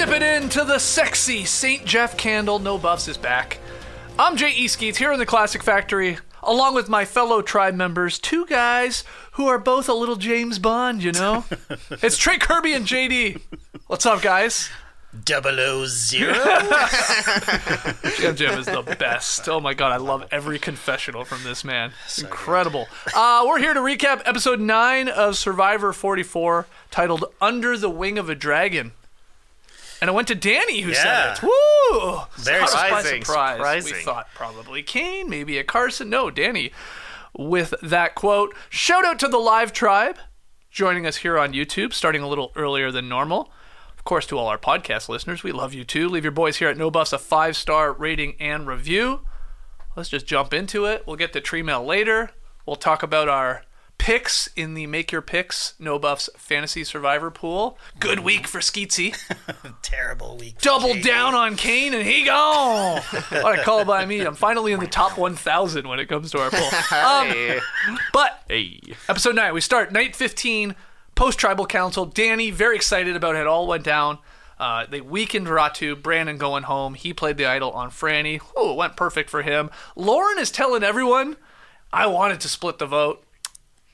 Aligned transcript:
Dip 0.00 0.08
it 0.08 0.22
into 0.22 0.64
the 0.64 0.78
sexy 0.78 1.44
St. 1.44 1.84
Jeff 1.84 2.16
candle. 2.16 2.58
No 2.58 2.78
Buffs 2.78 3.06
is 3.06 3.18
back. 3.18 3.58
I'm 4.18 4.34
J.E. 4.34 4.66
Skeets 4.68 4.96
here 4.96 5.12
in 5.12 5.18
the 5.18 5.26
Classic 5.26 5.62
Factory, 5.62 6.16
along 6.42 6.74
with 6.74 6.88
my 6.88 7.04
fellow 7.04 7.42
tribe 7.42 7.74
members, 7.74 8.18
two 8.18 8.46
guys 8.46 9.04
who 9.32 9.46
are 9.48 9.58
both 9.58 9.90
a 9.90 9.92
little 9.92 10.16
James 10.16 10.58
Bond, 10.58 11.02
you 11.02 11.12
know? 11.12 11.44
it's 11.90 12.16
Trey 12.16 12.38
Kirby 12.38 12.72
and 12.72 12.86
JD. 12.86 13.42
What's 13.88 14.06
up, 14.06 14.22
guys? 14.22 14.70
Double 15.22 15.60
O 15.60 15.84
zero. 15.84 16.32
Yam 18.22 18.36
Yam 18.38 18.58
is 18.58 18.64
the 18.64 18.96
best. 18.98 19.50
Oh 19.50 19.60
my 19.60 19.74
god, 19.74 19.92
I 19.92 19.98
love 19.98 20.26
every 20.32 20.58
confessional 20.58 21.26
from 21.26 21.44
this 21.44 21.62
man. 21.62 21.92
It's 22.06 22.22
incredible. 22.22 22.88
Uh, 23.14 23.44
we're 23.46 23.58
here 23.58 23.74
to 23.74 23.80
recap 23.80 24.22
episode 24.24 24.60
9 24.60 25.08
of 25.10 25.36
Survivor 25.36 25.92
44, 25.92 26.66
titled 26.90 27.26
Under 27.38 27.76
the 27.76 27.90
Wing 27.90 28.16
of 28.16 28.30
a 28.30 28.34
Dragon. 28.34 28.92
And 30.00 30.08
it 30.08 30.12
went 30.14 30.28
to 30.28 30.34
Danny 30.34 30.80
who 30.80 30.90
Yeah. 30.92 31.34
said 31.34 31.36
it. 31.38 31.42
Woo! 31.42 32.20
Very 32.36 32.60
Caught 32.60 32.68
us 32.68 32.74
by 32.74 32.86
surprising, 32.88 33.24
surprise. 33.24 33.56
surprising. 33.56 33.94
We 33.96 34.02
thought 34.02 34.28
probably 34.34 34.82
Kane, 34.82 35.28
maybe 35.28 35.58
a 35.58 35.64
Carson. 35.64 36.08
No, 36.10 36.30
Danny 36.30 36.72
with 37.36 37.74
that 37.82 38.14
quote. 38.14 38.54
Shout 38.68 39.04
out 39.04 39.18
to 39.20 39.28
the 39.28 39.38
live 39.38 39.72
tribe 39.72 40.18
joining 40.70 41.06
us 41.06 41.18
here 41.18 41.38
on 41.38 41.52
YouTube, 41.52 41.92
starting 41.92 42.22
a 42.22 42.28
little 42.28 42.52
earlier 42.56 42.90
than 42.90 43.08
normal. 43.08 43.52
Of 43.98 44.04
course, 44.04 44.24
to 44.28 44.38
all 44.38 44.46
our 44.46 44.56
podcast 44.58 45.08
listeners, 45.10 45.42
we 45.42 45.52
love 45.52 45.74
you 45.74 45.84
too. 45.84 46.08
Leave 46.08 46.24
your 46.24 46.30
boys 46.32 46.56
here 46.56 46.68
at 46.70 46.76
No 46.78 46.90
Buffs 46.90 47.12
a 47.12 47.18
five 47.18 47.56
star 47.56 47.92
rating 47.92 48.34
and 48.40 48.66
review. 48.66 49.20
Let's 49.96 50.08
just 50.08 50.26
jump 50.26 50.54
into 50.54 50.86
it. 50.86 51.06
We'll 51.06 51.16
get 51.16 51.32
to 51.34 51.40
tree 51.40 51.62
mail 51.62 51.84
later. 51.84 52.30
We'll 52.64 52.76
talk 52.76 53.02
about 53.02 53.28
our 53.28 53.62
picks 54.00 54.48
in 54.56 54.72
the 54.72 54.86
Make 54.86 55.12
Your 55.12 55.20
Picks 55.20 55.74
No 55.78 55.98
Buffs 55.98 56.30
Fantasy 56.34 56.84
Survivor 56.84 57.30
pool. 57.30 57.76
Good 57.98 58.20
week 58.20 58.46
for 58.46 58.60
Skeetsy. 58.60 59.14
Terrible 59.82 60.38
week. 60.38 60.58
Double 60.58 60.94
JD. 60.94 61.04
down 61.04 61.34
on 61.34 61.54
Kane 61.54 61.92
and 61.92 62.06
he 62.06 62.24
gone. 62.24 63.02
what 63.28 63.58
a 63.58 63.62
call 63.62 63.84
by 63.84 64.06
me. 64.06 64.22
I'm 64.22 64.34
finally 64.34 64.72
in 64.72 64.80
the 64.80 64.86
top 64.86 65.18
1,000 65.18 65.86
when 65.86 66.00
it 66.00 66.08
comes 66.08 66.30
to 66.30 66.38
our 66.38 66.50
pool. 66.50 66.70
Um, 66.90 67.60
but 68.12 68.42
episode 69.08 69.36
9, 69.36 69.52
we 69.52 69.60
start 69.60 69.92
night 69.92 70.16
15, 70.16 70.74
post 71.14 71.38
tribal 71.38 71.66
council. 71.66 72.06
Danny, 72.06 72.50
very 72.50 72.76
excited 72.76 73.14
about 73.16 73.34
how 73.34 73.42
it 73.42 73.46
all 73.46 73.66
went 73.66 73.84
down. 73.84 74.18
Uh, 74.58 74.86
they 74.86 75.00
weakened 75.00 75.46
Ratu, 75.46 76.00
Brandon 76.00 76.38
going 76.38 76.62
home. 76.64 76.94
He 76.94 77.12
played 77.12 77.36
the 77.36 77.46
idol 77.46 77.70
on 77.72 77.90
Frannie. 77.90 78.40
Oh, 78.56 78.72
it 78.72 78.76
went 78.76 78.96
perfect 78.96 79.28
for 79.28 79.42
him. 79.42 79.70
Lauren 79.94 80.38
is 80.38 80.50
telling 80.50 80.82
everyone, 80.82 81.36
I 81.92 82.06
wanted 82.06 82.40
to 82.40 82.48
split 82.48 82.78
the 82.78 82.86
vote. 82.86 83.24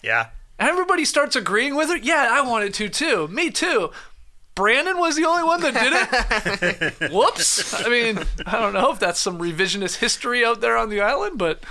Yeah. 0.06 0.28
Everybody 0.58 1.04
starts 1.04 1.34
agreeing 1.36 1.74
with 1.74 1.90
her. 1.90 1.96
Yeah, 1.96 2.28
I 2.30 2.40
wanted 2.40 2.72
to 2.74 2.88
too. 2.88 3.28
Me 3.28 3.50
too. 3.50 3.90
Brandon 4.54 4.98
was 4.98 5.16
the 5.16 5.26
only 5.26 5.42
one 5.42 5.60
that 5.60 5.74
did 5.74 7.02
it. 7.02 7.12
Whoops. 7.12 7.74
I 7.74 7.88
mean, 7.90 8.20
I 8.46 8.52
don't 8.58 8.72
know 8.72 8.90
if 8.90 8.98
that's 8.98 9.18
some 9.20 9.38
revisionist 9.38 9.96
history 9.96 10.44
out 10.44 10.62
there 10.62 10.78
on 10.78 10.88
the 10.88 11.02
island, 11.02 11.38
but 11.38 11.62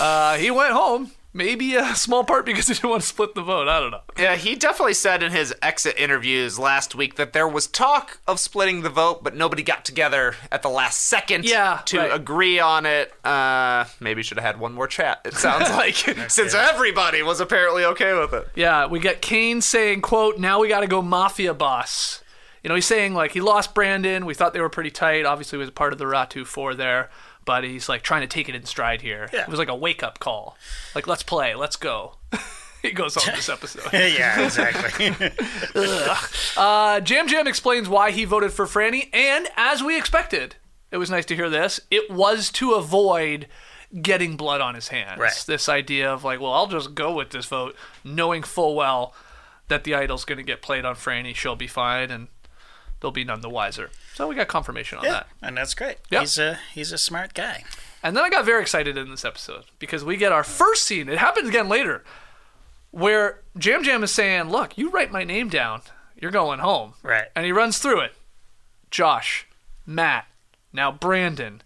uh, 0.00 0.36
he 0.36 0.50
went 0.50 0.72
home. 0.72 1.12
Maybe 1.36 1.74
a 1.76 1.94
small 1.94 2.24
part 2.24 2.46
because 2.46 2.66
he 2.68 2.74
didn't 2.74 2.88
want 2.88 3.02
to 3.02 3.06
split 3.08 3.34
the 3.34 3.42
vote. 3.42 3.68
I 3.68 3.78
don't 3.78 3.90
know. 3.90 4.00
Yeah, 4.18 4.36
he 4.36 4.54
definitely 4.54 4.94
said 4.94 5.22
in 5.22 5.32
his 5.32 5.54
exit 5.60 5.94
interviews 5.98 6.58
last 6.58 6.94
week 6.94 7.16
that 7.16 7.34
there 7.34 7.46
was 7.46 7.66
talk 7.66 8.18
of 8.26 8.40
splitting 8.40 8.80
the 8.80 8.88
vote, 8.88 9.22
but 9.22 9.36
nobody 9.36 9.62
got 9.62 9.84
together 9.84 10.34
at 10.50 10.62
the 10.62 10.70
last 10.70 11.02
second 11.02 11.44
Yeah, 11.44 11.82
to 11.86 11.98
right. 11.98 12.12
agree 12.14 12.58
on 12.58 12.86
it. 12.86 13.12
Uh, 13.24 13.84
maybe 14.00 14.22
should 14.22 14.38
have 14.38 14.44
had 14.46 14.58
one 14.58 14.72
more 14.72 14.86
chat. 14.86 15.20
It 15.26 15.34
sounds 15.34 15.68
like 15.76 15.94
since 16.28 16.54
everybody 16.54 17.22
was 17.22 17.38
apparently 17.40 17.84
okay 17.84 18.18
with 18.18 18.32
it. 18.32 18.48
Yeah, 18.54 18.86
we 18.86 18.98
got 18.98 19.20
Kane 19.20 19.60
saying, 19.60 20.00
"quote 20.00 20.38
Now 20.38 20.60
we 20.60 20.68
got 20.68 20.80
to 20.80 20.86
go 20.86 21.02
mafia 21.02 21.52
boss." 21.52 22.22
You 22.62 22.68
know, 22.68 22.74
he's 22.74 22.86
saying 22.86 23.14
like 23.14 23.32
he 23.32 23.40
lost 23.40 23.74
Brandon. 23.74 24.24
We 24.26 24.34
thought 24.34 24.52
they 24.54 24.60
were 24.60 24.68
pretty 24.70 24.90
tight. 24.90 25.24
Obviously, 25.26 25.56
he 25.58 25.60
was 25.60 25.70
part 25.70 25.92
of 25.92 25.98
the 26.00 26.04
Ratu 26.06 26.44
Four 26.46 26.74
there, 26.74 27.10
but 27.46 27.64
he's 27.64 27.88
like 27.88 28.02
trying 28.02 28.20
to 28.20 28.26
take 28.26 28.50
it 28.50 28.54
in 28.54 28.66
stride 28.66 29.00
here. 29.00 29.30
Yeah. 29.32 29.42
It 29.42 29.48
was 29.48 29.58
like 29.58 29.68
a 29.68 29.74
wake 29.74 30.02
up 30.02 30.18
call. 30.18 30.58
Like, 30.94 31.06
let's 31.06 31.22
play, 31.22 31.54
let's 31.54 31.76
go. 31.76 32.16
he 32.82 32.90
goes 32.90 33.16
on 33.16 33.34
this 33.34 33.48
episode. 33.48 33.88
yeah, 33.94 34.44
exactly. 34.44 35.14
Uh, 36.58 37.02
Yam 37.06 37.28
Yam 37.28 37.46
explains 37.46 37.86
why 37.86 38.10
he 38.10 38.24
voted 38.24 38.50
for 38.50 38.64
Frannie, 38.64 39.10
and 39.12 39.46
as 39.58 39.82
we 39.82 39.98
expected, 39.98 40.56
it 40.90 40.96
was 40.96 41.10
nice 41.10 41.26
to 41.26 41.36
hear 41.36 41.50
this. 41.50 41.80
It 41.90 42.10
was 42.10 42.50
to 42.52 42.72
avoid 42.72 43.46
getting 44.00 44.38
blood 44.38 44.62
on 44.62 44.74
his 44.74 44.88
hands. 44.88 45.20
Right. 45.20 45.44
This 45.46 45.68
idea 45.68 46.10
of 46.10 46.24
like, 46.24 46.40
well, 46.40 46.54
I'll 46.54 46.66
just 46.66 46.94
go 46.94 47.14
with 47.14 47.28
this 47.28 47.44
vote, 47.44 47.76
knowing 48.02 48.42
full 48.42 48.74
well 48.74 49.12
that 49.68 49.84
the 49.84 49.94
idol's 49.94 50.24
going 50.24 50.38
to 50.38 50.44
get 50.44 50.62
played 50.62 50.86
on 50.86 50.94
Frannie. 50.94 51.34
She'll 51.34 51.56
be 51.56 51.66
fine, 51.66 52.10
and 52.10 52.28
they'll 53.00 53.10
be 53.10 53.24
none 53.24 53.40
the 53.40 53.50
wiser. 53.50 53.90
So 54.14 54.28
we 54.28 54.34
got 54.34 54.48
confirmation 54.48 54.98
on 54.98 55.04
yeah, 55.04 55.12
that. 55.12 55.26
and 55.42 55.56
that's 55.56 55.74
great. 55.74 55.98
Yep. 56.10 56.20
He's 56.20 56.38
a 56.38 56.58
he's 56.72 56.92
a 56.92 56.98
smart 56.98 57.34
guy. 57.34 57.64
And 58.02 58.16
then 58.16 58.24
I 58.24 58.30
got 58.30 58.44
very 58.44 58.62
excited 58.62 58.96
in 58.96 59.10
this 59.10 59.24
episode 59.24 59.64
because 59.78 60.04
we 60.04 60.16
get 60.16 60.32
our 60.32 60.44
first 60.44 60.84
scene. 60.84 61.08
It 61.08 61.18
happens 61.18 61.48
again 61.48 61.68
later, 61.68 62.04
where 62.90 63.42
Yam 63.60 63.84
Yam 63.84 64.04
is 64.04 64.12
saying, 64.12 64.44
"Look, 64.44 64.78
you 64.78 64.90
write 64.90 65.10
my 65.10 65.24
name 65.24 65.48
down, 65.48 65.82
you're 66.16 66.30
going 66.30 66.60
home." 66.60 66.94
Right. 67.02 67.26
And 67.34 67.44
he 67.44 67.52
runs 67.52 67.78
through 67.78 68.00
it. 68.00 68.14
Josh, 68.90 69.46
Matt, 69.84 70.26
now 70.72 70.92
Brandon, 70.92 71.62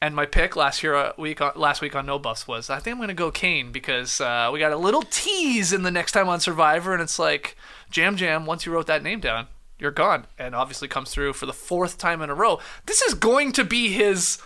and 0.00 0.16
my 0.16 0.26
pick 0.26 0.56
last 0.56 0.82
year 0.82 0.94
uh, 0.94 1.12
week 1.16 1.40
on, 1.40 1.52
last 1.54 1.80
week 1.80 1.94
on 1.94 2.06
No 2.06 2.18
Buffs 2.18 2.48
was 2.48 2.70
I 2.70 2.80
think 2.80 2.94
I'm 2.94 3.00
gonna 3.00 3.14
go 3.14 3.30
Kane 3.30 3.70
because 3.70 4.20
uh, 4.20 4.50
we 4.52 4.58
got 4.58 4.72
a 4.72 4.76
little 4.76 5.02
tease 5.02 5.72
in 5.72 5.82
the 5.82 5.90
next 5.90 6.12
time 6.12 6.28
on 6.28 6.40
Survivor, 6.40 6.92
and 6.92 7.02
it's 7.02 7.18
like 7.18 7.56
Yam 7.94 8.16
Yam. 8.16 8.46
Once 8.46 8.66
you 8.66 8.72
wrote 8.72 8.86
that 8.86 9.02
name 9.02 9.20
down, 9.20 9.46
you're 9.82 9.90
gone, 9.90 10.26
and 10.38 10.54
obviously 10.54 10.88
comes 10.88 11.10
through 11.10 11.34
for 11.34 11.46
the 11.46 11.52
fourth 11.52 11.98
time 11.98 12.22
in 12.22 12.30
a 12.30 12.34
row. 12.34 12.60
This 12.86 13.02
is 13.02 13.14
going 13.14 13.52
to 13.52 13.64
be 13.64 13.92
his 13.92 14.38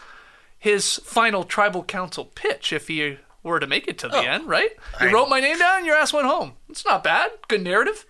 his 0.59 0.97
final 1.05 1.45
tribal 1.45 1.85
council 1.85 2.25
pitch 2.25 2.73
if 2.73 2.89
he 2.89 3.19
were 3.43 3.61
to 3.61 3.67
make 3.67 3.87
it 3.87 3.99
to 3.99 4.09
the 4.09 4.17
oh. 4.17 4.23
end, 4.23 4.49
right? 4.49 4.71
You 5.01 5.09
I- 5.09 5.13
wrote 5.13 5.29
my 5.29 5.39
name 5.39 5.59
down, 5.59 5.85
your 5.85 5.97
ass 5.97 6.13
went 6.13 6.27
home. 6.27 6.55
It's 6.69 6.85
not 6.85 7.05
bad. 7.05 7.31
Good 7.47 7.63
narrative. 7.63 8.07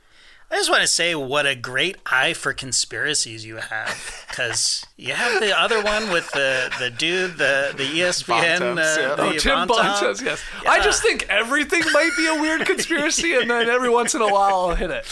I 0.49 0.55
just 0.55 0.71
want 0.71 0.83
to 0.83 0.87
say 0.87 1.15
what 1.17 1.45
a 1.45 1.57
great 1.57 1.97
eye 2.07 2.33
for 2.33 2.53
conspiracies 2.53 3.45
you 3.45 3.57
have, 3.57 4.25
because 4.29 4.87
you 4.97 5.12
have 5.12 5.41
the 5.41 5.59
other 5.59 5.83
one 5.83 6.11
with 6.12 6.31
the 6.31 6.73
the 6.79 6.89
dude, 6.89 7.33
the 7.37 7.75
the 7.77 7.83
ESPN, 7.83 8.61
Bontemps, 8.61 8.97
uh, 8.97 9.01
yeah. 9.01 9.15
the 9.17 9.23
Oh, 9.23 9.33
Tim 9.33 9.67
Bontemps. 9.67 10.01
Bontemps, 10.01 10.23
yes. 10.23 10.43
I 10.69 10.81
just 10.81 11.03
think 11.03 11.27
everything 11.29 11.83
might 11.93 12.11
be 12.17 12.29
a 12.29 12.41
weird 12.41 12.65
conspiracy, 12.65 13.34
and 13.34 13.51
then 13.51 13.69
every 13.69 13.91
once 13.91 14.15
in 14.15 14.23
a 14.23 14.29
while 14.33 14.55
I'll 14.71 14.75
hit 14.77 14.91
it. 14.91 15.05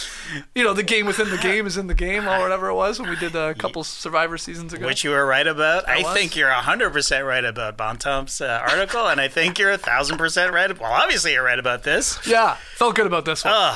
You 0.55 0.63
know, 0.63 0.73
the 0.73 0.83
game 0.83 1.05
within 1.05 1.29
the 1.29 1.37
game 1.37 1.67
is 1.67 1.75
in 1.75 1.87
the 1.87 1.93
game, 1.93 2.27
or 2.27 2.39
whatever 2.39 2.69
it 2.69 2.75
was 2.75 2.99
when 3.01 3.09
we 3.09 3.17
did 3.17 3.35
a 3.35 3.53
couple 3.55 3.83
Survivor 3.83 4.37
seasons 4.37 4.71
ago. 4.73 4.85
Which 4.85 5.03
you 5.03 5.09
were 5.09 5.25
right 5.25 5.45
about. 5.45 5.87
I 5.89 6.01
was. 6.03 6.13
think 6.17 6.37
you're 6.37 6.49
100% 6.49 7.27
right 7.27 7.43
about 7.43 7.75
Bontemps' 7.75 8.39
uh, 8.39 8.65
article, 8.69 9.07
and 9.07 9.19
I 9.19 9.27
think 9.27 9.59
you're 9.59 9.77
1,000% 9.77 10.51
right. 10.53 10.79
Well, 10.79 10.91
obviously, 10.93 11.33
you're 11.33 11.43
right 11.43 11.59
about 11.59 11.83
this. 11.83 12.25
yeah, 12.25 12.55
felt 12.75 12.95
good 12.95 13.05
about 13.05 13.25
this 13.25 13.43
one. 13.43 13.53
Uh, 13.53 13.75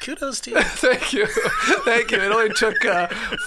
Kudos 0.00 0.40
to 0.40 0.50
you. 0.52 0.60
Thank 0.60 1.12
you. 1.12 1.26
Thank 1.84 2.10
you. 2.10 2.18
It 2.18 2.32
only 2.32 2.48
took 2.54 2.84
uh, 2.84 3.06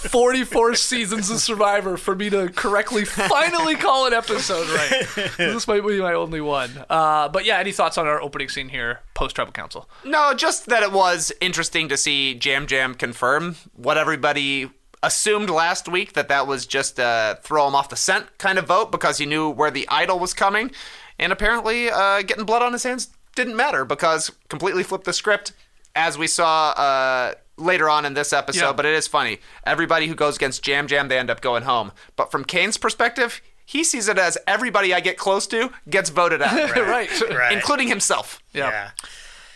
44 0.10 0.76
seasons 0.76 1.30
of 1.30 1.40
Survivor 1.40 1.98
for 1.98 2.16
me 2.16 2.30
to 2.30 2.50
correctly 2.50 3.06
finally 3.06 3.76
call 3.76 4.06
an 4.08 4.14
episode 4.14 4.68
right. 4.70 5.08
This 5.38 5.68
might 5.68 5.86
be 5.86 6.00
my 6.00 6.14
only 6.14 6.42
one. 6.42 6.72
Uh, 6.90 7.28
but 7.30 7.46
yeah, 7.46 7.58
any 7.58 7.72
thoughts 7.72 7.98
on 7.98 8.08
our 8.08 8.22
opening 8.22 8.50
scene 8.50 8.70
here, 8.70 9.00
post 9.14 9.36
Tribal 9.36 9.52
Council? 9.52 9.90
No, 10.06 10.34
just 10.34 10.68
that 10.68 10.84
it 10.84 10.92
was 10.92 11.32
interesting 11.42 11.90
to 11.90 11.98
see 11.98 12.40
Yam 12.44 12.68
Yam 12.70 12.94
confirm 12.96 13.56
what 13.76 13.98
everybody 13.98 14.70
assumed 15.02 15.50
last 15.50 15.90
week 15.90 16.14
that 16.14 16.30
that 16.30 16.48
was 16.48 16.66
just 16.66 16.98
a 16.98 17.38
throw 17.44 17.68
him 17.68 17.76
off 17.76 17.90
the 17.90 17.96
scent 17.96 18.38
kind 18.38 18.58
of 18.58 18.66
vote 18.68 18.90
because 18.92 19.18
he 19.18 19.26
knew 19.26 19.50
where 19.50 19.72
the 19.72 19.88
idol 19.90 20.18
was 20.20 20.34
coming. 20.34 20.72
And 21.20 21.32
apparently, 21.32 21.90
uh, 21.90 22.22
getting 22.22 22.46
blood 22.46 22.62
on 22.62 22.74
his 22.74 22.84
hands 22.84 23.10
didn't 23.36 23.56
matter 23.56 23.84
because 23.86 24.32
completely 24.50 24.84
flipped 24.84 25.06
the 25.06 25.14
script. 25.14 25.52
As 25.96 26.18
we 26.18 26.28
saw 26.28 26.70
uh, 26.72 27.34
later 27.58 27.90
on 27.90 28.06
in 28.06 28.14
this 28.14 28.34
episode, 28.34 28.60
Yeah. 28.62 28.74
but 28.74 28.86
it 28.86 28.94
is 28.96 29.08
funny. 29.08 29.40
Everybody 29.66 30.08
who 30.08 30.16
goes 30.16 30.36
against 30.36 30.68
Yam 30.68 30.88
Yam, 30.90 31.08
they 31.08 31.18
end 31.20 31.30
up 31.30 31.42
going 31.42 31.64
home. 31.64 31.92
But 32.16 32.32
from 32.32 32.44
Kane's 32.46 32.78
perspective, 32.78 33.42
he 33.66 33.84
sees 33.84 34.08
it 34.08 34.18
as 34.18 34.38
everybody 34.48 34.94
I 34.94 35.00
get 35.00 35.18
close 35.18 35.46
to 35.48 35.72
gets 35.90 36.10
voted 36.10 36.42
out, 36.42 36.76
right. 36.76 37.10
Right. 37.30 37.54
including 37.54 37.88
himself. 37.88 38.42
Yeah. 38.54 38.70
yeah. 38.70 38.90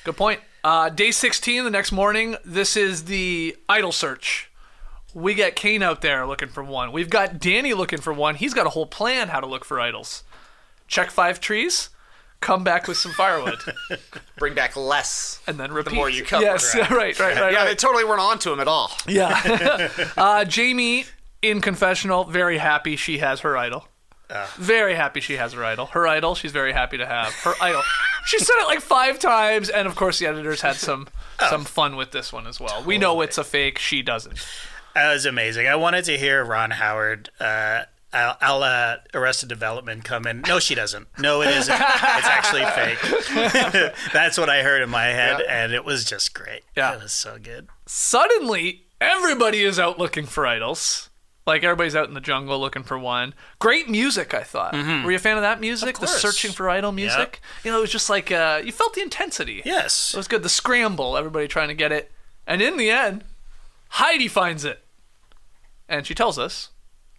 Good 0.04 0.16
point. 0.18 0.42
Uh, 0.64 0.90
day 0.90 1.12
16, 1.12 1.64
the 1.64 1.70
next 1.70 1.92
morning, 1.92 2.36
this 2.46 2.76
is 2.78 3.06
the 3.06 3.56
idol 3.70 3.92
search. 3.92 4.50
We 5.14 5.34
got 5.34 5.56
Kane 5.56 5.82
out 5.82 6.02
there 6.02 6.28
looking 6.28 6.50
for 6.50 6.64
one. 6.64 6.92
We've 6.92 7.10
got 7.10 7.40
Danny 7.40 7.74
looking 7.74 8.00
for 8.00 8.14
one. 8.14 8.36
He's 8.36 8.54
got 8.54 8.68
a 8.68 8.72
whole 8.72 8.86
plan 8.86 9.30
how 9.30 9.40
to 9.40 9.48
look 9.48 9.66
for 9.66 9.80
idols. 9.80 10.24
Check 10.88 11.10
five 11.10 11.40
trees, 11.40 11.90
come 12.42 12.64
back 12.64 12.88
with 12.88 12.98
some 12.98 13.12
firewood, 13.14 13.60
Bring 14.38 14.54
back 14.54 14.76
less. 14.76 15.40
and 15.48 15.60
then 15.60 15.72
repeat. 15.72 15.96
more 15.96 16.10
you 16.10 16.24
cover, 16.24 16.44
Yes, 16.44 16.76
right, 16.76 16.90
right, 16.92 17.20
right. 17.20 17.40
right, 17.40 17.54
yeah, 17.54 17.66
they 17.66 17.76
totally 17.76 18.04
weren't 18.06 18.22
onto 18.22 18.52
him 18.52 18.60
at 18.60 18.68
all. 18.68 18.92
Yeah. 19.08 19.90
uh, 20.18 20.46
Jaime 20.50 21.06
in 21.42 21.62
confessional, 21.62 22.24
very 22.26 22.58
happy 22.58 22.96
she 22.96 23.18
has 23.20 23.42
her 23.42 23.58
idol. 23.58 23.88
Very 24.58 24.94
happy 24.96 25.22
she 25.22 25.38
has 25.38 25.54
her 25.54 25.64
idol. 25.64 25.86
Her 25.88 26.06
idol, 26.06 26.36
she's 26.36 26.52
very 26.52 26.74
happy 26.74 26.98
to 26.98 27.06
have. 27.06 27.32
Her 27.34 27.54
idol. 27.62 27.82
She 28.26 28.40
said 28.40 28.56
it 28.60 28.68
like 28.68 28.82
five 28.82 29.20
times, 29.20 29.70
and 29.70 29.88
of 29.88 29.96
course 29.96 30.20
the 30.20 30.26
editors 30.28 30.60
had 30.60 30.76
some 30.76 31.08
some 31.50 31.64
fun 31.64 31.96
with 31.96 32.12
this 32.12 32.34
one 32.34 32.46
as 32.46 32.60
well. 32.60 32.84
We 32.84 32.98
know 32.98 33.22
it's 33.22 33.38
a 33.38 33.44
fake. 33.46 33.80
She 33.80 34.02
doesn't. 34.02 34.46
That 34.96 35.14
was 35.14 35.26
amazing. 35.26 35.68
I 35.68 35.76
wanted 35.78 36.04
to 36.06 36.18
hear 36.18 36.44
Ron 36.44 36.72
Howard, 36.72 37.30
uh, 37.40 37.84
a 38.42 38.58
la 38.58 38.96
Arrested 39.14 39.50
Development, 39.50 40.04
come 40.04 40.26
in. 40.28 40.42
No, 40.42 40.60
she 40.60 40.76
doesn't. 40.76 41.08
No, 41.20 41.42
it 41.42 41.50
isn't. 41.50 41.74
It's 41.74 42.28
actually 42.28 42.66
fake. 42.76 43.94
That's 44.14 44.38
what 44.38 44.50
I 44.50 44.64
heard 44.64 44.82
in 44.82 44.90
my 44.90 45.06
head, 45.06 45.42
and 45.42 45.74
it 45.74 45.86
was 45.86 46.04
just 46.04 46.34
great. 46.34 46.64
Yeah. 46.76 46.96
It 46.96 47.04
was 47.04 47.14
so 47.14 47.38
good. 47.42 47.68
Suddenly, 47.86 48.86
everybody 49.00 49.64
is 49.64 49.80
out 49.80 50.00
looking 50.00 50.26
for 50.26 50.46
idols. 50.48 51.10
Like 51.46 51.64
everybody's 51.64 51.96
out 51.96 52.10
in 52.10 52.14
the 52.14 52.20
jungle 52.20 52.60
looking 52.60 52.84
for 52.84 53.00
one. 53.00 53.34
Great 53.60 53.90
music, 53.90 54.34
I 54.34 54.44
thought. 54.44 54.74
Were 54.74 55.12
you 55.12 55.16
a 55.16 55.20
fan 55.20 55.38
of 55.38 55.44
that 55.44 55.62
music? 55.62 55.98
the 55.98 56.06
searching 56.06 56.52
for 56.52 56.70
idol 56.70 56.92
music. 56.92 57.40
You 57.64 57.72
know, 57.72 57.78
it 57.78 57.82
was 57.82 57.92
just 57.92 58.10
like 58.10 58.34
uh, 58.34 58.62
you 58.64 58.74
felt 58.74 58.96
the 58.96 59.02
intensity. 59.02 59.62
Yes. 59.64 60.14
It 60.14 60.18
was 60.18 60.28
good. 60.28 60.44
The 60.44 60.50
scramble, 60.50 61.16
everybody 61.16 61.48
trying 61.48 61.70
to 61.70 61.74
get 61.74 61.94
it. 61.94 62.12
And 62.46 62.62
in 62.62 62.76
the 62.76 62.90
end, 62.90 63.24
Heidi 63.92 64.28
finds 64.28 64.66
it. 64.66 64.84
And 65.88 66.06
she 66.06 66.14
tells 66.14 66.38
us, 66.38 66.70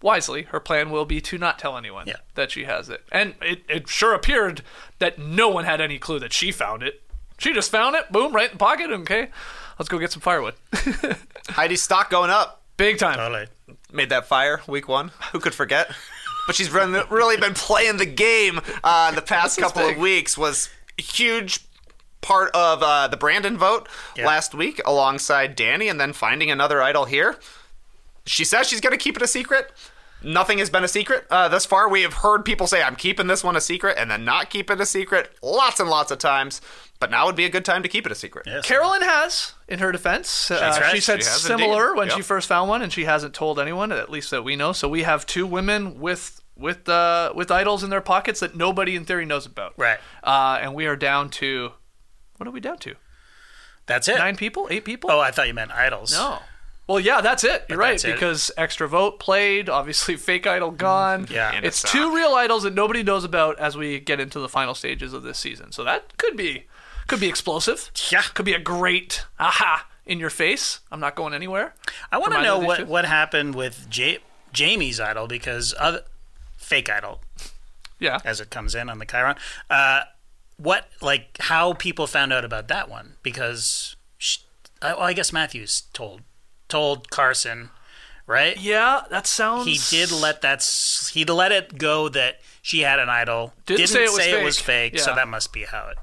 wisely, 0.02 0.42
her 0.44 0.60
plan 0.60 0.90
will 0.90 1.04
be 1.04 1.20
to 1.22 1.38
not 1.38 1.58
tell 1.58 1.76
anyone 1.76 2.06
Yeah. 2.06 2.16
that 2.34 2.50
she 2.50 2.64
has 2.64 2.88
it. 2.88 3.04
And 3.12 3.34
it, 3.42 3.62
it 3.68 3.88
sure 3.88 4.14
appeared 4.14 4.62
that 4.98 5.18
no 5.18 5.48
one 5.48 5.64
had 5.64 5.80
any 5.80 5.98
clue 5.98 6.18
that 6.20 6.32
she 6.32 6.50
found 6.52 6.82
it. 6.82 7.02
She 7.38 7.52
just 7.52 7.70
found 7.70 7.94
it, 7.96 8.10
boom, 8.10 8.32
right 8.34 8.46
in 8.50 8.54
the 8.54 8.58
pocket. 8.58 8.90
Okay, 8.90 9.28
let's 9.78 9.88
go 9.88 9.98
get 9.98 10.10
some 10.12 10.20
firewood. 10.22 10.54
Heidi's 11.50 11.82
stock 11.82 12.10
going 12.10 12.30
up. 12.30 12.62
Big 12.76 12.98
time. 12.98 13.16
Totally. 13.16 13.46
Made 13.92 14.10
that 14.10 14.26
fire 14.26 14.60
week 14.66 14.88
one. 14.88 15.10
Who 15.32 15.40
could 15.40 15.54
forget? 15.54 15.90
But 16.46 16.56
she's 16.56 16.70
run, 16.70 16.92
really 17.10 17.36
been 17.36 17.54
playing 17.54 17.96
the 17.98 18.06
game 18.06 18.60
uh, 18.82 19.10
the 19.12 19.22
past 19.22 19.58
couple 19.60 19.82
big. 19.82 19.96
of 19.96 20.00
weeks. 20.02 20.38
Was 20.38 20.70
a 20.98 21.02
huge 21.02 21.60
part 22.20 22.50
of 22.54 22.82
uh, 22.82 23.06
the 23.08 23.16
Brandon 23.16 23.56
vote 23.58 23.88
Yeah. 24.16 24.26
last 24.26 24.54
week 24.54 24.80
alongside 24.84 25.54
Danny, 25.56 25.88
and 25.88 26.00
then 26.00 26.12
finding 26.12 26.50
another 26.50 26.82
idol 26.82 27.04
here. 27.04 27.36
She 28.28 28.44
says 28.44 28.68
she's 28.68 28.80
going 28.80 28.92
to 28.96 29.02
keep 29.02 29.16
it 29.16 29.22
a 29.22 29.26
secret. 29.26 29.72
Nothing 30.20 30.58
has 30.58 30.68
been 30.68 30.82
a 30.82 30.88
secret 30.88 31.26
uh, 31.30 31.46
thus 31.48 31.64
far. 31.64 31.88
We 31.88 32.02
have 32.02 32.12
heard 32.14 32.44
people 32.44 32.66
say, 32.66 32.82
I'm 32.82 32.96
keeping 32.96 33.28
this 33.28 33.44
one 33.44 33.54
a 33.54 33.60
secret, 33.60 33.96
and 33.98 34.10
then 34.10 34.24
not 34.24 34.50
keep 34.50 34.68
it 34.68 34.80
a 34.80 34.86
secret 34.86 35.30
lots 35.42 35.78
and 35.78 35.88
lots 35.88 36.10
of 36.10 36.18
times. 36.18 36.60
But 36.98 37.12
now 37.12 37.26
would 37.26 37.36
be 37.36 37.44
a 37.44 37.48
good 37.48 37.64
time 37.64 37.84
to 37.84 37.88
keep 37.88 38.04
it 38.04 38.10
a 38.10 38.16
secret. 38.16 38.44
Yes. 38.48 38.66
Carolyn 38.66 39.02
has, 39.02 39.52
in 39.68 39.78
her 39.78 39.92
defense, 39.92 40.50
uh, 40.50 40.76
right. 40.80 40.90
she 40.92 41.00
said 41.00 41.22
She 41.22 41.28
has 41.28 41.40
similar 41.42 41.90
indeed. 41.90 41.96
when 41.98 42.06
Yep. 42.08 42.16
she 42.16 42.22
first 42.22 42.48
found 42.48 42.68
one, 42.68 42.82
and 42.82 42.92
she 42.92 43.04
hasn't 43.04 43.32
told 43.34 43.60
anyone, 43.60 43.92
at 43.92 44.10
least 44.10 44.32
that 44.32 44.42
we 44.42 44.56
know. 44.56 44.72
So 44.72 44.88
we 44.88 45.04
have 45.04 45.24
two 45.24 45.46
women 45.46 46.00
with 46.00 46.40
with 46.56 46.88
uh, 46.88 47.32
with 47.36 47.52
idols 47.52 47.84
in 47.84 47.90
their 47.90 48.00
pockets 48.00 48.40
that 48.40 48.56
nobody 48.56 48.96
in 48.96 49.04
theory 49.04 49.24
knows 49.24 49.46
about. 49.46 49.74
Right. 49.76 49.98
Uh, 50.24 50.58
and 50.60 50.74
we 50.74 50.86
are 50.86 50.96
down 50.96 51.30
to 51.30 51.70
what 52.38 52.48
are 52.48 52.50
we 52.50 52.58
down 52.58 52.78
to? 52.78 52.96
That's 53.86 54.08
it. 54.08 54.18
Nine 54.18 54.34
people? 54.34 54.66
Eight 54.68 54.84
people? 54.84 55.12
Oh, 55.12 55.20
I 55.20 55.30
thought 55.30 55.46
you 55.46 55.54
meant 55.54 55.70
idols. 55.70 56.12
no. 56.12 56.40
Well, 56.88 56.98
yeah, 56.98 57.20
that's 57.20 57.44
it. 57.44 57.66
You're 57.68 57.78
right 57.78 58.02
it. 58.02 58.12
because 58.14 58.50
extra 58.56 58.88
vote 58.88 59.18
played. 59.20 59.68
Obviously, 59.68 60.16
fake 60.28 60.46
idol 60.46 60.70
gone. 60.70 61.26
Yeah. 61.30 61.52
And 61.52 61.64
it's 61.66 61.84
it's 61.84 61.92
two 61.92 62.14
real 62.14 62.32
idols 62.34 62.62
that 62.62 62.74
nobody 62.74 63.02
knows 63.02 63.24
about 63.24 63.58
as 63.58 63.76
we 63.76 64.00
get 64.00 64.18
into 64.20 64.40
the 64.40 64.48
final 64.48 64.74
stages 64.74 65.12
of 65.12 65.22
this 65.22 65.38
season. 65.38 65.70
So 65.72 65.84
that 65.84 66.16
could 66.16 66.36
be 66.36 66.66
could 67.06 67.20
be 67.20 67.28
explosive. 67.28 67.90
Yeah. 68.10 68.22
Could 68.34 68.46
be 68.46 68.54
a 68.54 68.58
great 68.58 69.24
aha 69.38 69.86
in 70.06 70.18
your 70.18 70.30
face. 70.30 70.80
I'm 70.90 71.00
not 71.00 71.14
going 71.14 71.34
anywhere. 71.34 71.74
I 72.10 72.16
want 72.18 72.32
to 72.32 72.42
know 72.42 72.58
what, 72.58 72.78
two? 72.78 72.84
what 72.86 73.04
happened 73.04 73.54
with 73.54 73.86
Ja- 73.92 74.18
Jaime's 74.56 74.98
idol 74.98 75.26
because 75.26 75.74
other 75.78 76.02
fake 76.56 76.88
idol 76.90 77.20
Yeah. 78.00 78.18
as 78.24 78.40
it 78.40 78.48
comes 78.48 78.74
in 78.74 78.88
on 78.88 78.98
the 78.98 79.04
Chiron. 79.04 79.36
Uh, 79.68 80.00
what 80.56 80.88
like 81.02 81.36
how 81.40 81.74
people 81.74 82.06
found 82.06 82.32
out 82.32 82.44
about 82.44 82.66
that 82.68 82.88
one 82.88 83.14
because 83.22 83.94
sh 84.16 84.38
I, 84.82 84.92
well, 84.94 85.02
I 85.02 85.12
guess 85.12 85.32
Matthews 85.32 85.82
told 85.92 86.22
told 86.68 87.10
Carson, 87.10 87.70
right? 88.26 88.56
Yeah, 88.58 89.02
that 89.10 89.26
sounds. 89.26 89.66
He 89.66 89.78
did 89.96 90.10
let 90.12 90.42
that 90.42 90.58
s- 90.58 91.10
he 91.14 91.24
let 91.24 91.52
it 91.52 91.78
go 91.78 92.08
that 92.10 92.40
she 92.62 92.80
had 92.80 92.98
an 92.98 93.08
idol. 93.08 93.54
Didn't 93.66 93.86
say 93.88 94.04
it 94.04 94.44
was 94.44 94.58
fake. 94.58 94.92
fake, 94.94 95.00
so 95.00 95.10
Yeah. 95.10 95.16
that 95.16 95.28
must 95.28 95.52
be 95.52 95.64
how 95.64 95.88
it. 95.90 95.98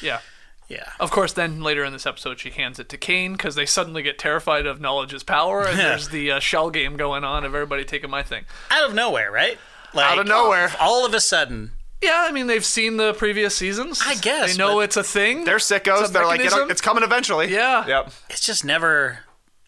Yeah. 0.00 0.20
Yeah. 0.68 0.88
Of 1.00 1.10
course, 1.10 1.32
then 1.32 1.62
later 1.62 1.84
in 1.84 1.92
this 1.92 2.06
episode, 2.06 2.38
she 2.38 2.50
hands 2.50 2.78
it 2.78 2.88
to 2.90 2.96
Kane 2.96 3.32
because 3.32 3.56
they 3.56 3.66
suddenly 3.66 4.02
get 4.02 4.18
terrified 4.18 4.66
of 4.66 4.80
knowledge 4.80 5.12
is 5.12 5.22
power, 5.24 5.62
and 5.66 5.78
there's 5.78 6.08
the 6.10 6.30
uh, 6.32 6.38
shell 6.40 6.70
game 6.70 6.96
going 6.96 7.24
on 7.24 7.44
of 7.44 7.54
everybody 7.54 7.84
taking 7.84 8.08
my 8.10 8.22
thing. 8.22 8.44
Out 8.70 8.88
of 8.88 8.94
nowhere, 8.94 9.30
right? 9.32 9.58
Like, 9.92 10.06
Out 10.12 10.18
of 10.20 10.26
nowhere. 10.28 10.72
All 10.78 11.04
of 11.04 11.12
a 11.12 11.20
sudden. 11.20 11.72
Yeah, 12.00 12.24
I 12.26 12.30
mean 12.32 12.46
they've 12.46 12.64
seen 12.64 12.96
the 12.98 13.12
previous 13.14 13.56
seasons. 13.56 14.00
I 14.06 14.14
guess, 14.14 14.52
they 14.52 14.58
know 14.58 14.76
but- 14.76 14.80
it's 14.84 14.96
a 14.96 15.02
thing. 15.04 15.44
They're 15.44 15.56
sickos. 15.58 16.00
It's 16.02 16.10
a 16.10 16.12
They're 16.12 16.24
like, 16.24 16.38
mechanism. 16.38 16.60
"It'll- 16.60 16.70
it's 16.70 16.80
coming 16.80 17.02
eventually. 17.02 17.52
Yeah. 17.52 17.86
Yep. 17.86 18.12
It's 18.30 18.40
just 18.40 18.64
never 18.64 19.18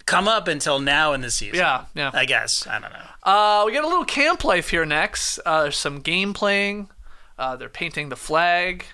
come 0.06 0.28
up 0.28 0.48
until 0.48 0.78
now 0.78 1.12
in 1.12 1.20
the 1.20 1.30
season. 1.30 1.56
Yeah, 1.56 1.84
yeah. 1.94 2.10
I 2.12 2.24
guess. 2.24 2.66
I 2.66 2.78
don't 2.78 2.92
know. 2.92 2.98
Uh, 3.22 3.62
we 3.66 3.72
get 3.72 3.84
a 3.84 3.88
little 3.88 4.04
camp 4.04 4.44
life 4.44 4.70
here 4.70 4.84
next. 4.84 5.38
Uh, 5.44 5.62
there's 5.62 5.76
some 5.76 6.00
game 6.00 6.32
playing. 6.34 6.88
Uh, 7.38 7.56
they're 7.56 7.68
painting 7.68 8.08
the 8.08 8.16
flag. 8.16 8.84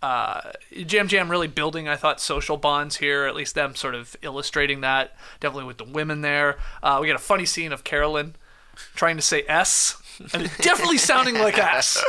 Uh, 0.00 0.52
Yam 0.70 1.08
Yam 1.08 1.28
really 1.30 1.48
building, 1.48 1.88
I 1.88 1.96
thought, 1.96 2.20
social 2.20 2.56
bonds 2.56 2.96
here. 2.96 3.24
At 3.24 3.34
least 3.34 3.54
them 3.54 3.74
sort 3.74 3.94
of 3.94 4.16
illustrating 4.22 4.80
that. 4.82 5.16
Definitely 5.40 5.66
with 5.66 5.78
the 5.78 5.84
women 5.84 6.20
there. 6.20 6.58
Uh, 6.82 6.98
we 7.00 7.06
get 7.08 7.16
a 7.16 7.20
funny 7.20 7.44
scene 7.44 7.72
of 7.72 7.84
Carolyn 7.84 8.36
trying 8.94 9.16
to 9.16 9.22
say 9.22 9.44
S. 9.48 10.00
And 10.34 10.50
definitely 10.58 10.98
sounding 10.98 11.34
like 11.34 11.58
ass. 11.58 12.02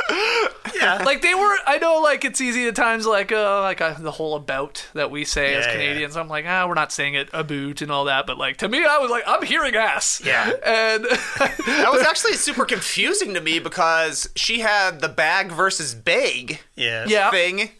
Yeah. 0.74 1.02
Like 1.04 1.22
they 1.22 1.34
were, 1.34 1.56
I 1.66 1.78
know, 1.80 2.00
like 2.00 2.24
it's 2.24 2.40
easy 2.40 2.66
at 2.66 2.74
times, 2.74 3.06
like 3.06 3.30
uh, 3.32 3.60
like 3.60 3.80
uh, 3.80 3.94
the 3.98 4.10
whole 4.10 4.34
about 4.34 4.86
that 4.94 5.10
we 5.10 5.24
say 5.24 5.54
as 5.54 5.64
Yeah, 5.66 5.72
yeah. 5.72 5.76
Canadians. 5.78 6.16
I'm 6.16 6.28
like, 6.28 6.44
ah, 6.48 6.66
we're 6.66 6.74
not 6.74 6.92
saying 6.92 7.14
it 7.14 7.28
about 7.32 7.82
and 7.82 7.90
all 7.90 8.04
that, 8.06 8.26
but 8.26 8.38
like 8.38 8.56
to 8.58 8.68
me, 8.68 8.84
I 8.84 8.98
was 8.98 9.10
like, 9.10 9.24
I'm 9.26 9.42
hearing 9.42 9.74
ass. 9.74 10.20
Yeah. 10.24 10.50
And 10.64 11.04
That 11.04 11.88
was 11.92 12.02
actually 12.02 12.34
super 12.34 12.64
confusing 12.64 13.34
to 13.34 13.40
me 13.40 13.58
because 13.58 14.28
she 14.36 14.60
had 14.60 15.00
the 15.00 15.08
bag 15.08 15.52
versus 15.52 15.94
bag 15.94 16.60
yeah. 16.76 17.04
yeah, 17.06 17.30
thing, 17.30 17.70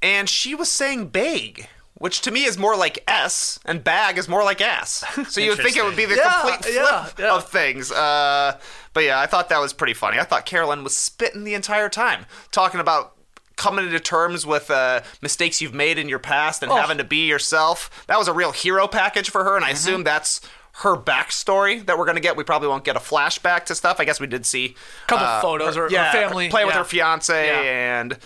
and 0.00 0.28
she 0.28 0.54
was 0.54 0.70
saying 0.70 1.08
bag, 1.08 1.68
which 1.94 2.20
to 2.22 2.30
me 2.30 2.44
is 2.44 2.58
more 2.58 2.76
like 2.76 3.02
S, 3.06 3.58
and 3.64 3.82
bag 3.84 4.18
is 4.18 4.28
more 4.28 4.44
like 4.44 4.60
ass. 4.60 5.04
So 5.28 5.40
you 5.40 5.50
would 5.50 5.58
think 5.58 5.76
it 5.76 5.84
would 5.84 5.96
be 5.96 6.04
the 6.06 6.16
Yeah, 6.16 6.32
complete 6.40 6.62
flip 6.64 6.74
yeah, 6.74 7.08
yeah. 7.18 7.34
of 7.36 7.48
things. 7.48 7.90
Uh, 7.92 8.58
but 8.92 9.04
yeah, 9.04 9.18
I 9.20 9.26
thought 9.26 9.48
that 9.48 9.60
was 9.60 9.72
pretty 9.72 9.94
funny. 9.94 10.18
I 10.18 10.24
thought 10.24 10.46
Carolyn 10.46 10.84
was 10.84 10.96
spitting 10.96 11.44
the 11.44 11.54
entire 11.54 11.88
time, 11.88 12.26
talking 12.50 12.80
about 12.80 13.14
coming 13.56 13.88
to 13.90 14.00
terms 14.00 14.44
with 14.46 14.70
uh, 14.70 15.02
mistakes 15.20 15.60
you've 15.60 15.74
made 15.74 15.98
in 15.98 16.08
your 16.08 16.18
past 16.18 16.62
and 16.62 16.72
Oh. 16.72 16.76
having 16.76 16.98
to 16.98 17.04
be 17.04 17.26
yourself. 17.26 18.04
That 18.08 18.18
was 18.18 18.26
a 18.28 18.32
real 18.32 18.52
hero 18.52 18.88
package 18.88 19.30
for 19.30 19.44
her, 19.44 19.56
and 19.56 19.64
I 19.64 19.68
Mm-hmm. 19.68 19.76
assume 19.76 20.04
that's 20.04 20.40
her 20.76 20.96
backstory 20.96 21.84
that 21.84 21.98
we're 21.98 22.06
going 22.06 22.16
to 22.16 22.20
get. 22.22 22.34
We 22.34 22.44
probably 22.44 22.68
won't 22.68 22.82
get 22.84 22.96
a 22.96 23.00
flashback 23.00 23.66
to 23.66 23.74
stuff. 23.74 24.00
I 24.00 24.06
guess 24.06 24.18
we 24.18 24.26
did 24.26 24.46
see 24.46 24.74
a 25.04 25.06
couple 25.06 25.26
uh, 25.26 25.40
photos 25.42 25.76
her- 25.76 25.84
or, 25.86 25.90
yeah, 25.90 26.10
family 26.12 26.48
play 26.48 26.64
with 26.64 26.74
her 26.74 26.84
fiance 26.84 27.46
Yeah. 27.46 27.60
and 28.00 28.18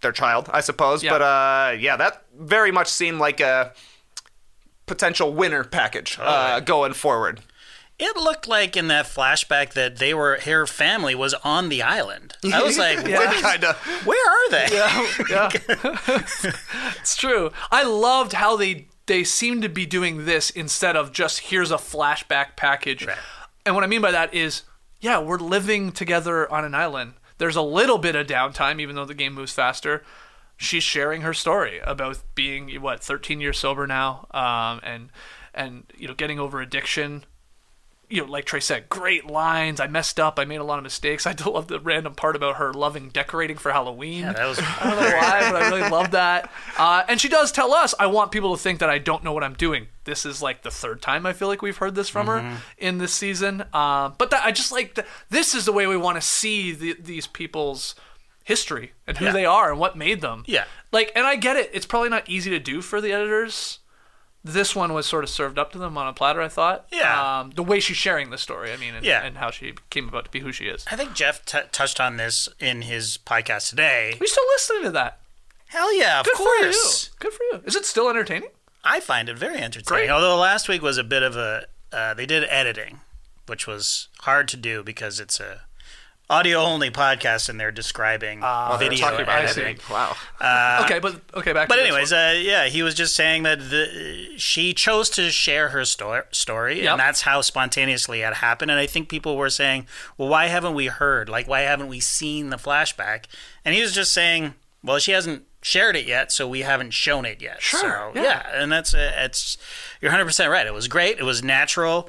their 0.00 0.10
child, 0.12 0.50
I 0.52 0.60
suppose. 0.60 1.04
Yeah. 1.04 1.10
But 1.12 1.22
uh, 1.22 1.76
yeah, 1.78 1.96
that 1.96 2.24
very 2.36 2.72
much 2.72 2.88
seemed 2.88 3.20
like 3.20 3.38
a 3.40 3.72
potential 4.86 5.32
winner 5.32 5.64
package 5.64 6.18
uh, 6.20 6.60
going 6.60 6.92
forward. 6.92 7.40
It 7.98 8.16
looked 8.16 8.48
like 8.48 8.76
in 8.76 8.88
that 8.88 9.06
flashback 9.06 9.74
that 9.74 9.98
they 9.98 10.12
were 10.14 10.40
her 10.44 10.66
family 10.66 11.14
was 11.14 11.32
on 11.44 11.68
the 11.68 11.82
island. 11.82 12.36
I 12.52 12.62
was 12.62 12.76
like, 12.76 12.98
what 13.06 13.34
is- 13.36 13.40
kind 13.42 13.64
of. 13.64 13.76
where 14.04 14.30
are 14.30 14.50
they? 14.50 14.66
yeah. 15.30 15.50
it's 17.00 17.16
true. 17.16 17.50
I 17.70 17.84
loved 17.84 18.32
how 18.32 18.56
they 18.56 18.88
they 19.06 19.22
seem 19.22 19.60
to 19.60 19.68
be 19.68 19.86
doing 19.86 20.24
this 20.24 20.50
instead 20.50 20.96
of 20.96 21.12
just 21.12 21.40
here's 21.40 21.70
a 21.70 21.76
flashback 21.76 22.56
package. 22.56 23.06
Right. 23.06 23.16
And 23.66 23.74
what 23.74 23.84
I 23.84 23.86
mean 23.86 24.00
by 24.02 24.10
that 24.10 24.32
is, 24.34 24.62
yeah, 25.00 25.20
we're 25.20 25.38
living 25.38 25.92
together 25.92 26.50
on 26.50 26.64
an 26.64 26.74
island. 26.74 27.14
There's 27.38 27.56
a 27.56 27.62
little 27.62 27.98
bit 27.98 28.16
of 28.16 28.26
downtime, 28.26 28.80
even 28.80 28.94
though 28.96 29.04
the 29.04 29.14
game 29.14 29.34
moves 29.34 29.52
faster. 29.52 30.02
she's 30.56 30.84
sharing 30.84 31.20
her 31.22 31.34
story 31.34 31.80
about 31.80 32.18
being 32.34 32.70
what 32.80 33.02
13 33.02 33.40
years 33.40 33.58
sober 33.58 33.86
now, 33.86 34.26
um, 34.32 34.80
and 34.82 35.10
and 35.54 35.84
you 35.96 36.08
know 36.08 36.14
getting 36.14 36.38
over 36.40 36.60
addiction. 36.60 37.24
You 38.10 38.24
know, 38.24 38.30
like 38.30 38.44
Trey 38.44 38.60
said, 38.60 38.88
great 38.88 39.26
lines. 39.26 39.80
I 39.80 39.86
messed 39.86 40.20
up. 40.20 40.38
I 40.38 40.44
made 40.44 40.56
a 40.60 40.64
lot 40.64 40.78
of 40.78 40.82
mistakes. 40.84 41.26
I 41.28 41.32
do 41.32 41.50
love 41.50 41.68
the 41.68 41.80
random 41.80 42.14
part 42.14 42.36
about 42.36 42.56
her 42.56 42.72
loving 42.72 43.08
decorating 43.08 43.56
for 43.56 43.72
Halloween. 43.72 44.20
Yeah, 44.22 44.32
that 44.34 44.46
was 44.46 44.58
I 44.62 44.90
don't 44.90 45.00
know 45.00 45.16
why, 45.16 45.50
but 45.52 45.62
I 45.62 45.68
really 45.70 45.88
love 45.90 46.10
that. 46.12 46.50
Uh, 46.78 47.02
and 47.08 47.20
she 47.20 47.28
does 47.28 47.50
tell 47.52 47.72
us, 47.72 47.94
I 47.98 48.06
want 48.06 48.30
people 48.32 48.56
to 48.56 48.62
think 48.62 48.80
that 48.80 48.90
I 48.90 48.98
don't 48.98 49.24
know 49.24 49.32
what 49.32 49.42
I'm 49.44 49.54
doing. 49.54 49.88
This 50.04 50.26
is 50.26 50.42
like 50.42 50.62
the 50.62 50.70
third 50.70 51.00
time 51.00 51.24
I 51.26 51.32
feel 51.32 51.48
like 51.48 51.62
we've 51.62 51.76
heard 51.78 51.94
this 51.94 52.08
from 52.08 52.26
Mm-hmm. 52.26 52.48
her 52.54 52.56
in 52.78 52.98
this 52.98 53.12
season. 53.12 53.64
Uh, 53.72 54.10
but 54.10 54.30
that, 54.30 54.44
I 54.44 54.52
just 54.52 54.70
like, 54.72 54.94
the, 54.94 55.04
this 55.30 55.54
is 55.54 55.64
the 55.64 55.72
way 55.72 55.86
we 55.86 55.96
want 55.96 56.16
to 56.16 56.20
see 56.22 56.72
the, 56.72 56.94
these 57.00 57.26
people's 57.26 57.94
history 58.44 58.92
and 59.06 59.16
who 59.16 59.24
Yeah. 59.26 59.32
they 59.32 59.46
are 59.46 59.70
and 59.70 59.80
what 59.80 59.96
made 59.96 60.20
them. 60.20 60.44
Yeah. 60.46 60.64
Like, 60.92 61.10
and 61.16 61.24
I 61.26 61.36
get 61.36 61.56
it. 61.56 61.70
It's 61.72 61.86
probably 61.86 62.10
not 62.10 62.28
easy 62.28 62.50
to 62.50 62.58
do 62.60 62.82
for 62.82 63.00
the 63.00 63.12
editors. 63.12 63.78
This 64.46 64.76
one 64.76 64.92
was 64.92 65.06
sort 65.06 65.24
of 65.24 65.30
served 65.30 65.58
up 65.58 65.72
to 65.72 65.78
them 65.78 65.96
on 65.96 66.06
a 66.06 66.12
platter, 66.12 66.42
I 66.42 66.48
thought. 66.48 66.86
Yeah. 66.92 67.40
Um, 67.40 67.52
the 67.52 67.62
way 67.62 67.80
she's 67.80 67.96
sharing 67.96 68.28
the 68.28 68.36
story, 68.36 68.72
I 68.72 68.76
mean, 68.76 68.94
and, 68.94 69.04
Yeah. 69.04 69.22
and 69.24 69.38
how 69.38 69.50
she 69.50 69.72
came 69.88 70.06
about 70.06 70.26
to 70.26 70.30
be 70.30 70.40
who 70.40 70.52
she 70.52 70.66
is. 70.66 70.84
I 70.90 70.96
think 70.96 71.14
Jeff 71.14 71.44
t- 71.46 71.58
touched 71.72 71.98
on 71.98 72.18
this 72.18 72.48
in 72.60 72.82
his 72.82 73.16
podcast 73.16 73.70
today. 73.70 74.16
We 74.20 74.26
still 74.26 74.44
listening 74.54 74.82
to 74.82 74.90
that. 74.90 75.20
Hell 75.68 75.94
yeah, 75.98 76.20
of 76.20 76.26
Good 76.26 76.34
course. 76.34 77.06
for. 77.08 77.18
Good 77.20 77.32
for 77.32 77.42
you. 77.52 77.62
Is 77.64 77.74
it 77.74 77.86
still 77.86 78.10
entertaining? 78.10 78.50
I 78.84 79.00
find 79.00 79.30
it 79.30 79.38
very 79.38 79.56
entertaining. 79.56 79.86
Great. 79.86 80.10
Although 80.10 80.36
last 80.36 80.68
week 80.68 80.82
was 80.82 80.98
a 80.98 81.04
bit 81.04 81.22
of 81.22 81.36
a, 81.38 81.64
uh, 81.90 82.12
they 82.12 82.26
did 82.26 82.44
editing, 82.50 83.00
which 83.46 83.66
was 83.66 84.08
hard 84.20 84.46
to 84.48 84.58
do 84.58 84.82
because 84.84 85.20
it's 85.20 85.40
a 85.40 85.62
audio 86.30 86.58
only 86.60 86.90
podcast 86.90 87.48
and 87.48 87.60
they're 87.60 87.70
describing 87.70 88.40
Oh, 88.42 88.76
they 88.78 88.86
were 88.86 88.90
video 88.90 89.06
talking 89.06 89.20
about 89.24 89.42
editing. 89.44 89.64
editing. 89.64 89.84
Wow. 89.90 90.16
okay, 90.84 90.98
but 90.98 91.20
okay, 91.34 91.52
back. 91.52 91.68
But 91.68 91.76
to 91.76 91.80
this 91.82 91.88
anyways, 91.88 92.12
one. 92.12 92.20
uh, 92.20 92.32
yeah, 92.32 92.66
he 92.66 92.82
was 92.82 92.94
just 92.94 93.14
saying 93.14 93.42
that 93.42 93.58
the, 93.58 94.32
she 94.36 94.72
chose 94.72 95.10
to 95.10 95.30
share 95.30 95.68
her 95.70 95.84
sto- 95.84 96.22
story, 96.30 96.82
Yep. 96.82 96.92
and 96.92 97.00
that's 97.00 97.22
how 97.22 97.40
spontaneously 97.42 98.22
it 98.22 98.34
happened. 98.34 98.70
And 98.70 98.80
I 98.80 98.86
think 98.86 99.08
people 99.08 99.36
were 99.36 99.50
saying, 99.50 99.86
"Well, 100.16 100.28
why 100.28 100.46
haven't 100.46 100.74
we 100.74 100.86
heard? 100.86 101.28
Like, 101.28 101.46
why 101.46 101.60
haven't 101.60 101.88
we 101.88 102.00
seen 102.00 102.50
the 102.50 102.56
flashback?" 102.56 103.24
And 103.64 103.74
he 103.74 103.82
was 103.82 103.92
just 103.92 104.12
saying, 104.12 104.54
"Well, 104.82 104.98
she 104.98 105.12
hasn't 105.12 105.42
shared 105.62 105.94
it 105.96 106.06
yet, 106.06 106.32
so 106.32 106.48
we 106.48 106.60
haven't 106.62 106.92
shown 106.92 107.24
it 107.26 107.40
yet." 107.42 107.60
Sure, 107.62 107.80
So, 107.80 108.12
yeah. 108.14 108.22
yeah. 108.22 108.62
and 108.62 108.72
that's 108.72 108.94
uh, 108.94 109.12
it's 109.16 109.58
you're 110.00 110.10
100 110.10 110.24
percent 110.24 110.50
right. 110.50 110.66
It 110.66 110.74
was 110.74 110.88
great. 110.88 111.18
It 111.18 111.24
was 111.24 111.42
natural. 111.44 112.08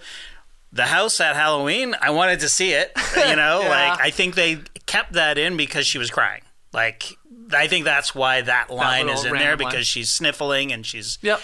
The 0.75 0.83
house 0.85 1.19
at 1.21 1.35
Halloween, 1.35 1.95
I 2.01 2.09
wanted 2.11 2.41
to 2.41 2.49
see 2.49 2.73
it. 2.73 2.91
You 3.17 3.35
know, 3.35 3.61
Yeah. 3.61 3.69
like 3.69 3.99
I 4.01 4.09
think 4.11 4.35
they 4.35 4.59
kept 4.85 5.13
that 5.13 5.37
in 5.37 5.55
because 5.57 5.87
she 5.87 5.97
was 5.97 6.11
crying. 6.11 6.41
Like 6.73 7.17
I 7.53 7.67
think 7.67 7.85
that's 7.85 8.13
why 8.13 8.41
that 8.41 8.69
line 8.69 9.05
little 9.07 9.19
is 9.19 9.25
in 9.25 9.31
there 9.31 9.41
random 9.49 9.65
line. 9.65 9.71
because 9.71 9.87
she's 9.87 10.09
sniffling 10.09 10.71
and 10.73 10.85
she's 10.85 11.17
Yep. 11.21 11.39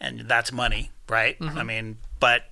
and 0.00 0.20
that's 0.20 0.52
money, 0.52 0.90
right? 1.08 1.38
Mm-hmm. 1.38 1.58
I 1.58 1.62
mean, 1.64 1.98
but 2.20 2.42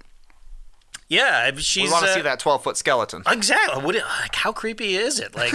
yeah, 1.09 1.51
she's 1.57 1.85
We 1.85 1.93
want 1.93 2.07
to 2.07 2.11
uh, 2.11 2.15
see 2.15 2.21
that 2.23 2.41
12 2.41 2.65
foot 2.65 2.77
skeleton. 2.79 3.23
Exactly. 3.31 3.83
What, 3.83 3.95
like, 3.95 4.35
how 4.35 4.53
creepy 4.53 4.97
is 4.97 5.21
it? 5.21 5.37
Like, 5.37 5.53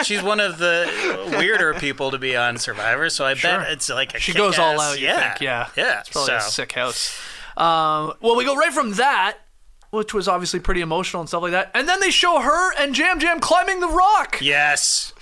she's 0.04 0.22
one 0.22 0.40
of 0.40 0.58
the 0.58 0.88
weirder 1.38 1.74
people 1.74 2.10
to 2.10 2.18
be 2.18 2.36
on 2.36 2.58
Survivor, 2.58 3.08
so 3.08 3.24
I 3.24 3.34
bet 3.34 3.70
it's 3.70 3.88
like 3.88 4.14
a 4.14 4.20
She 4.20 4.34
goes 4.34 4.58
all 4.58 4.78
out. 4.78 5.00
You 5.00 5.06
yeah, 5.06 5.30
think? 5.30 5.40
Yeah. 5.40 5.68
yeah. 5.76 6.00
It's 6.00 6.10
probably 6.10 6.34
a 6.34 6.40
sick 6.42 6.72
house. 6.72 7.18
Um, 7.56 8.12
well, 8.20 8.36
we 8.36 8.44
go 8.44 8.54
right 8.54 8.72
from 8.72 8.92
that, 8.94 9.38
which 9.90 10.14
was 10.14 10.28
obviously 10.28 10.60
pretty 10.60 10.80
emotional 10.80 11.20
and 11.20 11.28
stuff 11.28 11.42
like 11.42 11.52
that, 11.52 11.70
and 11.74 11.88
then 11.88 12.00
they 12.00 12.10
show 12.10 12.40
her 12.40 12.72
and 12.78 12.96
Yam 12.96 13.20
Yam 13.20 13.40
climbing 13.40 13.80
the 13.80 13.88
rock. 13.88 14.38
Yes, 14.40 15.12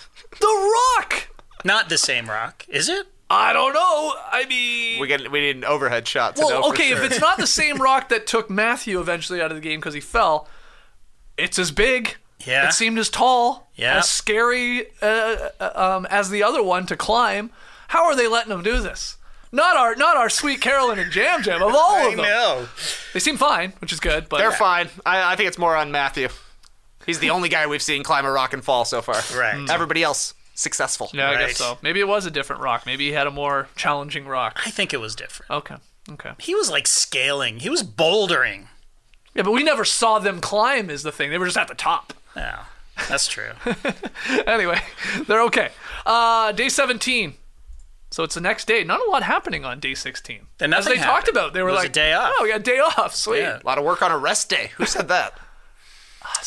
The 0.40 0.72
rock. 0.96 1.28
not 1.64 1.88
the 1.88 1.98
same 1.98 2.28
rock, 2.28 2.64
is 2.68 2.88
it? 2.88 3.06
I 3.30 3.52
don't 3.52 3.75
know. 3.75 4.14
I 4.32 4.46
mean, 4.48 5.00
We 5.00 5.06
get 5.06 5.30
we 5.30 5.40
need 5.40 5.56
an 5.56 5.64
overhead 5.64 6.08
shot 6.08 6.37
to 6.37 6.42
know 6.42 6.46
well, 6.48 6.62
for 6.62 6.68
okay, 6.70 6.88
sure. 6.90 7.04
if 7.04 7.10
it's 7.12 7.20
not 7.20 7.37
the 7.37 7.46
same 7.60 7.76
rock 7.76 8.08
that 8.08 8.26
took 8.26 8.48
Matthew 8.48 8.98
eventually 9.00 9.42
out 9.42 9.50
of 9.50 9.56
the 9.56 9.60
game 9.60 9.80
because 9.80 9.92
he 9.92 10.00
fell, 10.00 10.48
it's 11.37 11.58
as 11.58 11.70
big. 11.70 12.16
Yeah. 12.46 12.68
It 12.68 12.72
seemed 12.72 12.98
as 12.98 13.10
tall, 13.10 13.70
Yeah. 13.75 13.98
as 13.98 14.08
scary 14.08 14.87
uh, 15.02 15.48
uh, 15.60 15.70
um, 15.75 16.06
as 16.06 16.30
the 16.30 16.42
other 16.42 16.62
one 16.62 16.87
to 16.87 16.96
climb. 16.96 17.50
How 17.88 18.04
are 18.04 18.16
they 18.16 18.28
letting 18.28 18.48
them 18.50 18.62
do 18.62 18.80
this? 18.80 19.17
Not 19.50 19.76
our, 19.76 19.95
not 19.97 20.17
our 20.17 20.28
sweet 20.28 20.61
Carolyn 20.61 20.99
and 20.99 21.14
Yam 21.14 21.43
Yam 21.43 21.62
of 21.62 21.75
all 21.75 21.97
I 21.97 22.02
of 22.09 22.17
them. 22.17 22.21
I 22.21 22.28
know. 22.28 22.69
They 23.14 23.21
seem 23.21 23.37
fine, 23.37 23.73
which 23.81 23.93
is 23.93 24.00
good. 24.00 24.28
But 24.28 24.38
They're 24.38 24.52
fine. 24.52 24.88
I, 25.07 25.33
I 25.33 25.37
think 25.37 25.49
it's 25.49 25.59
more 25.59 25.75
on 25.76 25.90
Matthew. 25.90 26.28
He's 27.07 27.19
the 27.21 27.31
only 27.31 27.49
guy 27.49 27.67
we've 27.67 27.81
seen 27.83 28.02
climb 28.02 28.26
a 28.26 28.31
rock 28.31 28.52
and 28.52 28.62
fall 28.62 28.85
so 28.85 29.00
far. 29.00 29.17
Right. 29.38 29.69
Everybody 29.71 30.02
else 30.02 30.35
successful. 30.55 31.09
Yeah, 31.14 31.31
I 31.31 31.35
Right. 31.35 31.49
guess 31.49 31.57
so. 31.57 31.78
Maybe 31.83 32.00
it 32.00 32.09
was 32.09 32.26
a 32.26 32.31
different 32.31 32.61
rock. 32.61 32.85
Maybe 32.85 33.07
he 33.07 33.12
had 33.12 33.26
a 33.26 33.31
more 33.31 33.69
challenging 33.76 34.26
rock. 34.26 34.61
I 34.67 34.71
think 34.71 34.93
it 34.93 34.99
was 35.00 35.17
different. 35.17 35.50
Okay. 35.50 35.76
Okay. 36.11 36.31
He 36.38 36.55
was 36.55 36.71
like 36.71 36.87
scaling. 36.87 37.61
He 37.61 37.71
was 37.71 37.83
bouldering. 37.83 38.67
Yeah, 39.35 39.43
but 39.43 39.52
we 39.52 39.62
never 39.62 39.85
saw 39.85 40.19
them 40.19 40.40
climb. 40.40 40.90
Is 40.90 41.02
the 41.02 41.12
thing? 41.12 41.31
They 41.31 41.38
were 41.38 41.47
just 41.47 41.57
at 41.59 41.69
the 41.69 41.75
top. 41.75 42.12
Yeah, 42.37 42.64
that's 43.09 43.28
true. 43.28 43.52
anyway, 44.47 44.81
they're 45.26 45.43
okay. 45.43 45.71
Uh, 46.05 46.52
day 46.52 46.69
17. 46.69 47.35
So 48.11 48.23
it's 48.25 48.35
the 48.35 48.41
next 48.41 48.67
day. 48.67 48.85
Not 48.85 49.00
a 49.07 49.11
lot 49.11 49.23
happening 49.23 49.65
on 49.65 49.81
day 49.81 49.95
16. 49.95 50.47
And 50.61 50.73
As 50.75 50.85
nothing 50.87 50.99
they 51.00 51.05
talked 51.05 51.29
about, 51.29 51.53
they 51.53 51.62
were 51.62 51.69
It 51.69 51.73
was 51.73 51.81
a 51.81 51.85
like, 51.85 51.93
day 51.93 52.12
off. 52.15 52.33
Oh, 52.38 52.43
we 52.43 52.49
got 52.50 52.61
a 52.61 52.62
day 52.62 52.79
off. 52.79 53.15
Sweet. 53.25 53.41
Yeah. 53.41 53.61
A 53.62 53.67
lot 53.67 53.77
of 53.79 53.85
work 53.85 54.00
on 54.03 54.11
a 54.11 54.19
rest 54.19 54.49
day. 54.49 54.71
Who 54.77 54.87
said 54.87 55.09
that? 55.09 55.38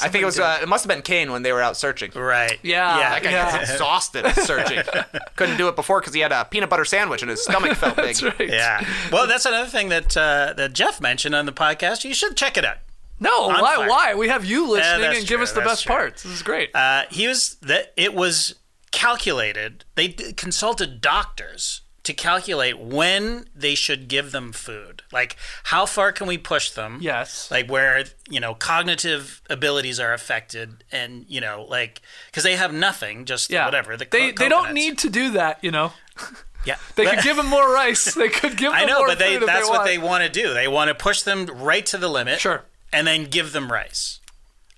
I 0.01 0.09
think 0.09 0.21
it 0.21 0.25
was. 0.25 0.39
Uh, 0.39 0.59
it 0.61 0.67
must 0.67 0.83
have 0.83 0.89
been 0.89 1.01
Kane 1.01 1.31
when 1.31 1.41
they 1.41 1.51
were 1.51 1.61
out 1.61 1.75
searching. 1.75 2.11
Right. 2.13 2.59
Yeah, 2.61 2.97
Yeah. 2.99 3.09
That 3.09 3.23
guy 3.23 3.31
Yeah. 3.31 3.57
gets 3.57 3.71
exhausted 3.71 4.27
searching. 4.35 4.83
Couldn't 5.35 5.57
do 5.57 5.67
it 5.69 5.75
before 5.75 5.99
because 6.01 6.13
he 6.13 6.19
had 6.19 6.31
a 6.31 6.45
peanut 6.45 6.69
butter 6.69 6.85
sandwich 6.85 7.21
and 7.23 7.31
his 7.31 7.43
stomach 7.43 7.75
felt 7.77 7.95
big. 7.95 8.05
That's 8.15 8.23
right. 8.23 8.49
Yeah. 8.49 8.85
Well, 9.11 9.27
that's 9.27 9.45
another 9.45 9.69
thing 9.69 9.89
that 9.89 10.15
uh, 10.15 10.53
that 10.55 10.73
Jeff 10.73 11.01
mentioned 11.01 11.33
on 11.35 11.45
the 11.47 11.51
podcast. 11.51 12.03
You 12.03 12.13
should 12.13 12.37
check 12.37 12.57
it 12.57 12.65
out. 12.65 12.77
No, 13.19 13.45
On 13.49 13.61
why? 13.61 13.75
fire. 13.75 13.89
Why? 13.89 14.15
We 14.15 14.27
have 14.29 14.45
you 14.45 14.67
listening 14.69 15.01
that's 15.01 15.19
and 15.19 15.27
give 15.27 15.41
us 15.41 15.51
the 15.51 15.61
that's 15.61 15.71
best 15.71 15.83
true. 15.83 15.95
parts. 15.95 16.23
This 16.23 16.31
is 16.33 16.43
great. 16.43 16.75
Uh, 16.75 17.03
he 17.09 17.27
was 17.27 17.55
that 17.61 17.93
it 17.97 18.13
was 18.13 18.55
calculated. 18.91 19.85
They 19.95 20.09
d- 20.09 20.33
consulted 20.33 21.01
doctors 21.01 21.81
to 22.03 22.13
calculate 22.13 22.79
when 22.79 23.45
they 23.55 23.75
should 23.75 24.07
give 24.07 24.31
them 24.31 24.51
food. 24.51 25.03
Like 25.11 25.37
how 25.65 25.85
far 25.85 26.11
can 26.11 26.27
we 26.27 26.37
push 26.37 26.71
them? 26.71 26.99
yes. 27.01 27.49
Like 27.51 27.69
where 27.69 28.05
you 28.29 28.39
know 28.39 28.53
cognitive 28.53 29.41
abilities 29.49 29.99
are 29.99 30.13
affected, 30.13 30.83
and 30.91 31.25
you 31.27 31.41
know 31.41 31.65
like 31.69 32.01
because 32.27 32.43
they 32.43 32.55
have 32.55 32.73
nothing, 32.73 33.25
just 33.25 33.49
yeah. 33.49 33.65
whatever. 33.65 33.97
The 33.97 34.07
they 34.09 34.31
co- 34.31 34.43
they 34.43 34.49
don't 34.49 34.73
need 34.73 34.97
to 34.99 35.09
do 35.09 35.31
that. 35.31 35.63
You 35.63 35.71
know. 35.71 35.93
Yeah. 36.63 36.75
They 36.95 37.05
could 37.05 37.23
give 37.23 37.37
them 37.37 37.47
more 37.47 37.73
rice. 37.73 38.13
They 38.13 38.29
could 38.29 38.55
give 38.55 38.71
them 38.71 38.81
I 38.81 38.85
know, 38.85 39.03
but 39.03 39.17
they 39.17 39.37
that's 39.37 39.67
they 39.67 39.71
what 39.71 39.83
they 39.83 39.97
want 39.97 40.23
to 40.23 40.29
do. 40.29 40.53
They 40.53 40.67
want 40.67 40.89
to 40.89 40.93
push 40.93 41.23
them 41.23 41.47
right 41.47 41.83
to 41.87 41.97
the 41.97 42.07
limit. 42.07 42.39
Sure. 42.39 42.65
And 42.93 43.07
then 43.07 43.23
give 43.23 43.51
them 43.51 43.71
rice. 43.71 44.19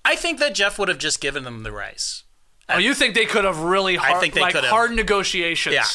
I 0.06 0.16
think 0.16 0.40
that 0.40 0.56
Jeff 0.56 0.80
would 0.80 0.88
have 0.88 0.98
just 0.98 1.20
given 1.20 1.44
them 1.44 1.64
the 1.64 1.74
rice. 1.74 2.23
Oh, 2.70 2.78
you 2.78 2.94
think 2.94 3.14
they 3.16 3.26
could 3.26 3.44
have 3.44 3.60
really 3.60 3.96
hard, 3.96 4.22
think 4.22 4.34
they 4.34 4.42
like 4.42 4.54
could 4.54 4.64
have. 4.64 4.72
hard 4.72 4.92
negotiations? 4.92 5.76
Yeah. 5.76 5.86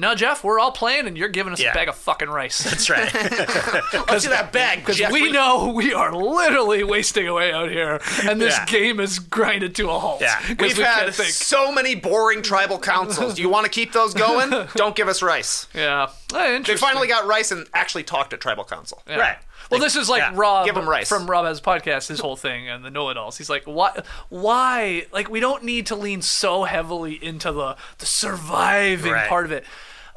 No, 0.00 0.14
Jeff, 0.14 0.44
we're 0.44 0.60
all 0.60 0.70
playing, 0.70 1.08
and 1.08 1.18
you're 1.18 1.28
giving 1.28 1.52
us 1.52 1.60
Yeah. 1.60 1.72
a 1.72 1.74
bag 1.74 1.88
of 1.88 1.96
fucking 1.96 2.28
rice. 2.28 2.58
That's 2.58 2.88
right. 2.88 3.12
Let's 4.08 4.28
that 4.28 4.50
bag, 4.52 4.84
Because 4.84 5.00
we 5.10 5.32
know 5.32 5.72
we 5.74 5.92
are 5.92 6.12
literally 6.14 6.84
wasting 6.84 7.26
away 7.26 7.52
out 7.52 7.68
here, 7.68 8.00
and 8.22 8.40
this 8.40 8.56
Yeah. 8.56 8.64
game 8.66 9.00
is 9.00 9.18
grinded 9.18 9.74
to 9.74 9.90
a 9.90 9.98
halt. 9.98 10.20
Yeah. 10.20 10.38
'Cause 10.38 10.56
We've 10.60 10.78
we 10.78 10.84
had 10.84 11.00
can't 11.04 11.14
think. 11.16 11.30
so 11.30 11.72
many 11.72 11.96
boring 11.96 12.42
tribal 12.42 12.78
councils. 12.78 13.34
Do 13.34 13.42
you 13.42 13.48
want 13.48 13.64
to 13.64 13.70
keep 13.70 13.92
those 13.92 14.14
going? 14.14 14.50
Don't 14.76 14.94
give 14.94 15.08
us 15.08 15.20
rice. 15.20 15.66
Yeah. 15.74 16.04
Eh, 16.04 16.36
They 16.36 16.56
interesting. 16.56 16.86
finally 16.88 17.08
got 17.08 17.26
rice 17.26 17.50
and 17.50 17.66
actually 17.74 18.04
talked 18.04 18.32
at 18.32 18.40
tribal 18.40 18.64
council. 18.64 19.02
Yeah. 19.08 19.16
Right. 19.16 19.36
Well, 19.70 19.80
this 19.80 19.96
is 19.96 20.08
like 20.08 20.20
yeah. 20.22 20.32
Rob 20.34 20.66
Give 20.66 20.76
'em 20.76 20.88
rice. 20.88 21.08
from 21.08 21.28
Rob 21.28 21.44
has 21.46 21.60
podcast, 21.60 22.08
his 22.08 22.20
whole 22.20 22.36
thing, 22.36 22.68
and 22.68 22.84
the 22.84 22.90
know-it-alls. 22.90 23.36
He's 23.38 23.50
like, 23.50 23.64
why? 23.64 24.02
Why? 24.28 25.06
Like, 25.12 25.28
we 25.28 25.40
don't 25.40 25.64
need 25.64 25.86
to 25.86 25.96
lean 25.96 26.22
so 26.22 26.64
heavily 26.64 27.22
into 27.22 27.52
the 27.52 27.76
the 27.98 28.06
surviving 28.06 29.12
Right. 29.12 29.28
part 29.28 29.44
of 29.46 29.52
it. 29.52 29.64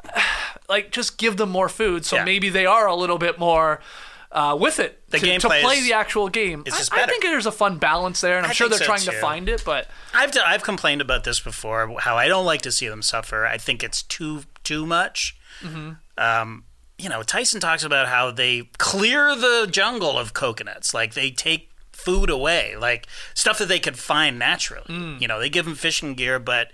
Like, 0.68 0.90
just 0.90 1.18
give 1.18 1.36
them 1.36 1.50
more 1.50 1.68
food, 1.68 2.06
so 2.06 2.16
Yeah. 2.16 2.24
maybe 2.24 2.48
they 2.48 2.64
are 2.64 2.86
a 2.86 2.94
little 2.94 3.18
bit 3.18 3.38
more 3.38 3.80
uh, 4.30 4.56
with 4.58 4.78
it 4.78 5.02
The 5.10 5.18
to, 5.18 5.38
to 5.40 5.48
play 5.48 5.82
the 5.82 5.92
actual 5.92 6.30
game. 6.30 6.64
I, 6.72 6.78
I 6.92 7.06
think 7.06 7.22
there's 7.22 7.44
a 7.44 7.52
fun 7.52 7.76
balance 7.76 8.22
there, 8.22 8.38
and 8.38 8.46
I'm 8.46 8.50
I 8.50 8.54
sure 8.54 8.70
they're 8.70 8.78
so, 8.78 8.84
trying 8.86 9.02
to 9.02 9.12
find 9.12 9.48
it. 9.50 9.62
But 9.66 9.88
I've 10.14 10.32
I've 10.46 10.62
complained 10.62 11.02
about 11.02 11.24
this 11.24 11.40
before. 11.40 11.98
How 12.00 12.16
I 12.16 12.28
don't 12.28 12.46
like 12.46 12.62
to 12.62 12.72
see 12.72 12.88
them 12.88 13.02
suffer. 13.02 13.44
I 13.44 13.58
think 13.58 13.82
it's 13.84 14.02
too 14.02 14.44
too 14.64 14.86
much. 14.86 15.36
Mm-hmm. 15.60 15.90
Um, 16.16 16.64
you 17.02 17.08
know, 17.08 17.22
Tyson 17.22 17.60
talks 17.60 17.82
about 17.82 18.06
how 18.06 18.30
they 18.30 18.70
clear 18.78 19.34
the 19.34 19.66
jungle 19.68 20.16
of 20.16 20.32
coconuts. 20.34 20.94
Like 20.94 21.14
they 21.14 21.30
take 21.30 21.70
food 21.90 22.30
away, 22.30 22.76
like 22.76 23.06
stuff 23.34 23.58
that 23.58 23.68
they 23.68 23.80
could 23.80 23.98
find 23.98 24.38
naturally. 24.38 24.86
Mm. 24.86 25.20
You 25.20 25.26
know, 25.26 25.40
they 25.40 25.50
give 25.50 25.64
them 25.64 25.74
fishing 25.74 26.14
gear, 26.14 26.38
but 26.38 26.70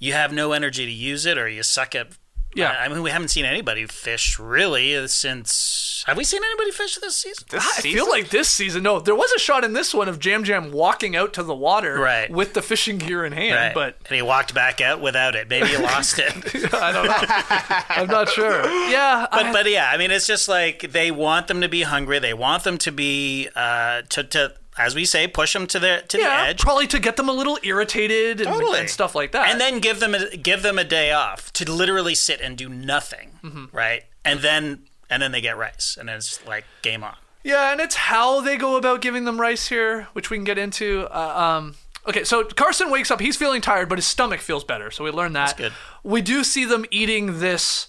you 0.00 0.14
have 0.14 0.32
no 0.32 0.50
energy 0.50 0.84
to 0.84 0.92
use 0.92 1.26
it, 1.26 1.38
or 1.38 1.48
you 1.48 1.62
suck 1.62 1.94
at 1.94 2.08
Yeah. 2.54 2.70
I 2.78 2.88
mean, 2.88 3.02
we 3.02 3.10
haven't 3.10 3.28
seen 3.28 3.44
anybody 3.44 3.86
fish 3.86 4.38
really 4.38 5.06
since. 5.08 6.04
Have 6.06 6.16
we 6.16 6.24
seen 6.24 6.42
anybody 6.44 6.70
fish 6.72 6.96
this 6.96 7.16
season? 7.16 7.44
This 7.48 7.64
I 7.64 7.80
season? 7.80 7.92
feel 7.92 8.08
like 8.10 8.28
this 8.30 8.48
season. 8.48 8.82
No, 8.82 8.98
there 9.00 9.14
was 9.14 9.30
a 9.32 9.38
shot 9.38 9.64
in 9.64 9.72
this 9.72 9.94
one 9.94 10.08
of 10.08 10.24
Yam 10.24 10.44
Yam 10.44 10.72
walking 10.72 11.14
out 11.16 11.32
to 11.34 11.42
the 11.42 11.54
water 11.54 11.98
Right. 11.98 12.30
with 12.30 12.54
the 12.54 12.62
fishing 12.62 12.98
gear 12.98 13.24
in 13.24 13.32
hand, 13.32 13.54
Right. 13.54 13.74
but 13.74 13.96
and 14.08 14.16
he 14.16 14.22
walked 14.22 14.52
back 14.54 14.80
out 14.80 15.00
without 15.00 15.34
it. 15.34 15.48
Maybe 15.48 15.68
he 15.68 15.76
lost 15.76 16.18
it. 16.18 16.32
I 16.74 16.92
don't 16.92 17.06
know. 17.06 17.76
I'm 17.88 18.08
not 18.08 18.28
sure. 18.28 18.62
Yeah, 18.90 19.26
But 19.30 19.46
I- 19.46 19.52
but 19.52 19.70
yeah, 19.70 19.90
I 19.92 19.96
mean, 19.96 20.10
it's 20.10 20.26
just 20.26 20.48
like 20.48 20.90
they 20.92 21.10
want 21.10 21.46
them 21.48 21.60
to 21.60 21.68
be 21.68 21.82
hungry. 21.82 22.18
They 22.18 22.34
want 22.34 22.64
them 22.64 22.78
to 22.78 22.92
be 22.92 23.48
uh, 23.54 24.02
to 24.10 24.24
to 24.24 24.54
as 24.78 24.94
we 24.94 25.04
say, 25.04 25.26
push 25.28 25.52
them 25.52 25.66
to 25.68 25.78
the 25.78 26.02
to 26.08 26.18
yeah, 26.18 26.44
the 26.44 26.48
edge. 26.50 26.60
probably 26.60 26.86
to 26.88 26.98
get 26.98 27.16
them 27.16 27.28
a 27.28 27.32
little 27.32 27.58
irritated 27.62 28.40
and, 28.40 28.48
Totally. 28.50 28.80
and 28.80 28.88
stuff 28.90 29.14
like 29.14 29.32
that. 29.32 29.50
and 29.50 29.60
then 29.60 29.80
give 29.80 30.00
them 30.00 30.14
a, 30.14 30.36
give 30.36 30.62
them 30.62 30.78
a 30.78 30.84
day 30.84 31.12
off 31.12 31.52
to 31.54 31.70
literally 31.70 32.14
sit 32.14 32.40
and 32.40 32.56
do 32.56 32.68
nothing, 32.68 33.32
Mm-hmm. 33.42 33.76
right? 33.76 34.04
And 34.24 34.40
then 34.40 34.84
and 35.10 35.22
then 35.22 35.32
they 35.32 35.40
get 35.40 35.56
rice, 35.58 35.96
and 36.00 36.08
it's 36.08 36.44
like 36.46 36.64
game 36.82 37.04
on. 37.04 37.16
Yeah, 37.44 37.72
and 37.72 37.80
it's 37.80 37.96
how 37.96 38.40
they 38.40 38.56
go 38.56 38.76
about 38.76 39.00
giving 39.02 39.24
them 39.24 39.40
rice 39.40 39.66
here, 39.68 40.08
which 40.12 40.30
we 40.30 40.36
can 40.36 40.44
get 40.44 40.58
into. 40.58 41.06
Uh, 41.10 41.58
um, 41.58 41.74
okay, 42.08 42.22
so 42.24 42.44
Carson 42.44 42.88
wakes 42.88 43.10
up. 43.10 43.20
He's 43.20 43.36
feeling 43.36 43.60
tired, 43.60 43.88
but 43.88 43.98
his 43.98 44.06
stomach 44.06 44.38
feels 44.40 44.62
better. 44.64 44.90
So 44.92 45.02
we 45.04 45.10
learn 45.10 45.32
that. 45.32 45.46
That's 45.48 45.58
good. 45.58 45.72
We 46.04 46.22
do 46.22 46.44
see 46.44 46.64
them 46.64 46.84
eating 46.92 47.40
this 47.40 47.88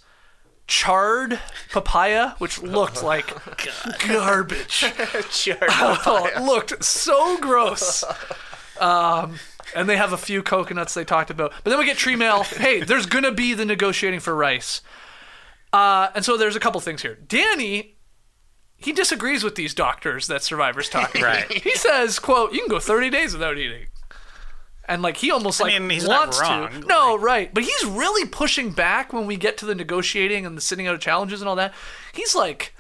charred 0.67 1.39
papaya, 1.71 2.35
which 2.37 2.61
looked 2.61 3.03
like 3.03 3.27
garbage. 4.07 4.83
Oh, 6.05 6.25
it 6.25 6.41
looked 6.41 6.83
so 6.83 7.37
gross. 7.39 8.03
Um, 8.79 9.39
and 9.75 9.87
they 9.87 9.97
have 9.97 10.13
a 10.13 10.17
few 10.17 10.41
coconuts 10.41 10.95
they 10.95 11.05
talked 11.05 11.29
about. 11.29 11.53
But 11.63 11.69
then 11.69 11.79
we 11.79 11.85
get 11.85 11.95
tree 11.95 12.15
mail. 12.15 12.41
Hey, 12.43 12.81
there's 12.81 13.05
going 13.05 13.23
to 13.23 13.31
be 13.31 13.53
the 13.53 13.65
negotiating 13.65 14.19
for 14.19 14.35
rice. 14.35 14.81
Uh, 15.71 16.09
and 16.15 16.25
so 16.25 16.37
there's 16.37 16.55
a 16.55 16.59
couple 16.59 16.81
things 16.81 17.03
here. 17.03 17.15
Danny, 17.15 17.97
he 18.75 18.91
disagrees 18.91 19.43
with 19.43 19.55
these 19.55 19.73
doctors 19.75 20.25
that 20.27 20.43
survivors 20.43 20.89
talk 20.89 21.11
about. 21.15 21.23
Right. 21.23 21.51
He 21.51 21.75
says, 21.75 22.17
quote, 22.17 22.51
you 22.51 22.59
can 22.59 22.67
go 22.67 22.79
30 22.79 23.11
days 23.11 23.33
without 23.33 23.57
eating. 23.59 23.85
And 24.85 25.01
like 25.01 25.17
he 25.17 25.31
almost 25.31 25.61
like 25.61 25.79
mean, 25.79 25.89
he's 25.91 26.07
not 26.07 26.27
wants 26.27 26.41
wrong. 26.41 26.69
to. 26.69 26.79
No, 26.87 27.17
right. 27.17 27.53
But 27.53 27.63
he's 27.63 27.85
really 27.85 28.27
pushing 28.27 28.71
back 28.71 29.13
when 29.13 29.25
we 29.27 29.37
get 29.37 29.57
to 29.59 29.65
the 29.65 29.75
negotiating 29.75 30.45
and 30.45 30.57
the 30.57 30.61
sitting 30.61 30.87
out 30.87 30.93
of 30.95 30.99
challenges 30.99 31.41
and 31.41 31.47
all 31.47 31.55
that. 31.55 31.73
He's 32.13 32.35
like 32.35 32.75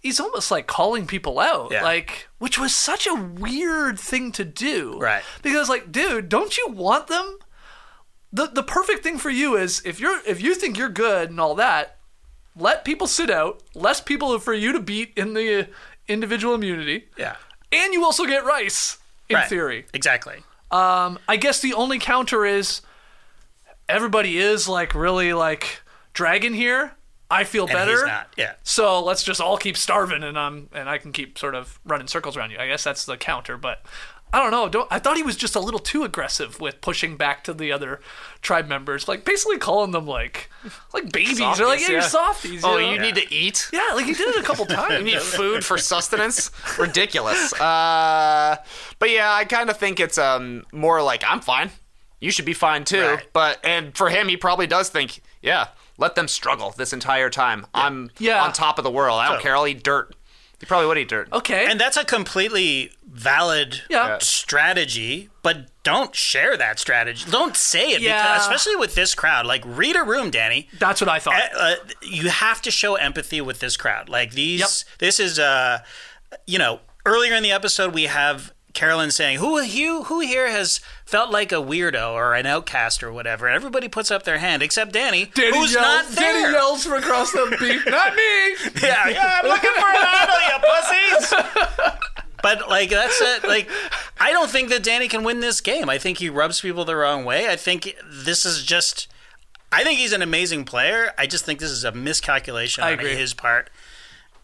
he's 0.00 0.18
almost 0.20 0.50
like 0.50 0.66
calling 0.66 1.06
people 1.06 1.38
out. 1.38 1.70
Yeah. 1.70 1.82
Like 1.84 2.28
which 2.38 2.58
was 2.58 2.74
such 2.74 3.06
a 3.06 3.14
weird 3.14 4.00
thing 4.00 4.32
to 4.32 4.44
do. 4.44 4.98
Right. 4.98 5.22
Because 5.42 5.68
like, 5.68 5.92
dude, 5.92 6.28
don't 6.28 6.56
you 6.56 6.68
want 6.70 7.06
them? 7.06 7.38
The 8.32 8.46
the 8.48 8.62
perfect 8.64 9.02
thing 9.04 9.16
for 9.18 9.30
you 9.30 9.56
is 9.56 9.80
if 9.84 10.00
you're 10.00 10.20
if 10.26 10.40
you 10.42 10.54
think 10.56 10.76
you're 10.76 10.88
good 10.88 11.30
and 11.30 11.38
all 11.40 11.54
that, 11.54 11.98
let 12.56 12.84
people 12.84 13.06
sit 13.06 13.30
out, 13.30 13.62
less 13.74 14.00
people 14.00 14.36
for 14.40 14.52
you 14.54 14.72
to 14.72 14.80
beat 14.80 15.12
in 15.16 15.34
the 15.34 15.68
individual 16.08 16.54
immunity, 16.54 17.06
Yeah, 17.16 17.36
and 17.70 17.92
you 17.92 18.04
also 18.04 18.24
get 18.26 18.44
rice 18.44 18.98
in 19.28 19.36
Right. 19.36 19.48
theory. 19.48 19.86
exactly. 19.94 20.42
Um, 20.70 21.18
I 21.28 21.36
guess 21.36 21.60
the 21.60 21.74
only 21.74 21.98
counter 21.98 22.44
is 22.44 22.82
everybody 23.88 24.38
is 24.38 24.68
like 24.68 24.94
really 24.94 25.32
like 25.32 25.80
dragon 26.12 26.54
here. 26.54 26.92
I 27.30 27.44
feel 27.44 27.64
And 27.64 27.72
better. 27.72 28.06
not. 28.06 28.32
Yeah. 28.38 28.54
So 28.62 29.02
let's 29.04 29.22
just 29.22 29.40
all 29.40 29.58
keep 29.58 29.76
starving, 29.76 30.22
and 30.22 30.38
um, 30.38 30.68
and 30.72 30.88
I 30.88 30.96
can 30.98 31.12
keep 31.12 31.36
sort 31.38 31.54
of 31.54 31.78
running 31.84 32.06
circles 32.06 32.36
around 32.38 32.50
you. 32.52 32.58
I 32.58 32.66
guess 32.66 32.82
that's 32.84 33.04
the 33.04 33.18
counter, 33.18 33.58
but 33.58 33.84
I 34.32 34.42
don't 34.42 34.50
know. 34.50 34.68
Don't 34.68 34.86
I 34.90 34.98
thought 34.98 35.16
he 35.16 35.22
was 35.22 35.36
just 35.36 35.54
a 35.56 35.60
little 35.60 35.80
too 35.80 36.04
aggressive 36.04 36.60
with 36.60 36.80
pushing 36.80 37.16
back 37.16 37.44
to 37.44 37.54
the 37.54 37.72
other 37.72 38.00
tribe 38.42 38.68
members, 38.68 39.08
like 39.08 39.24
basically 39.24 39.56
calling 39.58 39.90
them 39.92 40.06
like 40.06 40.50
like 40.92 41.10
babies. 41.12 41.38
They're 41.38 41.66
like, 41.66 41.80
yeah, 41.80 41.88
you're 41.90 42.02
softies. 42.02 42.62
Oh, 42.64 42.72
know? 42.72 42.78
you 42.92 42.98
need 43.00 43.14
to 43.14 43.34
eat? 43.34 43.68
yeah, 43.72 43.92
like 43.94 44.04
he 44.06 44.12
did 44.14 44.28
it 44.28 44.36
a 44.36 44.42
couple 44.42 44.66
times. 44.66 44.98
You 44.98 45.04
need 45.04 45.20
food 45.22 45.64
for 45.64 45.78
sustenance? 45.78 46.50
Ridiculous. 46.78 47.52
Uh, 47.58 48.56
but 48.98 49.10
yeah, 49.10 49.32
I 49.32 49.44
kind 49.44 49.70
of 49.70 49.76
think 49.78 50.00
it's 50.00 50.18
um 50.18 50.64
more 50.72 51.02
like 51.02 51.22
I'm 51.26 51.40
fine. 51.40 51.70
You 52.20 52.30
should 52.30 52.44
be 52.44 52.54
fine 52.54 52.84
too. 52.84 53.00
Right. 53.02 53.26
But 53.32 53.64
and 53.64 53.96
for 53.96 54.10
him, 54.10 54.28
he 54.28 54.36
probably 54.36 54.66
does 54.66 54.88
think, 54.90 55.22
yeah, 55.40 55.68
let 55.96 56.16
them 56.16 56.28
struggle 56.28 56.74
this 56.76 56.92
entire 56.92 57.30
time. 57.30 57.66
I'm 57.74 58.10
Yeah. 58.18 58.42
on 58.42 58.52
top 58.52 58.76
of 58.78 58.84
the 58.84 58.90
world. 58.90 59.18
I 59.20 59.28
don't 59.28 59.38
So- 59.38 59.42
care. 59.42 59.56
I'll 59.56 59.66
eat 59.66 59.82
dirt. 59.82 60.14
He 60.60 60.66
probably 60.66 60.88
would 60.88 60.98
eat 60.98 61.08
dirt. 61.08 61.28
okay, 61.32 61.66
And 61.70 61.78
that's 61.80 61.96
a 61.96 62.04
completely 62.04 62.90
valid 63.18 63.82
Yeah. 63.88 64.18
strategy, 64.20 65.28
but 65.42 65.66
don't 65.82 66.14
share 66.14 66.56
that 66.56 66.78
strategy. 66.78 67.24
Don't 67.30 67.56
say 67.56 67.92
it, 67.92 68.00
Yeah. 68.00 68.22
because, 68.22 68.42
especially 68.42 68.76
with 68.76 68.94
this 68.94 69.14
crowd. 69.14 69.46
Like, 69.46 69.62
read 69.64 69.96
a 69.96 70.02
room, 70.02 70.30
Danny. 70.30 70.68
that's 70.78 71.00
what 71.00 71.08
I 71.10 71.18
thought. 71.18 71.34
Uh, 71.54 71.58
uh, 71.58 71.74
you 72.02 72.28
have 72.28 72.62
to 72.62 72.70
show 72.70 72.94
empathy 72.96 73.40
with 73.40 73.60
this 73.60 73.76
crowd. 73.76 74.08
Like 74.08 74.32
these, 74.32 74.84
this 74.98 75.18
is, 75.20 75.38
uh, 75.38 75.78
you 76.46 76.58
know, 76.58 76.80
earlier 77.06 77.34
in 77.34 77.42
the 77.42 77.52
episode 77.52 77.94
we 77.94 78.04
have 78.04 78.52
Carolyn 78.74 79.10
saying, 79.10 79.38
"Who 79.38 79.60
you 79.62 80.04
who 80.04 80.20
here 80.20 80.48
has 80.48 80.78
felt 81.04 81.30
like 81.30 81.50
a 81.50 81.56
weirdo 81.56 82.12
or 82.12 82.34
an 82.34 82.46
outcast 82.46 83.02
or 83.02 83.10
whatever?" 83.12 83.46
And 83.48 83.56
everybody 83.56 83.88
puts 83.88 84.10
up 84.10 84.22
their 84.22 84.38
hand 84.38 84.62
except 84.62 84.92
Danny, 84.92 85.24
Danny 85.34 85.56
who's 85.56 85.72
yells, 85.72 85.84
not 85.84 86.08
there. 86.10 86.32
Danny 86.42 86.52
yells 86.52 86.84
from 86.84 86.92
across 86.92 87.32
the 87.32 87.56
beach. 87.58 87.82
Not 87.86 88.14
me. 88.14 88.54
Yeah, 88.82 89.08
yeah, 89.08 89.40
I'm 89.42 89.48
looking 89.48 89.70
for 89.70 89.88
an 89.88 90.04
idol, 90.20 90.36
you 90.46 90.58
pussies. 90.68 91.98
But 92.42 92.68
like 92.68 92.90
that's 92.90 93.20
it. 93.20 93.44
Like 93.44 93.68
I 94.20 94.32
don't 94.32 94.50
think 94.50 94.68
that 94.70 94.82
Danny 94.82 95.08
can 95.08 95.24
win 95.24 95.40
this 95.40 95.60
game. 95.60 95.88
I 95.88 95.98
think 95.98 96.18
he 96.18 96.28
rubs 96.28 96.60
people 96.60 96.84
the 96.84 96.96
wrong 96.96 97.24
way. 97.24 97.48
I 97.48 97.56
think 97.56 97.96
this 98.04 98.44
is 98.44 98.62
just. 98.64 99.08
I 99.70 99.84
think 99.84 99.98
he's 99.98 100.12
an 100.12 100.22
amazing 100.22 100.64
player. 100.64 101.12
I 101.18 101.26
just 101.26 101.44
think 101.44 101.60
this 101.60 101.70
is 101.70 101.84
a 101.84 101.92
miscalculation 101.92 102.84
I 102.84 102.92
on 102.92 103.00
agree. 103.00 103.14
his 103.14 103.34
part. 103.34 103.68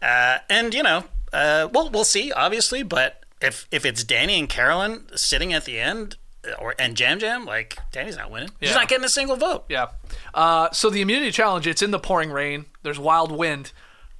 Uh, 0.01 0.37
and 0.49 0.73
you 0.73 0.83
know, 0.83 1.05
uh, 1.33 1.67
well, 1.73 1.89
we'll 1.89 2.03
see, 2.03 2.31
obviously. 2.31 2.83
But 2.83 3.23
if 3.41 3.67
if 3.71 3.85
it's 3.85 4.03
Danny 4.03 4.39
and 4.39 4.47
Carolyn 4.47 5.05
sitting 5.15 5.51
at 5.51 5.65
the 5.65 5.79
end, 5.79 6.17
or 6.59 6.75
and 6.77 6.99
Yam 6.99 7.19
Yam, 7.19 7.45
like 7.45 7.77
Danny's 7.91 8.17
not 8.17 8.29
winning. 8.29 8.51
He's 8.59 8.75
not 8.75 8.87
getting 8.87 9.05
a 9.05 9.09
single 9.09 9.35
vote. 9.35 9.65
Yeah. 9.69 9.87
Uh, 10.33 10.69
so 10.71 10.89
the 10.89 11.01
immunity 11.01 11.31
challenge, 11.31 11.65
it's 11.65 11.81
in 11.81 11.91
the 11.91 11.99
pouring 11.99 12.31
rain. 12.31 12.65
There's 12.83 12.99
wild 12.99 13.31
wind. 13.31 13.71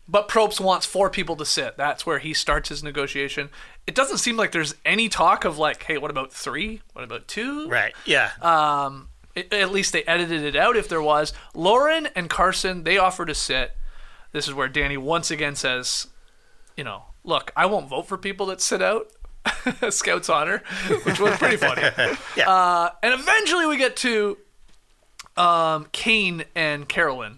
But 0.08 0.28
Probst 0.30 0.60
wants 0.60 0.86
four 0.86 1.10
people 1.10 1.36
to 1.38 1.46
sit. 1.46 1.78
That's 1.78 2.06
where 2.06 2.20
he 2.20 2.34
starts 2.34 2.70
his 2.70 2.84
negotiation. 2.84 3.50
It 3.88 3.96
doesn't 3.96 4.20
seem 4.20 4.38
like 4.38 4.52
there's 4.52 4.76
any 4.86 5.10
talk 5.10 5.46
of 5.46 5.58
like, 5.58 5.84
hey, 5.84 5.98
what 5.98 6.12
about 6.12 6.32
three? 6.32 6.82
What 6.94 7.04
about 7.04 7.28
two? 7.28 7.68
Right? 7.68 7.94
Yeah. 8.06 8.32
Um, 8.42 9.10
it- 9.34 9.52
at 9.52 9.72
least 9.72 9.94
they 9.94 10.04
edited 10.04 10.44
it 10.44 10.56
out 10.56 10.76
if 10.78 10.88
there 10.88 11.02
was. 11.02 11.34
Lauren 11.56 12.08
and 12.16 12.30
Carson, 12.30 12.84
they 12.84 12.98
offer 13.00 13.26
to 13.26 13.34
sit. 13.34 13.76
This 14.32 14.48
is 14.48 14.54
where 14.54 14.68
Danny 14.68 14.98
once 14.98 15.32
again 15.32 15.56
says, 15.56 16.08
you 16.78 16.84
know, 16.84 17.06
look, 17.24 17.52
I 17.56 17.66
won't 17.66 17.88
vote 17.90 18.08
for 18.08 18.18
people 18.18 18.46
that 18.48 18.62
sit 18.62 18.82
out. 18.84 19.08
Scout's 19.90 20.30
honor, 20.30 20.62
which 21.04 21.20
was 21.20 21.36
pretty 21.38 21.58
funny. 21.58 21.82
Yeah. 22.36 22.50
Uh, 22.50 22.90
and 23.02 23.14
eventually 23.20 23.66
we 23.66 23.78
get 23.78 23.96
to 23.98 24.38
um, 25.38 25.88
Kane 25.92 26.46
and 26.56 26.88
Carolyn 26.88 27.38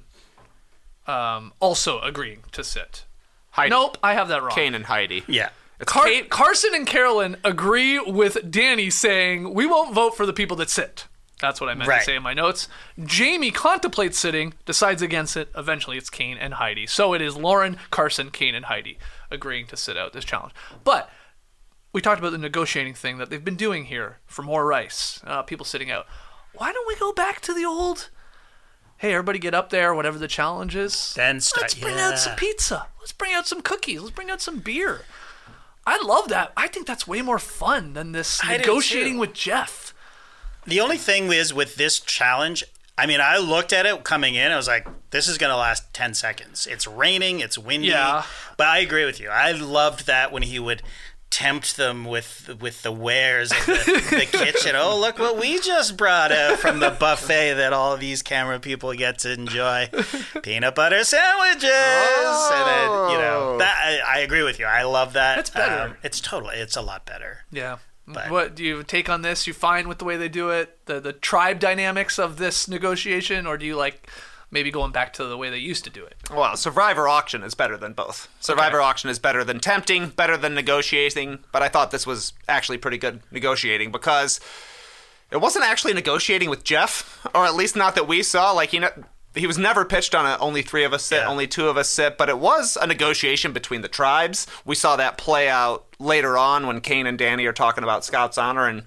um, 1.07 1.53
also 1.59 1.99
agreeing 2.01 2.43
to 2.51 2.63
sit. 2.63 3.05
Heidi. 3.51 3.69
Nope, 3.71 3.97
I 4.03 4.13
have 4.13 4.27
that 4.27 4.41
wrong. 4.43 4.51
Kane 4.53 4.75
and 4.75 4.85
Heidi. 4.85 5.23
yeah. 5.27 5.49
Car- 5.85 6.09
Carson 6.29 6.73
and 6.73 6.87
Carolyn 6.87 7.37
agree 7.43 7.99
with 7.99 8.49
Danny 8.49 8.89
saying, 8.89 9.53
We 9.53 9.65
won't 9.67 9.93
vote 9.93 10.17
for 10.17 10.25
the 10.25 10.33
people 10.33 10.57
that 10.57 10.69
sit. 10.71 11.05
That's 11.39 11.61
what 11.61 11.69
I 11.69 11.75
meant 11.75 11.87
Right. 11.87 11.99
to 11.99 12.03
say 12.05 12.15
in 12.15 12.23
my 12.23 12.33
notes. 12.33 12.67
Jaime 12.99 13.51
contemplates 13.51 14.17
sitting, 14.17 14.55
decides 14.65 15.03
against 15.03 15.37
it. 15.37 15.49
Eventually, 15.55 15.95
it's 15.97 16.09
Kane 16.09 16.35
and 16.39 16.55
Heidi. 16.55 16.87
So 16.87 17.13
it 17.13 17.21
is 17.21 17.37
Lauren, 17.37 17.77
Carson, 17.91 18.31
Kane, 18.31 18.55
and 18.55 18.65
Heidi 18.65 18.97
agreeing 19.29 19.67
to 19.67 19.77
sit 19.77 19.97
out 19.97 20.13
this 20.13 20.25
challenge. 20.25 20.53
But 20.83 21.11
we 21.93 22.01
talked 22.01 22.17
about 22.19 22.31
the 22.31 22.39
negotiating 22.39 22.95
thing 22.95 23.19
that 23.19 23.29
they've 23.29 23.43
been 23.45 23.55
doing 23.55 23.85
here 23.85 24.17
for 24.25 24.41
more 24.41 24.65
rice, 24.65 25.21
uh, 25.27 25.43
people 25.43 25.63
sitting 25.65 25.91
out. 25.91 26.07
Why 26.55 26.73
don't 26.73 26.87
we 26.87 26.95
go 26.95 27.13
back 27.13 27.39
to 27.41 27.53
the 27.53 27.65
old? 27.65 28.09
Hey, 28.99 29.13
everybody, 29.13 29.37
get 29.37 29.53
up 29.53 29.69
there. 29.69 29.93
Whatever 29.93 30.17
the 30.17 30.27
challenge 30.27 30.75
is. 30.75 31.13
Then 31.13 31.39
start- 31.39 31.63
let's 31.63 31.75
bring 31.75 31.97
yeah. 31.97 32.09
out 32.09 32.19
some 32.19 32.35
pizza. 32.35 32.87
Let's 32.99 33.11
bring 33.11 33.33
out 33.33 33.47
some 33.47 33.61
cookies. 33.61 34.01
Let's 34.01 34.15
bring 34.15 34.31
out 34.31 34.41
some 34.41 34.59
beer. 34.59 35.01
I 35.85 36.01
love 36.03 36.29
that. 36.29 36.51
I 36.57 36.67
think 36.67 36.87
that's 36.87 37.07
way 37.07 37.21
more 37.21 37.39
fun 37.39 37.93
than 37.93 38.11
this 38.11 38.41
I 38.43 38.57
negotiating 38.57 39.17
with 39.17 39.33
Jeff. 39.33 39.93
The 40.65 40.81
only 40.81 40.97
thing 40.97 41.31
is 41.31 41.53
with 41.53 41.75
this 41.75 41.99
challenge, 41.99 42.63
I 42.97 43.05
mean, 43.05 43.21
I 43.21 43.37
looked 43.37 43.71
at 43.71 43.85
it 43.85 44.03
coming 44.03 44.35
in. 44.35 44.51
I 44.51 44.57
was 44.57 44.67
like, 44.67 44.85
this 45.11 45.29
is 45.29 45.37
going 45.37 45.51
to 45.51 45.55
last 45.55 45.93
10 45.93 46.13
seconds. 46.13 46.67
It's 46.67 46.85
raining, 46.85 47.39
it's 47.39 47.57
windy. 47.57 47.87
Yeah. 47.87 48.25
But 48.57 48.67
I 48.67 48.79
agree 48.79 49.05
with 49.05 49.21
you. 49.21 49.29
I 49.29 49.51
loved 49.51 50.07
that 50.07 50.31
when 50.33 50.43
he 50.43 50.59
would 50.59 50.81
tempt 51.29 51.75
them 51.77 52.05
with 52.05 52.57
with 52.61 52.81
the 52.83 52.91
wares 52.91 53.51
of 53.51 53.65
the, 53.65 53.73
the 54.11 54.37
kitchen. 54.37 54.75
Oh, 54.75 54.97
look 54.99 55.19
what 55.19 55.37
we 55.39 55.59
just 55.59 55.97
brought 55.97 56.31
out 56.31 56.57
from 56.57 56.79
the 56.79 56.89
buffet 56.89 57.53
that 57.55 57.73
all 57.73 57.97
these 57.97 58.21
camera 58.21 58.59
people 58.59 58.93
get 58.93 59.19
to 59.19 59.33
enjoy. 59.33 59.89
Peanut 60.41 60.73
butter 60.75 61.03
sandwiches. 61.03 61.63
And 61.63 62.67
then, 62.67 62.89
you 63.11 63.17
know, 63.17 63.57
that 63.59 64.01
I, 64.07 64.17
I 64.17 64.19
agree 64.19 64.43
with 64.43 64.57
you. 64.59 64.65
I 64.65 64.83
love 64.83 65.13
that. 65.13 65.35
That's 65.35 65.49
better. 65.49 65.89
Um, 65.89 65.97
it's 66.01 66.21
totally, 66.21 66.55
it's 66.55 66.75
a 66.75 66.81
lot 66.81 67.05
better. 67.05 67.39
Yeah. 67.51 67.77
But- 68.07 68.31
what 68.31 68.55
do 68.55 68.63
you 68.63 68.83
take 68.83 69.09
on 69.09 69.21
this? 69.21 69.47
You 69.47 69.53
fine 69.53 69.89
with 69.89 69.97
the 69.99 70.05
way 70.05 70.15
they 70.15 70.29
do 70.29 70.49
it, 70.49 70.85
the 70.85 71.01
the 71.01 71.11
tribe 71.11 71.59
dynamics 71.59 72.17
of 72.17 72.37
this 72.37 72.67
negotiation, 72.69 73.45
or 73.45 73.57
do 73.57 73.65
you 73.65 73.75
like 73.75 74.09
maybe 74.51 74.71
going 74.71 74.91
back 74.91 75.13
to 75.13 75.25
the 75.25 75.37
way 75.37 75.49
they 75.49 75.57
used 75.57 75.83
to 75.83 75.89
do 75.89 76.05
it. 76.05 76.15
Well, 76.31 76.55
Survivor 76.55 77.07
Auction 77.07 77.43
is 77.43 77.53
better 77.53 77.75
than 77.77 77.93
both. 77.93 78.27
Survivor 78.39 78.81
Auction 78.81 79.09
is 79.09 79.19
better 79.19 79.43
than 79.43 79.59
tempting, 79.59 80.09
better 80.09 80.37
than 80.37 80.53
negotiating, 80.53 81.39
but 81.51 81.61
I 81.61 81.67
thought 81.67 81.91
this 81.91 82.07
was 82.07 82.33
actually 82.47 82.77
pretty 82.77 82.97
good 82.97 83.21
negotiating 83.31 83.91
because 83.91 84.39
it 85.31 85.37
wasn't 85.37 85.65
actually 85.65 85.93
negotiating 85.93 86.49
with 86.49 86.63
Jeff, 86.63 87.25
or 87.35 87.45
at 87.45 87.55
least 87.55 87.75
not 87.75 87.95
that 87.95 88.07
we 88.07 88.23
saw. 88.23 88.51
Like 88.51 88.69
he, 88.69 88.79
ne- 88.79 88.87
he 89.35 89.45
was 89.45 89.57
never 89.57 89.83
pitched 89.83 90.15
on 90.15 90.25
a 90.25 90.37
only 90.39 90.61
three 90.61 90.85
of 90.85 90.93
us 90.93 91.03
sit, 91.03 91.17
Yeah. 91.17 91.27
only 91.27 91.47
two 91.47 91.67
of 91.67 91.75
us 91.75 91.89
sit, 91.89 92.17
but 92.17 92.29
it 92.29 92.39
was 92.39 92.77
a 92.81 92.87
negotiation 92.87 93.51
between 93.51 93.81
the 93.81 93.89
tribes. 93.89 94.47
We 94.63 94.75
saw 94.75 94.95
that 94.95 95.17
play 95.17 95.49
out 95.49 95.85
later 95.99 96.37
on 96.37 96.67
when 96.67 96.79
Kane 96.79 97.05
and 97.07 97.17
Danny 97.17 97.45
are 97.45 97.53
talking 97.53 97.83
about 97.83 98.05
Scout's 98.05 98.37
honor 98.37 98.65
and. 98.67 98.83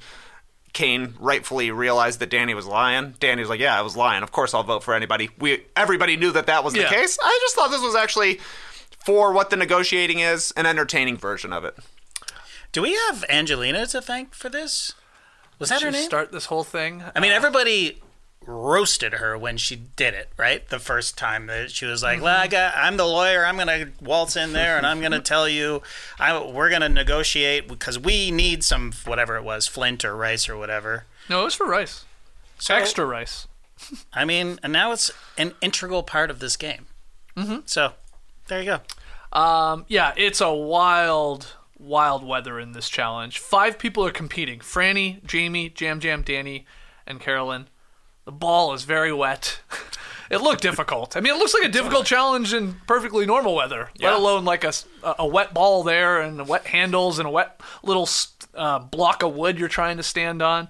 Kane 0.73 1.15
rightfully 1.19 1.71
realized 1.71 2.21
that 2.21 2.31
Danny 2.31 2.55
was 2.55 2.67
lying. 2.67 3.15
Danny 3.21 3.41
was 3.41 3.49
like, 3.49 3.61
"Yeah, 3.61 3.79
I 3.79 3.83
was 3.83 3.97
lying. 3.97 4.23
Of 4.23 4.31
course, 4.33 4.55
I'll 4.55 4.63
vote 4.63 4.83
for 4.85 4.95
anybody." 4.95 5.31
We 5.39 5.65
everybody 5.77 6.17
knew 6.17 6.31
that 6.33 6.47
that 6.47 6.63
was 6.65 6.75
the 6.75 6.81
Yeah. 6.81 6.89
case. 6.91 7.19
I 7.23 7.39
just 7.43 7.55
thought 7.55 7.71
this 7.71 7.81
was 7.83 7.95
actually 7.95 8.41
for 9.05 9.33
what 9.33 9.51
the 9.51 9.57
negotiating 9.57 10.21
is, 10.21 10.53
an 10.53 10.67
entertaining 10.67 11.17
version 11.17 11.53
of 11.53 11.65
it. 11.65 11.77
Do 12.73 12.83
we 12.83 12.95
have 13.09 13.25
Angelina 13.29 13.87
to 13.89 14.01
thank 14.01 14.35
for 14.35 14.49
this? 14.49 14.93
Was 15.59 15.71
that 15.71 15.83
her 15.83 15.91
name? 15.91 16.05
Start 16.05 16.33
this 16.33 16.47
whole 16.47 16.65
thing. 16.65 17.03
I 17.15 17.21
mean, 17.21 17.33
uh, 17.33 17.35
everybody 17.35 18.01
roasted 18.51 19.15
her 19.15 19.39
when 19.39 19.57
she 19.57 19.77
did 19.77 20.15
it, 20.15 20.31
right? 20.37 20.69
The 20.69 20.79
first 20.79 21.17
time 21.17 21.47
that 21.47 21.71
she 21.71 21.87
was 21.87 22.03
like, 22.03 22.21
"Well, 22.21 22.39
I 22.39 22.47
got, 22.47 22.75
I'm 22.77 22.97
the 22.97 23.07
lawyer. 23.07 23.45
I'm 23.45 23.57
gonna 23.57 23.91
waltz 24.01 24.37
in 24.37 24.53
there 24.53 24.77
and 24.77 24.87
I'm 24.87 25.01
gonna 25.01 25.21
tell 25.35 25.49
you, 25.49 25.83
I, 26.19 26.39
we're 26.45 26.71
gonna 26.71 26.89
negotiate 26.89 27.69
because 27.69 27.99
we 27.99 28.31
need 28.31 28.65
some 28.65 28.93
whatever 29.05 29.37
it 29.37 29.45
was, 29.45 29.67
flint 29.67 30.05
or 30.05 30.17
rice 30.17 30.49
or 30.49 30.57
whatever." 30.57 31.05
no, 31.29 31.43
it 31.43 31.45
was 31.45 31.55
for 31.55 31.67
rice. 31.67 32.05
So, 32.59 32.75
Extra 32.75 33.07
rice. 33.07 33.47
I 34.13 34.25
mean, 34.25 34.59
and 34.63 34.73
now 34.73 34.93
it's 34.93 35.11
an 35.39 35.55
integral 35.63 36.03
part 36.03 36.31
of 36.31 36.41
this 36.41 36.57
game. 36.57 36.87
Mm-hmm. 37.37 37.61
So, 37.65 37.93
there 38.49 38.61
you 38.61 38.79
go. 39.33 39.39
Um, 39.39 39.85
yeah, 39.89 40.13
it's 40.17 40.41
a 40.41 40.53
wild, 40.53 41.55
wild 41.79 42.27
weather 42.27 42.59
in 42.59 42.73
this 42.73 42.89
challenge. 42.89 43.39
Five 43.39 43.79
people 43.79 44.05
are 44.05 44.11
competing: 44.11 44.59
Frannie, 44.59 45.21
Jaime, 45.31 45.73
Yam 45.79 46.01
Yam, 46.03 46.23
Danny, 46.23 46.67
and 47.07 47.21
Carolyn. 47.21 47.69
The 48.25 48.33
ball 48.33 48.73
is 48.75 48.85
very 48.85 49.13
wet. 49.13 49.61
it 50.31 50.39
looked 50.41 50.63
difficult. 50.63 51.17
I 51.17 51.21
mean, 51.21 51.35
it 51.35 51.39
looks 51.39 51.55
like 51.55 51.65
a 51.65 51.69
difficult 51.73 52.07
challenge 52.07 52.53
in 52.55 52.75
perfectly 52.87 53.27
normal 53.27 53.55
weather, 53.55 53.91
Yeah. 53.97 54.11
let 54.11 54.19
alone 54.21 54.45
like 54.45 54.65
a, 54.65 54.73
a 55.19 55.27
wet 55.27 55.53
ball 55.55 55.83
there 55.83 56.21
and 56.21 56.39
the 56.39 56.45
wet 56.45 56.67
handles 56.69 57.19
and 57.19 57.27
a 57.27 57.31
wet 57.31 57.61
little 57.83 58.09
uh, 58.55 58.79
block 58.79 59.23
of 59.23 59.35
wood 59.35 59.59
you're 59.59 59.69
trying 59.69 59.97
to 59.97 60.03
stand 60.03 60.43
on. 60.43 60.69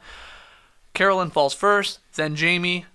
Carolyn 0.94 1.30
falls 1.30 1.54
first, 1.54 1.98
then 2.14 2.36
Jaime, 2.36 2.86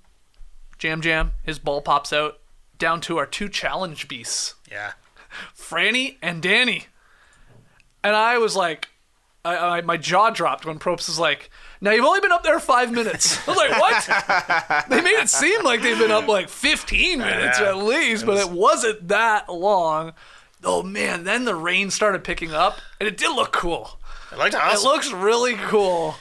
Yam 0.81 1.01
Yam, 1.03 1.31
his 1.43 1.59
ball 1.59 1.81
pops 1.81 2.11
out, 2.13 2.39
down 2.77 3.01
to 3.01 3.17
our 3.17 3.25
two 3.25 3.49
challenge 3.49 4.07
beasts. 4.07 4.55
Yeah. 4.69 4.93
Frannie 5.57 6.17
and 6.21 6.41
Danny. 6.41 6.85
And 8.03 8.15
I 8.15 8.37
was 8.37 8.55
like, 8.55 8.89
I, 9.43 9.57
I, 9.77 9.81
my 9.81 9.97
jaw 9.97 10.29
dropped 10.29 10.65
when 10.65 10.77
Probst 10.79 11.07
was 11.07 11.17
like, 11.19 11.49
now 11.81 11.91
you've 11.91 12.05
only 12.05 12.19
been 12.21 12.31
up 12.31 12.43
there 12.43 12.59
five 12.59 12.91
minutes. 12.91 13.37
I 13.47 13.51
was 13.51 13.57
like, 13.57 13.71
what? 13.79 14.85
they 14.89 15.01
made 15.01 15.19
it 15.19 15.29
seem 15.29 15.63
like 15.63 15.81
they've 15.81 15.97
been 15.99 16.11
up 16.11 16.27
like 16.27 16.49
15 16.49 17.19
minutes 17.19 17.59
Yeah. 17.59 17.69
at 17.69 17.77
least, 17.77 18.25
but 18.25 18.37
it 18.37 18.49
wasn't 18.49 19.07
that 19.09 19.49
long. 19.51 20.13
Oh 20.63 20.81
man, 20.83 21.23
then 21.25 21.45
the 21.45 21.55
rain 21.55 21.91
started 21.91 22.23
picking 22.23 22.53
up 22.53 22.79
and 22.99 23.07
it 23.07 23.17
did 23.17 23.35
look 23.35 23.51
cool. 23.51 23.99
It 24.31 24.37
looked 24.37 24.55
It 24.55 24.83
looks 24.83 25.11
really 25.11 25.55
cool 25.55 26.15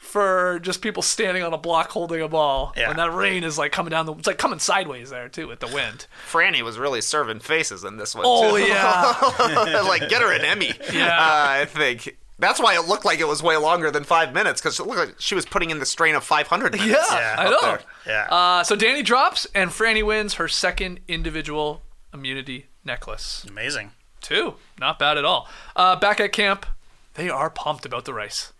for 0.00 0.58
just 0.62 0.82
people 0.82 1.02
standing 1.02 1.42
on 1.44 1.52
a 1.52 1.58
block 1.58 1.90
holding 1.90 2.20
a 2.20 2.26
ball. 2.28 2.72
Yeah. 2.76 2.88
When 2.88 2.96
that 2.96 3.12
rain 3.14 3.44
is 3.44 3.56
like 3.58 3.70
coming 3.70 3.90
down 3.92 4.06
the, 4.06 4.14
it's 4.14 4.26
like 4.26 4.38
coming 4.38 4.58
sideways 4.58 5.10
there 5.10 5.28
too 5.28 5.46
with 5.46 5.60
the 5.60 5.68
wind. 5.68 6.06
Frannie 6.28 6.62
was 6.62 6.78
really 6.78 7.00
serving 7.00 7.38
faces 7.40 7.84
in 7.84 7.96
this 7.96 8.14
one. 8.14 8.24
Oh 8.26 8.56
too. 8.56 8.64
yeah. 8.64 9.82
like 9.86 10.08
get 10.08 10.20
her 10.22 10.32
an 10.32 10.40
Emmy. 10.44 10.72
Yeah. 10.92 11.06
uh, 11.08 11.60
I 11.60 11.64
think 11.66 12.16
that's 12.40 12.58
why 12.60 12.74
it 12.74 12.88
looked 12.88 13.04
like 13.04 13.20
it 13.20 13.28
was 13.28 13.42
way 13.42 13.56
longer 13.56 13.90
than 13.90 14.02
five 14.04 14.32
minutes 14.32 14.60
because 14.60 14.80
it 14.80 14.86
looked 14.86 14.98
like 14.98 15.14
she 15.20 15.34
was 15.34 15.46
putting 15.46 15.70
in 15.70 15.78
the 15.78 15.86
strain 15.86 16.14
of 16.14 16.24
500 16.24 16.72
minutes. 16.72 16.90
Yeah, 16.90 17.16
Yeah, 17.16 17.34
I 17.38 17.50
know. 17.50 17.60
there. 17.60 17.80
yeah. 18.06 18.34
Uh, 18.34 18.64
so 18.64 18.74
Danny 18.76 19.02
drops, 19.02 19.46
and 19.54 19.70
Frannie 19.70 20.02
wins 20.04 20.34
her 20.34 20.48
second 20.48 21.00
individual 21.06 21.82
immunity 22.12 22.66
necklace. 22.84 23.44
Amazing. 23.48 23.92
Two, 24.20 24.54
not 24.78 24.98
bad 24.98 25.16
at 25.18 25.24
all. 25.24 25.48
Uh, 25.76 25.96
back 25.96 26.18
at 26.20 26.32
camp, 26.32 26.66
they 27.14 27.28
are 27.30 27.50
pumped 27.50 27.86
about 27.86 28.04
the 28.04 28.12
race. 28.14 28.52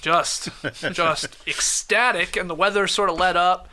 Just, 0.00 0.48
just 0.92 1.36
ecstatic, 1.46 2.36
and 2.36 2.48
the 2.50 2.54
weather 2.54 2.86
sort 2.86 3.08
of 3.10 3.18
let 3.18 3.36
up. 3.36 3.68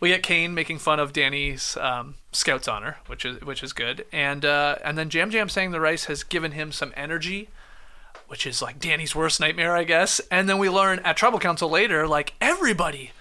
We 0.00 0.08
get 0.10 0.22
Kane 0.22 0.54
making 0.54 0.78
fun 0.78 0.98
of 0.98 1.12
Danny's 1.12 1.76
um, 1.76 2.14
Scout's 2.32 2.68
honor, 2.68 2.98
which 3.06 3.24
is 3.26 3.42
which 3.42 3.62
is 3.62 3.74
good, 3.74 4.06
and 4.12 4.42
uh, 4.44 4.76
and 4.82 4.96
then 4.96 5.10
Yam 5.12 5.30
Yam 5.30 5.48
saying 5.50 5.72
the 5.72 5.80
rice 5.80 6.04
has 6.06 6.22
given 6.22 6.52
him 6.52 6.72
some 6.72 6.92
energy, 6.96 7.48
which 8.28 8.46
is 8.46 8.62
like 8.62 8.78
Danny's 8.78 9.14
worst 9.14 9.40
nightmare, 9.40 9.76
I 9.76 9.84
guess. 9.84 10.20
And 10.30 10.48
then 10.48 10.58
we 10.58 10.68
learn 10.68 11.00
at 11.00 11.16
Tribal 11.16 11.38
Council 11.38 11.68
later, 11.68 12.06
like 12.06 12.34
everybody 12.40 13.12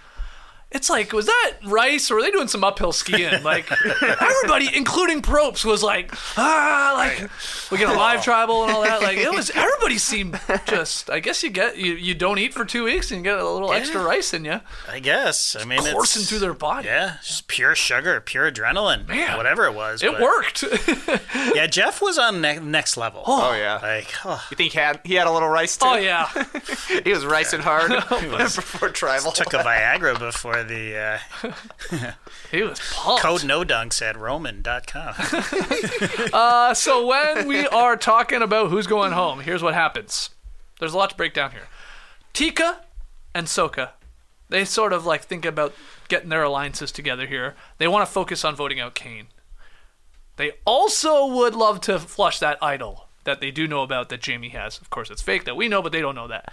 it's 0.74 0.90
like, 0.90 1.14
was 1.14 1.28
that 1.28 1.54
rice 1.66 2.10
or 2.10 2.16
were 2.16 2.22
they 2.22 2.32
doing 2.32 2.48
some 2.48 2.64
uphill 2.64 2.92
skiing? 2.92 3.44
Like, 3.44 3.72
everybody, 4.02 4.70
including 4.76 5.22
Probst, 5.22 5.64
was 5.66 5.84
like, 5.84 6.14
ah, 6.38 6.94
like, 6.98 7.30
we 7.72 7.78
get 7.78 7.90
a 7.90 7.94
live 7.94 8.24
tribal 8.24 8.64
and 8.64 8.72
all 8.72 8.82
that. 8.82 9.02
Like, 9.02 9.18
it 9.18 9.32
was, 9.32 9.50
everybody 9.56 9.98
seemed 9.98 10.40
just, 10.66 11.10
I 11.10 11.20
guess 11.20 11.44
you 11.44 11.50
get, 11.52 11.78
you, 11.78 11.94
you 11.94 12.16
don't 12.16 12.40
eat 12.40 12.54
for 12.54 12.66
two 12.66 12.84
weeks 12.86 13.12
and 13.12 13.20
you 13.20 13.24
get 13.24 13.40
a 13.40 13.48
little 13.50 13.72
extra 13.72 14.04
rice 14.04 14.34
in 14.34 14.46
you, 14.46 14.62
I 14.90 15.00
guess. 15.00 15.56
I 15.60 15.64
mean, 15.66 15.80
coursing 15.80 16.22
it's, 16.22 16.30
through 16.30 16.40
their 16.40 16.54
body. 16.54 16.88
Yeah, 16.88 17.18
just 17.24 17.48
pure 17.48 17.76
sugar, 17.76 18.20
pure 18.20 18.52
adrenaline, 18.52 19.08
Man. 19.08 19.38
whatever 19.38 19.66
it 19.66 19.74
was. 19.74 20.02
It 20.02 20.12
but- 20.12 20.22
worked. 20.22 20.64
Yeah, 21.56 21.68
Jeff 21.68 22.02
was 22.02 22.18
on 22.18 22.42
ne- 22.42 22.60
next 22.60 22.98
level. 22.98 23.24
Oh 23.28 23.54
yeah. 23.54 23.78
Like, 23.82 24.08
oh, 24.26 24.44
you 24.50 24.58
think 24.58 24.74
he 24.74 24.80
had 24.80 25.00
he 25.04 25.16
had 25.16 25.28
a 25.28 25.32
little 25.32 25.50
rice 25.50 25.78
too? 25.78 25.86
oh, 25.88 25.96
yeah. 25.96 26.28
He 27.04 27.12
was 27.12 27.26
ricing 27.26 27.60
hard 27.60 27.92
before 27.92 28.90
tribal. 28.90 29.32
took 29.32 29.54
a 29.54 29.58
Viagra 29.58 30.18
before 30.18 30.63
the 30.64 31.20
uh, 31.44 32.12
He 32.52 32.64
was 32.64 32.80
pumped. 32.80 33.22
code 33.22 33.44
no 33.44 33.64
dunks 33.64 34.02
at 34.02 34.18
roman.com. 34.18 35.16
Uh, 36.34 36.74
so 36.74 37.06
when 37.06 37.48
we 37.48 37.68
are 37.68 37.96
talking 37.96 38.42
about 38.42 38.70
who's 38.70 38.88
going 38.88 39.12
home, 39.12 39.42
here's 39.42 39.62
what 39.62 39.74
happens. 39.74 40.32
There's 40.80 40.94
a 40.94 40.98
lot 40.98 41.12
to 41.12 41.16
break 41.16 41.34
down 41.34 41.52
here. 41.52 41.68
Tika 42.34 42.82
and 43.36 43.48
Soka, 43.48 43.90
they 44.50 44.66
sort 44.66 44.94
of 44.94 45.06
like 45.06 45.24
think 45.24 45.46
about 45.46 45.74
getting 46.08 46.30
their 46.30 46.44
alliances 46.44 46.92
together 46.92 47.28
here. 47.28 47.56
They 47.78 47.88
want 47.88 48.08
to 48.08 48.12
focus 48.12 48.44
on 48.44 48.56
voting 48.56 48.80
out 48.80 48.96
Kane. 48.96 49.28
They 50.38 50.54
also 50.66 51.26
would 51.28 51.54
love 51.56 51.82
to 51.82 52.00
flush 52.00 52.40
that 52.40 52.58
idol 52.62 53.08
that 53.24 53.40
they 53.40 53.52
do 53.52 53.68
know 53.68 53.84
about 53.84 54.10
that 54.10 54.26
Jaime 54.26 54.50
has. 54.50 54.80
Of 54.80 54.90
course, 54.90 55.10
it's 55.10 55.22
fake 55.22 55.46
that 55.46 55.56
we 55.56 55.68
know, 55.68 55.82
but 55.82 55.92
they 55.92 56.02
don't 56.02 56.16
know 56.16 56.28
that. 56.28 56.52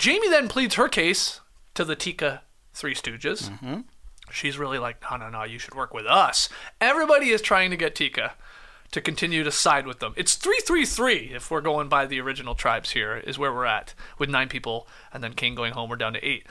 Jaime 0.00 0.28
then 0.28 0.48
pleads 0.48 0.74
her 0.74 0.88
case 0.88 1.40
to 1.74 1.84
the 1.84 1.96
Tika 1.96 2.42
Three 2.72 2.94
Stooges. 2.94 3.50
She's 4.30 4.58
really 4.58 4.78
like, 4.78 4.96
no, 5.10 5.16
no, 5.16 5.28
no, 5.28 5.44
you 5.44 5.58
should 5.58 5.74
work 5.74 5.92
with 5.92 6.06
us. 6.06 6.48
Everybody 6.80 7.30
is 7.30 7.42
trying 7.42 7.70
to 7.70 7.76
get 7.76 7.94
Tika 7.94 8.32
to 8.92 9.00
continue 9.00 9.42
to 9.42 9.50
side 9.50 9.86
with 9.86 9.98
them. 10.00 10.14
It's 10.16 10.36
333 10.36 11.32
if 11.34 11.50
we're 11.50 11.60
going 11.60 11.88
by 11.88 12.06
the 12.06 12.20
original 12.20 12.54
tribes 12.54 12.90
here, 12.92 13.16
is 13.16 13.38
where 13.38 13.52
we're 13.52 13.64
at, 13.66 13.94
with 14.18 14.30
nine 14.30 14.48
people, 14.48 14.86
and 15.12 15.22
then 15.22 15.32
Kane 15.32 15.54
going 15.54 15.72
home, 15.72 15.90
we're 15.90 15.96
down 15.96 16.12
to 16.12 16.24
eight. 16.26 16.46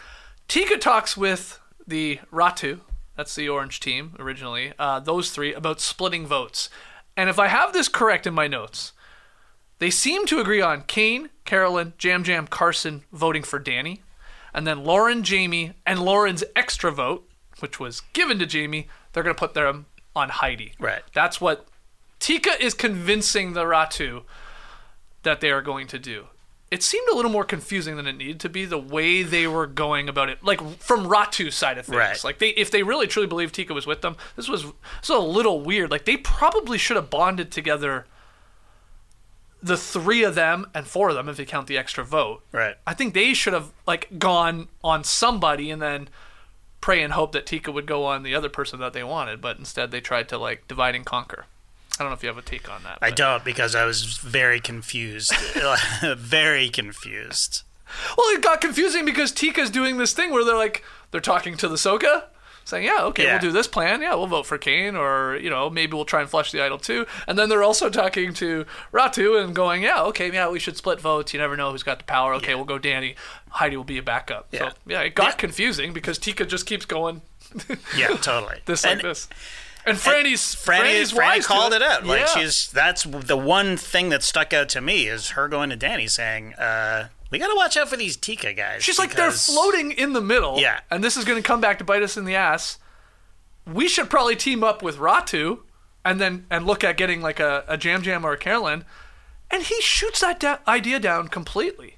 Tika 0.47 0.77
talks 0.77 1.15
with 1.15 1.60
the 1.88 2.19
Ratu, 2.31 2.81
that's 3.15 3.36
the 3.36 3.49
orange 3.49 3.79
team 3.79 4.15
originally, 4.19 4.73
uh, 4.79 4.99
those 4.99 5.31
three, 5.31 5.53
about 5.53 5.79
splitting 5.79 6.25
votes. 6.25 6.69
And 7.15 7.29
if 7.29 7.38
I 7.39 7.47
have 7.47 7.73
this 7.73 7.88
correct 7.88 8.25
in 8.25 8.34
my 8.34 8.47
notes, 8.47 8.93
they 9.79 9.89
seem 9.89 10.25
to 10.27 10.39
agree 10.39 10.62
on 10.62 10.84
Kane, 10.84 11.29
Carolyn, 11.45 11.93
Yam 12.01 12.23
Yam, 12.25 12.47
Carson 12.47 13.03
voting 13.12 13.43
for 13.43 13.60
Danny, 13.60 14.01
and 14.53 14.67
then 14.67 14.83
Lauren, 14.83 15.23
Jaime, 15.23 15.73
and 15.85 15.99
Lauren's 15.99 16.43
extra 16.55 16.91
vote, 16.91 17.27
which 17.59 17.79
was 17.79 18.01
given 18.13 18.39
to 18.39 18.47
Jaime, 18.47 18.87
they're 19.13 19.23
going 19.23 19.35
to 19.35 19.39
put 19.39 19.53
them 19.53 19.85
on 20.15 20.29
Heidi. 20.29 20.73
Right. 20.79 21.03
That's 21.13 21.39
what 21.39 21.67
Tika 22.19 22.61
is 22.63 22.73
convincing 22.73 23.53
the 23.53 23.63
Ratu 23.63 24.23
that 25.23 25.41
they 25.41 25.51
are 25.51 25.61
going 25.61 25.87
to 25.87 25.99
do. 25.99 26.27
It 26.69 26.83
seemed 26.83 27.07
a 27.09 27.15
little 27.15 27.31
more 27.31 27.43
confusing 27.43 27.97
than 27.97 28.07
it 28.07 28.15
needed 28.15 28.39
to 28.41 28.49
be 28.49 28.63
the 28.63 28.77
way 28.77 29.23
they 29.23 29.45
were 29.45 29.67
going 29.67 30.07
about 30.07 30.29
it, 30.29 30.41
like 30.41 30.61
from 30.79 31.05
Ratu's 31.05 31.53
side 31.53 31.77
of 31.77 31.85
things. 31.85 31.97
Right. 31.97 32.23
Like 32.23 32.39
they, 32.39 32.49
if 32.49 32.71
they 32.71 32.81
really 32.81 33.07
truly 33.07 33.27
believed 33.27 33.55
Tika 33.55 33.73
was 33.73 33.85
with 33.85 34.01
them, 34.01 34.15
this 34.37 34.47
was 34.47 34.63
this 34.63 35.09
was 35.09 35.17
a 35.17 35.19
little 35.19 35.59
weird. 35.59 35.91
Like 35.91 36.05
they 36.05 36.15
probably 36.15 36.77
should 36.77 36.95
have 36.95 37.09
bonded 37.09 37.51
together. 37.51 38.05
The 39.63 39.78
three 39.78 40.24
of 40.24 40.36
them 40.36 40.67
and 40.74 40.88
four 40.88 41.10
of 41.10 41.15
them, 41.15 41.30
if 41.30 41.38
you 41.38 41.45
count 41.45 41.67
the 41.67 41.78
extra 41.78 42.04
vote. 42.04 42.43
Right. 42.52 42.76
I 42.88 42.93
think 42.93 43.13
they 43.13 43.34
should 43.34 43.54
have 43.54 43.71
like 43.86 44.08
gone 44.17 44.67
on 44.84 45.04
somebody 45.04 45.69
and 45.69 45.82
then 45.82 46.10
pray 46.82 47.04
and 47.04 47.13
hope 47.13 47.32
that 47.34 47.45
Tika 47.45 47.71
would 47.71 47.86
go 47.86 48.06
on 48.06 48.24
the 48.24 48.34
other 48.34 48.50
person 48.50 48.80
that 48.80 48.93
they 48.93 49.04
wanted, 49.04 49.39
but 49.39 49.60
instead 49.60 49.91
they 49.91 50.02
tried 50.02 50.28
to 50.30 50.38
like 50.38 50.67
divide 50.67 50.95
and 50.95 51.06
conquer. 51.06 51.45
I 52.00 52.04
don't 52.04 52.10
know 52.10 52.15
if 52.15 52.24
you 52.24 52.30
have 52.30 52.38
a 52.38 52.41
take 52.41 52.71
on 52.71 52.84
that. 52.84 52.97
I 53.02 53.10
but- 53.10 53.17
don't 53.17 53.45
because 53.45 53.76
I 53.76 53.86
was 53.86 54.17
very 54.17 54.60
confused. 54.60 55.34
very 56.17 56.69
confused. 56.69 57.62
Well, 58.17 58.28
it 58.30 58.41
got 58.41 58.62
confusing 58.62 59.06
because 59.06 59.32
Tika's 59.32 59.69
doing 59.69 59.97
this 59.97 60.13
thing 60.13 60.32
where 60.32 60.43
they're 60.45 60.56
like 60.56 60.84
they're 61.12 61.21
talking 61.21 61.58
to 61.58 61.67
the 61.67 61.76
Soka. 61.76 62.24
Saying, 62.71 62.86
"Yeah, 62.86 63.03
okay, 63.03 63.23
Yeah. 63.25 63.34
we'll 63.34 63.41
do 63.41 63.51
this 63.51 63.67
plan. 63.67 64.01
Yeah, 64.01 64.15
we'll 64.15 64.27
vote 64.27 64.45
for 64.47 64.57
Kane, 64.57 64.95
or 64.95 65.38
you 65.41 65.49
know, 65.49 65.69
maybe 65.69 65.93
we'll 65.93 66.05
try 66.05 66.21
and 66.21 66.29
flush 66.29 66.51
the 66.51 66.62
idol 66.63 66.77
too." 66.77 67.05
And 67.27 67.38
then 67.38 67.49
they're 67.49 67.63
also 67.63 67.89
talking 67.89 68.34
to 68.36 68.65
Ratu 68.93 69.43
and 69.43 69.53
going, 69.53 69.84
"Yeah, 69.84 70.01
okay, 70.03 70.31
yeah, 70.31 70.49
we 70.49 70.57
should 70.60 70.77
split 70.77 70.99
votes. 70.99 71.34
You 71.34 71.39
never 71.39 71.55
know 71.57 71.71
who's 71.71 71.84
got 71.84 71.97
the 71.99 72.05
power. 72.05 72.34
Okay, 72.36 72.55
we'll 72.55 72.65
go 72.65 72.77
Danny. 72.79 73.15
Heidi 73.51 73.75
will 73.77 73.84
be 73.84 73.97
a 73.97 74.03
backup." 74.03 74.47
Yeah. 74.51 74.69
So 74.69 74.75
yeah, 74.88 75.01
it 75.01 75.13
got 75.15 75.25
Yeah. 75.25 75.31
confusing 75.34 75.93
because 75.93 76.17
Tika 76.17 76.45
just 76.45 76.65
keeps 76.65 76.86
going 76.86 77.21
Yeah, 77.95 78.07
totally. 78.17 78.62
this 78.65 78.84
and, 78.86 78.95
like 78.99 79.03
this. 79.03 79.27
And 79.86 79.97
Frannie's 79.97 80.55
Frannie, 80.55 80.77
Frannie's 80.77 81.12
Frannie 81.12 81.17
wise 81.17 81.41
to 81.41 81.47
called 81.47 81.73
it 81.73 81.81
out. 81.81 82.05
Like 82.05 82.21
Yeah. 82.21 82.25
she's 82.41 82.69
that's 82.71 83.03
the 83.03 83.36
one 83.36 83.75
thing 83.77 84.10
that 84.10 84.23
stuck 84.23 84.53
out 84.53 84.69
to 84.69 84.79
me 84.81 85.07
is 85.07 85.29
her 85.31 85.47
going 85.47 85.69
to 85.71 85.75
Danny 85.75 86.07
saying, 86.07 86.53
uh, 86.53 87.07
"We 87.32 87.39
got 87.39 87.48
to 87.48 87.56
watch 87.56 87.76
out 87.78 87.89
for 87.89 87.98
these 87.98 88.15
Tika 88.15 88.54
guys." 88.54 88.84
She's 88.84 89.00
like 89.00 89.15
they're 89.15 89.28
because- 89.30 89.48
floating 89.48 89.91
in 89.91 90.13
the 90.13 90.22
middle. 90.22 90.60
Yeah. 90.60 90.82
And 90.91 91.04
this 91.04 91.17
is 91.17 91.26
going 91.26 91.41
to 91.41 91.48
come 91.48 91.62
back 91.62 91.80
to 91.80 91.84
bite 91.84 92.04
us 92.04 92.17
in 92.17 92.26
the 92.26 92.36
ass. 92.36 92.78
We 93.65 93.88
should 93.88 94.10
probably 94.10 94.36
team 94.36 94.63
up 94.63 94.84
with 94.84 94.98
Ratu 94.98 95.60
and 96.06 96.20
then 96.22 96.46
and 96.50 96.65
look 96.67 96.84
at 96.84 96.98
getting 96.98 97.22
like 97.22 97.39
a, 97.39 97.63
a 97.67 97.78
Yam 97.78 98.04
Yam 98.04 98.26
or 98.26 98.34
a 98.34 98.38
Carolyn. 98.38 98.86
And 99.50 99.63
he 99.63 99.82
shoots 99.82 100.22
that 100.22 100.39
da- 100.39 100.60
idea 100.67 101.00
down 101.00 101.28
completely. 101.28 101.98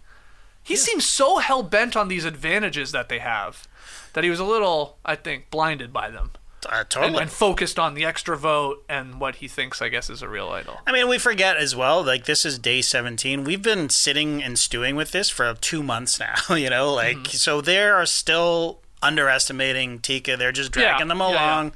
He 0.64 0.76
seems 0.76 1.06
so 1.06 1.38
hell 1.40 1.62
bent 1.62 1.96
on 1.98 2.08
these 2.08 2.24
advantages 2.26 2.92
that 2.94 3.10
they 3.10 3.20
have 3.20 3.68
that 4.14 4.24
he 4.24 4.30
was 4.30 4.40
a 4.40 4.46
little, 4.46 4.98
I 5.04 5.16
think, 5.16 5.50
blinded 5.52 5.92
by 5.92 6.10
them. 6.10 6.32
Uh, 6.66 6.78
And, 6.80 6.90
totally. 6.90 7.22
and 7.22 7.32
focused 7.32 7.78
on 7.80 7.94
the 7.94 8.06
extra 8.06 8.38
vote 8.38 8.84
and 8.90 9.20
what 9.20 9.36
he 9.36 9.48
thinks, 9.48 9.82
I 9.82 9.90
guess, 9.90 10.10
is 10.10 10.22
a 10.22 10.28
real 10.30 10.50
idol. 10.50 10.80
I 10.88 10.92
mean, 10.92 11.08
we 11.08 11.18
forget 11.18 11.58
as 11.58 11.76
well. 11.76 12.04
Like 12.04 12.26
this 12.26 12.46
is 12.46 12.58
day 12.60 12.82
seventeen. 12.82 13.44
We've 13.44 13.62
been 13.62 13.90
sitting 13.90 14.42
and 14.44 14.58
stewing 14.60 14.96
with 14.96 15.12
this 15.12 15.30
for 15.30 15.54
two 15.56 15.84
months 15.84 16.20
now. 16.20 16.36
You 16.56 16.70
know, 16.70 16.94
like 16.94 17.18
Mm-hmm. 17.18 17.38
so 17.38 17.62
they 17.62 17.80
are 17.82 18.06
still 18.06 18.80
underestimating 19.02 20.00
Tika. 20.00 20.38
They're 20.38 20.52
just 20.52 20.76
Yeah, 20.76 20.84
dragging 20.84 21.08
them 21.10 21.20
yeah, 21.20 21.30
yeah. 21.32 21.54
along, 21.56 21.74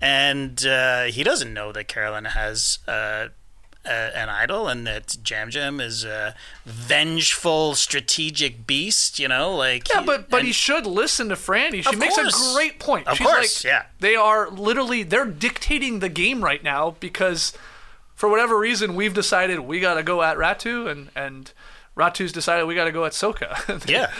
and 0.00 0.64
uh, 0.66 1.04
he 1.04 1.22
doesn't 1.24 1.52
know 1.52 1.72
that 1.72 1.88
Carolyn 1.88 2.24
has. 2.26 2.78
Uh, 2.86 3.28
uh, 3.88 4.10
an 4.14 4.28
idol, 4.28 4.68
and 4.68 4.86
that 4.86 5.16
Yam 5.30 5.48
Yam 5.50 5.80
is 5.80 6.04
a 6.04 6.34
vengeful, 6.66 7.74
strategic 7.74 8.66
beast. 8.66 9.18
You 9.18 9.28
know, 9.28 9.54
like 9.54 9.88
Yeah, 9.88 10.02
but 10.02 10.28
but 10.30 10.38
and- 10.40 10.46
he 10.46 10.52
should 10.52 10.86
listen 10.86 11.28
to 11.30 11.34
Frannie. 11.34 11.82
She 11.88 11.96
makes 11.96 12.14
course. 12.16 12.50
a 12.50 12.54
great 12.54 12.78
point. 12.78 13.06
Of 13.06 13.16
She's 13.16 13.26
course, 13.26 13.64
like, 13.64 13.70
yeah. 13.70 13.82
They 14.00 14.14
are 14.16 14.50
literally 14.50 15.02
they're 15.02 15.24
dictating 15.26 16.00
the 16.00 16.08
game 16.08 16.42
right 16.44 16.62
now 16.62 16.96
because 17.00 17.52
for 18.14 18.28
whatever 18.28 18.58
reason 18.58 18.94
we've 18.94 19.14
decided 19.14 19.60
we 19.60 19.80
got 19.80 19.94
to 19.94 20.02
go 20.02 20.22
at 20.22 20.36
Ratu 20.36 20.90
and 20.90 21.08
and 21.14 21.52
Ratu's 21.96 22.32
decided 22.32 22.64
we 22.66 22.74
got 22.74 22.84
to 22.84 22.92
go 22.92 23.04
at 23.04 23.12
Soka. 23.12 23.56
Yeah. 23.88 24.10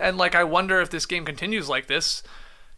and 0.00 0.16
like 0.18 0.34
I 0.34 0.44
wonder 0.44 0.80
if 0.80 0.90
this 0.90 1.06
game 1.06 1.24
continues 1.24 1.68
like 1.68 1.86
this, 1.86 2.22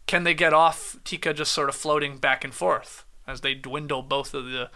can 0.07 0.23
they 0.23 0.33
get 0.33 0.53
off 0.53 0.97
Tika 1.03 1.33
just 1.33 1.51
sort 1.51 1.69
of 1.69 1.75
floating 1.75 2.17
back 2.17 2.43
and 2.43 2.53
forth 2.53 3.05
as 3.27 3.41
they 3.41 3.53
dwindle 3.53 4.01
both 4.01 4.33
of 4.33 4.45
the 4.45 4.69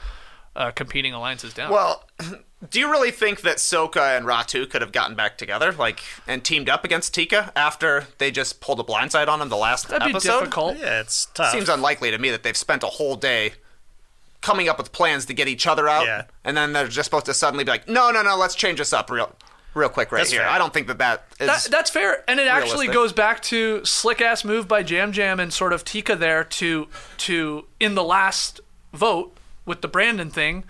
uh, 0.56 0.72
competing 0.72 1.13
alliances 1.13 1.54
down? 1.54 1.72
Well, 1.72 2.04
do 2.70 2.80
you 2.80 2.89
really 2.89 3.12
think 3.12 3.41
that 3.41 3.58
Soka 3.58 4.18
and 4.18 4.26
Ratu 4.26 4.70
could 4.70 4.82
have 4.82 4.91
gotten 4.91 5.15
back 5.15 5.38
together, 5.38 5.72
like, 5.72 6.00
and 6.28 6.44
teamed 6.44 6.70
up 6.70 6.84
against 6.84 7.13
Tika 7.13 7.52
after 7.56 8.06
they 8.18 8.32
just 8.32 8.62
pulled 8.62 8.80
a 8.80 8.84
blindside 8.84 9.28
on 9.28 9.41
him 9.41 9.50
the 9.50 9.58
last 9.58 9.88
that'd 9.89 10.06
be 10.06 10.12
episode? 10.12 10.39
difficult. 10.39 10.78
yeah, 10.78 11.02
it's 11.02 11.28
tough. 11.28 11.52
Seems 11.52 11.70
unlikely 11.70 12.12
to 12.12 12.18
me 12.18 12.30
that 12.32 12.44
they've 12.44 12.58
spent 12.58 12.84
a 12.84 12.88
whole 12.88 13.15
day 13.15 13.54
coming 14.41 14.70
up 14.70 14.78
with 14.78 14.91
plans 14.91 15.26
to 15.26 15.34
get 15.34 15.48
each 15.48 15.65
other 15.68 15.89
out, 15.89 16.06
Yeah. 16.06 16.26
and 16.44 16.56
then 16.56 16.72
they're 16.74 16.88
just 16.88 17.06
supposed 17.08 17.26
to 17.26 17.34
suddenly 17.34 17.63
be 17.63 17.72
like, 17.72 17.88
"No, 17.88 18.12
no, 18.12 18.22
no, 18.22 18.36
let's 18.38 18.54
change 18.56 18.78
this 18.78 18.94
up 18.94 19.10
real, 19.10 19.36
real 19.74 19.89
quick 19.89 20.12
right 20.12 20.20
That's 20.20 20.32
here." 20.32 20.41
fair. 20.41 20.50
I 20.50 20.60
don't 20.60 20.72
think 20.72 20.86
that 20.88 21.00
that 21.00 21.26
is. 21.39 21.48
That, 21.48 21.68
that's 21.72 21.89
fair, 21.89 22.24
and 22.28 22.39
it 22.39 22.48
actually 22.48 22.88
goes 22.88 23.12
back 23.12 23.41
to 23.44 23.84
slick 23.84 24.22
ass 24.22 24.46
move 24.46 24.68
by 24.68 24.80
Yam 24.82 25.13
Yam 25.13 25.39
and 25.39 25.52
sort 25.52 25.74
of 25.74 25.84
Tika 25.84 26.15
there 26.15 26.44
to 26.44 26.88
to 27.18 27.65
in 27.80 27.96
the 27.96 28.04
last 28.04 28.62
vote 28.94 29.35
with 29.65 29.82
the 29.82 29.88
Brandon 29.88 30.30
thing 30.30 30.63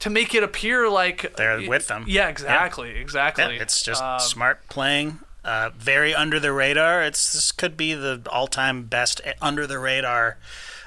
to 0.00 0.10
make 0.10 0.34
it 0.34 0.42
appear 0.42 0.88
like 0.88 1.34
They're 1.36 1.68
with 1.68 1.86
them. 1.88 2.04
Yeah, 2.08 2.28
exactly, 2.28 2.92
Yeah, 2.94 3.00
exactly. 3.00 3.56
it's 3.58 3.82
just 3.82 4.02
Um, 4.02 4.18
smart 4.20 4.66
playing. 4.68 5.20
Uh, 5.44 5.70
very 5.76 6.14
under 6.14 6.38
the 6.38 6.52
radar. 6.52 7.02
It's 7.02 7.32
this 7.32 7.50
could 7.52 7.76
be 7.76 7.94
the 7.94 8.20
all-time 8.30 8.84
best 8.84 9.20
under 9.40 9.66
the 9.66 9.78
radar 9.78 10.36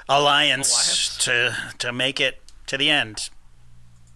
alliance, 0.08 0.70
Alliance? 0.70 1.16
to 1.24 1.74
to 1.78 1.92
make 1.92 2.20
it 2.20 2.40
to 2.66 2.76
the 2.78 2.88
end. 2.90 3.30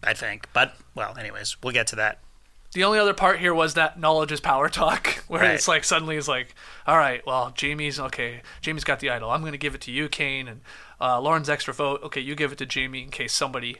I 0.02 0.14
think, 0.14 0.46
but 0.52 0.74
well, 0.94 1.16
anyways, 1.18 1.56
we'll 1.62 1.72
get 1.72 1.88
to 1.88 1.96
that. 1.96 2.18
The 2.74 2.84
only 2.84 2.98
other 2.98 3.14
part 3.14 3.38
here 3.40 3.54
was 3.54 3.74
that 3.74 3.98
knowledge 3.98 4.30
is 4.30 4.40
power 4.40 4.68
talk, 4.68 5.06
where 5.28 5.40
Right. 5.42 5.54
it's 5.54 5.66
like 5.68 5.84
suddenly 5.84 6.16
it's 6.16 6.28
like, 6.28 6.54
all 6.86 6.98
right, 6.98 7.24
well, 7.26 7.52
Jaime's 7.58 7.98
okay. 7.98 8.42
Jaime's 8.64 8.84
got 8.84 9.00
the 9.00 9.08
idol. 9.10 9.30
I'm 9.30 9.40
going 9.40 9.52
to 9.52 9.58
give 9.58 9.74
it 9.74 9.80
to 9.82 9.90
you, 9.92 10.08
Kane, 10.08 10.48
and 10.48 10.60
uh, 11.00 11.20
Lauren's 11.20 11.48
extra 11.48 11.72
vote. 11.72 12.02
Okay, 12.04 12.20
you 12.20 12.34
give 12.34 12.52
it 12.52 12.58
to 12.58 12.66
Jaime 12.80 13.02
in 13.02 13.10
case 13.10 13.32
somebody 13.32 13.76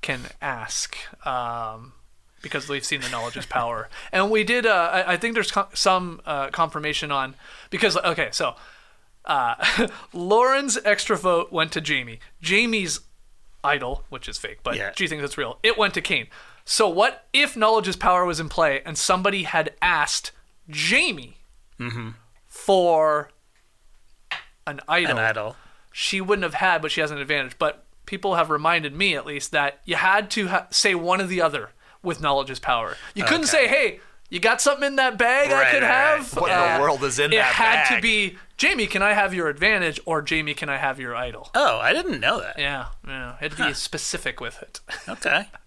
can 0.00 0.20
ask, 0.40 0.96
um, 1.26 1.92
because 2.42 2.68
we've 2.68 2.84
seen 2.84 3.00
the 3.02 3.08
knowledge 3.10 3.36
is 3.36 3.46
power. 3.46 3.88
And 4.12 4.30
we 4.30 4.42
did. 4.44 4.64
Uh, 4.66 4.90
I, 4.92 5.12
I 5.12 5.16
think 5.16 5.34
there's 5.34 5.50
co- 5.50 5.68
some 5.74 6.20
uh, 6.24 6.48
confirmation 6.48 7.10
on 7.10 7.34
because 7.70 7.96
okay, 7.98 8.28
so 8.32 8.54
uh, 9.26 9.54
Lauren's 10.14 10.78
extra 10.84 11.16
vote 11.16 11.52
went 11.52 11.72
to 11.72 11.82
Jaime. 11.86 12.18
Jaime's 12.42 13.00
idol, 13.62 14.04
which 14.08 14.28
is 14.28 14.38
fake, 14.38 14.58
but 14.62 14.76
Yeah. 14.76 14.92
she 14.96 15.06
thinks 15.08 15.24
it's 15.24 15.36
real. 15.38 15.58
It 15.62 15.76
went 15.78 15.94
to 15.94 16.00
Kane. 16.00 16.26
So 16.64 16.88
what 16.88 17.26
if 17.32 17.56
knowledge 17.56 17.88
is 17.88 17.96
power 17.96 18.24
was 18.24 18.40
in 18.40 18.48
play 18.48 18.80
and 18.84 18.96
somebody 18.96 19.42
had 19.42 19.74
asked 19.82 20.32
Jaime 20.72 21.36
mm-hmm. 21.78 22.10
for 22.46 23.30
an 24.66 24.80
idol? 24.88 25.12
An 25.12 25.18
idol. 25.18 25.56
She 25.92 26.20
wouldn't 26.20 26.42
have 26.42 26.54
had, 26.54 26.82
but 26.82 26.90
she 26.90 27.00
has 27.00 27.10
an 27.10 27.18
advantage. 27.18 27.58
But 27.58 27.84
people 28.06 28.34
have 28.34 28.50
reminded 28.50 28.94
me, 28.94 29.14
at 29.14 29.26
least, 29.26 29.52
that 29.52 29.80
you 29.84 29.96
had 29.96 30.30
to 30.32 30.48
ha- 30.48 30.66
say 30.70 30.94
one 30.94 31.20
or 31.20 31.26
the 31.26 31.42
other 31.42 31.70
with 32.02 32.20
knowledge 32.20 32.50
is 32.50 32.58
power. 32.58 32.96
You 33.14 33.24
couldn't 33.24 33.46
say, 33.46 33.68
"Hey, 33.68 34.00
you 34.28 34.40
got 34.40 34.60
something 34.60 34.86
in 34.86 34.96
that 34.96 35.16
bag 35.18 35.52
I 35.52 35.70
could 35.70 35.82
right, 35.82 35.90
have." 35.90 36.34
What 36.34 36.50
in 36.50 36.58
the 36.58 36.74
uh, 36.74 36.80
world 36.80 37.04
is 37.04 37.18
in 37.18 37.32
it 37.32 37.36
that 37.36 37.50
It 37.50 37.54
had 37.54 37.96
to 37.96 38.02
be 38.02 38.36
Jaime. 38.60 38.86
Can 38.86 39.02
I 39.02 39.12
have 39.12 39.32
your 39.34 39.48
advantage, 39.48 40.00
or 40.04 40.24
Jaime? 40.28 40.54
Can 40.54 40.68
I 40.68 40.78
have 40.78 40.98
your 40.98 41.14
idol? 41.14 41.50
Oh, 41.54 41.78
I 41.78 41.92
didn't 41.92 42.20
know 42.20 42.40
that. 42.40 42.58
Yeah, 42.58 42.86
yeah. 43.06 43.34
It 43.40 43.52
had 43.52 43.52
to 43.52 43.66
be 43.68 43.74
specific 43.74 44.40
with 44.40 44.62
it. 44.62 44.80
Okay. 45.08 45.48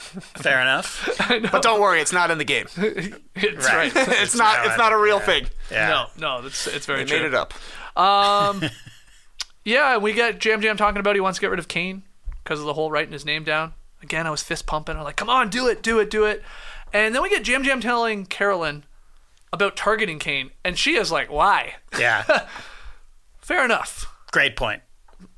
Fair 0.00 0.60
enough. 0.60 1.08
but 1.52 1.62
don't 1.62 1.80
worry, 1.80 2.00
it's 2.00 2.12
not 2.12 2.30
in 2.30 2.38
the 2.38 2.44
game. 2.44 2.66
it's 2.76 3.66
Right. 3.66 3.94
right. 3.94 4.08
it's 4.22 4.34
not. 4.34 4.66
It's 4.66 4.78
not 4.78 4.92
a 4.92 4.98
real 4.98 5.20
thing. 5.20 5.46
Yeah. 5.70 5.88
No, 5.88 6.06
no, 6.18 6.42
that's 6.42 6.66
it's 6.66 6.86
very 6.86 7.00
They 7.04 7.10
true. 7.10 7.18
made 7.20 7.26
it 7.26 7.34
up. 7.34 7.54
Um, 7.96 8.62
yeah, 9.64 9.96
we 9.98 10.12
got 10.12 10.44
Yam 10.44 10.62
Yam 10.62 10.76
talking 10.76 11.00
about 11.00 11.14
he 11.14 11.20
wants 11.20 11.38
to 11.38 11.40
get 11.40 11.50
rid 11.50 11.58
of 11.58 11.68
Kane 11.68 12.02
because 12.42 12.60
of 12.60 12.66
the 12.66 12.74
whole 12.74 12.90
writing 12.90 13.12
his 13.12 13.24
name 13.24 13.44
down. 13.44 13.74
Again, 14.02 14.26
I 14.26 14.30
was 14.30 14.42
fist 14.42 14.66
pumping. 14.66 14.96
I'm 14.96 15.04
like, 15.04 15.16
come 15.16 15.28
on, 15.30 15.50
do 15.50 15.68
it, 15.68 15.82
do 15.82 15.98
it, 15.98 16.10
do 16.10 16.24
it. 16.24 16.42
And 16.92 17.14
then 17.14 17.22
we 17.22 17.28
get 17.28 17.46
Yam 17.46 17.64
Yam 17.64 17.80
telling 17.80 18.26
Carolyn 18.26 18.84
about 19.52 19.76
targeting 19.76 20.18
Kane, 20.18 20.50
and 20.64 20.78
she 20.78 20.96
is 20.96 21.10
like, 21.12 21.30
why? 21.30 21.74
Yeah. 21.98 22.46
Fair 23.40 23.64
enough. 23.64 24.06
Great 24.32 24.56
point. 24.56 24.82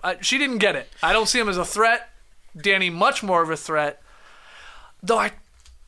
I, 0.05 0.19
she 0.21 0.39
didn't 0.39 0.59
get 0.59 0.77
it. 0.77 0.89
I 1.03 1.13
don't 1.13 1.29
see 1.29 1.39
him 1.41 1.49
as 1.49 1.57
a 1.57 1.65
threat. 1.65 2.09
Danny, 2.55 2.91
much 2.91 3.23
more 3.23 3.43
of 3.43 3.49
a 3.51 3.57
threat. 3.57 4.02
Though 5.03 5.19
I 5.19 5.33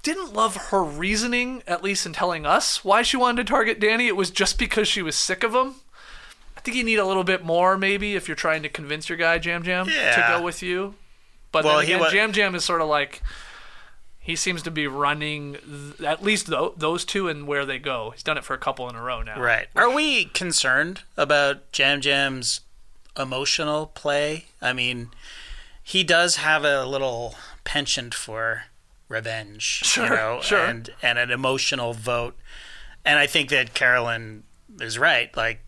didn't 0.02 0.32
love 0.34 0.56
her 0.70 0.82
reasoning, 0.82 1.62
at 1.66 1.82
least 1.82 2.04
in 2.06 2.12
telling 2.12 2.44
us 2.44 2.84
why 2.84 3.02
she 3.02 3.16
wanted 3.16 3.46
to 3.46 3.50
target 3.50 3.80
Danny. 3.80 4.06
It 4.08 4.16
was 4.16 4.30
just 4.30 4.58
because 4.58 4.88
she 4.88 5.02
was 5.02 5.16
sick 5.16 5.42
of 5.44 5.54
him. 5.54 5.76
I 6.56 6.60
think 6.60 6.76
you 6.76 6.84
need 6.84 6.98
a 6.98 7.06
little 7.06 7.24
bit 7.24 7.44
more, 7.44 7.76
maybe, 7.78 8.14
if 8.16 8.26
you're 8.28 8.34
trying 8.34 8.62
to 8.62 8.68
convince 8.68 9.08
your 9.08 9.18
guy, 9.18 9.36
Yam 9.42 9.64
Yam, 9.64 9.86
to 9.86 10.24
go 10.38 10.42
with 10.42 10.62
you. 10.62 10.94
But 11.52 11.64
Well, 11.64 11.78
then 11.78 11.86
he 11.86 11.92
again, 11.92 12.00
wa- 12.04 12.10
Yam 12.12 12.32
Yam 12.34 12.54
is 12.54 12.64
sort 12.64 12.80
of 12.80 12.88
like. 12.88 13.22
He 14.18 14.36
seems 14.36 14.62
to 14.62 14.70
be 14.70 14.86
running 14.86 15.58
th- 15.98 16.00
at 16.00 16.22
least 16.22 16.46
tho- 16.46 16.72
those 16.78 17.04
two 17.04 17.28
and 17.28 17.46
where 17.46 17.66
they 17.66 17.78
go. 17.78 18.10
He's 18.12 18.22
done 18.22 18.38
it 18.38 18.44
for 18.44 18.54
a 18.54 18.58
couple 18.58 18.88
in 18.88 18.96
a 18.96 19.02
row 19.02 19.20
now. 19.20 19.38
Right. 19.38 19.68
Are 19.76 19.90
we 19.94 20.24
concerned 20.24 21.02
about 21.18 21.58
Yam 21.78 22.00
Yam's 22.02 22.60
emotional 23.18 23.86
play? 23.88 24.46
I 24.62 24.72
mean, 24.72 25.10
he 25.82 26.02
does 26.04 26.36
have 26.36 26.64
a 26.64 26.86
little 26.86 27.34
penchant 27.64 28.14
for 28.14 28.64
revenge, 29.08 29.62
Sure, 29.62 30.04
you 30.04 30.10
know, 30.10 30.40
sure. 30.42 30.64
and 30.64 30.90
and 31.02 31.18
an 31.18 31.30
emotional 31.30 31.92
vote. 31.94 32.36
And 33.04 33.18
I 33.18 33.26
think 33.26 33.50
that 33.50 33.74
Carolyn 33.74 34.44
is 34.80 34.98
right. 34.98 35.34
Like, 35.36 35.60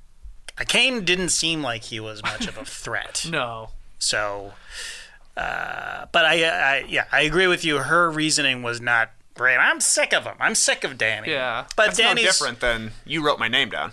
Kane 0.68 1.04
didn't 1.04 1.28
seem 1.28 1.62
like 1.62 1.84
he 1.84 2.00
was 2.00 2.22
much 2.22 2.46
of 2.46 2.56
a 2.56 2.64
threat. 2.64 3.26
No. 3.30 3.70
So, 3.98 4.54
uh, 5.36 6.06
but 6.12 6.24
I, 6.24 6.44
I, 6.44 6.84
yeah, 6.88 7.04
I 7.12 7.22
agree 7.22 7.46
with 7.46 7.64
you. 7.64 7.78
Her 7.78 8.10
reasoning 8.10 8.62
was 8.62 8.80
not 8.80 9.10
great. 9.34 9.56
I'm 9.58 9.80
sick 9.80 10.14
of 10.14 10.24
him. 10.24 10.36
I'm 10.40 10.54
sick 10.54 10.82
of 10.82 10.96
Danny. 10.96 11.30
Yeah. 11.30 11.66
but 11.76 11.86
That's 11.86 11.98
Danny's 11.98 12.24
no 12.24 12.30
different 12.30 12.60
than 12.60 12.92
you 13.04 13.22
wrote 13.24 13.38
my 13.38 13.48
name 13.48 13.68
down. 13.70 13.92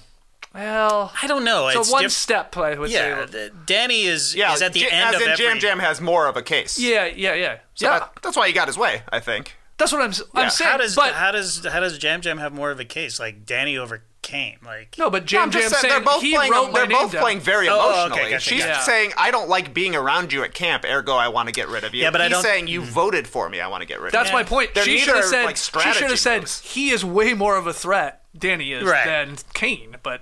Well, 0.53 1.11
I 1.21 1.27
don't 1.27 1.43
know. 1.43 1.69
so 1.71 1.81
it's 1.81 1.91
one 1.91 2.03
diff- 2.03 2.11
step, 2.11 2.55
I 2.57 2.75
would 2.77 2.91
Yeah, 2.91 3.25
say. 3.25 3.49
Danny 3.65 4.03
is 4.03 4.35
Yeah, 4.35 4.53
is 4.53 4.61
at 4.61 4.73
the 4.73 4.81
J- 4.81 4.89
end 4.89 5.09
as 5.09 5.15
of 5.15 5.21
in 5.23 5.29
every. 5.29 5.45
Yam 5.45 5.59
Yam 5.59 5.79
has 5.79 5.99
more 5.99 6.27
of 6.27 6.37
a 6.37 6.41
case. 6.43 6.77
Yeah, 6.77 7.05
yeah, 7.05 7.33
yeah. 7.33 7.57
So 7.73 7.87
yeah. 7.87 7.99
that- 7.99 8.11
that's 8.21 8.37
why 8.37 8.47
he 8.47 8.53
got 8.53 8.67
his 8.67 8.77
way. 8.77 9.01
I 9.11 9.19
think. 9.19 9.55
That's 9.77 9.91
what 9.91 10.01
I'm. 10.01 10.11
s- 10.11 10.21
I'm 10.35 10.49
saying. 10.51 10.71
How 10.71 10.77
does 10.77 10.95
but 10.95 11.13
how 11.13 11.31
does 11.31 11.65
how 11.65 11.79
does 11.79 12.01
Yam 12.01 12.21
Yam 12.23 12.37
have 12.37 12.53
more 12.53 12.69
of 12.69 12.79
a 12.79 12.85
case? 12.85 13.19
Like 13.19 13.45
Danny 13.47 13.75
over 13.77 14.03
Kane. 14.21 14.57
Like, 14.63 14.95
No, 14.99 15.09
but 15.09 15.23
I'm 15.23 15.27
Jam 15.27 15.51
just 15.51 15.63
Jam 15.63 15.69
saying 15.71 15.81
saying 15.81 15.93
they're 16.05 16.13
both 16.13 16.21
he 16.21 16.35
playing. 16.35 16.51
wrote 16.51 16.73
They're 16.73 16.85
name 16.87 16.97
both 16.97 17.11
down. 17.11 17.21
playing 17.23 17.39
very 17.41 17.67
oh, 17.67 17.73
oh, 17.77 17.89
okay, 17.89 18.05
emotionally. 18.05 18.31
gotcha, 18.31 18.49
She's 18.49 18.59
yeah. 18.59 18.79
saying, 18.81 19.11
"I 19.17 19.31
don't 19.31 19.49
like 19.49 19.73
being 19.73 19.95
around 19.95 20.31
you 20.31 20.43
at 20.43 20.53
camp. 20.53 20.85
Ergo, 20.85 21.15
I 21.15 21.27
want 21.29 21.47
to 21.49 21.51
get 21.53 21.67
rid 21.67 21.83
of 21.83 21.95
you." 21.95 22.03
Yeah, 22.03 22.11
but 22.11 22.21
I 22.21 22.25
He's 22.25 22.33
don't- 22.33 22.43
saying 22.43 22.67
you 22.67 22.81
mm-hmm. 22.83 22.91
voted 22.91 23.27
for 23.27 23.49
me. 23.49 23.59
I 23.59 23.67
want 23.67 23.81
to 23.81 23.87
get 23.87 23.99
rid 23.99 24.13
That's 24.13 24.29
of 24.29 24.33
you. 24.33 24.37
That's 24.37 24.49
my 24.51 24.55
point. 24.55 24.75
They're 24.75 24.83
she 24.85 24.99
should 24.99 25.15
have 25.15 25.25
said. 25.25 25.45
like, 25.45 25.57
she 25.57 25.93
should 25.93 26.09
have 26.11 26.19
said 26.19 26.47
he 26.47 26.91
is 26.91 27.03
way 27.03 27.33
more 27.33 27.57
of 27.57 27.65
a 27.67 27.73
threat. 27.73 28.21
Danny 28.37 28.71
is 28.71 28.83
Right. 28.83 29.05
than 29.05 29.37
Kane, 29.53 29.97
but 30.03 30.21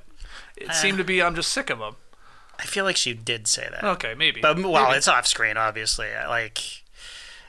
it 0.64 0.74
seemed 0.74 0.98
to 0.98 1.04
be 1.04 1.22
I'm 1.22 1.36
just 1.36 1.52
sick 1.52 1.70
of 1.70 1.80
him. 1.80 1.96
I 2.60 2.64
feel 2.66 2.86
like 2.86 2.98
she 2.98 3.14
did 3.14 3.48
say 3.48 3.68
that. 3.72 3.84
Okay, 3.84 4.14
maybe. 4.14 4.40
But 4.42 4.58
well, 4.60 4.86
Maybe. 4.86 4.98
it's 4.98 5.08
off 5.08 5.26
screen, 5.26 5.58
obviously. 5.58 6.08
Like, 6.28 6.60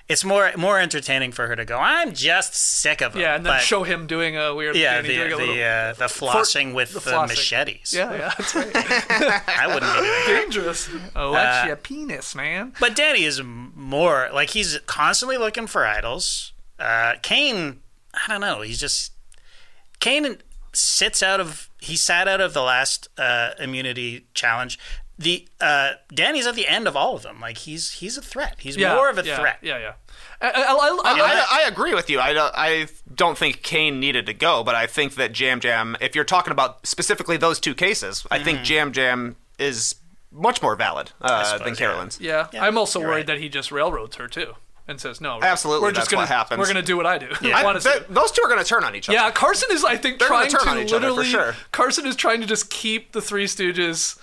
it's 0.08 0.24
more 0.24 0.50
more 0.56 0.78
entertaining 0.80 1.32
for 1.32 1.46
her 1.48 1.54
to 1.56 1.64
go. 1.66 1.76
I'm 1.78 2.14
just 2.14 2.54
sick 2.54 3.02
of 3.02 3.14
him. 3.14 3.20
yeah, 3.20 3.36
and 3.36 3.44
then 3.44 3.52
But, 3.54 3.60
show 3.60 3.82
him 3.82 4.06
doing 4.06 4.36
a 4.38 4.54
weird. 4.54 4.74
Yeah, 4.74 5.02
the 5.02 5.08
doing 5.08 5.20
a 5.20 5.28
the 5.30 5.36
little, 5.36 5.54
uh, 5.54 5.92
the 5.92 6.06
flossing 6.06 6.72
with 6.74 6.94
the 6.94 7.00
flossing. 7.00 7.28
machetes. 7.28 7.92
yeah, 7.92 8.10
yeah, 8.12 8.32
that's 8.38 8.54
right. 8.54 8.70
I 8.74 9.66
wouldn't 9.66 9.92
be 9.92 9.98
doing 9.98 10.10
that. 10.10 10.26
Dangerous. 10.42 10.88
Alexia 11.14 11.72
Uh, 11.74 11.76
penis, 11.82 12.34
man. 12.34 12.72
But 12.80 12.96
Danny 12.96 13.24
is 13.24 13.42
more 13.44 14.30
like 14.32 14.50
he's 14.50 14.78
constantly 14.86 15.36
looking 15.36 15.66
for 15.66 15.86
idols. 15.86 16.52
Uh, 16.78 17.14
Kane, 17.22 17.80
I 18.14 18.28
don't 18.32 18.40
know. 18.40 18.62
He's 18.62 18.80
just 18.80 19.12
Kane 20.00 20.38
sits 20.72 21.22
out 21.22 21.38
of 21.38 21.68
he 21.82 21.96
sat 21.96 22.28
out 22.28 22.40
of 22.40 22.54
the 22.54 22.62
last 22.62 23.08
uh, 23.18 23.50
immunity 23.58 24.26
challenge. 24.34 24.78
The 25.18 25.46
uh, 25.60 25.92
Danny's 26.14 26.46
at 26.46 26.54
the 26.54 26.66
end 26.66 26.86
of 26.88 26.96
all 26.96 27.16
of 27.16 27.22
them. 27.22 27.40
Like 27.40 27.58
he's 27.58 27.92
he's 27.94 28.16
a 28.16 28.22
threat. 28.22 28.56
He's 28.58 28.76
Yeah, 28.76 28.94
more 28.94 29.10
of 29.10 29.18
a 29.18 29.24
yeah, 29.24 29.36
threat. 29.36 29.58
Yeah, 29.62 29.78
yeah. 29.78 29.92
I, 30.40 30.50
I, 30.50 30.50
I, 30.50 30.88
I, 31.04 31.20
I, 31.20 31.46
I 31.64 31.68
agree 31.68 31.94
with 31.94 32.08
you. 32.10 32.18
I 32.20 32.32
don't, 32.32 32.52
I 32.56 32.88
don't 33.14 33.36
think 33.38 33.62
Kane 33.62 34.00
needed 34.00 34.26
to 34.26 34.34
go, 34.34 34.64
but 34.64 34.74
I 34.74 34.86
think 34.86 35.14
that 35.16 35.38
Yam 35.38 35.60
Yam, 35.62 35.96
if 36.00 36.14
you're 36.14 36.24
talking 36.24 36.50
about 36.52 36.86
specifically 36.86 37.36
those 37.36 37.60
two 37.60 37.74
cases, 37.74 38.26
I 38.30 38.42
think 38.42 38.68
Yam 38.68 38.92
Yam 38.94 39.36
is 39.58 39.96
much 40.32 40.62
more 40.62 40.74
valid 40.74 41.12
uh, 41.20 41.44
suppose, 41.44 41.60
than 41.60 41.68
yeah. 41.74 41.74
Carolyn's. 41.76 42.18
yeah, 42.20 42.46
Yeah, 42.52 42.64
I'm 42.64 42.78
also 42.78 42.98
you're 43.00 43.08
worried 43.08 43.16
right. 43.18 43.26
that 43.26 43.38
he 43.38 43.48
just 43.48 43.70
railroads 43.70 44.16
her 44.16 44.26
too, 44.28 44.54
and 44.88 45.00
says 45.00 45.20
no. 45.20 45.38
Absolutely, 45.42 45.82
we're 45.82 45.92
just 45.92 46.00
that's 46.02 46.08
gonna 46.10 46.22
what 46.22 46.28
happens. 46.28 46.58
we're 46.58 46.66
gonna 46.66 46.82
do 46.82 46.96
what 46.96 47.06
I 47.06 47.18
do. 47.18 47.28
I- 47.42 47.78
th- 47.78 48.04
those 48.08 48.30
two 48.32 48.42
are 48.42 48.48
going 48.48 48.58
to 48.62 48.64
turn 48.68 48.84
on 48.84 48.94
each 48.96 49.08
other. 49.08 49.16
Yeah, 49.18 49.30
Carson 49.30 49.68
is, 49.72 49.84
I 49.84 49.96
think, 49.96 50.18
They're 50.18 50.28
trying 50.28 50.50
turn 50.50 50.66
on 50.68 50.76
to 50.76 50.82
each 50.82 50.92
other, 50.92 51.08
for 51.08 51.12
literally. 51.14 51.30
sure. 51.30 51.54
Carson 51.72 52.06
is 52.06 52.16
trying 52.16 52.40
to 52.40 52.46
just 52.46 52.68
keep 52.70 53.12
the 53.12 53.20
Three 53.20 53.44
Stooges 53.46 54.18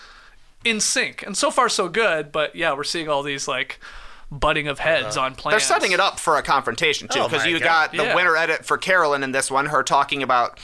in 0.65 0.80
sync, 0.82 1.24
and 1.26 1.38
so 1.38 1.50
far 1.52 1.69
so 1.69 1.88
good. 1.88 2.32
But 2.32 2.56
yeah, 2.56 2.74
we're 2.74 2.84
seeing 2.84 3.08
all 3.08 3.24
these 3.24 3.48
like 3.48 3.80
butting 4.32 4.67
of 4.67 4.80
heads 4.80 5.15
uh, 5.17 5.22
on 5.22 5.34
plans. 5.36 5.54
They're 5.54 5.60
setting 5.80 5.91
it 5.91 6.00
up 6.00 6.19
for 6.19 6.36
a 6.38 6.43
confrontation 6.43 7.08
too, 7.08 7.22
Oh 7.22 7.28
because 7.28 7.45
my 7.45 7.50
you 7.50 7.60
God. 7.60 7.63
got 7.65 7.91
the 7.93 8.04
Yeah. 8.04 8.15
winner 8.15 8.36
edit 8.36 8.65
for 8.65 8.78
Carolyn 8.78 9.24
in 9.24 9.32
this 9.32 9.50
one, 9.50 9.67
her 9.67 9.82
talking 9.82 10.22
about 10.22 10.60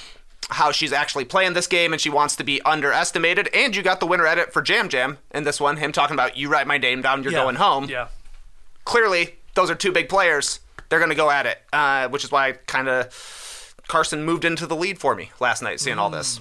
how 0.51 0.71
she's 0.71 0.93
actually 0.93 1.25
playing 1.25 1.53
this 1.53 1.65
game 1.65 1.91
and 1.91 1.99
she 1.99 2.09
wants 2.09 2.35
to 2.35 2.43
be 2.43 2.61
underestimated, 2.61 3.49
and 3.55 3.75
you 3.75 3.81
got 3.81 3.99
the 3.99 4.05
winner 4.05 4.27
edit 4.27 4.53
for 4.53 4.63
Yam 4.63 4.89
Yam 4.91 5.17
in 5.31 5.45
this 5.45 5.59
one, 5.59 5.77
him 5.77 5.91
talking 5.91 6.13
about 6.13 6.37
you 6.37 6.49
write 6.49 6.67
my 6.67 6.77
name 6.77 7.01
down, 7.01 7.23
you're 7.23 7.31
Yeah. 7.31 7.41
going 7.41 7.55
home. 7.55 7.85
Yeah, 7.89 8.09
Clearly, 8.83 9.35
those 9.55 9.69
are 9.71 9.75
two 9.75 9.91
big 9.91 10.07
players. 10.09 10.59
They're 10.89 10.99
going 10.99 11.09
to 11.09 11.15
go 11.15 11.31
at 11.31 11.45
it, 11.45 11.57
uh, 11.73 12.07
which 12.09 12.23
is 12.23 12.31
why 12.31 12.53
kind 12.67 12.87
of 12.87 13.75
Carson 13.87 14.23
moved 14.23 14.45
into 14.45 14.67
the 14.67 14.75
lead 14.75 14.99
for 14.99 15.15
me 15.15 15.31
last 15.39 15.61
night, 15.63 15.79
seeing 15.79 15.97
all 15.97 16.09
this. 16.11 16.39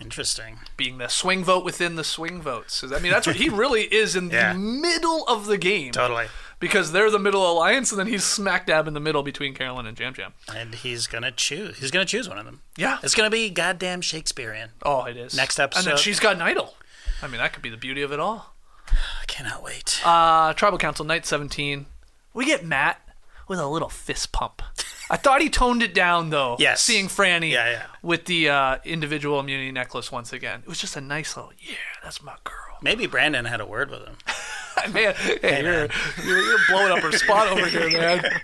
Interesting. 0.00 0.58
being 0.76 0.98
the 0.98 1.08
swing 1.08 1.44
vote 1.44 1.64
within 1.64 1.96
the 1.96 2.04
swing 2.04 2.40
votes. 2.42 2.82
I 2.84 2.98
mean, 2.98 3.12
that's 3.12 3.26
what 3.26 3.36
he 3.36 3.48
really 3.48 3.82
is 3.84 4.16
in 4.16 4.30
Yeah. 4.30 4.52
the 4.52 4.58
middle 4.58 5.24
of 5.26 5.46
the 5.46 5.56
game. 5.58 5.92
Totally. 5.92 6.26
Because 6.58 6.92
they're 6.92 7.10
the 7.10 7.18
middle 7.18 7.50
alliance, 7.50 7.90
and 7.92 7.98
then 7.98 8.06
he's 8.06 8.24
smack 8.24 8.66
dab 8.66 8.86
in 8.88 8.94
the 8.94 9.00
middle 9.00 9.22
between 9.22 9.52
Carolyn 9.54 9.86
and 9.86 9.98
Yam 9.98 10.14
Yam. 10.16 10.32
And 10.54 10.74
he's 10.74 11.06
gonna 11.06 11.32
choose. 11.32 11.78
He's 11.78 11.90
gonna 11.90 12.04
choose 12.04 12.28
one 12.28 12.38
of 12.38 12.44
them. 12.44 12.62
Yeah. 12.76 12.98
It's 13.02 13.14
gonna 13.14 13.30
be 13.30 13.50
goddamn 13.50 14.00
Shakespearean. 14.00 14.70
Oh, 14.84 15.04
it 15.04 15.16
is. 15.16 15.34
Next 15.36 15.58
episode, 15.58 15.80
And 15.80 15.88
then 15.88 15.96
she's 15.98 16.20
got 16.20 16.36
an 16.36 16.42
idol. 16.42 16.76
I 17.20 17.26
mean, 17.26 17.38
that 17.38 17.52
could 17.52 17.62
be 17.62 17.70
the 17.70 17.76
beauty 17.76 18.02
of 18.02 18.12
it 18.12 18.20
all. 18.20 18.54
I 18.88 19.24
cannot 19.26 19.62
wait. 19.62 20.00
Uh, 20.04 20.52
Tribal 20.54 20.78
Council, 20.78 21.04
night 21.04 21.26
17. 21.26 21.86
We 22.34 22.44
get 22.46 22.64
Matt 22.64 23.00
with 23.48 23.58
a 23.58 23.66
little 23.66 23.88
fist 23.88 24.32
pump. 24.32 24.62
I 25.10 25.16
thought 25.16 25.42
he 25.42 25.50
toned 25.50 25.82
it 25.82 25.92
down, 25.92 26.30
though. 26.30 26.56
Yes. 26.58 26.82
Seeing 26.82 27.06
Frannie 27.08 27.50
Yeah, 27.52 27.70
yeah. 27.70 27.82
with 28.02 28.24
the 28.24 28.48
uh, 28.48 28.78
individual 28.84 29.38
immunity 29.40 29.70
necklace 29.72 30.10
once 30.10 30.32
again. 30.32 30.60
It 30.62 30.68
was 30.68 30.80
just 30.80 30.96
a 30.96 31.00
nice 31.02 31.36
little, 31.36 31.52
yeah, 31.58 31.74
that's 32.02 32.22
my 32.22 32.34
girl. 32.44 32.56
Maybe 32.82 33.06
Brandon 33.06 33.44
had 33.44 33.60
a 33.60 33.66
word 33.66 33.90
with 33.90 34.00
him. 34.06 34.16
man, 34.94 35.14
hey, 35.14 35.62
you're, 35.62 35.88
you're, 36.24 36.42
you're 36.46 36.58
blowing 36.68 36.92
up 36.92 37.00
her 37.00 37.12
spot 37.12 37.48
over 37.48 37.66
here, 37.66 37.90
man. 37.90 38.24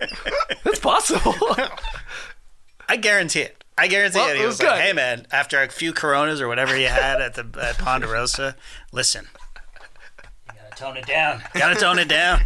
It's 0.66 0.80
possible. 0.80 1.34
I 2.88 2.96
guarantee 2.96 3.40
it. 3.40 3.64
I 3.78 3.86
guarantee 3.86 4.18
Well, 4.18 4.30
it. 4.30 4.36
He 4.36 4.42
it 4.42 4.46
was, 4.46 4.58
was 4.58 4.66
like, 4.68 4.80
"Hey, 4.80 4.92
man, 4.92 5.26
after 5.30 5.62
a 5.62 5.68
few 5.70 5.92
Coronas 5.94 6.40
or 6.42 6.48
whatever 6.48 6.74
he 6.74 6.82
had 6.82 7.20
at 7.22 7.34
the 7.34 7.46
at 7.62 7.78
Ponderosa, 7.78 8.54
listen, 8.92 9.28
you 10.46 10.58
gotta 10.60 10.76
tone 10.76 10.96
it 10.98 11.06
down. 11.06 11.42
You 11.54 11.60
gotta 11.60 11.76
tone 11.80 11.98
it 11.98 12.08
down. 12.08 12.40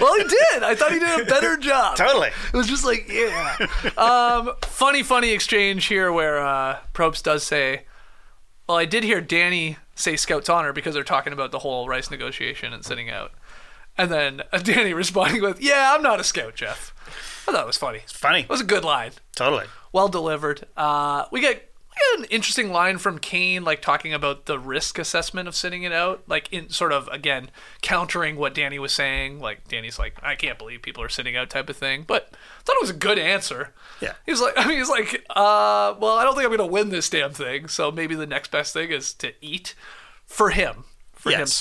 Well, 0.00 0.14
he 0.16 0.24
did. 0.24 0.62
I 0.62 0.74
thought 0.74 0.92
he 0.92 0.98
did 0.98 1.20
a 1.20 1.24
better 1.24 1.56
job. 1.60 1.96
Totally. 1.96 2.28
It 2.28 2.56
was 2.56 2.66
just 2.66 2.84
like, 2.84 3.08
yeah. 3.10 3.56
Um, 3.96 4.52
funny, 4.62 5.02
funny 5.02 5.30
exchange 5.30 5.86
here 5.86 6.12
where 6.12 6.38
uh, 6.38 6.78
Probst 6.94 7.22
does 7.22 7.42
say, 7.44 7.82
well, 8.68 8.76
I 8.78 8.84
did 8.84 9.04
hear 9.04 9.20
Danny 9.20 9.78
say 9.94 10.16
Scout's 10.16 10.48
honor 10.48 10.72
because 10.72 10.94
they're 10.94 11.04
talking 11.04 11.32
about 11.32 11.50
the 11.50 11.60
whole 11.60 11.88
Rice 11.88 12.10
negotiation 12.10 12.72
and 12.72 12.84
sitting 12.84 13.10
out. 13.10 13.32
And 13.96 14.10
then 14.10 14.42
uh, 14.52 14.58
Danny 14.62 14.92
responding 14.94 15.42
with, 15.42 15.60
yeah, 15.60 15.92
I'm 15.94 16.02
not 16.02 16.20
a 16.20 16.24
Scout, 16.24 16.54
Jeff. 16.54 16.94
I 17.48 17.52
thought 17.52 17.62
it 17.62 17.66
was 17.66 17.78
funny. 17.78 18.00
It's 18.04 18.12
funny. 18.12 18.40
It 18.40 18.48
was 18.48 18.60
a 18.60 18.64
good 18.64 18.84
line. 18.84 19.12
Totally. 19.34 19.64
well 19.92 20.08
delivered. 20.08 20.66
Uh, 20.76 21.24
we 21.32 21.40
get 21.40 21.67
an 22.18 22.24
interesting 22.24 22.70
line 22.70 22.98
from 22.98 23.18
Kane, 23.18 23.64
like 23.64 23.82
talking 23.82 24.12
about 24.12 24.46
the 24.46 24.58
risk 24.58 24.98
assessment 24.98 25.48
of 25.48 25.54
sitting 25.54 25.82
it 25.82 25.92
out, 25.92 26.22
like 26.26 26.52
in 26.52 26.70
sort 26.70 26.92
of 26.92 27.08
again 27.08 27.50
countering 27.82 28.36
what 28.36 28.54
Danny 28.54 28.78
was 28.78 28.92
saying. 28.92 29.40
Like 29.40 29.68
Danny's 29.68 29.98
like, 29.98 30.14
I 30.22 30.34
can't 30.34 30.58
believe 30.58 30.82
people 30.82 31.02
are 31.02 31.08
sitting 31.08 31.36
out, 31.36 31.50
type 31.50 31.68
of 31.68 31.76
thing. 31.76 32.04
But 32.06 32.30
I 32.32 32.62
thought 32.62 32.76
it 32.76 32.82
was 32.82 32.90
a 32.90 32.94
good 32.94 33.18
answer. 33.18 33.72
Yeah. 34.00 34.14
He's 34.26 34.40
like, 34.40 34.54
I 34.56 34.66
mean, 34.68 34.78
he's 34.78 34.88
like, 34.88 35.24
uh, 35.30 35.94
well, 35.98 36.16
I 36.16 36.24
don't 36.24 36.34
think 36.34 36.44
I'm 36.44 36.56
going 36.56 36.58
to 36.68 36.72
win 36.72 36.90
this 36.90 37.08
damn 37.10 37.32
thing. 37.32 37.68
So 37.68 37.90
maybe 37.90 38.14
the 38.14 38.26
next 38.26 38.50
best 38.50 38.72
thing 38.72 38.90
is 38.90 39.12
to 39.14 39.32
eat 39.40 39.74
for 40.26 40.50
him, 40.50 40.84
for 41.12 41.30
him 41.30 41.40
Yes. 41.40 41.52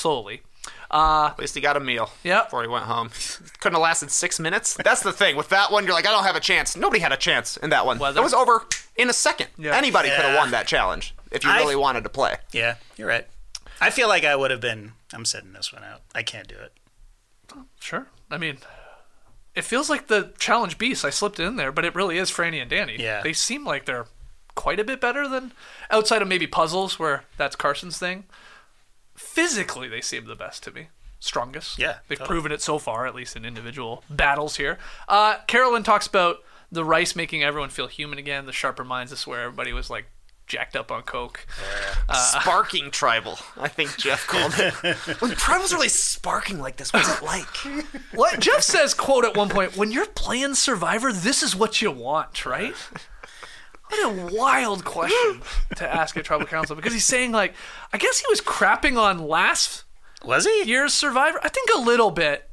Solely. 0.91 1.27
At 1.31 1.39
least 1.39 1.55
he 1.55 1.61
got 1.61 1.75
a 1.77 1.79
meal 1.79 2.09
Yep. 2.23 2.45
before 2.45 2.61
he 2.61 2.67
went 2.67 2.85
home. 2.85 3.09
Couldn't 3.59 3.75
have 3.75 3.81
lasted 3.81 4.09
six 4.11 4.39
minutes. 4.39 4.75
That's 4.75 5.01
the 5.01 5.11
thing. 5.13 5.35
With 5.35 5.49
that 5.49 5.71
one, 5.71 5.85
you're 5.85 5.93
like, 5.93 6.07
I 6.07 6.11
don't 6.11 6.23
have 6.23 6.35
a 6.35 6.39
chance. 6.41 6.75
Nobody 6.77 6.99
had 7.01 7.11
a 7.11 7.17
chance 7.17 7.57
in 7.57 7.69
that 7.71 7.85
one. 7.85 7.99
Weather. 7.99 8.15
That 8.15 8.23
was 8.23 8.33
over 8.33 8.65
in 8.95 9.09
a 9.09 9.13
second. 9.13 9.47
Yeah. 9.57 9.75
Anybody 9.75 10.09
could 10.09 10.19
have 10.25 10.37
won 10.37 10.51
that 10.51 10.67
challenge 10.67 11.13
if 11.31 11.43
you 11.43 11.49
I- 11.49 11.57
really 11.57 11.75
wanted 11.75 12.03
to 12.03 12.09
play. 12.09 12.35
Yeah, 12.51 12.75
you're 12.95 13.07
right. 13.07 13.27
I 13.79 13.89
feel 13.91 14.07
like 14.07 14.23
I 14.23 14.35
would 14.35 14.49
have 14.51 14.61
been. 14.61 14.93
I'm 15.13 15.25
sitting 15.25 15.53
this 15.53 15.71
one 15.71 15.83
out. 15.83 16.01
I 16.15 16.23
can't 16.23 16.47
do 16.47 16.55
it. 16.55 16.71
Sure. 17.79 18.07
I 18.29 18.37
mean, 18.37 18.57
it 19.55 19.63
feels 19.63 19.89
like 19.89 20.07
the 20.07 20.33
challenge 20.37 20.77
beast. 20.77 21.05
I 21.05 21.09
slipped 21.09 21.39
in 21.39 21.55
there, 21.55 21.71
but 21.71 21.85
it 21.85 21.95
really 21.95 22.17
is 22.17 22.29
Frannie 22.29 22.61
and 22.61 22.69
Danny. 22.69 22.97
Yeah. 22.99 23.21
They 23.21 23.33
seem 23.33 23.65
like 23.65 23.85
they're 23.85 24.05
quite 24.55 24.79
a 24.79 24.83
bit 24.83 24.99
better 24.99 25.27
than 25.27 25.53
outside 25.91 26.21
of 26.21 26.27
maybe 26.27 26.47
puzzles, 26.47 26.97
where 26.99 27.23
that's 27.37 27.55
Carson's 27.55 27.97
thing. 27.97 28.25
Physically, 29.17 29.87
they 29.87 30.01
seem 30.01 30.25
the 30.25 30.35
best 30.35 30.63
to 30.63 30.71
me. 30.71 30.87
Strongest. 31.19 31.79
Yeah, 31.79 31.97
They've 32.07 32.17
totally. 32.17 32.27
proven 32.35 32.51
it 32.51 32.61
so 32.61 32.77
far, 32.77 33.07
at 33.07 33.15
least 33.15 33.35
in 33.35 33.43
individual 33.43 34.03
battles 34.09 34.57
here. 34.57 34.77
Uh, 35.07 35.37
Carolyn 35.47 35.81
talks 35.83 36.05
about 36.07 36.37
the 36.71 36.85
rice 36.85 37.15
making 37.15 37.43
everyone 37.43 37.69
feel 37.69 37.87
human 37.87 38.19
again. 38.19 38.45
The 38.45 38.51
sharper 38.53 38.83
minds. 38.83 39.11
This 39.11 39.21
is 39.21 39.27
where 39.27 39.41
everybody 39.41 39.73
was 39.73 39.89
like 39.89 40.05
jacked 40.45 40.75
up 40.75 40.91
on 40.91 41.01
coke. 41.01 41.45
uh 42.07 42.39
Sparking 42.39 42.91
tribal, 42.91 43.37
I 43.57 43.67
think 43.67 43.97
Jeff 43.97 44.27
called 44.27 44.53
it. 44.57 44.73
when 45.21 45.31
tribal's 45.31 45.73
really 45.73 45.89
sparking 45.89 46.59
like 46.59 46.77
this, 46.77 46.93
what's 46.93 47.17
it 47.17 47.23
like? 47.25 47.47
What 48.13 48.39
Jeff 48.39 48.61
says, 48.61 48.93
quote 48.93 49.25
at 49.25 49.35
one 49.35 49.49
point, 49.49 49.75
when 49.75 49.91
you're 49.91 50.05
playing 50.05 50.53
Survivor, 50.55 51.11
this 51.11 51.41
is 51.43 51.55
what 51.55 51.81
you 51.81 51.91
want, 51.91 52.45
right? 52.45 52.73
What 53.89 54.03
a 54.31 54.35
wild 54.35 54.83
question 54.85 55.41
to 55.77 55.87
ask 55.87 56.15
a 56.17 56.23
Tribal 56.23 56.45
Council 56.45 56.75
because 56.75 56.93
he's 56.93 57.05
saying 57.05 57.31
like, 57.31 57.53
I 57.93 57.97
guess 57.97 58.19
he 58.19 58.25
was 58.29 58.41
crapping 58.41 58.97
on 58.97 59.19
last 59.27 59.83
Was 60.25 60.45
he? 60.45 60.63
year's 60.65 60.93
Survivor. 60.93 61.39
I 61.43 61.49
think 61.49 61.69
a 61.75 61.79
little 61.79 62.11
bit. 62.11 62.49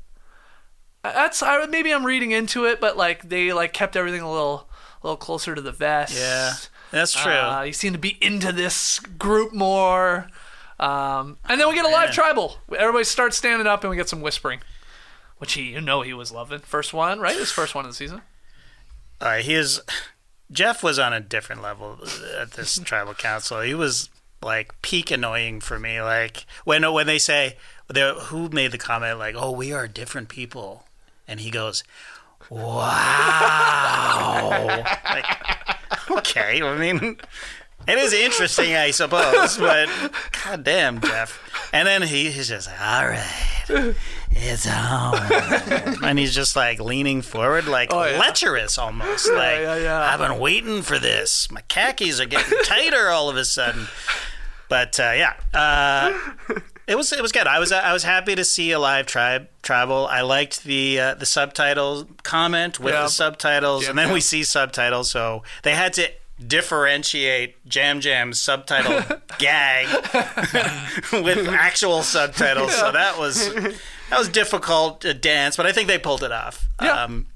Uh, 1.03 1.13
That's 1.13 1.43
I, 1.43 1.67
maybe 1.67 1.93
I'm 1.93 2.07
reading 2.07 2.31
into 2.31 2.65
it, 2.65 2.81
but 2.81 2.97
like 2.97 3.29
they 3.29 3.53
like 3.53 3.73
kept 3.73 3.97
everything 3.97 4.21
a 4.21 4.31
little, 4.31 4.69
a 5.03 5.07
little 5.07 5.17
closer 5.17 5.55
to 5.55 5.61
the 5.61 5.73
vest. 5.73 6.17
Yeah, 6.17 6.53
that's 6.91 7.13
true. 7.13 7.33
Uh, 7.33 7.65
he 7.65 7.73
seemed 7.73 7.95
to 7.95 8.01
be 8.01 8.17
into 8.21 8.53
this 8.53 8.99
group 9.01 9.53
more. 9.53 10.29
Um, 10.79 11.37
and 11.49 11.61
then 11.61 11.69
we 11.69 11.75
get 11.75 11.85
a 11.85 11.89
live 11.89 12.11
tribal. 12.13 12.57
Everybody 12.77 13.05
starts 13.05 13.37
standing 13.37 13.67
up 13.67 13.83
and 13.85 13.91
we 13.91 13.97
get 13.97 14.09
some 14.09 14.21
whispering, 14.21 14.61
which 15.39 15.53
he, 15.55 15.73
you 15.73 15.81
know, 15.81 16.03
he 16.03 16.13
was 16.15 16.33
loving. 16.33 16.61
First 16.61 16.93
one, 16.95 17.21
right? 17.21 17.37
His 17.37 17.51
first 17.53 17.75
one 17.75 17.85
of 17.85 17.91
the 17.91 17.95
season. 17.97 18.23
uh, 19.21 19.37
he 19.37 19.55
is. 19.55 19.81
Jeff 20.53 20.83
was 20.83 20.99
on 20.99 21.13
a 21.13 21.21
different 21.21 21.63
level 21.63 21.99
at 22.39 22.53
this 22.53 22.79
tribal 22.85 23.15
council. 23.15 23.61
He 23.61 23.75
was 23.75 24.09
like 24.43 24.81
peak 24.83 25.11
annoying 25.11 25.61
for 25.61 25.79
me. 25.79 26.01
Like 26.01 26.47
when 26.65 26.91
when 26.93 27.07
they 27.07 27.19
say 27.19 27.57
who 27.95 28.49
made 28.51 28.73
the 28.73 28.79
comment 28.79 29.19
like, 29.19 29.35
"Oh, 29.37 29.51
we 29.51 29.73
are 29.73 29.89
different 29.89 30.29
people," 30.29 30.85
and 31.27 31.41
he 31.41 31.51
goes, 31.51 31.83
"Wow." 32.51 32.71
like, 35.11 35.27
okay, 36.11 36.63
I 36.63 36.79
mean, 36.79 37.19
It 37.87 37.99
is 37.99 38.15
interesting, 38.15 38.75
I 38.75 38.93
suppose, 38.93 39.59
but 39.59 39.89
god 40.45 40.65
damn, 40.65 41.03
Jeff. 41.03 41.39
And 41.73 41.87
then 41.87 42.01
he, 42.03 42.31
he's 42.31 42.49
just 42.49 42.67
like, 42.67 42.81
all 42.81 43.09
right, 43.09 43.95
it's 44.37 44.67
home. 44.67 45.99
and 46.05 46.19
he's 46.19 46.35
just 46.35 46.57
like 46.57 46.81
leaning 46.81 47.23
forward, 47.23 47.67
like 47.67 47.93
Oh, 47.93 48.05
yeah. 48.05 48.19
lecherous 48.19 48.79
almost. 48.79 49.27
like, 49.31 49.61
yeah, 49.61 49.77
yeah. 49.77 50.01
I've 50.13 50.19
been 50.19 50.39
waiting 50.39 50.83
for 50.83 50.99
this. 50.99 51.51
My 51.51 51.61
khakis 51.63 52.21
are 52.21 52.27
getting 52.27 52.59
tighter 52.65 53.09
all 53.09 53.29
of 53.31 53.37
a 53.37 53.45
sudden. 53.45 53.87
But 54.69 54.99
uh, 54.99 55.13
yeah, 55.15 55.35
uh, 55.53 56.19
it 56.87 56.97
was 56.97 57.13
it 57.13 57.21
was 57.23 57.33
good. 57.33 57.47
I 57.47 57.59
was 57.59 57.71
I 57.71 57.93
was 57.93 58.03
happy 58.03 58.35
to 58.35 58.45
see 58.45 58.73
a 58.73 58.79
live 58.79 59.07
tribe 59.07 59.49
tribal. 59.63 60.07
I 60.07 60.23
liked 60.23 60.65
the 60.65 60.99
uh, 61.01 61.15
the 61.15 61.27
subtitles 61.27 62.07
comment 62.23 62.81
with 62.81 62.95
Yeah. 62.95 63.03
the 63.03 63.09
subtitles, 63.09 63.87
and 63.87 63.97
then 63.99 64.11
we 64.13 64.21
see 64.21 64.43
subtitles. 64.43 65.11
So 65.11 65.43
they 65.65 65.75
had 65.75 65.93
to 65.95 66.09
differentiate 66.45 67.57
Yam 67.71 68.01
Yam's 68.01 68.41
subtitle 68.41 69.03
gag 69.39 69.87
with 71.13 71.47
actual 71.49 72.03
subtitles. 72.03 72.75
So 72.75 72.91
that 72.91 73.19
was 73.19 73.51
that 74.15 74.19
was 74.21 74.29
difficult 74.29 75.01
to 75.03 75.13
dance, 75.15 75.57
but 75.57 75.67
I 75.67 75.73
think 75.73 75.89
they 75.89 75.99
pulled 75.99 76.23
it 76.23 76.33
off. 76.33 76.69
Yeah. 76.81 77.03
Um, 77.05 77.27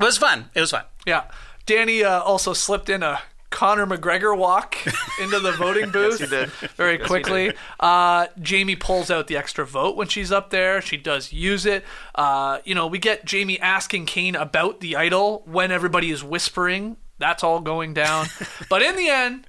it 0.00 0.04
was 0.04 0.18
fun. 0.18 0.50
It 0.54 0.60
was 0.60 0.70
fun. 0.72 0.84
Yeah. 1.06 1.24
Danny 1.66 2.02
uh, 2.02 2.20
also 2.22 2.52
slipped 2.52 2.88
in 2.88 3.02
a 3.02 3.20
Conor 3.50 3.86
McGregor 3.86 4.36
walk 4.36 4.76
into 5.20 5.38
the 5.38 5.52
voting 5.52 5.90
booth 5.90 6.18
he 6.18 6.26
did. 6.26 6.48
very 6.76 6.94
Yes, 6.94 7.02
he 7.02 7.06
quickly. 7.06 7.44
did. 7.48 7.56
Uh, 7.78 8.26
Jaime 8.44 8.74
pulls 8.76 9.10
out 9.10 9.26
the 9.28 9.36
extra 9.36 9.64
vote 9.64 9.94
when 9.94 10.08
she's 10.08 10.32
up 10.32 10.50
there. 10.50 10.80
She 10.80 10.96
does 10.96 11.32
use 11.32 11.66
it. 11.66 11.84
Uh, 12.14 12.58
you 12.64 12.74
know, 12.74 12.86
we 12.86 12.98
get 12.98 13.30
Jaime 13.30 13.60
asking 13.60 14.06
Kane 14.06 14.34
about 14.34 14.80
the 14.80 14.96
idol 14.96 15.42
when 15.46 15.70
everybody 15.70 16.10
is 16.10 16.24
whispering. 16.24 16.96
That's 17.18 17.44
all 17.44 17.60
going 17.60 17.94
down. 17.94 18.26
but 18.68 18.82
in 18.82 18.96
the 18.96 19.08
end, 19.08 19.46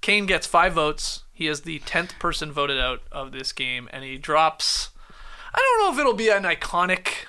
Kane 0.00 0.24
gets 0.26 0.46
five 0.46 0.72
votes. 0.72 1.24
He 1.32 1.48
is 1.48 1.62
the 1.62 1.80
10th 1.80 2.18
person 2.18 2.52
voted 2.52 2.78
out 2.78 3.02
of 3.10 3.32
this 3.32 3.52
game, 3.52 3.88
and 3.92 4.04
he 4.04 4.16
drops. 4.16 4.90
I 5.54 5.58
don't 5.58 5.80
know 5.86 5.92
if 5.92 5.98
it'll 6.00 6.14
be 6.14 6.28
an 6.30 6.44
iconic, 6.44 7.26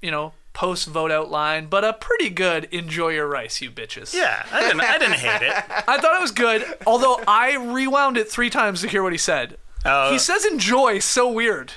you 0.00 0.10
know, 0.10 0.32
post 0.52 0.88
vote 0.88 1.10
out 1.10 1.30
line, 1.30 1.66
but 1.66 1.84
a 1.84 1.92
pretty 1.92 2.28
good 2.30 2.64
enjoy 2.72 3.08
your 3.10 3.26
rice, 3.26 3.60
you 3.60 3.70
bitches. 3.70 4.12
Yeah, 4.14 4.44
I 4.52 4.60
didn't 4.62 4.80
I 4.80 4.98
didn't 4.98 5.14
hate 5.18 5.42
it. 5.42 5.52
I 5.88 5.98
thought 5.98 6.14
it 6.16 6.20
was 6.20 6.32
good, 6.32 6.64
although 6.86 7.20
I 7.26 7.56
rewound 7.56 8.16
it 8.16 8.30
three 8.30 8.50
times 8.50 8.80
to 8.82 8.88
hear 8.88 9.02
what 9.02 9.12
he 9.12 9.18
said. 9.18 9.56
Oh, 9.84 10.12
He 10.12 10.18
says 10.18 10.44
enjoy 10.44 10.98
so 11.00 11.30
weird. 11.30 11.72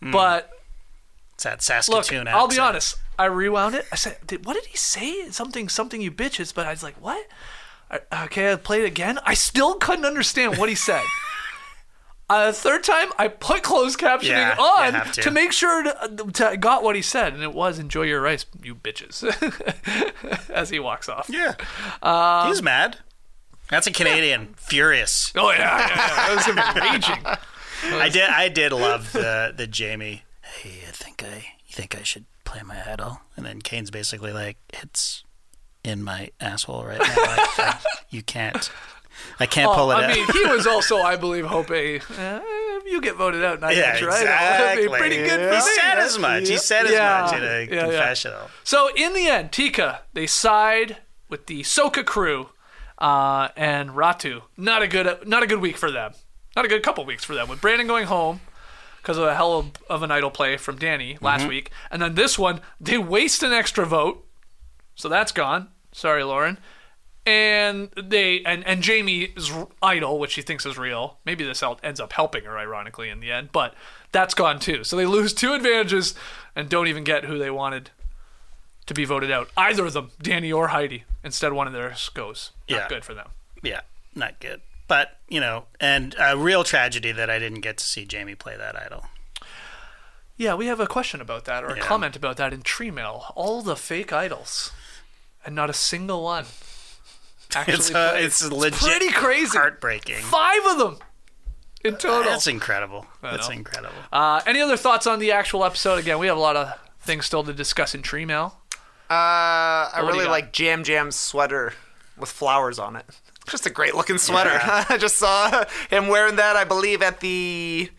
Hmm. 0.00 0.10
But 0.12 0.50
it's 1.34 1.44
that 1.44 1.56
look, 1.88 2.04
Saskatoon 2.04 2.28
I'll 2.28 2.48
be 2.48 2.58
honest. 2.58 2.96
I 3.18 3.26
rewound 3.26 3.74
it. 3.74 3.86
I 3.92 3.96
said, 3.96 4.16
did, 4.26 4.46
"What 4.46 4.54
did 4.54 4.64
he 4.66 4.76
say? 4.78 5.30
Something, 5.30 5.68
something, 5.68 6.00
you 6.00 6.10
bitches." 6.10 6.54
But 6.54 6.66
I 6.66 6.70
was 6.70 6.82
like, 6.82 6.94
"What?" 7.00 7.26
I- 7.90 8.24
Okay, 8.24 8.50
I 8.52 8.56
played 8.56 8.82
it 8.82 8.86
again. 8.86 9.18
I 9.26 9.34
still 9.34 9.74
couldn't 9.74 10.06
understand 10.06 10.56
what 10.56 10.68
he 10.70 10.74
said. 10.74 11.02
Uh, 12.30 12.52
third 12.52 12.84
time, 12.84 13.08
I 13.18 13.28
put 13.28 13.62
closed 13.62 13.98
captioning 13.98 14.28
Yeah, 14.28 14.54
you 14.54 14.62
on 14.62 14.94
have 14.94 15.12
to. 15.12 15.30
make 15.32 15.52
sure 15.52 15.82
to, 15.82 16.08
to 16.34 16.56
got 16.56 16.82
what 16.84 16.94
he 16.94 17.02
said, 17.02 17.34
and 17.34 17.42
it 17.42 17.52
was 17.52 17.78
"Enjoy 17.78 18.02
your 18.02 18.20
rice, 18.20 18.46
you 18.62 18.74
bitches," 18.74 19.24
as 20.50 20.70
he 20.70 20.78
walks 20.78 21.08
off. 21.08 21.28
Yeah. 21.28 21.54
Um, 22.02 22.48
He's 22.48 22.62
mad. 22.62 22.98
That's 23.68 23.86
a 23.86 23.92
Canadian. 23.92 24.54
Furious. 24.56 25.32
Oh 25.36 25.50
yeah, 25.50 25.78
yeah, 25.78 25.96
yeah. 25.96 26.32
It 26.32 26.36
was 26.36 26.76
raging. 26.92 27.26
I 28.00 28.08
did 28.08 28.28
I 28.30 28.48
did 28.48 28.72
love 28.72 29.12
the 29.12 29.52
the 29.56 29.68
Jaime. 29.72 30.22
Hey, 30.42 30.80
I 30.86 30.90
think 30.92 31.22
I 31.24 31.36
you 31.66 31.72
think 31.74 31.96
I 31.98 32.02
should 32.02 32.26
play 32.44 32.62
my 32.62 32.80
idol? 32.92 33.20
And 33.36 33.46
then 33.46 33.60
Kane's 33.60 33.90
basically 33.90 34.32
like, 34.32 34.56
It's 34.70 35.24
in 35.84 36.02
my 36.02 36.30
asshole 36.40 36.84
right 36.84 36.98
now. 36.98 37.06
I, 37.06 37.46
I, 37.58 37.78
you 38.10 38.22
can't 38.22 38.70
I 39.38 39.46
can't 39.46 39.72
pull 39.72 39.90
it 39.90 39.94
Oh, 39.94 39.98
I 39.98 40.04
out. 40.04 40.14
mean, 40.16 40.26
he 40.32 40.44
was 40.46 40.66
also, 40.66 40.98
I 40.98 41.16
believe, 41.16 41.46
hoping 41.46 42.00
uh, 42.18 42.40
you 42.86 43.00
get 43.00 43.16
voted 43.16 43.44
out, 43.44 43.62
I 43.62 43.72
yeah, 43.72 43.98
your 43.98 44.08
exactly. 44.10 44.86
be 44.86 44.92
pretty 44.92 45.16
good 45.16 45.40
he 45.40 45.46
for 45.46 45.54
me. 45.54 45.60
said 45.60 45.98
as 45.98 46.18
much. 46.18 46.48
He 46.48 46.56
said 46.56 46.86
as 46.86 46.92
Yeah. 46.92 47.22
much 47.22 47.34
in 47.36 47.42
a 47.44 47.46
Yeah, 47.46 47.74
yeah. 47.76 47.80
confessional. 47.84 48.50
So 48.64 48.90
in 48.94 49.12
the 49.14 49.28
end, 49.28 49.52
Tika 49.52 50.02
they 50.12 50.26
side 50.26 50.98
with 51.28 51.46
the 51.46 51.62
Soka 51.62 52.04
crew 52.04 52.50
uh, 52.98 53.48
and 53.56 53.90
Ratu. 53.90 54.42
Not 54.56 54.82
a 54.82 54.88
good, 54.88 55.26
not 55.26 55.42
a 55.42 55.46
good 55.46 55.60
week 55.60 55.76
for 55.78 55.90
them. 55.90 56.12
Not 56.56 56.64
a 56.64 56.68
good 56.68 56.82
couple 56.82 57.04
weeks 57.06 57.24
for 57.24 57.34
them. 57.34 57.48
With 57.48 57.60
Brandon 57.60 57.86
going 57.86 58.06
home 58.06 58.40
because 59.00 59.16
of 59.16 59.24
a 59.24 59.34
hell 59.34 59.58
of, 59.58 59.70
of 59.88 60.02
an 60.02 60.10
idol 60.10 60.30
play 60.30 60.56
from 60.58 60.76
Danny 60.76 61.16
last 61.22 61.46
week, 61.46 61.70
and 61.90 62.02
then 62.02 62.14
this 62.14 62.38
one 62.38 62.60
they 62.80 62.98
waste 62.98 63.42
an 63.42 63.52
extra 63.52 63.86
vote, 63.86 64.26
so 64.94 65.08
that's 65.08 65.32
gone. 65.32 65.68
Sorry, 65.92 66.22
Lauren. 66.22 66.58
And 67.26 67.90
they 67.96 68.42
and 68.44 68.66
and 68.66 68.84
Jaime's 68.84 69.52
idol, 69.82 70.18
which 70.18 70.32
she 70.32 70.42
thinks 70.42 70.64
is 70.64 70.78
real. 70.78 71.18
Maybe 71.24 71.44
this 71.44 71.62
ends 71.82 72.00
up 72.00 72.12
helping 72.14 72.44
her, 72.44 72.58
ironically, 72.58 73.08
in 73.10 73.20
the 73.20 73.30
end. 73.30 73.50
But 73.52 73.74
that's 74.10 74.34
gone 74.34 74.58
too. 74.58 74.84
So 74.84 74.96
they 74.96 75.06
lose 75.06 75.34
two 75.34 75.52
advantages 75.52 76.14
and 76.56 76.68
don't 76.68 76.88
even 76.88 77.04
get 77.04 77.26
who 77.26 77.38
they 77.38 77.50
wanted 77.50 77.90
to 78.86 78.94
be 78.94 79.04
voted 79.04 79.30
out. 79.30 79.50
Either 79.56 79.84
of 79.86 79.92
them, 79.92 80.10
Danny 80.20 80.50
or 80.50 80.68
Heidi. 80.68 81.04
Instead, 81.22 81.52
one 81.52 81.66
of 81.66 81.72
theirs 81.72 82.08
goes. 82.14 82.50
Not 82.68 82.76
Yeah. 82.76 82.88
good 82.88 83.04
for 83.04 83.14
them. 83.14 83.28
Yeah, 83.62 83.82
not 84.14 84.40
good. 84.40 84.62
But, 84.88 85.18
you 85.28 85.38
know, 85.38 85.66
and 85.78 86.16
a 86.18 86.36
real 86.36 86.64
tragedy 86.64 87.12
that 87.12 87.30
I 87.30 87.38
didn't 87.38 87.60
get 87.60 87.76
to 87.78 87.84
see 87.84 88.08
Jaime 88.10 88.34
play 88.34 88.56
that 88.56 88.74
idol. 88.76 89.06
Yeah, 90.36 90.54
we 90.54 90.66
have 90.66 90.80
a 90.80 90.86
question 90.86 91.20
about 91.20 91.44
that 91.44 91.62
or 91.62 91.68
a 91.68 91.76
Yeah. 91.76 91.82
comment 91.84 92.16
about 92.16 92.38
that 92.38 92.52
in 92.52 92.62
tree 92.62 92.90
mail. 92.90 93.32
All 93.36 93.62
the 93.62 93.76
fake 93.76 94.12
idols, 94.12 94.72
and 95.44 95.54
not 95.54 95.70
a 95.70 95.74
single 95.74 96.24
one. 96.24 96.46
Actually, 97.54 97.74
It's 97.74 97.94
uh, 97.94 98.10
played. 98.12 98.24
it's 98.24 98.42
legit 98.50 98.74
pretty 98.78 99.10
crazy. 99.12 99.56
heartbreaking. 99.58 100.16
Five 100.22 100.60
of 100.66 100.78
them 100.78 100.98
in 101.84 101.96
total. 101.96 102.30
That's 102.30 102.46
incredible. 102.46 103.06
That's 103.22 103.48
incredible. 103.48 103.94
Uh, 104.12 104.40
any 104.46 104.60
other 104.60 104.76
thoughts 104.76 105.06
on 105.06 105.18
the 105.18 105.32
actual 105.32 105.64
episode? 105.64 105.98
Again, 105.98 106.18
we 106.18 106.26
have 106.26 106.36
a 106.36 106.40
lot 106.40 106.56
of 106.56 106.78
things 107.00 107.26
still 107.26 107.42
to 107.44 107.52
discuss 107.52 107.94
in 107.94 108.02
tree 108.02 108.24
mail. 108.24 108.56
Uh, 109.08 109.14
I 109.14 109.90
What 110.02 110.10
do 110.12 110.16
you 110.16 110.22
really 110.22 110.30
like 110.30 110.56
Yam 110.58 110.84
Yam's 110.86 111.16
sweater 111.16 111.72
with 112.16 112.28
flowers 112.28 112.78
on 112.78 112.96
it. 112.96 113.04
Just 113.48 113.66
a 113.66 113.70
great 113.70 113.94
looking 113.96 114.18
sweater. 114.18 114.50
I 114.62 114.96
just 115.00 115.16
saw 115.16 115.64
him 115.88 116.06
wearing 116.08 116.36
that, 116.36 116.54
I 116.54 116.62
believe, 116.64 117.02
at 117.02 117.18
the 117.20 117.90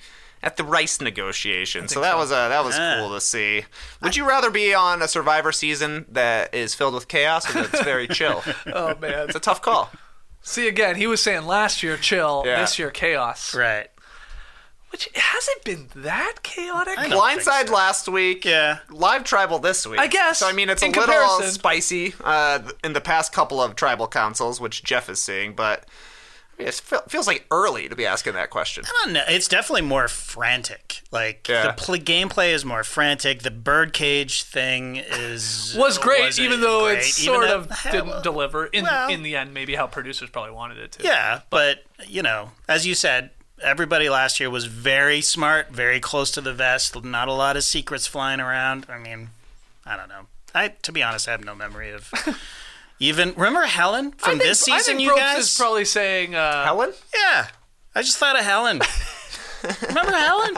at 0.44 0.58
the 0.58 0.64
rice 0.64 1.00
negotiation. 1.02 1.88
So 1.88 2.02
that 2.02 2.12
so. 2.14 2.18
was 2.18 2.32
uh, 2.32 2.50
that 2.50 2.64
was 2.64 2.78
Yeah. 2.78 2.98
cool 3.00 3.14
to 3.14 3.22
see. 3.22 3.66
Would 4.02 4.16
you 4.16 4.28
rather 4.28 4.50
be 4.50 4.74
on 4.74 5.02
a 5.02 5.08
Survivor 5.08 5.52
season 5.52 6.06
that 6.10 6.54
is 6.54 6.74
filled 6.76 6.94
with 6.94 7.08
chaos 7.08 7.50
or 7.56 7.64
that's 7.64 7.84
very 7.84 8.08
chill? 8.18 8.44
Oh 8.68 8.96
man! 9.00 9.28
It's 9.28 9.36
a 9.36 9.40
tough 9.40 9.62
call. 9.62 9.92
See 10.42 10.68
again, 10.68 10.96
he 10.96 11.06
was 11.08 11.22
saying 11.22 11.46
last 11.46 11.84
year 11.84 11.98
chill, 11.98 12.44
Yeah. 12.46 12.62
this 12.62 12.80
year 12.80 12.90
chaos. 12.90 13.54
Right. 13.56 13.88
Which 14.92 15.08
hasn't 15.16 15.64
been 15.64 15.88
that 16.04 16.40
chaotic. 16.44 16.98
I 17.00 17.08
don't 17.08 17.12
think 17.12 17.44
Blindside 17.46 17.68
so. 17.68 17.74
last 17.74 18.10
week. 18.10 18.44
Yeah. 18.44 18.80
Live 18.90 19.24
tribal 19.24 19.58
this 19.60 19.88
week. 19.88 20.00
I 20.02 20.08
guess, 20.08 20.40
So 20.40 20.50
I 20.50 20.52
mean, 20.52 20.70
it's 20.70 20.84
in 20.84 20.90
a 20.94 21.00
little 21.00 21.06
comparison. 21.14 21.52
spicy 21.54 22.14
uh, 22.24 22.60
in 22.84 22.92
the 22.92 23.00
past 23.00 23.32
couple 23.32 23.62
of 23.62 23.76
tribal 23.78 24.08
councils, 24.10 24.60
which 24.60 24.84
Jeff 24.84 25.08
is 25.10 25.22
seeing, 25.24 25.54
but 25.54 25.80
I 25.80 25.80
mean, 25.80 25.86
it 26.66 26.82
feels 27.10 27.28
like 27.28 27.46
early 27.52 27.90
to 27.90 27.96
be 27.96 28.06
asking 28.06 28.34
that 28.34 28.50
question. 28.50 28.84
I 28.88 29.02
don't 29.06 29.14
know. 29.14 29.24
It's 29.28 29.48
definitely 29.48 29.82
more 29.84 30.08
frantic. 30.08 31.02
Like 31.12 31.48
Yeah. 31.48 31.68
the 31.68 31.74
pl- 31.74 31.96
gameplay 31.98 32.54
is 32.54 32.64
more 32.66 32.84
frantic. 32.84 33.42
The 33.42 33.52
birdcage 33.52 34.44
thing 34.44 34.96
is 34.98 35.76
was 35.80 35.98
great, 35.98 36.22
wasn't 36.22 36.46
even 36.46 36.62
though 36.62 36.88
it 36.88 36.96
great. 36.96 37.20
Even 37.20 37.34
sort 37.34 37.48
though- 37.48 37.56
of 37.58 37.70
hell, 37.72 37.92
didn't 38.06 38.24
deliver 38.24 38.66
in 38.68 38.84
well- 38.84 39.10
in 39.10 39.24
the 39.24 39.36
end. 39.36 39.54
Maybe 39.54 39.76
how 39.76 39.88
producers 39.88 40.30
probably 40.30 40.52
wanted 40.52 40.78
it 40.78 40.92
to. 40.94 41.04
Yeah, 41.04 41.42
but 41.50 41.84
you 42.08 42.22
know, 42.22 42.52
as 42.68 42.86
you 42.88 42.96
said, 42.96 43.32
everybody 43.62 44.10
last 44.10 44.40
year 44.40 44.50
was 44.50 44.66
very 44.66 45.22
smart, 45.22 45.70
very 45.70 46.00
close 46.00 46.32
to 46.32 46.42
the 46.42 46.54
vest. 46.54 47.04
Not 47.04 47.28
a 47.28 47.34
lot 47.34 47.56
of 47.58 47.64
secrets 47.64 48.08
flying 48.08 48.40
around. 48.40 48.86
I 48.90 48.98
mean, 48.98 49.30
I 49.86 49.96
don't 49.98 50.10
know. 50.10 50.28
I, 50.54 50.70
to 50.82 50.92
be 50.92 51.02
honest, 51.04 51.28
I 51.28 51.32
have 51.32 51.46
no 51.46 51.56
memory 51.56 51.92
of 51.92 52.12
even. 53.02 53.34
Remember 53.36 53.62
Helen 53.64 54.12
from 54.12 54.32
think, 54.40 54.44
this 54.44 54.64
I 54.70 54.78
season? 54.78 54.98
think 54.98 55.02
you 55.08 55.12
Probst 55.14 55.18
guys? 55.18 55.44
is 55.44 55.58
probably 55.58 55.86
saying 55.86 56.36
uh, 56.36 56.64
Helen? 56.66 56.94
yeah, 57.14 57.48
I 57.96 58.02
just 58.02 58.18
thought 58.18 58.38
of 58.40 58.46
Helen. 58.46 58.82
Remember 59.88 60.12
Helen? 60.16 60.56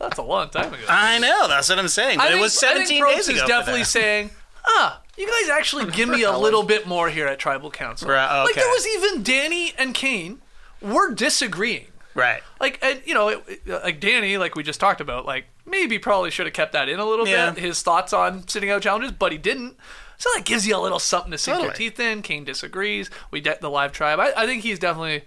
that's 0.00 0.18
a 0.18 0.22
long 0.22 0.50
time 0.50 0.72
ago. 0.74 0.82
I 0.88 1.18
know. 1.18 1.48
That's 1.48 1.68
what 1.68 1.78
I'm 1.78 1.88
saying. 1.88 2.18
I 2.18 2.24
But 2.24 2.28
think, 2.30 2.38
it 2.40 2.42
was 2.42 2.62
I 2.62 2.74
think 2.74 2.86
17 2.88 3.02
Probst 3.04 3.14
days 3.16 3.28
ago. 3.28 3.36
is 3.36 3.42
for 3.42 3.48
definitely 3.48 3.80
that. 3.82 3.86
saying, 3.86 4.30
ah, 4.66 5.00
you 5.16 5.26
guys 5.26 5.50
actually 5.50 5.90
give 5.92 6.08
me 6.08 6.22
a 6.24 6.36
little 6.36 6.62
bit 6.62 6.86
more 6.86 7.08
here 7.08 7.26
at 7.26 7.38
Tribal 7.38 7.70
Council. 7.70 8.08
Right, 8.10 8.42
Like 8.44 8.54
there 8.54 8.68
was 8.68 8.86
even 8.86 9.22
Danny 9.22 9.72
and 9.78 9.94
Kane 9.94 10.40
were 10.80 11.12
disagreeing. 11.14 11.86
right. 12.14 12.42
Like 12.60 12.78
and 12.82 13.00
you 13.06 13.14
know, 13.14 13.28
it, 13.28 13.44
it- 13.66 13.82
like 13.84 14.00
Danny, 14.00 14.36
like 14.38 14.54
we 14.56 14.62
just 14.62 14.80
talked 14.80 15.00
about, 15.00 15.24
like 15.26 15.46
maybe 15.64 15.98
probably 15.98 16.30
should 16.30 16.46
have 16.46 16.52
kept 16.54 16.72
that 16.72 16.88
in 16.88 16.98
a 16.98 17.04
little 17.04 17.26
Yeah. 17.26 17.50
bit. 17.52 17.62
His 17.62 17.82
thoughts 17.82 18.12
on 18.12 18.46
sitting 18.48 18.70
out 18.70 18.82
challenges, 18.82 19.12
but 19.12 19.32
he 19.32 19.38
didn't. 19.38 19.76
So 20.22 20.30
that 20.36 20.44
gives 20.44 20.68
you 20.68 20.76
a 20.76 20.78
little 20.78 21.00
something 21.00 21.32
to 21.32 21.36
sink 21.36 21.60
your 21.60 21.72
teeth 21.72 21.98
in. 21.98 22.22
Kane 22.22 22.44
disagrees. 22.44 23.10
We 23.32 23.40
get 23.40 23.60
the 23.60 23.68
live 23.68 23.90
tribe. 23.90 24.20
I, 24.20 24.32
I 24.36 24.46
think 24.46 24.62
he's 24.62 24.78
definitely 24.78 25.24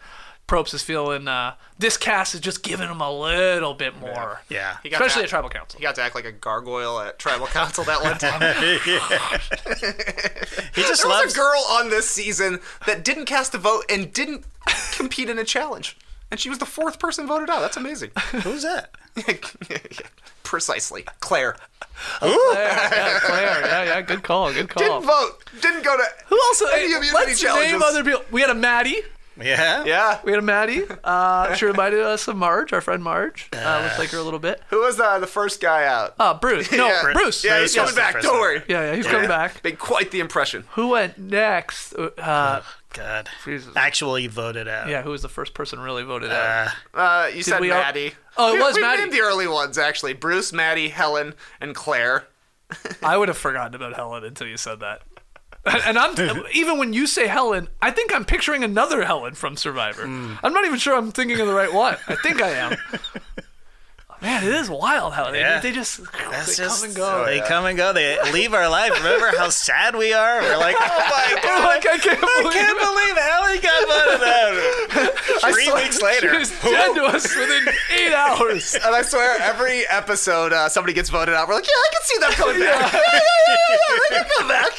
Probst 0.48 0.74
is 0.74 0.84
feeling 0.84 1.28
uh, 1.28 1.56
this 1.78 1.98
cast 1.98 2.34
is 2.34 2.40
just 2.40 2.64
giving 2.64 2.88
him 2.88 3.02
a 3.02 3.12
little 3.12 3.74
bit 3.74 4.00
more. 4.00 4.40
Yeah. 4.48 4.78
He 4.84 4.90
got 4.90 5.02
Especially 5.02 5.24
to 5.24 5.26
at 5.26 5.30
Tribal 5.32 5.50
Council. 5.50 5.78
He 5.78 5.84
got 5.84 5.96
to 5.96 6.02
act 6.02 6.16
like 6.16 6.24
a 6.24 6.32
gargoyle 6.32 7.02
at 7.02 7.20
tribal 7.20 7.48
council 7.48 7.84
that 7.84 8.02
one 8.02 8.18
time. 8.18 8.40
He 10.74 10.82
just 10.82 11.02
There 11.02 11.12
loves 11.12 11.26
was 11.26 11.34
a 11.34 11.38
girl 11.38 11.66
on 11.72 11.90
this 11.90 12.10
season 12.10 12.62
that 12.86 13.04
didn't 13.04 13.26
cast 13.26 13.54
a 13.54 13.58
vote 13.58 13.84
and 13.90 14.14
didn't 14.14 14.46
compete 14.94 15.30
in 15.30 15.38
a 15.38 15.44
challenge. 15.44 15.98
And 16.32 16.40
she 16.40 16.48
was 16.48 16.60
the 16.60 16.66
fourth 16.66 17.00
person 17.00 17.28
voted 17.28 17.50
out. 17.50 17.60
That's 17.60 17.76
amazing. 17.76 18.12
Who's 18.32 18.64
that? 18.64 18.96
Precisely. 20.44 21.06
Claire. 21.20 21.56
Claire, 22.20 22.34
yeah, 22.54 23.20
Claire, 23.22 23.62
yeah, 23.62 23.84
yeah, 23.84 24.02
good 24.02 24.22
call, 24.24 24.52
good 24.54 24.70
call. 24.70 24.84
Didn't 24.84 25.04
vote. 25.08 25.44
Didn't 25.62 25.84
go 25.84 25.96
to 25.98 26.04
Who 26.28 26.36
else? 26.36 26.62
any 26.74 26.82
hey, 26.82 26.86
immunity 26.88 27.12
let's 27.14 27.40
challenges. 27.42 27.72
name 27.72 27.82
other 27.82 28.04
people. 28.04 28.22
We 28.32 28.42
had 28.42 28.50
a 28.50 28.56
Maddie. 28.56 29.02
Yeah. 29.42 29.84
Yeah. 29.86 30.20
We 30.24 30.32
had 30.32 30.40
a 30.40 30.44
Maddie. 30.44 30.84
Uh, 31.04 31.54
she 31.56 31.66
reminded 31.66 32.00
us 32.02 32.28
of 32.28 32.36
Marge, 32.38 32.72
our 32.74 32.80
friend 32.82 33.04
Marge. 33.04 33.50
Uh, 33.54 33.82
looked 33.84 34.00
like 34.00 34.10
her 34.12 34.18
a 34.18 34.24
little 34.24 34.40
bit. 34.40 34.62
Who 34.70 34.80
was 34.82 34.98
uh, 35.00 35.20
the 35.20 35.28
first 35.28 35.62
guy 35.62 35.86
out? 35.86 36.16
Uh, 36.20 36.34
Bruce. 36.36 36.72
No, 36.72 36.88
Yeah. 36.88 37.12
Bruce. 37.12 37.44
Yeah, 37.44 37.58
Bruce 37.58 37.74
he's 37.74 37.82
coming 37.82 37.96
back. 37.96 38.14
first 38.14 38.26
Don't 38.28 38.40
worry. 38.40 38.62
Yeah, 38.70 38.92
yeah, 38.92 38.96
he's 38.96 39.08
coming 39.08 39.28
back. 39.28 39.62
Made 39.64 39.78
quite 39.80 40.12
the 40.12 40.20
impression. 40.22 40.64
Who 40.72 40.90
went 40.90 41.18
next? 41.18 41.94
Uh, 41.96 42.62
God. 42.96 43.30
Jesus. 43.44 43.76
Actually 43.76 44.28
voted 44.28 44.68
out. 44.68 44.88
yeah, 44.90 45.02
who 45.04 45.12
was 45.12 45.22
the 45.22 45.30
first 45.30 45.54
person 45.54 45.80
really 45.80 46.04
voted 46.04 46.32
out? 46.32 46.72
Uh, 46.94 46.98
Uh, 46.98 47.28
you 47.34 47.44
said 47.44 47.60
we 47.62 47.72
all- 47.72 47.80
Maddie. 47.82 48.14
Oh, 48.38 48.50
it 48.50 48.54
We- 48.56 48.60
was 48.62 48.76
we 48.76 48.82
Maddie. 48.82 49.02
named 49.04 49.14
the 49.14 49.22
early 49.22 49.48
ones 49.48 49.78
actually. 49.78 50.14
Bruce, 50.14 50.52
Maddie, 50.54 50.90
Helen, 50.90 51.34
and 51.62 51.76
Claire. 51.76 52.28
I 53.04 53.18
would 53.18 53.28
have 53.28 53.38
forgotten 53.38 53.76
about 53.76 53.94
Helen 53.96 54.24
until 54.24 54.48
you 54.48 54.58
said 54.58 54.80
that. 54.80 55.02
And 55.66 55.98
I'm 55.98 56.16
even 56.54 56.78
when 56.78 56.94
you 56.94 57.08
say 57.08 57.28
Helen, 57.28 57.70
I 57.82 57.92
think 57.92 58.14
I'm 58.14 58.24
picturing 58.26 58.64
another 58.64 59.04
Helen 59.04 59.34
from 59.36 59.56
Survivor. 59.58 60.04
I'm 60.04 60.54
not 60.54 60.64
even 60.66 60.78
sure 60.80 60.96
I'm 60.96 61.12
thinking 61.12 61.40
of 61.40 61.48
the 61.48 61.54
right 61.54 61.74
one. 61.74 61.98
I 62.08 62.16
think 62.16 62.42
I 62.42 62.50
am. 62.52 62.78
Man, 64.22 64.44
it 64.44 64.54
is 64.54 64.70
wild 64.70 65.14
how 65.14 65.30
they, 65.32 65.40
Yeah. 65.42 65.60
they 65.60 65.72
just 65.72 66.00
That's 66.32 66.56
they 66.58 66.64
just, 66.64 66.80
come 66.82 66.88
and 66.90 66.96
go. 66.98 67.26
They 67.26 67.42
come 67.42 67.66
and 67.66 67.78
go. 67.78 67.94
They 67.94 68.18
leave 68.32 68.54
our 68.54 68.70
life. 68.70 68.92
Remember 68.98 69.32
how 69.38 69.50
sad 69.50 69.96
we 69.96 70.14
are? 70.14 70.42
We're 70.42 70.58
like, 70.58 70.76
oh 70.80 70.88
my 71.10 71.34
We're 71.36 71.42
god. 71.42 71.66
like, 71.66 71.86
I 71.86 71.98
can't 71.98 72.20
I 72.24 72.42
believe 72.42 72.54
can't 72.54 72.78
it. 72.78 72.86
believe 72.86 73.18
Ellie 73.18 73.60
got 73.60 73.88
voted 73.92 74.28
out. 74.28 75.52
Three 75.54 75.72
weeks 75.74 76.02
later. 76.02 76.32
She 76.32 76.38
was 76.40 76.50
dead 76.62 76.94
to 76.96 77.04
us 77.06 77.36
within 77.36 77.68
eight 77.94 78.14
hours. 78.14 78.74
And 78.76 78.96
I 78.96 79.02
swear, 79.02 79.38
every 79.42 79.88
episode 79.90 80.54
uh, 80.54 80.70
somebody 80.70 80.94
gets 80.94 81.10
voted 81.10 81.36
out. 81.36 81.48
We're 81.48 81.56
like, 81.56 81.68
yeah, 81.68 81.74
I 81.76 81.90
can 81.92 82.02
see 82.04 82.18
them 82.20 82.32
coming 82.32 82.60
back. 82.62 82.94
Yeah, 82.94 83.00
yeah, 83.04 83.20
yeah, 83.48 83.56
yeah, 83.70 83.78
yeah, 83.90 84.00
they 84.10 84.16
can 84.16 84.26
come 84.38 84.48
back. 84.48 84.72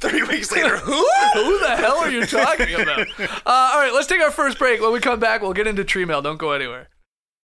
Three 0.00 0.22
weeks 0.22 0.52
later, 0.52 0.76
who? 0.76 0.92
Who 1.34 1.58
the 1.60 1.76
hell 1.76 1.96
are 1.98 2.10
you 2.10 2.24
talking 2.26 2.74
about? 2.74 3.08
Uh, 3.18 3.30
all 3.46 3.80
right, 3.80 3.92
let's 3.94 4.06
take 4.06 4.20
our 4.20 4.30
first 4.30 4.58
break. 4.58 4.80
When 4.80 4.92
we 4.92 5.00
come 5.00 5.18
back, 5.18 5.40
we'll 5.42 5.52
get 5.54 5.66
into 5.66 5.82
tree 5.84 6.04
mail. 6.04 6.22
Don't 6.22 6.36
go 6.38 6.52
anywhere. 6.52 6.88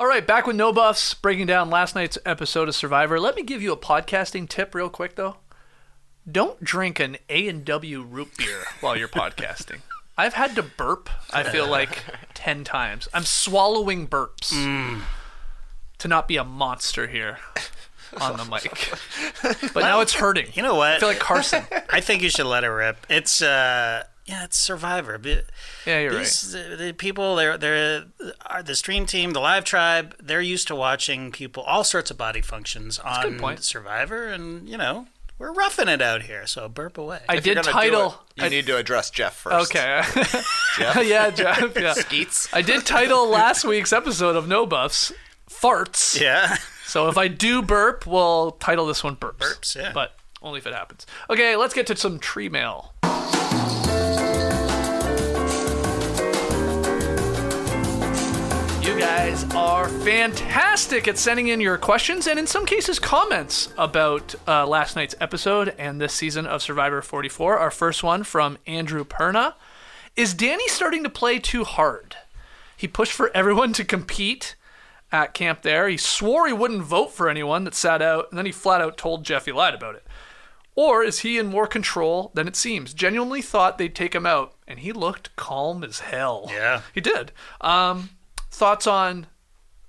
All 0.00 0.06
right, 0.06 0.26
back 0.26 0.46
with 0.46 0.56
no 0.56 0.72
buffs, 0.72 1.12
breaking 1.12 1.44
down 1.44 1.68
last 1.68 1.94
night's 1.94 2.16
episode 2.24 2.70
of 2.70 2.74
Survivor. 2.74 3.20
Let 3.20 3.36
me 3.36 3.42
give 3.42 3.60
you 3.60 3.70
a 3.70 3.76
podcasting 3.76 4.48
tip 4.48 4.74
real 4.74 4.88
quick 4.88 5.14
though. 5.14 5.36
Don't 6.26 6.64
drink 6.64 6.98
an 6.98 7.18
A 7.28 7.46
and 7.46 7.66
W 7.66 8.00
root 8.00 8.30
beer 8.38 8.62
while 8.80 8.96
you're 8.96 9.08
podcasting. 9.08 9.80
I've 10.16 10.32
had 10.32 10.54
to 10.54 10.62
burp. 10.62 11.10
I 11.34 11.42
feel 11.42 11.68
like 11.68 12.02
ten 12.32 12.64
times. 12.64 13.08
I'm 13.12 13.24
swallowing 13.24 14.08
burps 14.08 14.52
to 15.98 16.08
not 16.08 16.26
be 16.26 16.38
a 16.38 16.44
monster 16.44 17.06
here 17.06 17.36
on 18.18 18.38
the 18.38 18.46
mic. 18.46 18.94
But 19.74 19.80
now 19.80 20.00
it's 20.00 20.14
hurting. 20.14 20.46
You 20.54 20.62
know 20.62 20.76
what? 20.76 20.92
I 20.92 20.98
feel 20.98 21.10
like 21.10 21.18
Carson. 21.18 21.64
I 21.90 22.00
think 22.00 22.22
you 22.22 22.30
should 22.30 22.46
let 22.46 22.64
it 22.64 22.68
rip. 22.68 23.06
It's 23.10 23.42
uh 23.42 24.04
yeah, 24.26 24.44
it's 24.44 24.58
Survivor. 24.58 25.18
But 25.18 25.46
Yeah, 25.86 26.00
you're 26.00 26.10
right. 26.12 26.18
These 26.20 26.54
uh, 26.54 26.76
the 26.78 26.92
people, 26.92 27.36
they're 27.36 27.58
they're 27.58 28.04
are 28.46 28.62
the 28.62 28.74
stream 28.74 29.06
team, 29.06 29.32
the 29.32 29.40
live 29.40 29.64
tribe. 29.64 30.14
They're 30.22 30.40
used 30.42 30.68
to 30.68 30.76
watching 30.76 31.32
people, 31.32 31.62
all 31.64 31.84
sorts 31.84 32.10
of 32.10 32.18
body 32.18 32.40
functions 32.40 32.98
on 33.00 33.38
point. 33.38 33.64
Survivor, 33.64 34.26
and 34.28 34.68
you 34.68 34.76
know 34.76 35.06
we're 35.38 35.52
roughing 35.52 35.88
it 35.88 36.02
out 36.02 36.22
here. 36.22 36.46
So 36.46 36.68
burp 36.68 36.98
away. 36.98 37.20
I 37.28 37.36
If 37.36 37.44
did 37.44 37.62
title. 37.62 38.20
it, 38.36 38.44
you 38.44 38.50
need 38.50 38.66
to 38.66 38.76
address 38.76 39.10
Jeff 39.10 39.34
first. 39.36 39.74
Okay. 39.74 40.02
yeah, 41.08 41.30
Jeff. 41.30 41.76
Yeah. 41.76 41.94
Skeets. 41.94 42.48
I 42.52 42.62
did 42.62 42.84
title 42.86 43.26
last 43.28 43.64
week's 43.64 43.92
episode 43.92 44.36
of 44.36 44.46
No 44.46 44.66
Buffs 44.66 45.12
farts. 45.48 46.20
yeah. 46.20 46.56
So 46.86 47.08
if 47.08 47.16
I 47.16 47.28
do 47.28 47.62
burp, 47.62 48.06
we'll 48.06 48.50
title 48.52 48.84
this 48.86 49.02
one 49.04 49.16
burps. 49.16 49.38
Burps, 49.38 49.76
yeah. 49.76 49.92
But 49.94 50.14
only 50.42 50.58
if 50.58 50.66
it 50.66 50.74
happens. 50.74 51.06
Okay, 51.30 51.54
let's 51.56 51.72
get 51.72 51.86
to 51.86 51.96
some 51.96 52.18
tree 52.18 52.48
mail. 52.48 52.92
You 58.80 58.98
guys 58.98 59.44
are 59.54 59.88
fantastic 59.88 61.06
at 61.06 61.18
sending 61.18 61.48
in 61.48 61.60
your 61.60 61.76
questions 61.76 62.26
and, 62.26 62.38
in 62.38 62.46
some 62.46 62.64
cases, 62.64 62.98
comments 62.98 63.72
about 63.76 64.34
uh, 64.48 64.66
last 64.66 64.96
night's 64.96 65.14
episode 65.20 65.74
and 65.78 66.00
this 66.00 66.14
season 66.14 66.46
of 66.46 66.62
Survivor 66.62 67.02
44. 67.02 67.58
Our 67.58 67.70
first 67.70 68.02
one 68.02 68.24
from 68.24 68.56
Andrew 68.66 69.04
Perna 69.04 69.52
Is 70.16 70.32
Danny 70.32 70.66
starting 70.68 71.04
to 71.04 71.10
play 71.10 71.38
too 71.38 71.64
hard? 71.64 72.16
He 72.74 72.88
pushed 72.88 73.12
for 73.12 73.30
everyone 73.34 73.74
to 73.74 73.84
compete 73.84 74.56
at 75.12 75.34
camp 75.34 75.60
there. 75.60 75.86
He 75.86 75.98
swore 75.98 76.46
he 76.46 76.52
wouldn't 76.54 76.82
vote 76.82 77.12
for 77.12 77.28
anyone 77.28 77.64
that 77.64 77.74
sat 77.74 78.00
out, 78.00 78.28
and 78.30 78.38
then 78.38 78.46
he 78.46 78.52
flat 78.52 78.80
out 78.80 78.96
told 78.96 79.24
Jeff 79.24 79.44
he 79.44 79.52
lied 79.52 79.74
about 79.74 79.96
it. 79.96 80.06
Or 80.74 81.02
is 81.02 81.20
he 81.20 81.36
in 81.36 81.48
more 81.48 81.66
control 81.66 82.30
than 82.34 82.48
it 82.48 82.56
seems? 82.56 82.94
Genuinely 82.94 83.42
thought 83.42 83.76
they'd 83.76 83.94
take 83.94 84.14
him 84.14 84.24
out, 84.24 84.54
and 84.66 84.78
he 84.78 84.92
looked 84.92 85.36
calm 85.36 85.84
as 85.84 86.00
hell. 86.00 86.46
Yeah. 86.48 86.80
He 86.94 87.02
did. 87.02 87.32
Um, 87.60 88.10
thoughts 88.50 88.86
on 88.86 89.26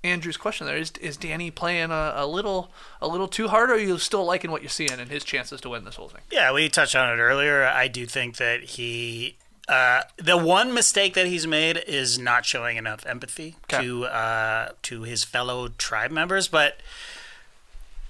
Andrew's 0.04 0.36
question 0.36 0.66
there? 0.66 0.76
Is 0.76 0.92
is 1.00 1.16
Danny 1.16 1.50
playing 1.50 1.90
a, 1.90 2.12
a 2.16 2.26
little 2.26 2.70
a 3.00 3.06
little 3.08 3.28
too 3.28 3.48
hard, 3.48 3.70
or 3.70 3.74
are 3.74 3.78
you 3.78 3.98
still 3.98 4.24
liking 4.24 4.50
what 4.50 4.62
you're 4.62 4.68
seeing 4.68 4.92
and 4.92 5.10
his 5.10 5.24
chances 5.24 5.60
to 5.62 5.68
win 5.68 5.84
this 5.84 5.96
whole 5.96 6.08
thing? 6.08 6.22
Yeah, 6.30 6.52
we 6.52 6.68
touched 6.68 6.96
on 6.96 7.08
it 7.12 7.20
earlier. 7.22 7.64
I 7.64 7.88
do 7.88 8.06
think 8.06 8.36
that 8.36 8.62
he. 8.62 9.36
Uh, 9.68 10.02
the 10.16 10.36
one 10.36 10.74
mistake 10.74 11.14
that 11.14 11.28
he's 11.28 11.46
made 11.46 11.82
is 11.86 12.18
not 12.18 12.44
showing 12.44 12.76
enough 12.76 13.06
empathy 13.06 13.54
Okay. 13.72 13.84
to 13.84 14.04
uh, 14.06 14.68
to 14.82 15.02
his 15.04 15.22
fellow 15.22 15.68
tribe 15.68 16.10
members. 16.10 16.48
But 16.48 16.78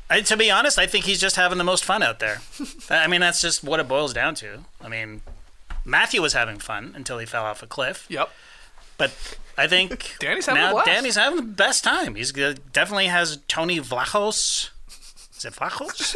I, 0.08 0.22
to 0.22 0.36
be 0.36 0.50
honest, 0.50 0.78
I 0.78 0.86
think 0.86 1.04
he's 1.04 1.20
just 1.20 1.36
having 1.36 1.58
the 1.58 1.64
most 1.64 1.84
fun 1.84 2.02
out 2.02 2.20
there. 2.20 2.40
I 2.90 3.06
mean, 3.06 3.20
that's 3.20 3.40
just 3.42 3.62
what 3.62 3.80
it 3.80 3.86
boils 3.86 4.14
down 4.14 4.34
to. 4.36 4.60
I 4.82 4.88
mean, 4.88 5.20
Matthew 5.84 6.22
was 6.22 6.32
having 6.32 6.58
fun 6.58 6.94
until 6.96 7.18
he 7.18 7.26
fell 7.26 7.44
off 7.44 7.62
a 7.62 7.66
cliff. 7.66 8.06
Yep. 8.08 8.30
But 8.98 9.12
I 9.56 9.66
think 9.66 10.16
Danny's 10.20 10.46
having 10.46 10.62
a 10.62 10.66
now 10.66 10.72
blast. 10.72 10.86
Danny's 10.86 11.16
having 11.16 11.36
the 11.36 11.42
best 11.42 11.84
time. 11.84 12.14
He's 12.14 12.32
good, 12.32 12.72
definitely 12.72 13.06
has 13.06 13.38
Tony 13.48 13.80
Vlachos. 13.80 14.70
Is 15.36 15.44
it 15.44 15.54
Vlachos? 15.54 16.14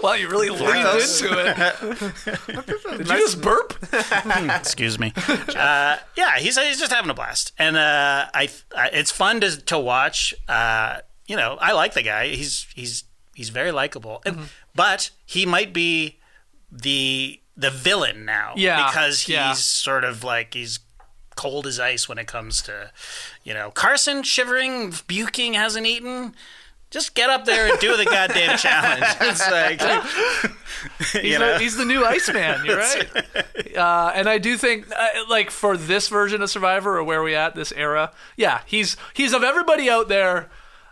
Wow, 0.02 0.14
you 0.14 0.28
really 0.28 0.50
leaned 0.50 0.88
into 0.88 1.28
it. 1.38 2.98
Did 2.98 3.08
you 3.08 3.18
just 3.18 3.40
burp? 3.40 3.74
Excuse 4.56 4.98
me. 4.98 5.12
Uh, 5.16 5.98
yeah, 6.16 6.38
he's 6.38 6.58
he's 6.58 6.80
just 6.80 6.92
having 6.92 7.10
a 7.10 7.14
blast, 7.14 7.52
and 7.58 7.76
uh, 7.76 8.26
I, 8.34 8.48
I 8.74 8.88
it's 8.88 9.10
fun 9.10 9.40
to 9.42 9.60
to 9.66 9.78
watch. 9.78 10.34
Uh, 10.48 11.00
you 11.26 11.36
know, 11.36 11.58
I 11.60 11.72
like 11.72 11.94
the 11.94 12.02
guy. 12.02 12.28
He's 12.28 12.66
he's 12.74 13.04
he's 13.34 13.50
very 13.50 13.70
likable, 13.70 14.22
and 14.24 14.48
but 14.74 15.10
he 15.26 15.46
might 15.46 15.72
be 15.72 16.18
the 16.72 17.40
the 17.56 17.70
villain 17.70 18.24
now. 18.24 18.54
Yeah, 18.56 18.86
because 18.86 19.20
he's 19.22 19.34
yeah. 19.34 19.52
sort 19.52 20.02
of 20.02 20.24
like 20.24 20.54
he's 20.54 20.80
cold 21.40 21.66
as 21.66 21.80
ice 21.80 22.06
when 22.06 22.18
it 22.18 22.26
comes 22.26 22.60
to, 22.60 22.90
you 23.44 23.54
know, 23.54 23.70
Carson 23.70 24.22
shivering, 24.22 24.92
puking, 25.08 25.54
hasn't 25.54 25.86
eaten. 25.86 26.34
Just 26.90 27.14
get 27.14 27.30
up 27.30 27.46
there 27.46 27.66
and 27.70 27.80
do 27.80 27.96
the 27.96 28.04
goddamn 28.16 28.58
challenge. 28.58 29.06
It's 29.22 29.50
like, 29.50 29.80
He's, 31.12 31.12
the, 31.12 31.38
know, 31.38 31.58
he's 31.58 31.76
the 31.76 31.86
new 31.86 32.04
Iceman. 32.04 32.64
You're 32.64 32.76
right. 32.76 33.76
Uh, 33.76 34.12
and 34.14 34.28
I 34.28 34.36
do 34.36 34.58
think, 34.58 34.86
uh, 34.94 35.08
like 35.30 35.50
for 35.50 35.78
this 35.78 36.08
version 36.08 36.42
of 36.42 36.50
Survivor 36.50 36.98
or 36.98 37.04
where 37.04 37.22
we 37.22 37.34
at 37.34 37.54
this 37.54 37.72
era, 37.72 38.12
yeah, 38.36 38.60
he's 38.66 38.96
he's 39.14 39.32
of 39.32 39.42
everybody 39.42 39.88
out 39.88 40.08
there 40.08 40.50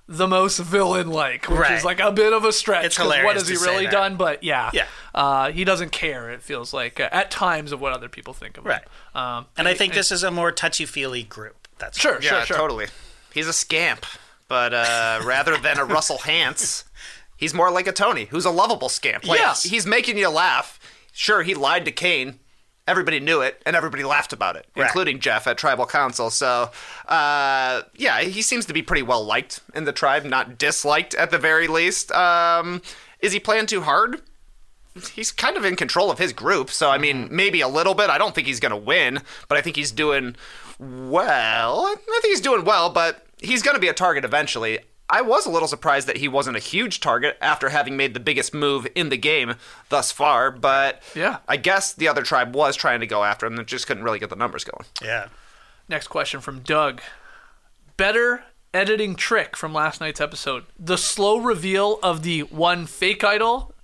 the 0.09 0.27
most 0.27 0.59
villain-like, 0.59 1.49
which 1.49 1.59
Right. 1.61 1.73
is 1.73 1.85
like 1.85 2.01
a 2.01 2.11
bit 2.11 2.33
of 2.33 2.45
a 2.45 2.53
stretch. 2.53 2.87
It's 2.87 2.97
'cause 2.97 3.07
What 3.09 3.35
has 3.37 3.47
he 3.47 3.55
to 3.55 3.61
say 3.61 3.71
really 3.71 3.85
that. 3.85 3.93
done? 3.93 4.17
But 4.17 4.43
yeah, 4.43 4.71
Yeah. 4.73 4.87
uh, 5.15 5.51
he 5.53 5.65
doesn't 5.65 5.91
care. 5.91 6.31
It 6.31 6.43
feels 6.43 6.73
like 6.73 6.99
uh, 6.99 7.09
at 7.13 7.31
times 7.31 7.73
of 7.73 7.81
what 7.81 7.93
other 7.93 8.09
people 8.09 8.33
think 8.33 8.57
of 8.57 8.65
him. 8.65 8.71
Right. 8.71 8.85
Um, 9.15 9.47
and 9.59 9.69
I 9.69 9.75
think 9.75 9.93
this 9.93 10.11
is 10.11 10.23
a 10.23 10.31
more 10.31 10.51
touchy 10.51 10.87
feely 10.87 11.23
group. 11.25 11.69
That's 11.79 12.01
Sure, 12.01 12.19
Yeah, 12.23 12.31
sure, 12.39 12.47
sure. 12.47 12.57
totally. 12.57 12.87
He's 13.35 13.47
a 13.47 13.53
scamp, 13.53 14.07
but 14.49 14.73
uh, 14.73 15.21
rather 15.25 15.57
than 15.59 15.79
a 15.79 15.85
Russell 15.85 16.19
Hantz, 16.19 16.85
he's 17.37 17.53
more 17.53 17.71
like 17.71 17.87
a 17.87 17.93
Tony, 17.93 18.25
who's 18.27 18.47
a 18.47 18.51
lovable 18.51 18.89
scamp. 18.89 19.27
Like, 19.27 19.39
Yes. 19.41 19.65
he's 19.65 19.85
making 19.87 20.17
you 20.17 20.31
laugh. 20.31 20.81
Sure, 21.13 21.43
he 21.43 21.55
lied 21.55 21.85
to 21.85 21.93
Kane. 21.93 22.41
Everybody 22.89 23.21
knew 23.21 23.41
it, 23.43 23.63
and 23.67 23.77
everybody 23.77 24.03
laughed 24.03 24.33
about 24.33 24.57
it, 24.57 24.67
Right. 24.75 24.87
including 24.87 25.21
Jeff 25.21 25.47
at 25.47 25.59
Tribal 25.59 25.87
Council. 25.87 26.31
So, 26.31 26.71
uh, 27.07 27.83
yeah, 27.95 28.21
he 28.23 28.43
seems 28.43 28.67
to 28.67 28.73
be 28.73 28.83
pretty 28.83 29.03
well 29.03 29.25
liked 29.25 29.61
in 29.75 29.85
the 29.85 29.93
tribe, 29.93 30.25
not 30.25 30.59
disliked 30.59 31.15
at 31.15 31.31
the 31.31 31.39
very 31.39 31.69
least. 31.69 32.11
Um, 32.13 32.83
is 33.21 33.33
he 33.33 33.39
playing 33.41 33.67
too 33.67 33.83
hard? 33.83 34.23
he's 35.15 35.31
kind 35.31 35.57
of 35.57 35.65
in 35.65 35.77
control 35.77 36.11
of 36.11 36.19
his 36.19 36.33
group. 36.33 36.71
So 36.73 36.91
I 36.91 36.99
mean, 36.99 37.29
maybe 37.31 37.61
a 37.61 37.69
little 37.69 37.95
bit. 37.95 38.11
I 38.11 38.19
don't 38.19 38.35
think 38.35 38.49
he's 38.49 38.59
going 38.59 38.71
to 38.71 38.77
win, 38.77 39.21
but 39.47 39.57
I 39.57 39.61
think 39.61 39.77
he's 39.77 39.93
doing 39.93 40.35
well. 40.81 41.85
I 41.87 41.95
think 42.21 42.25
he's 42.25 42.41
doing 42.41 42.65
well, 42.65 42.91
but 42.91 43.25
he's 43.41 43.63
going 43.63 43.75
to 43.77 43.81
be 43.81 43.87
a 43.89 43.93
target 43.95 44.25
eventually. 44.25 44.81
I 45.11 45.23
was 45.23 45.47
a 45.47 45.51
little 45.51 45.69
surprised 45.69 46.07
that 46.09 46.19
he 46.19 46.29
wasn't 46.29 46.57
a 46.57 46.61
huge 46.61 47.01
target 47.01 47.39
after 47.41 47.71
having 47.71 47.97
made 47.97 48.13
the 48.13 48.21
biggest 48.21 48.53
move 48.53 48.87
in 48.95 49.09
the 49.09 49.17
game 49.17 49.55
thus 49.89 50.13
far, 50.13 50.51
but 50.51 51.03
Yeah. 51.15 51.39
I 51.49 51.57
guess 51.57 51.95
the 51.95 52.09
other 52.09 52.23
tribe 52.23 52.55
was 52.55 52.77
trying 52.77 53.01
to 53.01 53.07
go 53.07 53.25
after 53.25 53.47
him 53.47 53.59
and 53.59 53.67
just 53.67 53.87
couldn't 53.87 54.05
really 54.05 54.19
get 54.19 54.29
the 54.31 54.37
numbers 54.37 54.65
going. 54.65 54.85
Yeah. 55.03 55.29
Next 55.89 56.09
question 56.09 56.41
from 56.41 56.61
Doug. 56.61 57.01
Better 57.97 58.45
editing 58.75 59.17
trick 59.17 59.57
from 59.57 59.73
last 59.73 60.01
night's 60.01 60.21
episode. 60.21 60.67
The 60.79 60.99
slow 60.99 61.39
reveal 61.39 61.99
of 62.03 62.23
the 62.23 62.41
one 62.43 62.85
fake 62.87 63.25
idol, 63.25 63.75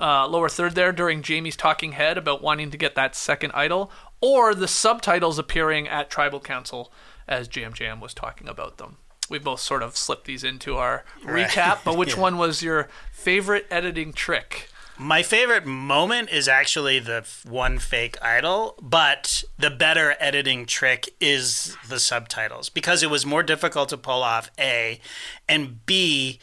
uh, 0.00 0.26
lower 0.26 0.48
third 0.48 0.74
there, 0.74 0.92
during 0.92 1.22
Jaime's 1.22 1.56
talking 1.56 1.92
head 1.92 2.18
about 2.18 2.42
wanting 2.42 2.70
to 2.72 2.76
get 2.76 2.96
that 2.96 3.14
second 3.14 3.52
idol, 3.54 3.92
or 4.20 4.54
the 4.54 4.66
subtitles 4.68 5.38
appearing 5.38 5.86
at 5.86 6.10
Tribal 6.10 6.40
Council 6.40 6.92
as 7.28 7.48
Yam 7.54 7.74
Yam 7.78 8.00
was 8.00 8.12
talking 8.12 8.48
about 8.48 8.78
them. 8.78 8.96
We 9.30 9.38
both 9.38 9.60
sort 9.60 9.82
of 9.82 9.96
slipped 9.96 10.26
these 10.26 10.44
into 10.44 10.76
our 10.76 11.04
recap, 11.24 11.78
but 11.84 11.96
which 11.96 12.16
one 12.26 12.36
was 12.36 12.62
your 12.62 12.88
favorite 13.12 13.66
editing 13.70 14.12
trick? 14.12 14.68
My 14.98 15.22
favorite 15.22 15.64
moment 15.64 16.28
is 16.28 16.46
actually 16.46 16.98
the 16.98 17.26
one 17.48 17.78
fake 17.78 18.22
idol, 18.22 18.74
but 18.82 19.42
the 19.58 19.70
better 19.70 20.14
editing 20.20 20.66
trick 20.66 21.08
is 21.20 21.74
the 21.88 21.98
subtitles 21.98 22.68
because 22.68 23.02
it 23.02 23.08
was 23.08 23.24
more 23.24 23.42
difficult 23.42 23.88
to 23.88 23.96
pull 23.96 24.22
off 24.22 24.50
A, 24.58 25.00
and 25.48 25.86
B, 25.86 26.38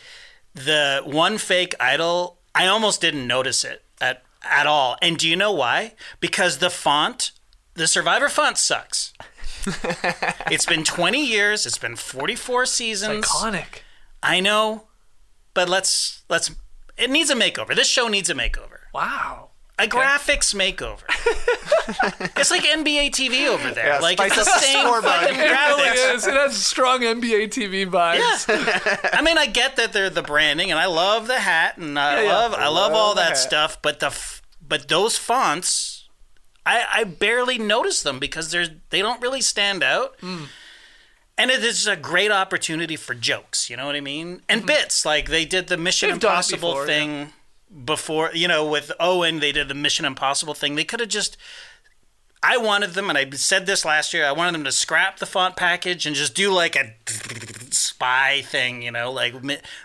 the 0.55 1.03
one 1.05 1.37
fake 1.37 1.75
idol. 1.79 2.39
I 2.55 2.65
almost 2.65 2.99
didn't 2.99 3.27
notice 3.27 3.63
it 3.63 3.83
at 4.01 4.23
at 4.43 4.65
all. 4.65 4.97
And 5.01 5.17
do 5.17 5.29
you 5.29 5.35
know 5.35 5.51
why? 5.51 5.93
Because 6.19 6.57
the 6.57 6.69
font, 6.69 7.31
the 7.73 7.87
Survivor 7.87 8.29
font 8.29 8.57
sucks. 8.57 9.13
it's 10.51 10.65
been 10.65 10.83
20 10.83 11.25
years. 11.25 11.65
It's 11.65 11.77
been 11.77 11.95
44 11.95 12.65
seasons. 12.65 13.25
Iconic. 13.25 13.81
I 14.23 14.39
know, 14.39 14.83
but 15.53 15.69
let's 15.69 16.23
let's. 16.29 16.51
It 16.97 17.09
needs 17.09 17.29
a 17.29 17.35
makeover. 17.35 17.75
This 17.75 17.87
show 17.87 18.07
needs 18.07 18.29
a 18.29 18.33
makeover. 18.33 18.79
Wow. 18.93 19.49
A 19.79 19.83
graphics 19.87 20.55
makeover. 20.55 21.03
it's 22.37 22.49
like 22.49 22.63
NBA 22.63 23.11
TV 23.11 23.47
over 23.47 23.69
there. 23.71 23.85
Yeah, 23.87 23.99
like 23.99 24.19
it's 24.19 24.35
the 24.35 24.43
same 24.43 24.81
scoreboard. 24.87 25.03
fucking 25.03 25.35
It 25.39 25.43
really 25.43 25.83
graphics. 25.83 26.15
is. 26.15 26.27
It 26.27 26.33
has 26.33 26.55
strong 26.65 27.01
NBA 27.01 27.49
TV 27.49 27.85
vibes. 27.87 28.47
Yeah. 28.47 29.09
I 29.13 29.21
mean, 29.21 29.37
I 29.37 29.45
get 29.45 29.75
that 29.75 29.93
they're 29.93 30.09
the 30.09 30.23
branding, 30.23 30.71
and 30.71 30.79
I 30.79 30.87
love 30.87 31.27
the 31.27 31.37
hat, 31.39 31.77
and 31.77 31.99
I 31.99 32.15
Yeah, 32.15 32.21
yeah. 32.23 32.33
love 32.33 32.53
I 32.55 32.67
love 32.69 32.93
all 32.93 33.13
that 33.15 33.29
hat. 33.29 33.37
stuff. 33.37 33.79
But 33.83 33.99
the 33.99 34.07
f- 34.07 34.41
but 34.67 34.87
those 34.87 35.15
fonts, 35.17 35.96
I 36.67 37.01
I 37.01 37.03
barely 37.05 37.57
notice 37.57 38.03
them 38.03 38.19
because 38.19 38.51
they're 38.51 38.67
they 38.89 39.01
don't 39.01 39.21
really 39.21 39.41
stand 39.41 39.83
out. 39.83 40.15
Hmm. 40.19 40.45
And 41.39 41.51
it 41.51 41.63
is 41.63 41.85
a 41.85 41.95
great 41.95 42.31
opportunity 42.31 42.95
for 42.95 43.13
jokes, 43.13 43.69
you 43.69 43.77
know 43.77 43.85
what 43.85 43.95
I 43.95 44.01
mean? 44.01 44.41
And 44.49 44.61
hmm. 44.61 44.67
bits 44.67 45.05
like 45.05 45.29
they 45.29 45.45
did 45.45 45.67
the 45.67 45.77
Mission 45.77 46.09
They've 46.09 46.15
Impossible 46.15 46.71
before, 46.71 46.85
thing 46.87 47.33
before, 47.85 48.31
you 48.33 48.47
know, 48.47 48.67
with 48.67 48.91
Owen, 48.99 49.39
they 49.39 49.51
did 49.51 49.67
the 49.67 49.73
Mission 49.73 50.05
Impossible 50.05 50.53
thing. 50.53 50.75
They 50.75 50.83
could 50.83 50.99
have 50.99 51.09
just 51.09 51.37
I 52.49 52.57
wanted 52.57 52.91
them, 52.91 53.09
and 53.09 53.17
I 53.17 53.29
said 53.31 53.65
this 53.65 53.83
last 53.83 54.13
year. 54.13 54.25
I 54.25 54.31
wanted 54.31 54.53
them 54.53 54.63
to 54.63 54.71
scrap 54.71 55.19
the 55.19 55.25
font 55.25 55.55
package 55.57 56.05
and 56.05 56.15
just 56.15 56.33
do 56.33 56.49
like 56.51 56.75
a 56.77 56.93
spy 57.71 58.41
thing, 58.41 58.81
you 58.81 58.91
know, 58.91 59.11
like 59.11 59.33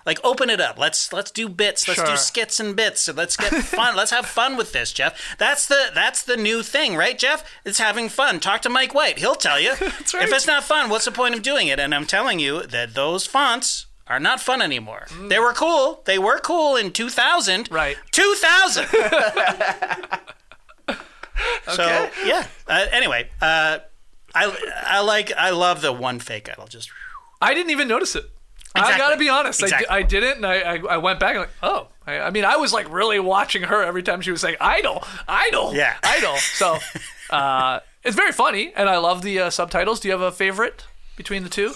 like 0.06 0.20
open 0.22 0.48
it 0.48 0.60
up. 0.60 0.78
Let's 0.78 1.12
let's 1.12 1.30
do 1.30 1.48
bits. 1.48 1.88
Let's 1.88 1.98
Sure. 2.00 2.06
do 2.10 2.16
skits 2.16 2.60
and 2.60 2.76
bits. 2.76 3.00
So 3.02 3.12
let's 3.12 3.36
get 3.36 3.52
fun. 3.64 3.96
let's 3.96 4.12
have 4.12 4.26
fun 4.26 4.56
with 4.56 4.72
this, 4.72 4.92
Jeff. 4.92 5.36
That's 5.38 5.66
the 5.66 5.90
that's 5.92 6.22
the 6.22 6.36
new 6.36 6.62
thing, 6.62 6.94
right, 6.96 7.18
Jeff? 7.18 7.44
It's 7.64 7.78
having 7.78 8.08
fun. 8.08 8.38
Talk 8.38 8.62
to 8.62 8.68
Mike 8.68 8.94
White. 8.94 9.18
He'll 9.18 9.34
tell 9.34 9.58
you. 9.60 9.70
right. 9.80 9.82
If 10.22 10.32
it's 10.32 10.46
not 10.46 10.62
fun, 10.62 10.88
what's 10.88 11.04
the 11.06 11.10
point 11.12 11.34
of 11.34 11.42
doing 11.42 11.66
it? 11.66 11.80
And 11.80 11.92
I'm 11.94 12.06
telling 12.06 12.38
you 12.38 12.62
that 12.68 12.94
those 12.94 13.26
fonts 13.26 13.86
are 14.06 14.20
not 14.20 14.40
fun 14.40 14.62
anymore. 14.62 15.06
Mm. 15.08 15.28
They 15.28 15.38
were 15.38 15.52
cool. 15.52 16.02
They 16.04 16.18
were 16.18 16.38
cool 16.38 16.76
in 16.76 16.92
2000. 16.92 17.70
Right. 17.70 17.96
2000. 18.12 18.86
So 21.72 22.08
yeah. 22.24 22.46
Uh, 22.66 22.86
anyway, 22.90 23.28
uh, 23.40 23.78
I 24.34 24.82
I 24.86 25.00
like 25.00 25.32
I 25.32 25.50
love 25.50 25.80
the 25.80 25.92
one 25.92 26.18
fake 26.18 26.48
idol. 26.50 26.66
Just 26.66 26.90
I 27.40 27.54
didn't 27.54 27.70
even 27.70 27.88
notice 27.88 28.16
it. 28.16 28.24
I 28.74 28.96
gotta 28.96 29.16
be 29.16 29.28
honest. 29.28 29.62
Exactly. 29.62 29.86
I, 29.88 29.98
I 29.98 30.02
didn't, 30.02 30.36
and 30.38 30.46
I, 30.46 30.54
I, 30.60 30.76
I 30.94 30.96
went 30.96 31.20
back 31.20 31.32
and 31.32 31.40
like, 31.40 31.50
oh. 31.62 31.88
I, 32.06 32.18
I 32.20 32.30
mean, 32.30 32.44
I 32.44 32.56
was 32.56 32.72
like 32.72 32.90
really 32.92 33.20
watching 33.20 33.62
her 33.62 33.82
every 33.82 34.02
time 34.02 34.22
she 34.22 34.30
was 34.32 34.40
saying 34.40 34.56
"idol, 34.60 35.04
idol, 35.28 35.72
Yeah. 35.74 35.96
idol." 36.02 36.36
So 36.36 36.78
uh, 37.30 37.80
it's 38.02 38.16
very 38.16 38.32
funny, 38.32 38.72
and 38.74 38.88
I 38.88 38.96
love 38.98 39.22
the 39.22 39.38
uh, 39.38 39.50
subtitles. 39.50 40.00
Do 40.00 40.08
you 40.08 40.12
have 40.12 40.20
a 40.22 40.32
favorite 40.32 40.84
between 41.16 41.44
the 41.44 41.48
two? 41.50 41.74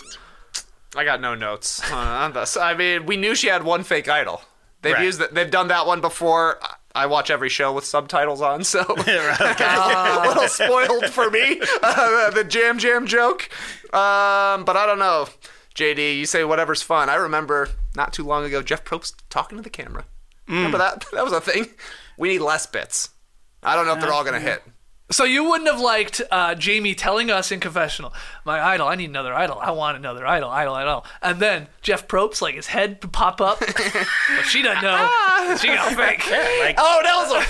I 0.96 1.04
got 1.04 1.20
no 1.20 1.34
notes 1.34 1.80
on 1.92 2.32
this. 2.32 2.56
I 2.56 2.74
mean, 2.74 3.06
we 3.06 3.16
knew 3.16 3.34
she 3.34 3.48
had 3.48 3.62
one 3.62 3.84
fake 3.84 4.08
idol. 4.08 4.40
They've 4.82 4.94
Right. 4.94 5.04
used 5.04 5.20
it. 5.20 5.32
They've 5.34 5.50
done 5.50 5.68
that 5.68 5.86
one 5.86 6.00
before. 6.00 6.58
I- 7.02 7.06
watch 7.06 7.30
every 7.30 7.48
show 7.48 7.72
with 7.72 7.84
subtitles 7.84 8.40
on, 8.40 8.64
so 8.64 8.80
a 8.88 10.24
little 10.26 10.48
spoiled 10.48 11.06
for 11.10 11.30
me. 11.30 11.60
Uh, 11.82 12.30
the 12.30 12.46
Yam 12.50 12.78
Yam 12.78 13.06
joke, 13.06 13.48
um, 13.92 14.64
but 14.64 14.76
I 14.76 14.84
don't 14.86 14.98
know. 14.98 15.28
JD, 15.74 16.16
you 16.18 16.26
say 16.26 16.42
whatever's 16.44 16.82
fun. 16.82 17.08
I 17.10 17.14
remember 17.16 17.68
not 17.94 18.12
too 18.12 18.24
long 18.24 18.44
ago 18.44 18.62
Jeff 18.62 18.84
Probst 18.84 19.14
talking 19.30 19.56
to 19.58 19.62
the 19.62 19.70
camera. 19.70 20.04
Remember 20.48 20.78
that? 20.78 21.04
That 21.12 21.24
was 21.24 21.32
a 21.32 21.40
thing. 21.40 21.66
We 22.16 22.28
need 22.28 22.38
less 22.40 22.66
bits. 22.66 23.10
I 23.62 23.74
don't 23.76 23.86
know 23.86 23.94
if 23.94 24.00
they're 24.00 24.12
all 24.12 24.24
gonna 24.24 24.40
hit. 24.40 24.62
So 25.08 25.22
you 25.22 25.44
wouldn't 25.48 25.70
have 25.70 25.80
liked 25.80 26.20
uh, 26.32 26.56
Jaime 26.60 26.92
telling 26.96 27.30
us 27.30 27.52
in 27.52 27.60
confessional, 27.60 28.12
"My 28.44 28.60
idol, 28.60 28.88
I 28.88 28.96
need 28.96 29.08
another 29.08 29.32
idol. 29.32 29.56
I 29.60 29.70
want 29.70 29.96
another 29.96 30.26
idol, 30.26 30.50
idol, 30.50 30.74
idol." 30.74 31.04
And 31.22 31.38
then 31.38 31.68
Jeff 31.80 32.08
Probst, 32.08 32.42
like 32.42 32.56
his 32.56 32.66
head 32.66 32.98
would 33.02 33.12
pop 33.12 33.40
up, 33.40 33.60
but 33.60 34.44
she 34.46 34.62
doesn't 34.62 34.82
know. 34.82 35.08
She 35.60 35.68
got 35.68 35.92
fake. 35.94 36.28
like 36.58 36.74
Oh, 36.76 37.00
that 37.04 37.16
was 37.22 37.30
a 37.32 37.40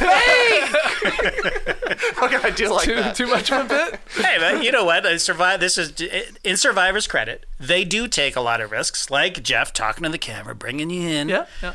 fake. 1.01 2.23
okay, 2.23 2.37
I 2.47 2.51
do 2.51 2.69
like 2.69 2.85
Too, 2.85 2.95
that. 2.97 3.17
too 3.17 3.27
much 3.27 3.51
of 3.51 3.65
a 3.65 3.69
bit. 3.69 4.01
hey, 4.23 4.37
but 4.39 4.63
you 4.63 4.71
know 4.71 4.85
what? 4.85 5.07
I 5.07 5.17
survive. 5.17 5.61
This 5.61 5.79
is 5.79 5.99
in 6.45 6.57
Survivor's 6.59 7.07
credit. 7.07 7.47
They 7.59 7.85
do 7.85 8.07
take 8.07 8.37
a 8.37 8.43
lot 8.43 8.61
of 8.61 8.71
risks, 8.71 9.11
like 9.11 9.43
Jeff 9.43 9.73
talking 9.73 10.03
to 10.05 10.11
the 10.11 10.19
camera, 10.19 10.55
bringing 10.55 10.91
you 10.91 11.09
in. 11.09 11.29
Yeah, 11.31 11.47
yeah. 11.63 11.73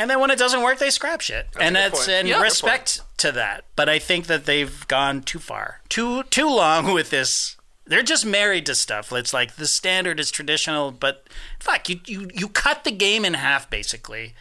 And 0.00 0.08
then 0.08 0.18
when 0.18 0.30
it 0.30 0.38
doesn't 0.38 0.62
work, 0.62 0.78
they 0.78 0.88
scrap 0.88 1.20
shit, 1.20 1.48
and 1.60 1.76
that's 1.76 2.08
in 2.08 2.26
Yeah. 2.26 2.40
Respect 2.40 3.02
to 3.18 3.30
that. 3.32 3.64
But 3.76 3.90
I 3.90 3.98
think 3.98 4.28
that 4.28 4.46
they've 4.46 4.88
gone 4.88 5.20
too 5.20 5.38
far, 5.38 5.82
too 5.90 6.22
too 6.24 6.48
long 6.48 6.94
with 6.94 7.10
this. 7.10 7.56
They're 7.84 8.02
just 8.02 8.24
married 8.24 8.64
to 8.66 8.74
stuff. 8.74 9.12
It's 9.12 9.34
like 9.34 9.56
the 9.56 9.66
standard 9.66 10.18
is 10.18 10.30
traditional, 10.30 10.90
but 10.90 11.26
fuck, 11.58 11.90
you 11.90 12.00
you 12.06 12.30
you 12.32 12.48
cut 12.48 12.84
the 12.84 12.90
game 12.92 13.26
in 13.26 13.34
half 13.34 13.68
basically. 13.68 14.32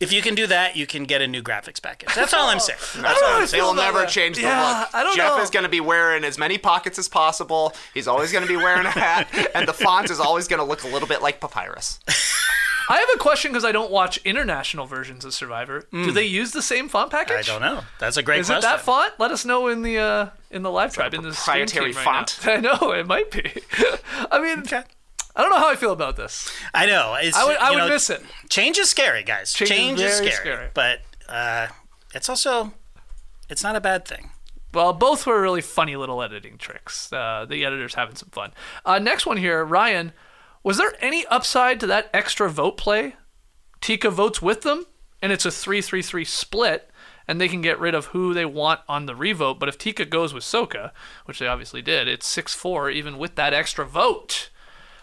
If 0.00 0.12
you 0.12 0.20
can 0.20 0.34
do 0.34 0.48
that, 0.48 0.74
you 0.74 0.84
can 0.84 1.04
get 1.04 1.22
a 1.22 1.28
new 1.28 1.42
graphics 1.42 1.80
package. 1.80 2.12
That's 2.16 2.34
all 2.34 2.48
I'm 2.48 2.58
saying. 2.58 2.80
That's 2.96 3.22
all 3.22 3.28
I'm 3.36 3.46
saying. 3.46 3.62
They 3.62 3.64
will 3.64 3.74
never 3.74 4.00
that. 4.00 4.08
change 4.08 4.34
the 4.36 4.42
Yeah, 4.42 4.80
look. 4.80 4.94
I 4.94 5.04
don't 5.04 5.14
Jeff 5.14 5.36
know. 5.36 5.42
is 5.42 5.50
going 5.50 5.62
to 5.62 5.68
be 5.68 5.80
wearing 5.80 6.24
as 6.24 6.36
many 6.38 6.58
pockets 6.58 6.98
as 6.98 7.08
possible. 7.08 7.72
He's 7.94 8.08
always 8.08 8.32
going 8.32 8.42
to 8.42 8.48
be 8.48 8.56
wearing 8.56 8.84
a 8.86 8.90
hat, 8.90 9.28
and 9.54 9.68
the 9.68 9.72
font 9.72 10.10
is 10.10 10.18
always 10.18 10.48
going 10.48 10.58
to 10.58 10.64
look 10.64 10.82
a 10.82 10.88
little 10.88 11.06
bit 11.06 11.22
like 11.22 11.40
papyrus. 11.40 12.00
I 12.88 12.98
have 12.98 13.08
a 13.14 13.18
question 13.18 13.52
because 13.52 13.64
I 13.64 13.72
don't 13.72 13.90
watch 13.90 14.18
international 14.24 14.86
versions 14.86 15.24
of 15.24 15.32
Survivor. 15.34 15.86
Do 15.90 16.10
they 16.12 16.24
use 16.24 16.52
the 16.52 16.62
same 16.62 16.88
font 16.88 17.10
package? 17.10 17.48
I 17.48 17.52
don't 17.52 17.60
know. 17.60 17.80
That's 17.98 18.16
a 18.16 18.22
great 18.22 18.38
question. 18.38 18.58
Is 18.58 18.64
it 18.64 18.66
that 18.66 18.80
font? 18.80 19.12
Let 19.18 19.30
us 19.30 19.44
know 19.44 19.68
in 19.68 19.82
the 19.82 19.98
uh, 19.98 20.28
in 20.50 20.62
the 20.62 20.70
live 20.70 20.92
tribe 20.92 21.14
in 21.14 21.22
the 21.22 21.32
stream 21.32 21.66
proprietary 21.66 21.92
team 21.92 21.96
right 21.96 22.04
font? 22.04 22.40
now. 22.44 22.52
I 22.52 22.56
know 22.60 22.92
it 22.92 23.06
might 23.06 23.30
be. 23.30 23.50
I 24.30 24.40
mean, 24.40 24.64
I 25.36 25.42
don't 25.42 25.50
know 25.50 25.58
how 25.58 25.70
I 25.70 25.76
feel 25.76 25.92
about 25.92 26.16
this. 26.16 26.50
I 26.72 26.86
know. 26.86 27.16
It's, 27.20 27.36
I 27.36 27.44
would, 27.46 27.56
I 27.56 27.70
would 27.70 27.78
know, 27.78 27.88
miss 27.88 28.10
it. 28.10 28.22
Change 28.50 28.78
is 28.78 28.90
scary, 28.90 29.22
guys. 29.22 29.52
Change 29.52 29.70
Change, 29.70 30.00
is 30.00 30.12
is 30.12 30.16
scary, 30.18 30.34
scary. 30.34 30.68
but 30.74 31.00
uh, 31.28 31.68
it's 32.14 32.28
also 32.28 32.72
it's 33.48 33.62
not 33.62 33.76
a 33.76 33.80
bad 33.80 34.04
thing. 34.04 34.30
Well, 34.72 34.92
both 34.92 35.26
were 35.26 35.40
really 35.40 35.60
funny 35.60 35.94
little 35.96 36.22
editing 36.22 36.58
tricks. 36.58 37.12
Uh, 37.12 37.46
the 37.48 37.64
editor's 37.64 37.94
having 37.94 38.16
some 38.16 38.30
fun. 38.30 38.52
Uh, 38.84 38.98
next 38.98 39.24
one 39.24 39.36
here, 39.36 39.64
Ryan. 39.64 40.12
Was 40.64 40.78
there 40.78 40.94
any 40.98 41.26
upside 41.26 41.78
to 41.80 41.86
that 41.86 42.10
extra 42.14 42.48
vote 42.48 42.78
play? 42.78 43.16
Tika 43.82 44.10
votes 44.10 44.40
with 44.40 44.62
them, 44.62 44.86
and 45.20 45.30
it's 45.30 45.44
a 45.44 45.50
3 45.50 45.82
3 45.82 46.00
3 46.00 46.24
split, 46.24 46.90
and 47.28 47.38
they 47.38 47.48
can 47.48 47.60
get 47.60 47.78
rid 47.78 47.94
of 47.94 48.06
who 48.06 48.32
they 48.32 48.46
want 48.46 48.80
on 48.88 49.04
the 49.04 49.14
revote. 49.14 49.60
But 49.60 49.68
if 49.68 49.76
Tika 49.76 50.06
goes 50.06 50.32
with 50.32 50.42
Soka, 50.42 50.92
which 51.26 51.38
they 51.38 51.46
obviously 51.46 51.82
did, 51.82 52.08
it's 52.08 52.26
6 52.26 52.54
4, 52.54 52.88
even 52.90 53.18
with 53.18 53.34
that 53.36 53.52
extra 53.52 53.84
vote. 53.84 54.48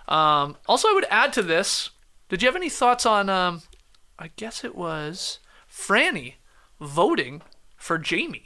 Um, 0.08 0.58
also, 0.68 0.90
I 0.90 0.94
would 0.94 1.06
add 1.12 1.32
to 1.34 1.44
this 1.44 1.92
did 2.28 2.42
you 2.42 2.48
have 2.48 2.56
any 2.56 2.70
thoughts 2.70 3.06
on, 3.06 3.30
um, 3.30 3.62
I 4.18 4.32
guess 4.38 4.64
it 4.64 4.74
was 4.74 5.40
Frannie 5.70 6.36
voting 6.80 7.42
for 7.76 8.02
Jaime 8.04 8.46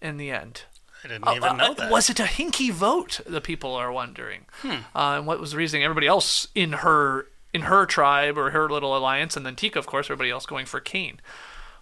in 0.00 0.16
the 0.18 0.30
end? 0.30 0.64
I 1.04 1.08
didn't 1.08 1.28
even 1.28 1.56
know 1.56 1.64
Uh, 1.72 1.74
that. 1.74 1.90
Was 1.90 2.08
it 2.10 2.20
a 2.20 2.24
hinky 2.24 2.70
vote? 2.70 3.20
The 3.26 3.40
people 3.40 3.74
are 3.74 3.90
wondering. 3.92 4.46
Uh, 4.64 4.72
and 4.94 5.26
what 5.26 5.40
was 5.40 5.50
the 5.52 5.56
reasoning? 5.56 5.82
Everybody 5.84 6.06
else 6.06 6.46
in 6.54 6.72
her 6.74 7.26
in 7.52 7.62
her 7.62 7.84
tribe 7.84 8.38
or 8.38 8.50
her 8.50 8.68
little 8.70 8.96
alliance, 8.96 9.36
and 9.36 9.44
then 9.44 9.54
Tika, 9.56 9.78
of 9.78 9.86
course, 9.86 10.06
everybody 10.06 10.30
else 10.30 10.46
going 10.46 10.64
for 10.64 10.80
Kane. 10.80 11.20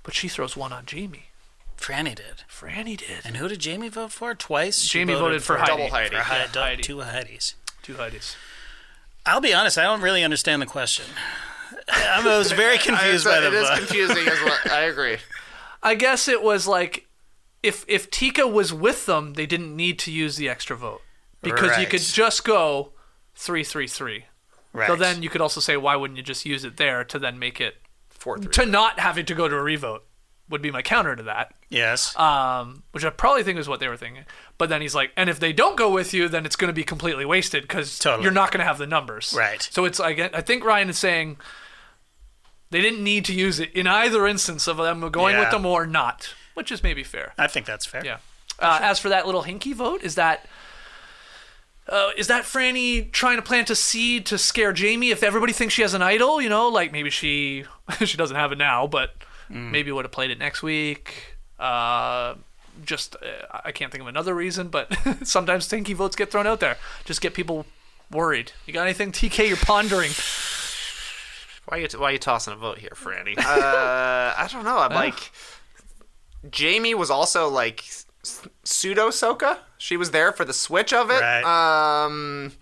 But 0.03 0.15
she 0.15 0.27
throws 0.27 0.57
one 0.57 0.73
on 0.73 0.85
Jaime. 0.91 1.27
Frannie 1.79 2.15
did. 2.17 2.43
Frannie 2.51 2.97
did. 2.97 3.21
And 3.25 3.37
who 3.37 3.47
did 3.49 3.65
Jaime 3.65 3.89
vote 3.89 4.11
for? 4.13 4.35
Twice. 4.35 4.81
She 4.83 4.99
Jaime 4.99 5.15
voted 5.15 5.43
for 5.43 5.57
Double 5.59 5.89
Heidi. 5.89 5.91
Heidi. 5.91 6.17
for 6.17 6.23
Heidi, 6.23 6.51
Yeah, 6.55 6.63
Heidi. 6.65 6.83
two 6.83 6.97
Heidis. 6.99 7.55
Two 7.83 7.95
Heidis. 7.95 8.35
I'll 9.27 9.41
be 9.41 9.55
honest. 9.55 9.79
I 9.79 9.83
don't 9.85 10.01
really 10.01 10.25
understand 10.25 10.61
the 10.61 10.67
question. 10.67 11.05
I 11.93 12.23
was 12.25 12.53
very 12.53 12.79
confused 12.89 13.25
by 13.25 13.41
the 13.41 13.47
it 13.49 13.55
is 13.55 13.69
vote. 13.69 13.79
confusing 13.79 14.27
as 14.29 14.41
well. 14.43 14.59
I 14.73 14.81
agree. 14.83 15.19
I 15.83 15.95
guess 15.95 16.27
it 16.29 16.43
was 16.43 16.67
like 16.67 17.07
if 17.63 17.85
if 17.89 18.11
Tika 18.11 18.47
was 18.47 18.73
with 18.73 19.07
them, 19.07 19.35
they 19.35 19.47
didn't 19.47 19.75
need 19.77 19.99
to 20.01 20.13
use 20.13 20.37
the 20.37 20.49
extra 20.49 20.77
vote 20.77 21.03
because 21.43 21.79
you 21.79 21.87
could 21.87 22.01
just 22.03 22.45
go 22.45 22.93
three 23.35 23.65
three 23.65 23.87
three. 23.87 24.25
Right. 24.73 24.87
So 24.87 24.95
then 24.97 25.23
you 25.23 25.29
could 25.29 25.41
also 25.41 25.61
say, 25.61 25.77
why 25.77 25.97
wouldn't 25.97 26.17
you 26.17 26.23
just 26.23 26.47
use 26.47 26.65
it 26.65 26.77
there 26.77 27.03
to 27.05 27.19
then 27.19 27.39
make 27.39 27.61
it 27.61 27.77
Four 28.09 28.39
three. 28.39 28.53
to 28.53 28.67
not 28.67 29.01
having 29.01 29.27
to 29.27 29.35
go 29.35 29.49
to 29.49 29.57
a 29.57 29.63
revote 29.63 30.05
would 30.49 30.63
be 30.63 30.71
my 30.73 30.83
counter 30.83 31.15
to 31.15 31.23
that. 31.23 31.55
yes. 31.69 32.17
Um, 32.19 32.83
which 32.91 33.05
I 33.05 33.11
probably 33.11 33.45
think 33.45 33.59
is 33.59 33.69
what 33.69 33.79
they 33.79 33.87
were 33.87 33.97
thinking. 33.97 34.25
But 34.59 34.69
then 34.69 34.81
he's 34.81 34.97
like, 34.97 35.13
and 35.17 35.31
if 35.31 35.39
they 35.39 35.53
don't 35.53 35.77
go 35.77 35.89
with 35.91 36.13
you, 36.13 36.29
then 36.29 36.45
it's 36.45 36.57
going 36.57 36.69
to 36.69 36.73
be 36.75 36.83
completely 36.83 37.25
wasted 37.25 37.63
because 37.63 37.99
Totally. 38.01 38.25
you're 38.25 38.33
not 38.33 38.51
going 38.51 38.59
to 38.59 38.65
have 38.65 38.79
the 38.79 38.87
numbers. 38.87 39.33
Right. 39.37 39.63
So 39.71 39.85
it's 39.85 39.99
like 40.01 40.19
I 40.35 40.41
think 40.41 40.65
Ryan 40.65 40.91
is 40.91 40.99
saying 40.99 41.37
they 42.71 42.81
didn't 42.81 43.03
need 43.05 43.25
to 43.27 43.33
use 43.33 43.61
it 43.61 43.73
in 43.75 43.87
either 43.87 44.27
instance 44.27 44.67
of 44.67 44.77
them 44.77 45.09
going 45.11 45.39
with 45.39 45.51
them 45.51 45.65
or 45.67 45.87
not, 45.87 46.35
which 46.55 46.71
is 46.71 46.83
maybe 46.83 47.03
fair. 47.03 47.35
I 47.39 47.47
think 47.47 47.67
that's 47.67 47.87
fair. 47.87 48.05
Yeah. 48.05 48.19
Uh, 48.59 48.79
as 48.83 48.99
for 48.99 49.09
that 49.09 49.27
little 49.27 49.45
hinky 49.45 49.75
vote, 49.75 50.03
is 50.03 50.17
that 50.17 50.47
uh, 51.89 52.11
is 52.17 52.29
that 52.29 52.45
Frannie 52.45 53.11
trying 53.11 53.37
to 53.37 53.43
plant 53.43 53.71
a 53.71 53.75
seed 53.75 54.27
to 54.27 54.39
scare 54.39 54.75
Jaime? 54.77 55.11
If 55.11 55.23
everybody 55.23 55.53
thinks 55.53 55.75
she 55.75 55.83
has 55.83 55.95
an 55.95 56.03
idol, 56.03 56.41
you 56.41 56.49
know, 56.49 56.69
like 56.69 56.93
maybe 56.93 57.11
she 57.11 57.65
she 58.05 58.17
doesn't 58.17 58.37
have 58.37 58.53
it 58.53 58.59
now, 58.59 58.87
but 58.87 59.15
maybe 59.51 59.91
would 59.91 60.05
have 60.05 60.13
played 60.13 60.31
it 60.31 60.39
next 60.39 60.63
week. 60.63 61.37
Uh, 61.59 62.35
just 62.85 63.17
uh, 63.17 63.61
I 63.65 63.73
can't 63.73 63.91
think 63.91 64.03
of 64.03 64.09
another 64.09 64.35
reason, 64.35 64.69
but 64.69 64.95
sometimes 65.25 65.69
hinky 65.69 65.95
votes 65.95 66.17
get 66.17 66.31
thrown 66.31 66.47
out 66.47 66.61
there. 66.61 66.77
Just 67.05 67.21
get 67.21 67.35
people 67.35 67.67
worried. 68.11 68.53
You 68.67 68.73
got 68.73 68.85
anything, 68.85 69.13
TK? 69.13 69.49
You're 69.49 69.57
pondering. 69.57 70.13
Why 71.67 71.79
are 71.79 71.81
you 71.81 71.89
why 71.99 72.11
are 72.11 72.13
you 72.13 72.19
tossing 72.19 72.53
a 72.53 72.57
vote 72.57 72.79
here, 72.79 72.93
Frannie? 72.95 73.39
uh, 73.39 74.35
I 74.37 74.49
don't 74.51 74.65
know. 74.65 74.79
I'm 74.79 74.93
like 74.93 75.33
Jaime 76.57 76.95
was 76.95 77.11
also 77.11 77.49
like 77.49 77.85
pseudo 78.65 79.09
Soka. 79.09 79.59
She 79.79 79.97
was 79.97 80.11
there 80.11 80.33
for 80.33 80.45
the 80.45 80.53
switch 80.53 80.93
of 80.93 81.11
it. 81.11 81.21
Right. 81.21 82.05
Um, 82.05 82.53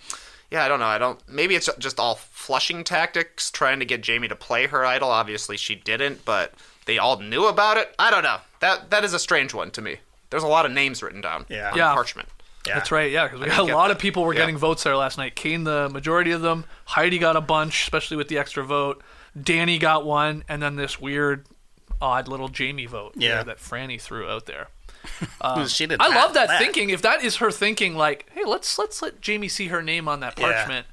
yeah, 0.50 0.64
I 0.64 0.68
don't 0.68 0.80
know. 0.80 0.86
I 0.86 0.98
don't. 0.98 1.20
Maybe 1.28 1.54
it's 1.54 1.68
just 1.78 1.98
all 2.00 2.14
flushing 2.16 2.84
tactics, 2.84 3.50
trying 3.50 3.80
to 3.80 3.84
get 3.84 4.06
Jaime 4.06 4.28
to 4.28 4.36
play 4.36 4.66
her 4.66 4.84
idol. 4.84 5.10
Obviously, 5.10 5.56
she 5.56 5.74
didn't, 5.74 6.24
but 6.24 6.54
they 6.86 6.98
all 6.98 7.18
knew 7.20 7.46
about 7.46 7.76
it. 7.76 7.94
I 7.98 8.10
don't 8.10 8.22
know. 8.22 8.38
That 8.60 8.90
that 8.90 9.04
is 9.04 9.12
a 9.14 9.18
strange 9.18 9.52
one 9.54 9.70
to 9.72 9.82
me. 9.82 9.96
There's 10.30 10.42
a 10.42 10.48
lot 10.48 10.66
of 10.66 10.72
names 10.72 11.02
written 11.02 11.20
down 11.20 11.46
Yeah. 11.48 11.70
on 11.70 11.76
Yeah. 11.76 11.92
parchment. 11.94 12.28
Yeah. 12.66 12.74
That's 12.74 12.90
right, 12.92 13.10
yeah, 13.10 13.24
because 13.26 13.40
we 13.40 13.46
got 13.46 13.60
a 13.60 13.74
lot 13.74 13.88
that. 13.88 13.92
of 13.94 13.98
people 13.98 14.24
were 14.24 14.34
Yeah. 14.34 14.40
getting 14.40 14.58
votes 14.58 14.82
there 14.82 14.96
last 14.96 15.16
night. 15.16 15.34
Kane, 15.36 15.64
the 15.64 15.88
majority 15.88 16.32
of 16.32 16.42
them. 16.42 16.64
Heidi 16.86 17.18
got 17.18 17.34
a 17.36 17.40
bunch, 17.40 17.82
especially 17.82 18.16
with 18.18 18.28
the 18.28 18.36
extra 18.36 18.62
vote. 18.62 19.02
Danny 19.40 19.78
got 19.78 20.04
one, 20.04 20.44
and 20.48 20.60
then 20.62 20.76
this 20.76 21.00
weird, 21.00 21.46
odd 22.00 22.28
little 22.28 22.50
Jaime 22.56 22.86
vote 22.86 23.14
Yeah. 23.16 23.42
that 23.42 23.58
Frannie 23.58 24.00
threw 24.00 24.28
out 24.28 24.46
there. 24.46 24.68
she 25.68 25.86
did. 25.86 26.00
I 26.00 26.08
love 26.14 26.34
that, 26.34 26.48
that. 26.48 26.58
thinking. 26.60 26.90
If 26.90 27.02
that 27.02 27.22
is 27.24 27.36
her 27.36 27.50
thinking, 27.50 27.96
like, 27.96 28.28
hey, 28.34 28.44
let's 28.44 28.78
let's 28.78 29.00
let 29.00 29.14
Jaime 29.24 29.48
see 29.48 29.68
her 29.68 29.82
name 29.82 30.08
on 30.08 30.20
that 30.20 30.36
parchment, 30.36 30.86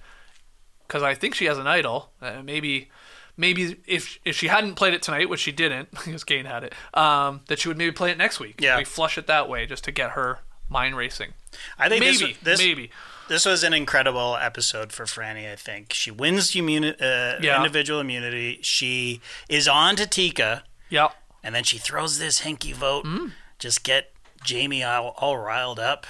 because 0.88 1.04
I 1.04 1.16
think 1.16 1.36
she 1.36 1.46
has 1.46 1.58
an 1.58 1.68
idol. 1.68 2.12
Uh, 2.22 2.42
maybe. 2.44 2.90
Maybe 3.38 3.76
if 3.86 4.18
if 4.24 4.38
she 4.38 4.48
hadn't 4.48 4.76
played 4.76 4.94
it 4.94 5.02
tonight, 5.02 5.28
which 5.28 5.42
she 5.42 5.52
didn't, 5.52 5.92
because 6.06 6.24
Kane 6.24 6.46
had 6.46 6.64
it, 6.64 6.74
um, 6.94 7.42
that 7.48 7.60
she 7.60 7.68
would 7.68 7.78
maybe 7.78 7.92
play 7.92 8.12
it 8.12 8.18
next 8.18 8.40
week. 8.40 8.62
Yeah. 8.62 8.78
we 8.78 8.86
flush 8.86 9.18
it 9.18 9.28
that 9.28 9.50
way 9.50 9.66
just 9.66 9.84
to 9.86 9.92
get 9.92 10.12
her 10.12 10.40
mind 10.70 10.96
racing. 10.96 11.34
I 11.78 11.90
think 11.90 12.00
Maybe, 12.00 12.18
this, 12.18 12.38
this 12.44 12.60
maybe. 12.60 12.92
this 13.28 13.46
was 13.46 13.64
an 13.64 13.74
incredible 13.74 14.38
episode 14.40 14.94
for 14.94 15.04
Frannie. 15.04 15.52
I 15.52 15.58
think 15.58 15.92
she 15.94 16.12
wins 16.12 16.52
immuni- 16.52 16.96
uh, 17.02 17.40
Yeah. 17.42 17.58
individual 17.58 18.00
immunity. 18.00 18.60
She 18.62 19.20
is 19.50 19.68
on 19.68 19.98
to 19.98 20.08
Tika, 20.08 20.64
Yep. 20.90 21.12
and 21.44 21.54
then 21.56 21.64
she 21.64 21.78
throws 21.78 22.20
this 22.20 22.42
hinky 22.42 22.74
vote. 22.74 23.06
Mm. 23.06 23.32
Just 23.60 23.84
get 23.84 24.12
Jaime 24.48 24.84
all, 24.84 25.14
all 25.18 25.38
riled 25.38 25.80
up. 25.80 26.06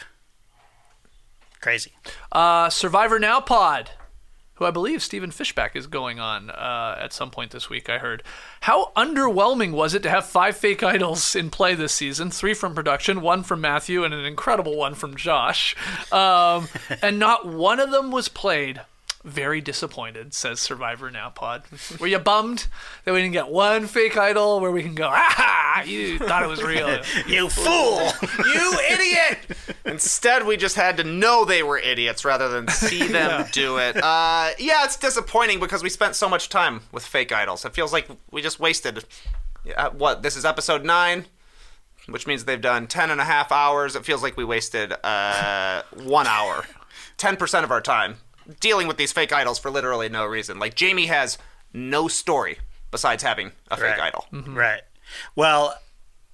Crazy. 1.61 1.93
Uh, 2.31 2.69
Survivor 2.69 3.17
Now 3.17 3.39
Pod, 3.39 3.91
who 4.55 4.65
I 4.65 4.71
believe 4.71 5.01
Stephen 5.01 5.31
Fishbach 5.31 5.75
is 5.75 5.87
going 5.87 6.19
on 6.19 6.49
uh, 6.51 6.97
at 6.99 7.11
some 7.11 7.31
point 7.31 7.51
this 7.51 7.69
week, 7.69 7.89
I 7.89 7.97
heard. 7.97 8.21
How 8.61 8.91
underwhelming 8.95 9.71
was 9.71 9.93
it 9.93 10.03
to 10.03 10.09
have 10.09 10.25
five 10.25 10.55
fake 10.55 10.83
idols 10.83 11.35
in 11.35 11.49
play 11.49 11.73
this 11.73 11.93
season? 11.93 12.29
Three 12.29 12.53
from 12.53 12.75
production, 12.75 13.21
one 13.21 13.41
from 13.43 13.61
Matthew, 13.61 14.03
and 14.03 14.13
an 14.13 14.25
incredible 14.25 14.77
one 14.77 14.93
from 14.93 15.15
Josh. 15.15 15.75
Um, 16.11 16.67
and 17.01 17.17
not 17.17 17.47
one 17.47 17.79
of 17.79 17.91
them 17.91 18.11
was 18.11 18.27
played. 18.29 18.81
Very 19.25 19.59
disappointed, 19.59 20.35
says 20.35 20.59
Survivor 20.59 21.09
Now 21.09 21.31
Pod. 21.31 21.63
Were 21.99 22.05
you 22.05 22.19
bummed 22.19 22.67
that 23.05 23.11
we 23.11 23.21
didn't 23.21 23.33
get 23.33 23.49
one 23.49 23.87
fake 23.87 24.15
idol 24.15 24.59
where 24.59 24.69
we 24.69 24.83
can 24.83 24.93
go, 24.93 25.09
ah, 25.11 25.81
you 25.81 26.19
thought 26.19 26.43
it 26.43 26.47
was 26.47 26.61
real? 26.61 27.01
You 27.27 27.49
fool! 27.49 28.11
You 28.45 28.79
idiot! 28.91 29.39
Instead, 29.83 30.45
we 30.45 30.57
just 30.57 30.75
had 30.75 30.97
to 30.97 31.03
know 31.03 31.43
they 31.43 31.63
were 31.63 31.79
idiots 31.79 32.23
rather 32.23 32.49
than 32.49 32.67
see 32.67 33.07
them 33.07 33.47
do 33.51 33.77
it. 33.77 33.97
Uh, 33.97 34.51
yeah, 34.59 34.85
it's 34.85 34.95
disappointing 34.95 35.59
because 35.59 35.81
we 35.81 35.89
spent 35.89 36.15
so 36.15 36.29
much 36.29 36.47
time 36.49 36.81
with 36.91 37.03
fake 37.03 37.31
idols. 37.31 37.65
It 37.65 37.73
feels 37.73 37.91
like 37.91 38.07
we 38.29 38.43
just 38.43 38.59
wasted. 38.59 39.05
Uh, 39.75 39.89
what? 39.89 40.21
This 40.21 40.35
is 40.35 40.45
episode 40.45 40.85
nine, 40.85 41.25
which 42.07 42.27
means 42.27 42.45
they've 42.45 42.61
done 42.61 42.85
ten 42.85 43.09
and 43.09 43.19
a 43.19 43.25
half 43.25 43.51
hours. 43.51 43.95
It 43.95 44.05
feels 44.05 44.21
like 44.21 44.37
we 44.37 44.45
wasted 44.45 44.93
uh, 45.03 45.81
one 45.95 46.27
hour, 46.27 46.65
ten 47.17 47.37
percent 47.37 47.63
of 47.63 47.71
our 47.71 47.81
time 47.81 48.17
dealing 48.59 48.87
with 48.87 48.97
these 48.97 49.11
fake 49.11 49.31
idols 49.33 49.59
for 49.59 49.69
literally 49.71 50.09
no 50.09 50.25
reason. 50.25 50.59
Like 50.59 50.79
Jaime 50.79 51.07
has 51.07 51.37
no 51.73 52.07
story 52.07 52.59
besides 52.91 53.23
having 53.23 53.51
a 53.69 53.77
fake 53.77 53.97
Right. 53.97 54.07
idol. 54.13 54.25
Mm-hmm. 54.31 54.55
Right. 54.57 54.81
Well, 55.35 55.79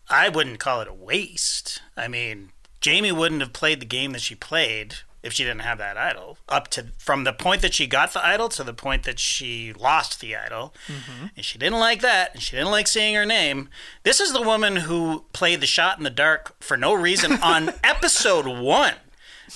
I 0.09 0.29
wouldn't 0.29 0.59
call 0.59 0.81
it 0.81 0.87
a 0.87 0.93
waste. 0.93 1.81
I 1.95 2.07
mean, 2.07 2.51
Jaime 2.83 3.11
wouldn't 3.11 3.41
have 3.41 3.53
played 3.53 3.79
the 3.81 3.85
game 3.85 4.11
that 4.11 4.21
she 4.21 4.35
played 4.35 4.95
if 5.23 5.33
she 5.33 5.43
didn't 5.43 5.61
have 5.61 5.77
that 5.77 5.97
idol. 5.97 6.37
Up 6.49 6.67
to 6.69 6.87
from 6.97 7.23
the 7.23 7.33
point 7.33 7.61
that 7.61 7.73
she 7.75 7.85
got 7.87 8.11
the 8.13 8.25
idol 8.25 8.49
to 8.49 8.63
the 8.63 8.73
point 8.73 9.03
that 9.03 9.19
she 9.19 9.71
lost 9.71 10.19
the 10.19 10.35
idol. 10.35 10.73
Mm-hmm. 10.87 11.27
And 11.35 11.45
she 11.45 11.57
didn't 11.59 11.79
like 11.79 12.01
that, 12.01 12.33
and 12.33 12.41
she 12.43 12.55
didn't 12.55 12.71
like 12.71 12.87
seeing 12.87 13.13
her 13.15 13.25
name. 13.25 13.69
This 14.03 14.19
is 14.19 14.33
the 14.33 14.41
woman 14.41 14.77
who 14.77 15.25
played 15.31 15.61
the 15.61 15.67
shot 15.67 15.97
in 15.99 16.03
the 16.03 16.09
dark 16.09 16.55
for 16.59 16.75
no 16.75 16.93
reason 16.93 17.33
on 17.33 17.69
episode 17.83 18.47
1. 18.47 18.93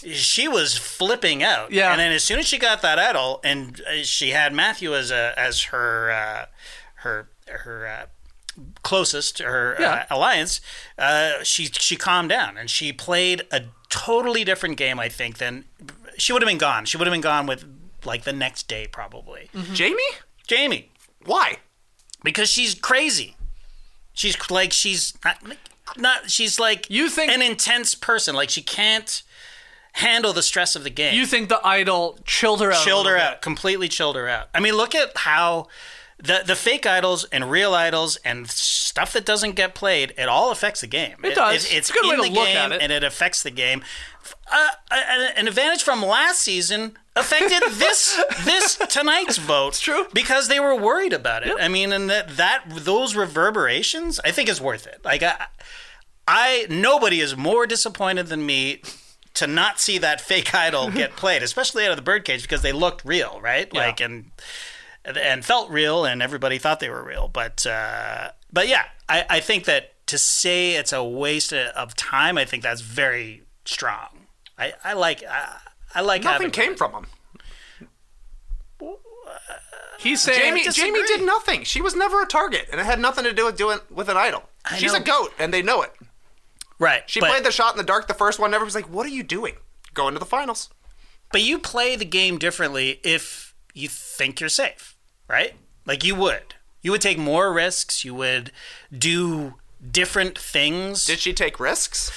She 0.04 0.48
was 0.48 0.78
flipping 0.78 1.44
out. 1.44 1.72
Yeah. 1.72 1.92
And 1.92 2.00
then 2.00 2.12
as 2.12 2.24
soon 2.24 2.40
as 2.40 2.46
she 2.48 2.58
got 2.58 2.82
that 2.82 3.00
idol 3.00 3.40
and 3.44 3.82
uh, 3.90 4.04
she 4.04 4.32
had 4.32 4.54
Matthew 4.54 4.94
as 4.96 5.12
a 5.12 5.34
as 5.38 5.64
her 5.64 6.12
uh, 6.12 6.46
her 6.96 7.30
her 7.48 7.88
uh, 7.88 8.06
closest 8.84 9.40
her 9.40 9.76
Yeah. 9.80 10.06
uh, 10.10 10.16
alliance, 10.16 10.62
uh, 10.98 11.44
she 11.44 11.66
she 11.66 11.96
calmed 11.96 12.30
down 12.30 12.58
and 12.58 12.70
she 12.70 12.92
played 12.94 13.44
a 13.52 13.64
totally 13.90 14.44
different 14.44 14.78
game. 14.78 15.00
I 15.00 15.10
think 15.10 15.38
than 15.38 15.66
she 16.18 16.34
would 16.34 16.42
have 16.42 16.50
been 16.50 16.58
gone. 16.58 16.86
She 16.86 16.98
would 16.98 17.08
have 17.08 17.14
been 17.14 17.22
gone 17.22 17.46
with 17.48 17.66
like 18.06 18.24
the 18.24 18.34
next 18.34 18.68
day 18.68 18.88
probably. 18.92 19.50
Jaime? 19.76 19.98
Jaime, 20.50 20.90
Why? 21.26 21.58
because 22.24 22.50
she's 22.50 22.76
crazy. 22.76 23.36
She's 24.14 24.38
like 24.50 24.72
she's 24.72 25.14
not, 25.26 25.38
not 25.98 26.30
she's 26.32 26.60
like 26.60 26.90
You 26.90 27.10
think- 27.10 27.32
an 27.32 27.42
intense 27.42 27.96
person. 27.96 28.36
Like 28.36 28.50
she 28.50 28.62
can't 28.62 29.22
handle 29.96 30.34
the 30.34 30.44
stress 30.44 30.76
of 30.76 30.84
the 30.84 30.90
game. 30.90 31.16
You 31.16 31.26
think 31.26 31.50
the 31.50 31.66
idol 31.66 32.20
chilled 32.26 32.62
her 32.62 32.72
out? 32.72 32.84
chilled 32.84 33.08
her 33.08 33.18
out, 33.18 33.42
completely 33.42 33.88
chilled 33.88 34.16
her 34.16 34.28
out. 34.28 34.50
I 34.54 34.60
mean, 34.60 34.76
look 34.76 34.94
at 34.96 35.16
how 35.18 35.68
the 36.18 36.44
the 36.46 36.56
fake 36.56 36.86
idols 36.86 37.26
and 37.26 37.50
real 37.52 37.74
idols 37.74 38.18
and 38.24 38.50
stuff 38.50 39.12
that 39.14 39.26
doesn't 39.26 39.54
get 39.56 39.76
played, 39.76 40.14
it 40.18 40.28
all 40.30 40.52
affects 40.52 40.82
the 40.82 40.88
game. 40.88 41.16
It 41.24 41.36
does. 41.36 41.66
it's 41.66 41.74
It's 41.74 41.90
a 41.90 41.94
good 41.94 42.06
in 42.06 42.10
way 42.12 42.16
to 42.18 42.22
the 42.24 42.30
look 42.40 42.48
game 42.48 42.58
at 42.58 42.72
it. 42.74 42.82
and 42.82 42.92
it 42.92 43.04
affects 43.04 43.44
the 43.44 43.52
game. 43.52 43.84
Uh, 44.52 44.70
an 44.92 45.32
an 45.38 45.48
advantage 45.48 45.84
from 45.84 46.02
last 46.06 46.40
season 46.42 46.98
affected 47.16 47.62
this 47.74 48.22
this 48.44 48.76
tonight's 48.90 49.38
vote. 49.38 49.70
It's 49.70 49.82
true. 49.82 50.08
because 50.14 50.48
they 50.48 50.60
were 50.60 50.76
worried 50.76 51.14
about 51.14 51.46
it. 51.46 51.54
I 51.60 51.68
mean, 51.68 51.92
and 51.92 52.10
that 52.10 52.36
that 52.38 52.64
those 52.70 53.16
reverberations, 53.16 54.20
I 54.26 54.32
think 54.32 54.50
is 54.50 54.60
worth 54.62 54.88
it. 54.88 55.02
Like 55.06 55.22
I, 55.24 55.46
I 56.28 56.66
nobody 56.70 57.20
is 57.22 57.36
more 57.38 57.68
disappointed 57.68 58.28
than 58.28 58.46
me 58.46 58.82
to 59.36 59.48
not 59.48 59.80
see 59.80 59.98
that 60.00 60.20
fake 60.30 60.54
idol 60.54 60.92
get 60.92 61.12
played, 61.16 61.44
especially 61.44 61.86
out 61.86 61.92
of 61.92 61.98
the 61.98 62.02
birdcage 62.02 62.42
because 62.42 62.62
they 62.62 62.72
looked 62.74 63.06
real, 63.06 63.40
right? 63.42 63.72
Like 63.74 64.02
and 64.02 64.32
and 65.06 65.46
felt 65.46 65.70
real, 65.70 66.06
and 66.06 66.22
everybody 66.22 66.58
thought 66.58 66.80
they 66.80 66.90
were 66.90 67.04
real. 67.04 67.30
But 67.32 67.66
uh, 67.66 68.32
but 68.52 68.68
yeah, 68.68 68.86
I, 69.08 69.26
I 69.30 69.40
think 69.40 69.66
that 69.66 69.94
to 70.08 70.18
say 70.18 70.76
it's 70.76 70.94
a 70.94 71.04
waste 71.04 71.54
of 71.54 71.96
time, 71.96 72.38
I 72.38 72.46
think 72.46 72.64
that's 72.64 72.82
very 72.82 73.44
strong. 73.66 74.28
I, 74.58 74.74
I 74.84 74.94
like 74.94 75.24
I, 75.24 75.58
I 75.94 76.02
like 76.02 76.24
Nothing 76.24 76.34
having 76.34 76.52
came 76.52 76.76
from 76.76 76.92
him. 76.94 77.06
He's 80.00 80.22
saying 80.22 80.58
Jaime. 80.58 80.64
Jaime 80.66 81.04
did 81.08 81.26
nothing. 81.26 81.64
She 81.64 81.82
was 81.82 81.96
never 81.96 82.22
a 82.22 82.28
target, 82.28 82.68
and 82.72 82.80
it 82.80 82.86
had 82.86 83.00
nothing 83.00 83.24
to 83.24 83.34
do 83.34 83.46
with 83.46 83.58
doing 83.58 83.80
with 83.90 84.10
an 84.10 84.18
idol. 84.18 84.44
I 84.64 84.78
She's 84.78 84.94
know. 84.94 85.00
a 85.00 85.04
goat, 85.04 85.34
and 85.40 85.54
they 85.54 85.62
know 85.62 85.82
it. 85.82 85.94
Right. 86.80 87.04
She 87.08 87.20
but, 87.20 87.30
played 87.30 87.44
the 87.44 87.52
shot 87.52 87.74
in 87.74 87.78
the 87.78 87.84
dark 87.84 88.08
the 88.08 88.14
first 88.14 88.40
one. 88.40 88.52
Never 88.52 88.66
was 88.66 88.76
like, 88.76 88.90
"What 88.90 89.06
are 89.06 89.10
you 89.10 89.24
doing? 89.24 89.56
Going 89.94 90.14
to 90.14 90.20
the 90.20 90.26
finals?" 90.26 90.70
but 91.32 91.42
you 91.42 91.60
play 91.60 91.96
the 91.96 92.06
game 92.06 92.38
differently 92.38 93.00
if 93.04 93.54
you 93.74 93.90
think 93.90 94.40
you're 94.40 94.48
safe, 94.50 94.96
right? 95.28 95.54
Like 95.86 96.04
you 96.04 96.16
would. 96.16 96.56
You 96.82 96.92
would 96.92 97.02
take 97.02 97.18
more 97.18 97.52
risks. 97.52 98.06
You 98.06 98.16
would 98.16 98.52
do 98.98 99.56
different 99.92 100.38
things. 100.38 101.06
Did 101.06 101.20
she 101.20 101.34
take 101.34 101.60
risks? 101.60 102.12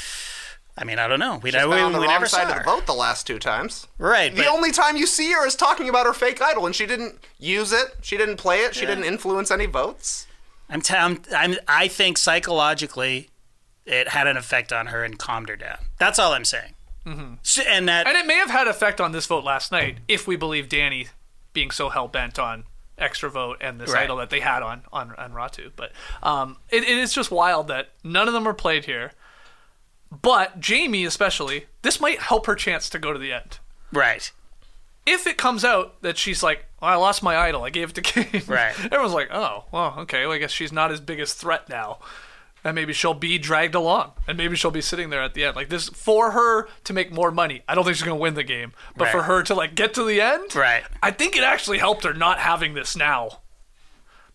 I 0.77 0.85
mean, 0.85 1.01
I 1.01 1.09
don't 1.09 1.19
know. 1.19 1.41
We, 1.43 1.51
She's 1.51 1.65
we, 1.65 1.71
been 1.71 1.85
on 1.85 1.93
the 1.93 1.99
we 1.99 2.07
wrong 2.07 2.15
never 2.15 2.27
side 2.27 2.49
of 2.49 2.57
the 2.57 2.63
vote 2.63 2.87
the 2.87 2.95
last 2.95 3.27
two 3.27 3.41
times. 3.41 3.89
Right. 3.99 4.33
The 4.33 4.47
only 4.47 4.71
time 4.71 4.97
you 4.97 5.07
see 5.07 5.33
her 5.33 5.45
is 5.45 5.57
talking 5.57 5.89
about 5.89 6.07
her 6.07 6.13
fake 6.13 6.41
idol, 6.41 6.67
and 6.67 6.75
she 6.75 6.87
didn't 6.87 7.19
use 7.39 7.73
it. 7.73 7.97
She 8.01 8.17
didn't 8.17 8.37
play 8.37 8.61
it. 8.61 8.77
She 8.77 8.87
didn't 8.87 9.05
influence 9.05 9.51
any 9.51 9.67
votes. 9.67 10.29
I'm, 10.71 10.81
t- 10.81 10.95
I'm, 10.95 11.23
I'm 11.35 11.57
I 11.67 11.89
think 11.89 12.19
psychologically, 12.19 13.31
it 13.89 14.09
had 14.09 14.27
an 14.27 14.37
effect 14.37 14.73
on 14.73 14.87
her 14.89 15.03
and 15.05 15.19
calmed 15.19 15.49
her 15.49 15.57
down. 15.57 15.79
That's 15.99 16.19
all 16.19 16.33
I'm 16.33 16.45
saying. 16.45 16.75
Mm-hmm. 17.07 17.35
and 17.67 17.89
that 17.89 18.07
And 18.07 18.17
it 18.19 18.27
may 18.27 18.35
have 18.35 18.51
had 18.51 18.69
effect 18.69 19.01
on 19.01 19.13
this 19.13 19.25
vote 19.27 19.43
last 19.43 19.73
night, 19.73 19.99
if 20.09 20.27
we 20.27 20.37
believe 20.37 20.69
Danny 20.69 21.09
being 21.55 21.71
so 21.71 21.89
hell 21.89 22.07
bent 22.07 22.39
on 22.39 22.65
extra 22.99 23.31
vote 23.31 23.57
and 23.63 23.81
this 23.81 23.93
Right. 23.93 24.03
idol 24.03 24.17
that 24.19 24.29
they 24.31 24.41
had 24.41 24.63
on 24.63 24.83
on, 24.93 25.15
on 25.17 25.33
Ratu. 25.33 25.71
But 25.75 25.93
um, 26.23 26.57
it, 26.69 26.83
it 26.83 26.99
is 26.99 27.13
just 27.15 27.31
wild 27.31 27.69
that 27.69 27.89
none 28.05 28.29
of 28.29 28.35
them 28.35 28.45
were 28.45 28.53
played 28.55 28.85
here. 28.85 29.13
But 30.11 30.65
Jaime, 30.67 31.05
especially, 31.05 31.67
this 31.83 32.01
might 32.01 32.19
help 32.21 32.47
her 32.47 32.55
chance 32.55 32.89
to 32.91 32.99
go 32.99 33.13
to 33.13 33.19
the 33.19 33.33
end. 33.33 33.59
right. 33.93 34.31
If 35.07 35.27
it 35.27 35.39
comes 35.39 35.65
out 35.65 36.03
that 36.03 36.19
she's 36.19 36.43
like, 36.43 36.67
well, 36.83 36.91
I 36.91 36.97
lost 36.97 37.23
my 37.23 37.35
idol, 37.39 37.63
I 37.65 37.71
gave 37.71 37.89
it 37.91 37.95
to 37.95 38.03
Kane. 38.03 38.43
Right. 38.47 38.75
Everyone's 38.85 39.15
like, 39.15 39.31
oh, 39.33 39.65
well, 39.73 39.95
okay, 40.01 40.27
well, 40.27 40.35
I 40.35 40.39
guess 40.39 40.51
she's 40.51 40.71
not 40.73 40.91
his 40.91 41.01
biggest 41.01 41.39
threat 41.39 41.67
now. 41.71 41.99
And 42.65 42.75
maybe 42.75 42.93
she'll 42.93 43.15
be 43.15 43.39
dragged 43.39 43.75
along, 43.75 44.13
and 44.27 44.37
maybe 44.37 44.57
she'll 44.57 44.71
be 44.73 44.81
sitting 44.81 45.11
there 45.11 45.23
at 45.23 45.35
the 45.35 45.45
end. 45.45 45.55
Like 45.57 45.69
this, 45.69 45.89
for 45.89 46.33
her 46.33 46.69
to 46.85 46.93
make 46.93 47.13
more 47.13 47.31
money. 47.31 47.63
I 47.69 47.75
don't 47.75 47.85
think 47.85 47.97
she's 47.97 48.05
gonna 48.05 48.17
win 48.17 48.35
the 48.35 48.43
game, 48.43 48.73
but 48.97 49.09
for 49.09 49.23
her 49.23 49.43
to 49.45 49.55
like 49.55 49.75
get 49.77 49.95
to 49.95 50.05
the 50.05 50.21
end, 50.21 50.55
Right. 50.57 50.83
I 51.03 51.13
think 51.13 51.37
it 51.37 51.45
actually 51.45 51.79
helped 51.79 52.05
her 52.05 52.13
not 52.13 52.39
having 52.41 52.75
this 52.75 52.97
now. 52.97 53.41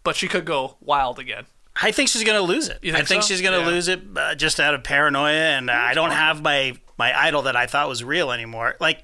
But 0.03 0.15
she 0.15 0.27
could 0.27 0.45
go 0.45 0.77
wild 0.81 1.19
again. 1.19 1.45
I 1.81 1.91
think 1.91 2.09
she's 2.09 2.23
going 2.23 2.37
to 2.37 2.45
lose 2.45 2.67
it. 2.67 2.77
You 2.81 2.91
I 2.93 2.97
think 2.97 3.07
think 3.07 3.23
so? 3.23 3.27
she's 3.29 3.41
going 3.41 3.57
to 3.59 3.65
Yeah. 3.65 3.73
lose 3.73 3.87
it 3.87 4.01
uh, 4.15 4.35
just 4.35 4.59
out 4.59 4.73
of 4.75 4.83
paranoia, 4.83 5.31
and 5.57 5.69
uh, 5.69 5.73
I 5.73 5.93
don't 5.93 6.11
have 6.11 6.41
my 6.41 6.75
my 6.97 7.17
idol 7.17 7.41
that 7.43 7.55
I 7.55 7.65
thought 7.67 7.87
was 7.89 8.03
real 8.03 8.31
anymore. 8.31 8.75
Like, 8.79 9.03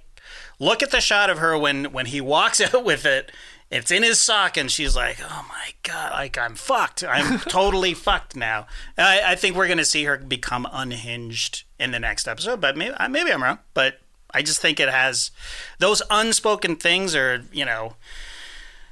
look 0.60 0.84
at 0.84 0.92
the 0.92 1.02
shot 1.02 1.30
of 1.30 1.40
her 1.40 1.58
when 1.58 1.86
when 1.86 2.06
he 2.06 2.22
walks 2.22 2.60
out 2.74 2.84
with 2.84 3.06
it. 3.06 3.32
It's 3.72 3.92
in 3.92 4.02
his 4.02 4.20
sock, 4.20 4.58
and 4.58 4.72
she's 4.72 4.96
like, 4.96 5.20
"Oh 5.24 5.46
my 5.48 5.74
god! 5.84 6.12
Like 6.14 6.38
I'm 6.38 6.56
fucked. 6.56 7.04
I'm 7.04 7.40
totally 7.50 7.94
fucked 7.94 8.36
now." 8.36 8.66
I, 8.98 9.22
I 9.28 9.36
think 9.36 9.56
we're 9.56 9.68
going 9.68 9.78
to 9.78 9.86
see 9.86 10.06
her 10.06 10.18
become 10.18 10.68
unhinged 10.72 11.64
in 11.80 11.92
the 11.92 12.00
next 12.00 12.28
episode, 12.28 12.62
but 12.62 12.76
maybe 12.76 12.96
maybe 13.10 13.32
I'm 13.32 13.44
wrong. 13.44 13.60
But 13.74 14.00
I 14.34 14.42
just 14.42 14.60
think 14.60 14.80
it 14.80 14.90
has 14.90 15.32
those 15.78 16.02
unspoken 16.10 16.78
things, 16.78 17.16
or 17.16 17.46
you 17.52 17.66
know, 17.66 17.96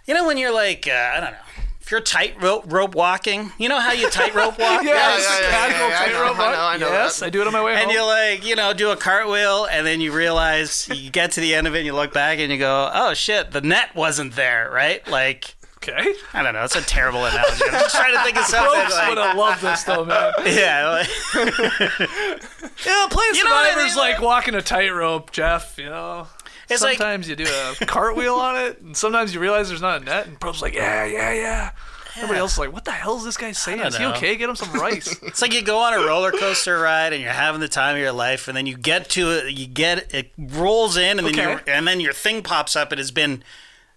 you 0.06 0.14
know 0.14 0.28
when 0.28 0.38
you're 0.38 0.54
like, 0.54 0.88
uh, 0.88 1.12
I 1.16 1.20
don't 1.22 1.32
know. 1.32 1.64
If 1.88 1.92
you're 1.92 2.02
tightrope 2.02 2.66
rope 2.70 2.96
walking, 2.96 3.54
you 3.58 3.70
know 3.70 3.80
how 3.80 3.94
you 3.94 4.10
tightrope 4.10 4.60
walk? 4.60 4.84
Yes, 4.84 5.26
yeah, 5.26 5.40
yeah, 5.40 5.50
casual 5.52 5.88
yeah, 5.88 5.88
yeah, 5.88 6.00
I 6.02 6.08
know, 6.12 6.34
I 6.34 6.52
know, 6.52 6.62
I 6.62 6.78
know 6.80 6.88
Yes, 6.90 7.22
that. 7.22 7.28
I 7.28 7.30
do 7.30 7.40
it 7.40 7.48
on 7.48 7.54
my 7.54 7.64
way 7.64 7.76
and 7.76 7.80
home. 7.80 7.90
And 7.90 7.96
you 7.98 8.06
like 8.06 8.46
you 8.46 8.58
know 8.58 8.74
do 8.74 8.92
a 8.92 8.98
cartwheel 8.98 9.68
and 9.72 9.88
then 9.88 10.02
you 10.02 10.12
realize 10.12 10.90
you 10.94 11.10
get 11.10 11.32
to 11.32 11.40
the 11.40 11.56
end 11.56 11.66
of 11.66 11.76
it 11.76 11.78
and 11.78 11.86
you 11.86 11.94
look 11.94 12.12
back 12.12 12.40
and 12.40 12.52
you 12.52 12.58
go 12.58 12.92
oh 12.94 13.14
shit 13.14 13.52
the 13.52 13.62
net 13.62 13.96
wasn't 13.96 14.36
there 14.36 14.70
right 14.70 15.08
like 15.08 15.56
okay. 15.78 16.14
i 16.34 16.44
don't 16.44 16.56
know 16.56 16.64
it's 16.66 16.76
a 16.76 16.82
terrible 16.82 17.24
analogy 17.24 17.64
i'm 17.64 17.72
just 17.72 17.96
trying 17.96 18.14
to 18.14 18.22
think 18.22 18.36
of 18.36 18.44
something 18.44 18.82
Folks 18.82 19.08
would 19.08 19.18
have 19.18 19.38
loved 19.38 19.62
this 19.62 19.84
though, 19.84 20.04
man. 20.04 20.34
yeah 20.46 20.90
like, 20.90 21.08
Yeah, 22.86 23.08
playing 23.10 23.34
You 23.36 23.44
know 23.44 23.54
I 23.56 23.70
Survivor's 23.70 23.96
mean? 23.96 23.98
like 23.98 24.22
walking 24.22 24.56
a 24.56 24.62
tightrope, 24.62 25.32
Jeff. 25.32 25.78
You 25.78 25.86
know, 25.86 26.28
It's 26.70 26.82
like- 26.84 26.97
sometimes 26.97 27.30
you 27.30 27.36
do 27.36 27.45
a 27.82 27.86
cartwheel 27.86 28.36
on 28.36 28.57
it, 28.57 28.80
and 28.82 28.95
sometimes 28.97 29.34
you 29.34 29.39
realize 29.39 29.70
there's 29.70 29.82
not 29.82 30.01
a 30.01 30.05
net, 30.05 30.28
and 30.28 30.39
Probst's 30.39 30.61
like, 30.61 30.74
yeah, 30.74 31.05
yeah, 31.05 31.32
yeah. 31.34 31.72
Everybody 32.15 32.39
else 32.39 32.53
is 32.53 32.57
like, 32.59 32.74
what 32.74 32.84
the 32.84 32.91
hell 32.91 33.15
is 33.18 33.24
this 33.24 33.38
guy 33.38 33.51
saying? 33.51 33.80
Is 33.80 33.95
he 33.95 34.03
know. 34.03 34.11
okay? 34.13 34.36
Get 34.36 34.49
him 34.49 34.55
some 34.55 34.74
rice. 34.74 35.15
it's 35.22 35.39
like 35.41 35.53
you 35.53 35.61
go 35.61 35.78
on 35.78 35.93
a 35.93 35.99
roller 35.99 36.32
coaster 36.32 36.80
ride 36.80 37.13
and 37.13 37.22
you're 37.22 37.32
having 37.32 37.61
the 37.61 37.68
time 37.68 37.95
of 37.95 38.01
your 38.01 38.11
life 38.11 38.47
and 38.47 38.57
then 38.57 38.65
you 38.65 38.76
get 38.76 39.07
to 39.11 39.30
it 39.32 39.53
you 39.55 39.68
get 39.68 40.11
it 40.15 40.32
rolls 40.38 40.97
in 40.97 41.20
and 41.20 41.28
then 41.28 41.39
Okay. 41.39 41.51
you 41.51 41.59
and 41.72 41.88
then 41.88 41.99
your 41.99 42.13
thing 42.13 42.41
pops 42.41 42.76
up 42.76 42.91
it 42.91 42.97
has 42.97 43.11
been 43.11 43.43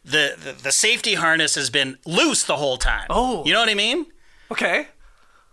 the, 0.05 0.35
the 0.45 0.53
the 0.53 0.71
safety 0.71 1.15
harness 1.15 1.55
has 1.55 1.71
been 1.71 1.97
loose 2.05 2.45
the 2.45 2.57
whole 2.57 2.77
time 2.77 3.07
Oh. 3.09 3.43
you 3.47 3.55
know 3.55 3.61
what 3.61 3.71
i 3.71 3.75
mean 3.75 4.05
okay. 4.51 4.89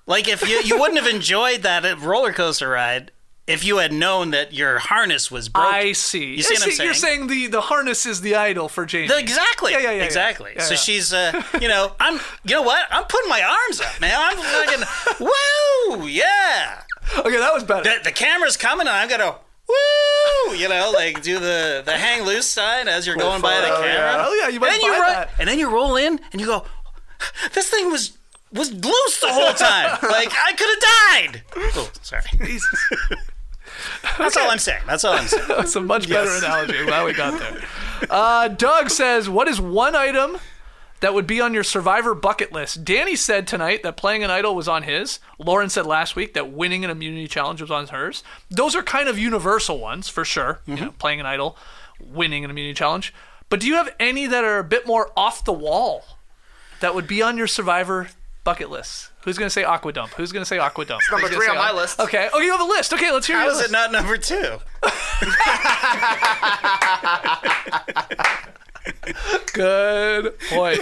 Like 0.06 0.28
if 0.28 0.42
you 0.48 0.62
you 0.62 0.78
wouldn't 0.78 1.00
have 1.00 1.08
enjoyed 1.14 1.62
that 1.62 1.86
uh, 1.86 1.96
roller 1.98 2.34
coaster 2.34 2.68
ride 2.68 3.12
if 3.48 3.64
you 3.64 3.78
had 3.78 3.94
known 3.94 4.32
that 4.32 4.54
your 4.54 4.78
harness 4.78 5.32
was 5.32 5.48
broken. 5.50 5.74
I 5.74 5.92
see. 5.94 6.36
You 6.36 6.44
see 6.44 6.54
what 6.56 6.64
I'm 6.64 6.72
saying? 6.72 6.86
You're 6.88 6.94
saying 6.94 7.28
the, 7.28 7.48
the 7.48 7.62
harness 7.62 8.06
is 8.06 8.20
the 8.22 8.36
idol 8.36 8.68
for 8.68 8.86
Jaime. 8.86 9.08
The- 9.08 9.18
exactly. 9.18 9.72
Yeah, 9.72 9.80
yeah, 9.80 9.92
yeah, 9.92 9.98
yeah. 10.00 10.04
Exactly. 10.04 10.52
Yeah, 10.56 10.64
so 10.64 10.74
yeah. 10.74 10.80
she's, 10.80 11.14
uh, 11.14 11.42
you 11.62 11.70
know, 11.70 11.94
I'm, 12.00 12.20
you 12.44 12.56
know 12.56 12.62
what? 12.64 12.86
I'm 12.92 13.06
putting 13.06 13.30
my 13.30 13.42
arms 13.42 13.80
up, 13.82 14.02
man. 14.02 14.16
I'm 14.18 14.38
fucking, 14.38 14.84
woo, 16.00 16.08
yeah. 16.08 16.82
Okay, 17.20 17.38
that 17.38 17.54
was 17.54 17.64
better. 17.64 17.84
The, 17.84 18.04
the 18.04 18.12
camera's 18.12 18.58
coming, 18.58 18.86
and 18.86 18.96
I'm 18.96 19.08
gonna, 19.10 19.38
woo, 19.70 20.56
you 20.56 20.68
know, 20.68 20.92
like 20.94 21.22
do 21.22 21.40
the 21.40 21.82
the 21.86 21.94
hang 21.94 22.24
loose 22.24 22.48
sign 22.48 22.90
as 22.90 23.08
you're 23.08 23.16
going 23.16 23.42
by 23.42 23.62
the 23.62 23.68
camera. 23.68 23.86
yeah. 23.86 24.26
Oh, 24.28 24.34
yeah, 24.42 24.50
you 24.50 24.60
might 24.60 24.74
and 24.74 24.76
then 24.76 24.82
you 24.82 24.92
ro- 24.92 25.08
that. 25.08 25.30
and 25.40 25.48
then 25.48 25.58
you 25.58 25.70
roll 25.70 25.96
in, 25.96 26.20
and 26.34 26.42
you 26.42 26.48
go, 26.48 26.66
this 27.54 27.70
thing 27.70 27.90
was 27.92 28.18
was 28.52 28.72
loose 28.74 29.20
the 29.22 29.30
whole 29.32 29.54
time. 29.54 29.98
like 30.04 30.32
I 30.38 30.52
could 30.54 30.70
have 30.70 31.34
died. 31.34 31.44
Oh, 31.78 31.90
sorry. 32.02 32.24
That's 34.18 34.38
all 34.38 34.50
I'm 34.50 34.60
saying. 34.60 34.82
That's 34.88 35.04
all 35.04 35.14
I'm 35.14 35.28
saying. 35.28 35.46
That's 35.48 35.76
a 35.76 35.82
much 35.82 36.10
better 36.10 36.30
analogy. 36.32 36.78
I'm 36.78 36.86
glad 36.86 37.06
we 37.06 37.14
got 37.14 37.40
there. 37.40 37.62
Uh, 38.12 38.48
Doug 38.48 38.92
says, 38.92 39.28
"What 39.28 39.48
is 39.48 39.60
one 39.60 39.96
item 39.96 40.38
that 41.00 41.16
would 41.16 41.26
be 41.26 41.42
on 41.42 41.52
your 41.56 41.64
Survivor 41.64 42.14
bucket 42.14 42.52
list?" 42.52 42.84
Danny 42.86 43.16
said 43.16 43.48
tonight 43.48 43.82
that 43.82 43.98
playing 43.98 44.24
an 44.24 44.30
idol 44.30 44.54
was 44.54 44.68
on 44.68 44.84
his. 44.84 45.20
Lauren 45.40 45.68
said 45.68 45.88
last 45.88 46.16
week 46.16 46.36
that 46.36 46.52
winning 46.52 46.86
an 46.86 46.92
immunity 46.92 47.28
challenge 47.28 47.60
was 47.60 47.72
on 47.72 47.88
hers. 47.88 48.24
Those 48.52 48.76
are 48.76 48.84
kind 48.84 49.10
of 49.10 49.18
universal 49.18 49.80
ones 49.80 50.10
for 50.10 50.24
sure. 50.24 50.62
You 50.68 50.76
know, 50.76 50.92
playing 51.00 51.20
an 51.20 51.26
idol, 51.26 51.58
winning 52.00 52.46
an 52.46 52.52
immunity 52.52 52.76
challenge. 52.76 53.16
But 53.50 53.62
do 53.62 53.68
you 53.68 53.74
have 53.76 53.90
any 54.00 54.28
that 54.28 54.44
are 54.44 54.60
a 54.60 54.64
bit 54.64 54.86
more 54.86 55.10
off 55.18 55.44
the 55.44 55.54
wall 55.54 56.04
that 56.82 56.94
would 56.94 57.08
be 57.08 57.24
on 57.24 57.36
your 57.36 57.48
Survivor 57.48 58.10
bucket 58.44 58.70
list? 58.70 59.10
Who's 59.28 59.38
going 59.38 59.48
to 59.48 59.54
say 59.54 59.66
Aqua 59.66 59.92
Dump? 59.92 60.14
Who's 60.14 60.32
going 60.32 60.40
to 60.40 60.46
say 60.46 60.58
Aqua 60.58 60.86
Dump? 60.86 61.02
Number 61.12 61.28
three 61.28 61.48
say 61.48 61.52
on 61.52 61.58
my 61.58 61.68
Aqua- 61.68 61.80
list. 61.82 62.00
Okay. 62.00 62.30
Oh, 62.32 62.40
you 62.40 62.50
have 62.52 62.62
a 62.62 62.64
list. 62.64 62.94
Okay, 62.94 63.12
let's 63.12 63.28
hear 63.28 63.36
How 63.36 63.44
your 63.44 63.52
is 63.52 63.58
list. 63.58 63.70
it 63.70 63.74
not 63.74 63.92
number 63.92 64.16
two? 64.16 64.60
Good 69.54 70.38
point. 70.50 70.80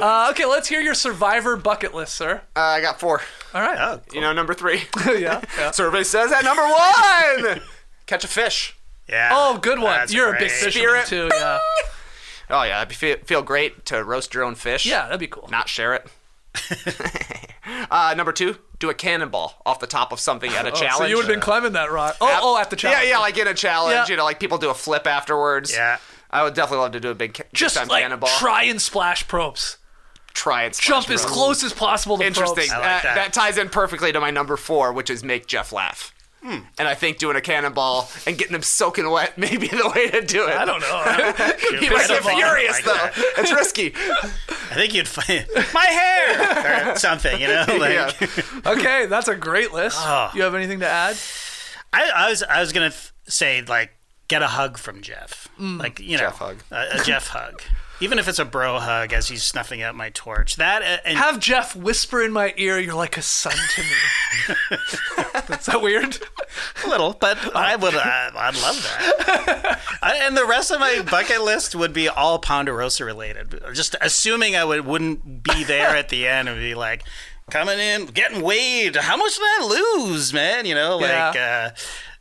uh, 0.00 0.28
okay, 0.30 0.44
let's 0.46 0.68
hear 0.68 0.80
your 0.80 0.94
Survivor 0.94 1.56
bucket 1.56 1.94
list, 1.94 2.14
sir. 2.14 2.40
Uh, 2.56 2.60
I 2.60 2.80
got 2.80 3.00
four. 3.00 3.20
All 3.54 3.60
right. 3.62 3.78
Oh, 3.78 4.00
You 4.12 4.20
know, 4.20 4.32
number 4.32 4.54
three. 4.54 4.82
yeah. 5.06 5.42
yeah. 5.56 5.70
Survey 5.72 6.04
says 6.04 6.32
at 6.32 6.44
number 6.44 6.62
one, 6.62 7.60
catch 8.06 8.24
a 8.24 8.28
fish. 8.28 8.76
Yeah. 9.08 9.30
Oh, 9.32 9.58
good 9.58 9.78
one. 9.78 9.98
That's 9.98 10.12
You're 10.12 10.30
a 10.30 10.32
big 10.32 10.48
great. 10.48 10.52
fisherman 10.52 11.06
Spirit. 11.06 11.30
too. 11.30 11.34
Yeah. 11.34 11.58
Oh 12.50 12.62
yeah, 12.62 12.78
it'd 12.78 12.88
be, 12.88 12.94
feel, 12.94 13.16
feel 13.24 13.42
great 13.42 13.84
to 13.86 14.02
roast 14.04 14.32
your 14.34 14.44
own 14.44 14.54
fish. 14.54 14.86
Yeah, 14.86 15.04
that'd 15.04 15.20
be 15.20 15.26
cool. 15.26 15.48
Not 15.50 15.68
share 15.68 15.94
it. 15.94 16.06
uh, 17.90 18.14
number 18.16 18.32
two, 18.32 18.56
do 18.78 18.90
a 18.90 18.94
cannonball 18.94 19.60
off 19.66 19.80
the 19.80 19.86
top 19.86 20.12
of 20.12 20.20
something 20.20 20.50
at 20.52 20.66
a 20.66 20.70
challenge. 20.70 20.88
Oh, 20.94 20.98
So 20.98 21.04
you 21.04 21.16
would 21.16 21.26
have 21.26 21.32
been 21.34 21.40
climbing 21.40 21.72
that 21.72 21.90
rock. 21.92 22.16
Oh, 22.20 22.38
oh, 22.42 22.58
at 22.60 22.70
the 22.70 22.76
challenge. 22.76 23.04
Yeah, 23.04 23.10
yeah, 23.10 23.18
like 23.18 23.36
in 23.38 23.46
a 23.46 23.54
challenge, 23.54 23.92
Yeah. 23.94 24.06
you 24.08 24.16
know, 24.16 24.24
like 24.24 24.40
people 24.40 24.58
do 24.58 24.70
a 24.70 24.74
flip 24.74 25.06
afterwards. 25.06 25.72
Yeah. 25.72 25.98
I 26.30 26.42
would 26.42 26.54
definitely 26.54 26.82
love 26.82 26.92
to 26.92 27.00
do 27.00 27.10
a 27.10 27.14
big 27.14 27.34
ca- 27.34 27.44
just 27.52 27.76
time 27.76 27.88
like 27.88 28.02
cannonball. 28.02 28.28
try 28.38 28.64
and 28.64 28.80
splash 28.80 29.26
Probst. 29.26 29.76
Try 30.34 30.64
it. 30.64 30.74
Jump 30.80 31.08
as 31.10 31.24
close 31.24 31.64
as 31.64 31.72
possible 31.72 32.18
to 32.18 32.24
Interesting. 32.26 32.66
Probst. 32.68 32.72
I 32.74 32.78
like 32.78 32.86
Uh, 32.86 33.02
that. 33.02 33.14
that 33.14 33.32
ties 33.32 33.58
in 33.58 33.68
perfectly 33.70 34.12
to 34.12 34.20
my 34.20 34.30
number 34.30 34.56
four, 34.56 34.92
which 34.92 35.10
is 35.10 35.24
make 35.24 35.46
Jeff 35.46 35.72
laugh. 35.72 36.14
Hmm. 36.42 36.58
And 36.78 36.86
I 36.86 36.94
think 36.94 37.18
doing 37.18 37.36
a 37.36 37.40
cannonball 37.40 38.08
and 38.26 38.38
getting 38.38 38.54
him 38.54 38.62
soaking 38.62 39.10
wet 39.10 39.36
may 39.38 39.56
be 39.56 39.66
the 39.68 39.92
way 39.94 40.08
to 40.10 40.20
do 40.24 40.46
it. 40.46 40.56
I 40.56 40.64
don't 40.64 40.80
know. 40.80 41.78
He 41.80 41.90
might 41.90 42.06
get 42.08 42.22
furious 42.22 42.74
like 42.76 42.84
though. 42.84 42.92
that. 42.94 43.12
It's 43.38 43.52
risky. 43.52 43.92
I 43.96 44.74
think 44.74 44.94
you'd 44.94 45.08
find 45.08 45.46
my 45.74 45.84
hair 45.84 46.92
or 46.92 46.96
something, 46.96 47.40
you 47.40 47.48
know. 47.48 47.64
Like, 47.78 47.92
Yeah. 48.20 48.30
okay, 48.66 49.06
that's 49.06 49.26
a 49.28 49.34
great 49.34 49.72
list. 49.72 49.96
Oh. 50.00 50.30
You 50.34 50.42
have 50.42 50.54
anything 50.54 50.80
to 50.80 50.88
add? 50.88 51.16
I, 51.92 52.10
I 52.14 52.30
was 52.30 52.42
I 52.42 52.60
was 52.60 52.72
gonna 52.72 52.90
th- 52.90 53.12
say 53.26 53.62
like 53.62 53.92
get 54.28 54.42
a 54.42 54.46
hug 54.46 54.76
from 54.78 55.00
Jeff, 55.02 55.48
like 55.58 55.98
you 56.00 56.12
know, 56.18 56.24
Jeff 56.24 56.36
hug. 56.38 56.56
a, 56.70 57.00
a 57.00 57.02
Jeff 57.04 57.28
hug, 57.28 57.62
even 58.00 58.18
if 58.18 58.28
it's 58.28 58.38
a 58.38 58.44
bro 58.44 58.78
hug 58.78 59.12
as 59.12 59.28
he's 59.28 59.42
snuffing 59.42 59.82
out 59.82 59.94
my 59.94 60.10
torch. 60.10 60.56
That 60.56 60.82
uh, 60.82 60.98
and 61.04 61.18
Have 61.18 61.40
Jeff 61.40 61.74
whisper 61.74 62.22
in 62.22 62.32
my 62.32 62.54
ear, 62.56 62.78
"You're 62.78 62.94
like 62.94 63.16
a 63.16 63.22
son 63.22 63.52
to 63.52 63.82
me." 63.82 64.56
That's 65.48 65.66
that 65.66 65.82
weird? 65.82 66.18
a 66.84 66.88
little, 66.88 67.14
but 67.14 67.54
I 67.54 67.76
would 67.76 67.94
uh, 67.94 68.00
I'd 68.00 68.54
love 68.62 68.82
that. 68.82 69.80
I, 70.02 70.16
and 70.22 70.36
the 70.36 70.46
rest 70.46 70.70
of 70.70 70.80
my 70.80 71.02
bucket 71.10 71.42
list 71.42 71.74
would 71.74 71.92
be 71.92 72.08
all 72.08 72.38
Ponderosa 72.38 73.04
related. 73.04 73.60
Just 73.74 73.96
assuming 74.00 74.56
I 74.56 74.64
would 74.64 74.86
wouldn't 74.86 75.42
be 75.42 75.64
there 75.64 75.96
at 75.96 76.08
the 76.08 76.26
end 76.26 76.48
and 76.48 76.58
be 76.58 76.74
like. 76.74 77.04
Coming 77.50 77.78
in, 77.78 78.04
getting 78.04 78.42
weighed. 78.42 78.94
How 78.94 79.16
much 79.16 79.36
did 79.36 79.42
I 79.42 79.96
lose, 80.04 80.34
man? 80.34 80.66
You 80.66 80.74
know, 80.74 80.98
like 80.98 81.34
uh, 81.34 81.70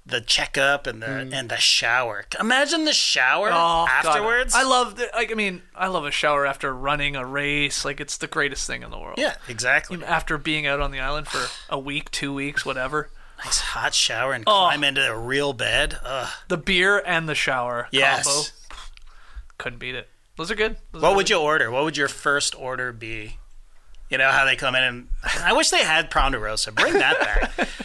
the 0.07 0.21
checkup 0.21 0.87
and 0.87 1.01
the 1.01 1.07
mm. 1.07 1.33
and 1.33 1.49
the 1.49 1.57
shower. 1.57 2.25
Imagine 2.39 2.85
the 2.85 2.93
shower 2.93 3.49
Oh, 3.49 3.51
God. 3.51 3.89
afterwards. 3.89 4.55
I 4.55 4.63
love. 4.63 4.95
The, 4.95 5.09
like, 5.13 5.31
I 5.31 5.35
mean, 5.35 5.61
I 5.75 5.87
love 5.87 6.05
a 6.05 6.11
shower 6.11 6.45
after 6.45 6.73
running 6.73 7.15
a 7.15 7.25
race. 7.25 7.83
Like, 7.83 7.99
it's 7.99 8.17
the 8.17 8.27
greatest 8.27 8.65
thing 8.65 8.83
in 8.83 8.89
the 8.89 8.97
world. 8.97 9.15
Yeah, 9.17 9.35
exactly. 9.47 10.03
After 10.03 10.37
being 10.37 10.65
out 10.65 10.79
on 10.79 10.91
the 10.91 10.99
island 10.99 11.27
for 11.27 11.47
a 11.69 11.77
week, 11.77 12.09
two 12.11 12.33
weeks, 12.33 12.65
whatever. 12.65 13.09
Nice 13.43 13.59
hot 13.59 13.93
shower 13.93 14.33
and 14.33 14.43
Oh. 14.47 14.51
climb 14.51 14.83
into 14.83 15.05
a 15.05 15.17
real 15.17 15.53
bed. 15.53 15.99
Ugh. 16.03 16.29
The 16.47 16.57
beer 16.57 17.03
and 17.05 17.27
the 17.29 17.35
shower 17.35 17.87
Yes. 17.91 18.25
combo. 18.25 18.49
Couldn't 19.57 19.79
beat 19.79 19.95
it. 19.95 20.09
Those 20.37 20.49
are 20.51 20.55
good. 20.55 20.77
Those 20.91 21.01
What 21.01 21.11
are 21.11 21.15
would 21.15 21.29
you 21.29 21.37
order? 21.39 21.69
What 21.69 21.83
would 21.83 21.97
your 21.97 22.07
first 22.07 22.55
order 22.55 22.91
be? 22.91 23.37
You 24.09 24.17
know 24.17 24.31
how 24.31 24.45
they 24.45 24.55
come 24.55 24.75
in 24.75 24.83
and 24.83 25.07
I 25.43 25.53
wish 25.53 25.69
they 25.69 25.83
had 25.83 26.09
Ponderosa. 26.09 26.71
Bring 26.71 26.93
that 26.93 27.19
back. 27.19 27.67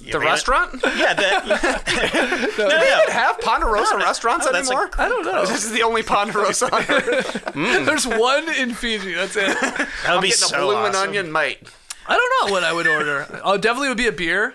You 0.00 0.12
The 0.12 0.18
bring 0.18 0.28
it- 0.28 0.30
restaurant? 0.32 0.74
Yeah, 0.96 1.14
the, 1.14 2.54
no, 2.58 2.68
no, 2.68 2.78
no. 2.78 3.04
Have 3.12 3.38
Ponderosa 3.40 3.96
restaurants 3.98 4.46
no, 4.46 4.52
that's 4.52 4.68
anymore? 4.68 4.90
a- 4.96 5.02
I 5.02 5.08
don't 5.08 5.24
know. 5.24 5.44
This 5.46 5.64
is 5.64 5.72
the 5.72 5.82
only 5.82 6.02
Ponderosa 6.02 6.72
on 6.74 6.82
earth. 6.88 7.52
There's 7.54 8.06
one 8.06 8.48
in 8.54 8.72
Fiji. 8.74 9.14
That's 9.14 9.36
it. 9.36 9.58
That 9.60 9.88
would 10.14 10.22
be 10.22 10.28
Getting 10.28 10.32
so 10.48 10.56
a 10.56 10.60
bloomin' 10.60 10.90
awesome. 10.94 11.08
onion, 11.10 11.32
mate. 11.32 11.58
I 12.06 12.16
don't 12.16 12.48
know 12.48 12.52
what 12.54 12.64
I 12.64 12.72
would 12.72 12.86
order. 12.86 13.40
Oh, 13.44 13.56
definitely 13.56 13.88
would 13.88 13.96
be 13.98 14.06
a 14.08 14.12
beer. 14.12 14.54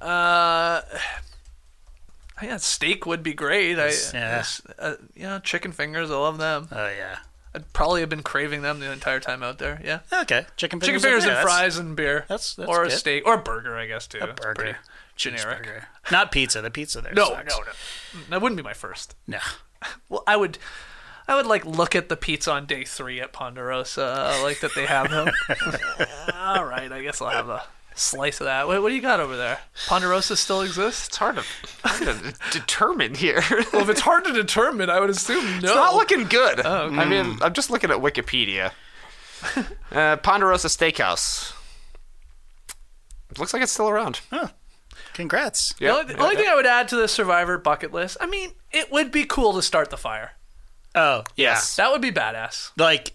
Uh, 0.00 0.82
yeah, 2.42 2.56
steak 2.58 3.04
would 3.06 3.22
be 3.22 3.34
great. 3.34 3.78
I, 3.78 3.92
Yeah. 4.14 4.44
uh, 4.78 4.94
yeah, 5.16 5.40
chicken 5.40 5.72
fingers. 5.72 6.10
I 6.10 6.14
love 6.14 6.38
them. 6.38 6.68
Oh 6.70 6.88
yeah. 6.88 7.18
I'd 7.54 7.72
probably 7.72 8.00
have 8.00 8.08
been 8.10 8.22
craving 8.22 8.62
them 8.62 8.78
the 8.80 8.90
entire 8.92 9.20
time 9.20 9.42
out 9.42 9.58
there. 9.58 9.80
Yeah, 9.84 10.00
Okay. 10.12 10.46
Chicken 10.56 10.80
chicken 10.80 10.80
fingers. 10.80 11.02
fingers 11.02 11.24
yeah, 11.26 11.32
and 11.40 11.42
fries 11.42 11.78
and 11.78 11.96
beer. 11.96 12.20
that's- 12.28 12.54
that's 12.54 12.68
or 12.68 12.84
a 12.84 12.90
steak 12.90 13.26
or 13.26 13.34
a 13.34 13.38
burger, 13.42 13.76
I 13.76 13.86
guess 13.86 14.06
too. 14.06 14.18
A 14.20 14.24
It's 14.28 14.40
burger. 14.40 14.76
generic. 15.16 15.66
Cheeseburger. 15.66 15.84
Not 16.12 16.30
pizza. 16.30 16.60
The 16.60 16.70
pizza 16.70 17.00
there. 17.00 17.12
No, 17.14 17.30
sucks. 17.30 17.56
no, 17.56 17.62
no. 17.64 18.20
That 18.30 18.42
wouldn't 18.42 18.56
be 18.56 18.62
my 18.62 18.74
first. 18.74 19.14
No. 19.26 19.38
Well, 20.08 20.24
I 20.26 20.34
would, 20.36 20.58
I 21.28 21.36
would 21.36 21.46
like 21.46 21.64
look 21.64 21.94
at 21.94 22.08
the 22.08 22.16
pizza 22.16 22.50
on 22.50 22.66
day 22.66 22.82
three 22.84 23.20
at 23.20 23.32
Ponderosa, 23.32 24.40
like 24.42 24.58
that 24.60 24.74
they 24.74 24.86
have 24.86 25.08
them. 25.08 25.28
All 26.34 26.64
right, 26.64 26.90
I 26.90 27.00
guess 27.02 27.20
I'll 27.22 27.28
have 27.30 27.48
a 27.48 27.62
slice 27.98 28.40
of 28.40 28.46
that. 28.46 28.66
What, 28.66 28.82
what 28.82 28.88
do 28.88 28.94
you 28.94 29.02
got 29.02 29.20
over 29.20 29.36
there? 29.36 29.58
Ponderosa 29.86 30.36
still 30.36 30.62
exists? 30.62 31.08
It's 31.08 31.16
hard 31.16 31.36
to, 31.36 31.44
hard 31.84 32.02
to 32.22 32.34
determine 32.58 33.14
here. 33.14 33.42
Well, 33.72 33.82
if 33.82 33.88
it's 33.90 34.00
hard 34.00 34.24
to 34.24 34.32
determine, 34.32 34.88
I 34.88 34.98
would 34.98 35.10
assume 35.10 35.44
no. 35.44 35.56
It's 35.56 35.74
not 35.74 35.94
looking 35.94 36.24
good. 36.24 36.60
Oh, 36.64 36.90
I 36.92 37.04
mean, 37.04 37.38
I'm 37.42 37.52
just 37.52 37.70
looking 37.70 37.90
at 37.90 37.98
Wikipedia. 37.98 38.72
uh, 39.92 40.16
Ponderosa 40.16 40.68
Steakhouse. 40.68 41.52
Looks 43.38 43.52
like 43.52 43.62
it's 43.62 43.72
still 43.72 43.88
around. 43.88 44.20
Congrats. 45.12 45.74
The 45.74 45.88
only, 45.88 46.14
the 46.14 46.20
only 46.20 46.36
thing 46.36 46.48
I 46.48 46.54
would 46.54 46.66
add 46.66 46.88
to 46.88 46.96
the 46.96 47.08
Survivor 47.08 47.58
bucket 47.58 47.92
list, 47.92 48.16
I 48.20 48.26
mean, 48.26 48.52
it 48.72 48.90
would 48.90 49.12
be 49.12 49.24
cool 49.24 49.52
to 49.54 49.62
start 49.62 49.90
the 49.90 49.96
fire. 49.96 50.32
Oh 50.94 51.24
yeah. 51.36 51.50
Yes. 51.50 51.76
That 51.76 51.92
would 51.92 52.00
be 52.00 52.10
badass. 52.10 52.70
Like 52.76 53.12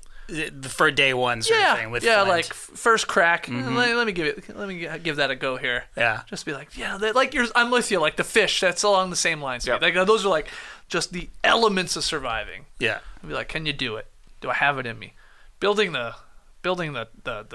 for 0.69 0.91
day 0.91 1.13
one 1.13 1.41
sort 1.41 1.59
Yeah, 1.59 1.73
of 1.73 1.79
thing 1.79 1.91
with 1.91 2.03
yeah, 2.03 2.23
Flint. 2.23 2.29
like 2.29 2.53
first 2.53 3.07
crack. 3.07 3.47
Let, 3.49 3.95
let 3.95 4.05
me 4.07 4.13
give 4.13 4.25
it. 4.27 4.55
Let 4.55 4.67
me 4.67 4.87
give 5.03 5.17
that 5.17 5.31
a 5.31 5.35
go 5.35 5.57
here. 5.57 5.85
Yeah. 5.97 6.21
just 6.27 6.45
be 6.45 6.53
like, 6.53 6.77
yeah, 6.77 6.97
that, 6.97 7.15
like 7.15 7.33
you're. 7.33 7.47
I'm 7.55 7.71
with 7.71 7.91
you. 7.91 7.99
Like 7.99 8.15
the 8.15 8.23
fish. 8.23 8.59
That's 8.59 8.83
along 8.83 9.09
the 9.09 9.15
same 9.15 9.41
lines. 9.41 9.67
Yep. 9.67 9.81
Like 9.81 9.93
those 9.93 10.25
are 10.25 10.29
like 10.29 10.47
just 10.87 11.11
the 11.13 11.29
elements 11.43 11.95
of 11.95 12.03
surviving. 12.03 12.65
yeah. 12.79 12.99
I'd 13.21 13.27
be 13.27 13.33
like, 13.33 13.47
can 13.49 13.65
you 13.65 13.73
do 13.73 13.95
it? 13.95 14.07
Do 14.41 14.49
I 14.49 14.53
have 14.55 14.77
it 14.79 14.85
in 14.85 14.99
me? 14.99 15.13
Building 15.59 15.93
the, 15.93 16.15
building 16.61 16.93
the 16.93 17.07
the 17.23 17.45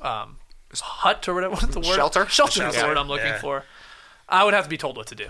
the 0.00 0.06
um, 0.08 0.36
hut 0.74 1.28
or 1.28 1.34
whatever. 1.34 1.54
What's 1.56 1.74
the 1.74 1.80
word? 1.80 1.96
Shelter? 1.96 2.26
Shelter 2.26 2.66
is 2.68 2.76
the 2.76 2.82
word 2.84 2.96
I'm 2.96 3.08
looking 3.08 3.26
yeah. 3.26 3.40
for. 3.40 3.64
I 4.28 4.44
would 4.44 4.54
have 4.54 4.64
to 4.64 4.70
be 4.70 4.76
told 4.78 4.96
what 4.96 5.08
to 5.08 5.14
do. 5.14 5.26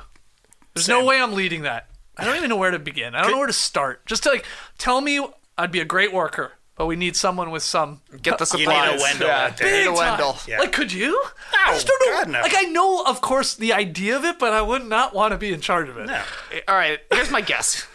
There's 0.75 0.89
no 0.89 1.05
way 1.05 1.21
I'm 1.21 1.33
leading 1.33 1.63
that. 1.63 1.89
I 2.17 2.25
don't 2.25 2.37
even 2.37 2.51
know 2.51 2.57
where 2.57 2.71
to 2.71 2.79
begin. 2.79 3.15
I 3.15 3.23
don't 3.23 3.31
know 3.33 3.39
where 3.39 3.47
to 3.47 3.53
start. 3.53 4.05
Just 4.07 4.23
to 4.25 4.29
like 4.29 4.45
tell 4.77 5.01
me 5.01 5.27
I'd 5.57 5.73
be 5.73 5.81
a 5.81 5.85
great 5.87 6.13
worker, 6.13 6.53
but 6.81 6.87
we 6.87 6.97
need 6.97 7.15
someone 7.15 7.51
with 7.51 7.63
some 7.63 8.01
Get 8.23 8.39
the 8.39 8.47
supplies. 8.47 8.87
You 8.87 8.93
need 8.93 8.99
a 8.99 9.03
Wendell 9.03 9.29
yeah, 9.29 9.37
out 9.45 9.51
need 9.51 9.59
big 9.67 9.87
a 9.87 9.93
Wendell. 9.93 10.33
time. 10.33 10.45
Yeah. 10.49 10.59
Like, 10.61 10.73
could 10.73 10.91
you? 10.91 11.23
I 11.67 11.75
just 11.75 11.87
don't 11.87 12.07
know. 12.07 12.17
God, 12.17 12.29
no. 12.31 12.41
Like, 12.41 12.55
I 12.57 12.63
know, 12.63 13.05
of 13.05 13.21
course, 13.21 13.55
the 13.55 13.75
idea 13.75 14.17
of 14.17 14.25
it, 14.25 14.39
but 14.39 14.55
I 14.55 14.63
would 14.63 14.87
not 14.87 15.13
want 15.15 15.33
to 15.33 15.37
be 15.37 15.53
in 15.53 15.61
charge 15.61 15.91
of 15.91 15.99
it. 15.99 16.07
No. 16.07 16.23
All 16.67 16.75
right, 16.75 16.99
here's 17.13 17.31
my 17.31 17.43
guess. 17.43 17.87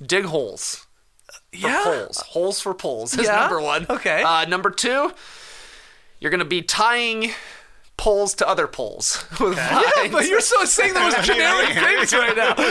Dig 0.00 0.24
holes. 0.26 0.86
For 1.50 1.66
Yeah. 1.66 1.82
poles. 1.82 2.18
Holes 2.28 2.60
for 2.60 2.74
poles 2.74 3.18
is 3.18 3.26
Yeah? 3.26 3.40
number 3.40 3.60
one. 3.60 3.86
Okay. 3.90 4.22
Uh, 4.22 4.44
number 4.44 4.70
two, 4.70 5.12
you're 6.20 6.30
going 6.30 6.38
to 6.38 6.44
be 6.44 6.62
tying 6.62 7.32
poles 7.96 8.34
to 8.34 8.46
other 8.48 8.66
poles 8.66 9.24
with 9.40 9.56
Yeah, 9.56 9.80
vines. 9.96 10.12
but 10.12 10.26
you're 10.26 10.40
so 10.40 10.64
saying 10.64 10.92
those 10.94 11.14
generic 11.22 11.70
things 11.70 12.12
right 12.12 12.36
now. 12.36 12.54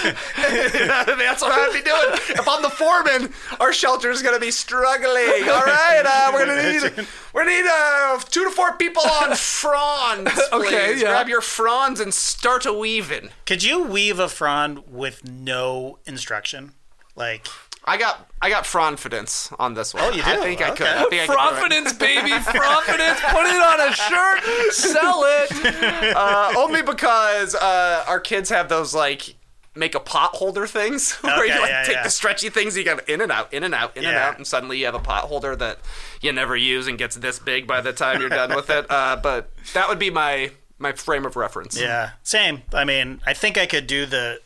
That's 0.00 1.42
what 1.42 1.52
I'd 1.52 1.72
be 1.72 1.82
doing. 1.82 2.38
If 2.38 2.48
I'm 2.48 2.62
the 2.62 2.70
foreman, 2.70 3.32
our 3.58 3.72
shelter 3.72 4.10
is 4.10 4.22
gonna 4.22 4.38
be 4.38 4.50
struggling. 4.50 5.48
All 5.48 5.62
right, 5.64 6.02
uh, 6.04 6.30
we're 6.32 6.46
gonna 6.46 6.72
need 6.72 7.06
we're 7.32 7.44
gonna 7.44 7.56
need 7.56 7.66
uh, 7.68 8.18
two 8.30 8.44
to 8.44 8.50
four 8.50 8.72
people 8.76 9.02
on 9.22 9.34
fronds. 9.36 10.30
Please. 10.32 10.52
Okay, 10.52 10.92
yeah. 10.96 11.02
Grab 11.10 11.28
your 11.28 11.40
fronds 11.40 12.00
and 12.00 12.12
start 12.14 12.66
a 12.66 12.72
weaving. 12.72 13.30
Could 13.46 13.62
you 13.62 13.82
weave 13.82 14.18
a 14.18 14.28
frond 14.28 14.84
with 14.90 15.24
no 15.28 15.98
instruction? 16.06 16.72
Like 17.16 17.46
I 17.90 17.96
got 17.96 18.30
I 18.40 18.50
got 18.50 18.62
frondfidence 18.62 19.52
on 19.58 19.74
this 19.74 19.92
one. 19.92 20.04
Oh, 20.04 20.10
you 20.12 20.22
I 20.24 20.36
do? 20.36 20.42
think 20.42 20.62
I 20.62 20.70
could. 20.70 20.86
Okay. 20.86 20.92
I 20.96 21.08
think 21.08 21.22
I 21.22 21.26
could 21.26 21.32
do 21.32 21.32
it. 21.32 21.36
Profidence, 21.36 21.92
baby, 21.94 22.30
profidence. 22.30 23.20
Put 23.20 23.46
it 23.46 23.60
on 23.60 23.80
a 23.80 23.92
shirt, 23.92 24.72
sell 24.72 25.24
it. 25.24 26.14
Uh, 26.14 26.52
only 26.56 26.82
because 26.82 27.56
uh, 27.56 28.04
our 28.06 28.20
kids 28.20 28.48
have 28.50 28.68
those 28.68 28.94
like 28.94 29.34
make 29.74 29.96
a 29.96 30.00
pot 30.00 30.36
holder 30.36 30.68
things 30.68 31.14
where 31.20 31.44
you 31.44 31.60
like 31.60 31.70
yeah, 31.70 31.82
take 31.82 31.96
yeah. 31.96 32.02
the 32.04 32.10
stretchy 32.10 32.48
things 32.48 32.76
you 32.76 32.84
got 32.84 33.08
in 33.08 33.20
and 33.20 33.32
out 33.32 33.52
in 33.52 33.64
and 33.64 33.74
out 33.74 33.96
in 33.96 34.04
and 34.04 34.16
out 34.16 34.36
and 34.36 34.46
suddenly 34.46 34.78
you 34.78 34.84
have 34.84 34.94
a 34.94 35.00
pot 35.00 35.24
holder 35.24 35.56
that 35.56 35.78
you 36.20 36.32
never 36.32 36.56
use 36.56 36.86
and 36.86 36.98
gets 36.98 37.16
this 37.16 37.38
big 37.38 37.66
by 37.66 37.80
the 37.80 37.92
time 37.92 38.20
you're 38.20 38.28
done 38.28 38.54
with 38.54 38.68
it 38.68 38.84
uh, 38.90 39.16
but 39.22 39.50
that 39.72 39.88
would 39.88 39.98
be 39.98 40.10
my 40.10 40.50
my 40.80 40.92
frame 40.92 41.24
of 41.24 41.36
reference 41.36 41.80
yeah, 41.80 42.10
same. 42.22 42.62
I 42.72 42.84
mean, 42.84 43.20
I 43.26 43.34
think 43.34 43.58
I 43.58 43.66
could 43.66 43.86
do 43.86 44.06
the 44.06 44.40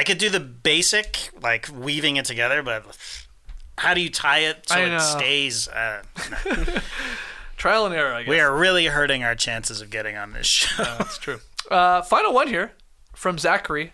I 0.00 0.04
could 0.04 0.16
do 0.16 0.30
the 0.30 0.40
basic 0.40 1.28
like 1.42 1.68
weaving 1.70 2.16
it 2.16 2.24
together, 2.24 2.62
but 2.62 2.84
how 3.76 3.92
do 3.92 4.00
you 4.00 4.08
tie 4.08 4.38
it 4.38 4.66
so 4.66 4.74
I 4.76 4.78
it 4.84 4.88
know. 4.88 4.98
stays? 4.98 5.68
Uh, 5.68 6.02
Trial 7.58 7.84
and 7.84 7.94
error, 7.94 8.14
I 8.14 8.22
guess. 8.22 8.30
we 8.30 8.40
are 8.40 8.56
really 8.56 8.86
hurting 8.86 9.22
our 9.22 9.34
chances 9.34 9.82
of 9.82 9.90
getting 9.90 10.16
on 10.16 10.32
this 10.32 10.46
show. 10.46 10.82
That's 10.82 11.18
true. 11.18 11.40
Uh, 11.70 12.00
final 12.00 12.32
one 12.32 12.48
here 12.48 12.72
from 13.12 13.36
Zachary. 13.38 13.92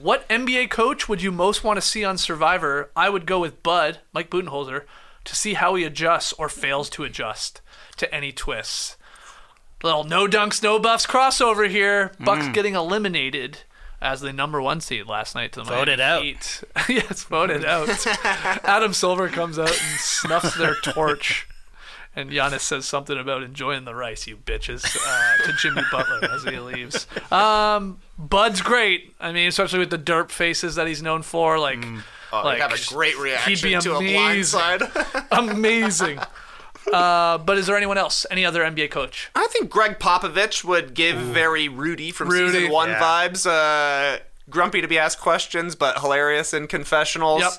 What 0.00 0.28
NBA 0.28 0.70
coach 0.70 1.08
would 1.08 1.20
you 1.20 1.32
most 1.32 1.64
want 1.64 1.76
to 1.76 1.80
see 1.82 2.04
on 2.04 2.16
Survivor? 2.16 2.90
I 2.94 3.08
would 3.10 3.26
go 3.26 3.40
with 3.40 3.64
Bud, 3.64 3.98
Mike 4.12 4.30
Budenholzer, 4.30 4.84
to 5.24 5.34
see 5.36 5.54
how 5.54 5.74
he 5.74 5.82
adjusts 5.82 6.32
or 6.34 6.48
fails 6.48 6.88
to 6.90 7.02
adjust 7.02 7.60
to 7.96 8.14
any 8.14 8.30
twists. 8.30 8.96
Little 9.82 10.04
no 10.04 10.28
dunks, 10.28 10.62
no 10.62 10.78
buffs 10.78 11.04
crossover 11.04 11.68
here. 11.68 12.12
Bucks 12.20 12.44
Mm. 12.46 12.54
getting 12.54 12.74
eliminated 12.76 13.58
as 14.02 14.20
the 14.20 14.32
number 14.32 14.60
one 14.60 14.80
seed 14.80 15.06
last 15.06 15.34
night 15.34 15.52
to 15.52 15.60
the 15.60 15.64
Voted 15.66 15.98
Miami 15.98 16.02
out. 16.02 16.22
Heat. 16.22 16.62
yes, 16.88 17.22
voted 17.24 17.64
out. 17.64 17.88
Adam 18.64 18.92
Silver 18.92 19.28
comes 19.28 19.58
out 19.58 19.68
and 19.70 20.00
snuffs 20.00 20.54
their 20.56 20.74
torch 20.74 21.46
And 22.14 22.30
Giannis 22.30 22.60
says 22.60 22.84
something 22.84 23.16
about 23.18 23.42
enjoying 23.42 23.84
the 23.86 23.94
rice, 23.94 24.26
you 24.26 24.36
bitches, 24.36 24.84
uh, 24.84 25.46
to 25.46 25.52
Jimmy 25.54 25.82
Butler 25.90 26.28
as 26.30 26.44
he 26.44 26.58
leaves. 26.58 27.06
Um, 27.32 28.00
Bud's 28.18 28.60
great. 28.60 29.14
I 29.18 29.32
mean, 29.32 29.48
especially 29.48 29.78
with 29.78 29.90
the 29.90 29.98
derp 29.98 30.30
faces 30.30 30.74
that 30.74 30.86
he's 30.86 31.02
known 31.02 31.22
for. 31.22 31.58
Like, 31.58 31.82
Oh, 32.34 32.42
like 32.44 32.56
he'd 32.56 32.62
have 32.62 32.72
a 32.72 32.94
great 32.94 33.18
reaction 33.18 33.52
he'd 33.54 33.62
be 33.62 33.78
to 33.80 33.92
a 33.94 33.98
amazing. 33.98 34.58
blindside. 34.60 35.26
amazing. 35.38 36.18
Uh, 36.92 37.38
but 37.38 37.58
is 37.58 37.66
there 37.66 37.76
anyone 37.76 37.98
else? 37.98 38.24
Any 38.30 38.44
other 38.44 38.62
NBA 38.62 38.90
coach? 38.90 39.30
I 39.34 39.46
think 39.50 39.70
Gregg 39.70 39.98
Popovich 39.98 40.64
would 40.64 40.94
give 40.94 41.16
very 41.16 41.68
Rudy 41.68 42.10
from 42.10 42.28
Rudy. 42.28 42.52
season 42.60 42.72
one 42.72 42.90
Yeah. 42.90 43.00
vibes. 43.00 43.46
Uh, 43.46 44.18
grumpy 44.50 44.80
to 44.80 44.88
be 44.88 44.98
asked 44.98 45.20
questions, 45.20 45.74
but 45.76 46.00
hilarious 46.00 46.52
in 46.52 46.66
confessionals. 46.66 47.40
Yep. 47.42 47.52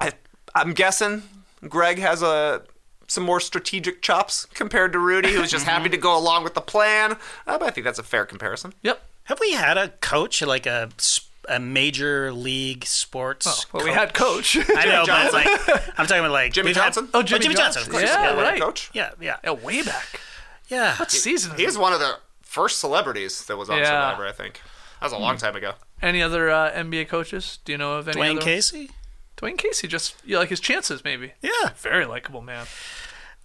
I, 0.00 0.12
I'm 0.54 0.72
guessing 0.74 1.22
Greg 1.68 1.98
has 1.98 2.22
a 2.22 2.62
some 3.10 3.24
more 3.24 3.40
strategic 3.40 4.02
chops 4.02 4.44
compared 4.52 4.92
to 4.92 4.98
Rudy, 4.98 5.32
who's 5.32 5.50
just 5.50 5.64
happy 5.74 5.88
to 5.88 5.96
go 5.96 6.16
along 6.16 6.44
with 6.44 6.52
the 6.54 6.60
plan. 6.60 7.12
Uh, 7.46 7.56
but 7.58 7.62
I 7.62 7.70
think 7.70 7.84
that's 7.86 7.98
a 7.98 8.02
fair 8.02 8.26
comparison. 8.26 8.74
Yep. 8.82 9.02
Have 9.24 9.40
we 9.40 9.52
had 9.52 9.78
a 9.78 9.88
coach 10.00 10.42
like 10.42 10.66
a 10.66 10.90
s- 10.98 11.20
a 11.48 11.58
major 11.60 12.32
league 12.32 12.84
sports? 12.84 13.46
Oh, 13.48 13.78
Well, 13.78 13.84
we 13.84 13.90
had 13.92 14.14
coach. 14.14 14.56
I 14.56 14.84
know, 14.84 15.04
but 15.06 15.06
Johnson? 15.06 15.34
like 15.34 15.98
I'm 15.98 16.06
talking 16.06 16.20
about 16.20 16.30
like 16.32 16.52
Jimmy 16.52 16.68
we've 16.68 16.76
had- 16.76 16.84
Johnson? 16.94 17.08
Oh, 17.14 17.22
Jimmy 17.22 17.46
Johnson. 17.46 17.56
Johnson. 17.56 17.82
Of 17.82 17.88
course. 17.90 18.02
Yeah, 18.04 18.34
yeah, 18.34 18.40
right. 18.42 18.60
coach. 18.60 18.90
yeah, 18.92 19.10
yeah, 19.20 19.36
yeah, 19.44 19.50
way 19.52 19.82
back. 19.82 20.20
yeah. 20.68 20.96
What 20.96 21.10
season? 21.10 21.56
He 21.56 21.64
is 21.64 21.76
one 21.78 21.92
of 21.92 22.00
the 22.00 22.18
first 22.42 22.78
celebrities 22.78 23.44
that 23.46 23.56
was 23.56 23.68
on 23.70 23.78
Yeah. 23.78 23.84
Survivor, 23.86 24.26
I 24.26 24.32
think. 24.32 24.60
That 25.00 25.06
was 25.06 25.12
a 25.12 25.18
long 25.18 25.36
time 25.36 25.54
ago. 25.56 25.72
Any 26.02 26.22
other 26.22 26.50
uh, 26.50 26.70
NBA 26.72 27.08
coaches? 27.08 27.58
Do 27.64 27.72
you 27.72 27.78
know 27.78 27.94
of 27.98 28.08
any? 28.08 28.20
Dwane 28.20 28.30
other? 28.36 28.40
Casey. 28.40 28.90
Dwane 29.36 29.56
Casey. 29.58 29.86
Just 29.88 30.16
you 30.24 30.38
like 30.38 30.48
his 30.48 30.58
chances, 30.60 31.04
maybe. 31.04 31.32
Yeah, 31.40 31.70
Very 31.76 32.04
likable 32.04 32.40
man. 32.42 32.66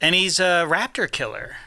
and 0.01 0.15
he's 0.15 0.39
a 0.39 0.65
raptor 0.67 1.09
killer. 1.11 1.57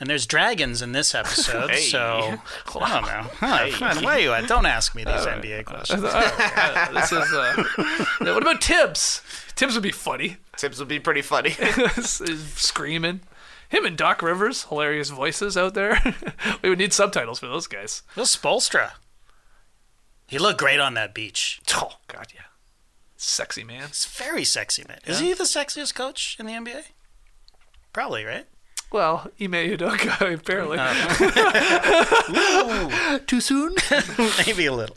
And 0.00 0.08
there's 0.08 0.26
dragons 0.26 0.80
in 0.80 0.92
this 0.92 1.12
episode, 1.12 1.70
Hey. 1.70 1.80
so 1.80 2.38
I 2.80 3.00
don't 3.00 3.06
know. 3.06 3.30
Huh, 3.40 4.00
Why 4.00 4.16
are 4.16 4.20
you 4.20 4.32
at? 4.32 4.46
Don't 4.46 4.64
ask 4.66 4.94
me 4.94 5.02
these 5.02 5.26
NBA 5.26 5.64
questions. 5.64 6.04
Uh, 6.04 6.88
this 6.92 7.10
is. 7.10 7.32
Uh, 7.32 7.64
what 8.32 8.42
about 8.42 8.62
Thibs? 8.62 9.20
Thibs 9.56 9.74
would 9.74 9.82
be 9.82 9.90
funny. 9.90 10.36
Thibs 10.56 10.78
would 10.78 10.86
be 10.88 11.00
pretty 11.00 11.22
funny. 11.22 11.50
Screaming. 12.02 13.20
Him 13.68 13.84
and 13.84 13.96
Doc 13.98 14.22
Rivers, 14.22 14.64
hilarious 14.64 15.10
voices 15.10 15.56
out 15.56 15.74
there. 15.74 16.00
we 16.62 16.68
would 16.68 16.78
need 16.78 16.92
subtitles 16.92 17.40
for 17.40 17.48
those 17.48 17.66
guys. 17.66 18.02
Bill 18.14 18.24
Spoelstra. 18.24 18.92
He 20.28 20.38
looked 20.38 20.60
great 20.60 20.78
on 20.80 20.94
that 20.94 21.12
beach. 21.12 21.60
Oh 21.74 21.94
God, 22.06 22.28
yeah. 22.34 22.42
Sexy 23.16 23.64
man. 23.64 23.88
He's 23.88 24.04
very 24.06 24.44
sexy, 24.44 24.84
man. 24.86 25.00
Is 25.06 25.18
he 25.18 25.32
the 25.34 25.44
sexiest 25.44 25.94
coach 25.94 26.36
in 26.38 26.46
the 26.46 26.52
NBA? 26.52 26.84
Probably, 27.92 28.24
right? 28.24 28.46
Well, 28.90 29.30
Ime 29.40 29.52
Udoka, 29.52 30.34
apparently. 30.34 30.78
Too 33.26 33.40
soon? 33.40 33.74
Maybe 34.46 34.66
a 34.66 34.72
little. 34.72 34.96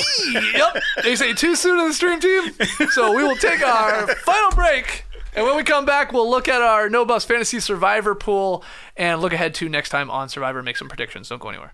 yep. 0.54 0.82
They 1.04 1.16
say 1.16 1.34
too 1.34 1.56
soon 1.56 1.78
in 1.80 1.88
the 1.88 1.94
stream 1.94 2.20
team. 2.20 2.54
So 2.92 3.14
we 3.14 3.24
will 3.24 3.36
take 3.36 3.62
our 3.62 4.08
final 4.16 4.52
break. 4.52 5.06
And 5.36 5.46
when 5.46 5.56
we 5.58 5.64
come 5.64 5.86
back, 5.86 6.12
we'll 6.14 6.30
look 6.30 6.48
at 6.48 6.62
our 6.62 6.90
No 6.90 7.06
Buffs 7.06 7.26
Fantasy 7.26 7.60
Survivor 7.60 8.16
pool 8.16 8.64
and 8.98 9.22
look 9.22 9.34
ahead 9.34 9.54
to 9.56 9.68
next 9.70 9.90
time 9.90 10.10
on 10.10 10.30
Survivor, 10.30 10.62
make 10.64 10.78
some 10.78 10.88
predictions. 10.90 11.30
Don't 11.30 11.42
go 11.42 11.50
anywhere. 11.50 11.74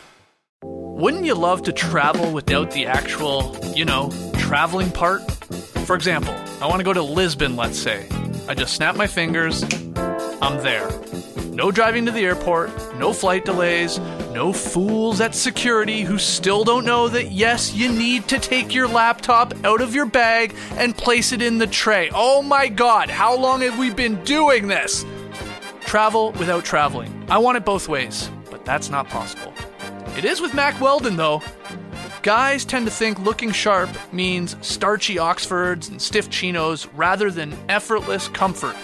Wouldn't 1.01 1.25
you 1.25 1.33
love 1.33 1.63
to 1.63 1.73
travel 1.73 2.31
without 2.31 2.69
the 2.69 2.85
actual, 2.85 3.57
you 3.73 3.85
know, 3.85 4.11
traveling 4.37 4.91
part? 4.91 5.23
For 5.87 5.95
example, 5.95 6.35
I 6.61 6.67
want 6.67 6.77
to 6.77 6.83
go 6.83 6.93
to 6.93 7.01
Lisbon, 7.01 7.55
let's 7.55 7.79
say. 7.79 8.07
I 8.47 8.53
just 8.53 8.75
snap 8.75 8.95
my 8.95 9.07
fingers, 9.07 9.63
I'm 10.43 10.61
there. 10.61 10.91
No 11.47 11.71
driving 11.71 12.05
to 12.05 12.11
the 12.11 12.23
airport, 12.23 12.69
no 12.99 13.13
flight 13.13 13.45
delays, 13.45 13.97
no 14.31 14.53
fools 14.53 15.21
at 15.21 15.33
security 15.33 16.01
who 16.03 16.19
still 16.19 16.63
don't 16.63 16.85
know 16.85 17.07
that 17.07 17.31
yes, 17.31 17.73
you 17.73 17.91
need 17.91 18.27
to 18.27 18.37
take 18.37 18.71
your 18.71 18.87
laptop 18.87 19.55
out 19.65 19.81
of 19.81 19.95
your 19.95 20.05
bag 20.05 20.55
and 20.73 20.95
place 20.95 21.31
it 21.31 21.41
in 21.41 21.57
the 21.57 21.65
tray. 21.65 22.11
Oh 22.13 22.43
my 22.43 22.67
god, 22.67 23.09
how 23.09 23.35
long 23.35 23.61
have 23.61 23.79
we 23.79 23.89
been 23.89 24.23
doing 24.23 24.67
this? 24.67 25.03
Travel 25.79 26.31
without 26.33 26.63
traveling. 26.63 27.25
I 27.27 27.39
want 27.39 27.57
it 27.57 27.65
both 27.65 27.89
ways, 27.89 28.29
but 28.51 28.65
that's 28.65 28.91
not 28.91 29.09
possible. 29.09 29.51
It 30.17 30.25
is 30.25 30.41
with 30.41 30.53
Mack 30.53 30.79
Weldon, 30.81 31.15
though. 31.15 31.41
Guys 32.21 32.65
tend 32.65 32.85
to 32.85 32.91
think 32.91 33.17
looking 33.19 33.51
sharp 33.51 33.89
means 34.13 34.55
starchy 34.61 35.17
Oxfords 35.17 35.87
and 35.87 36.01
stiff 36.01 36.29
chinos 36.29 36.85
rather 36.87 37.31
than 37.31 37.57
effortless 37.69 38.27
comfort. 38.27 38.75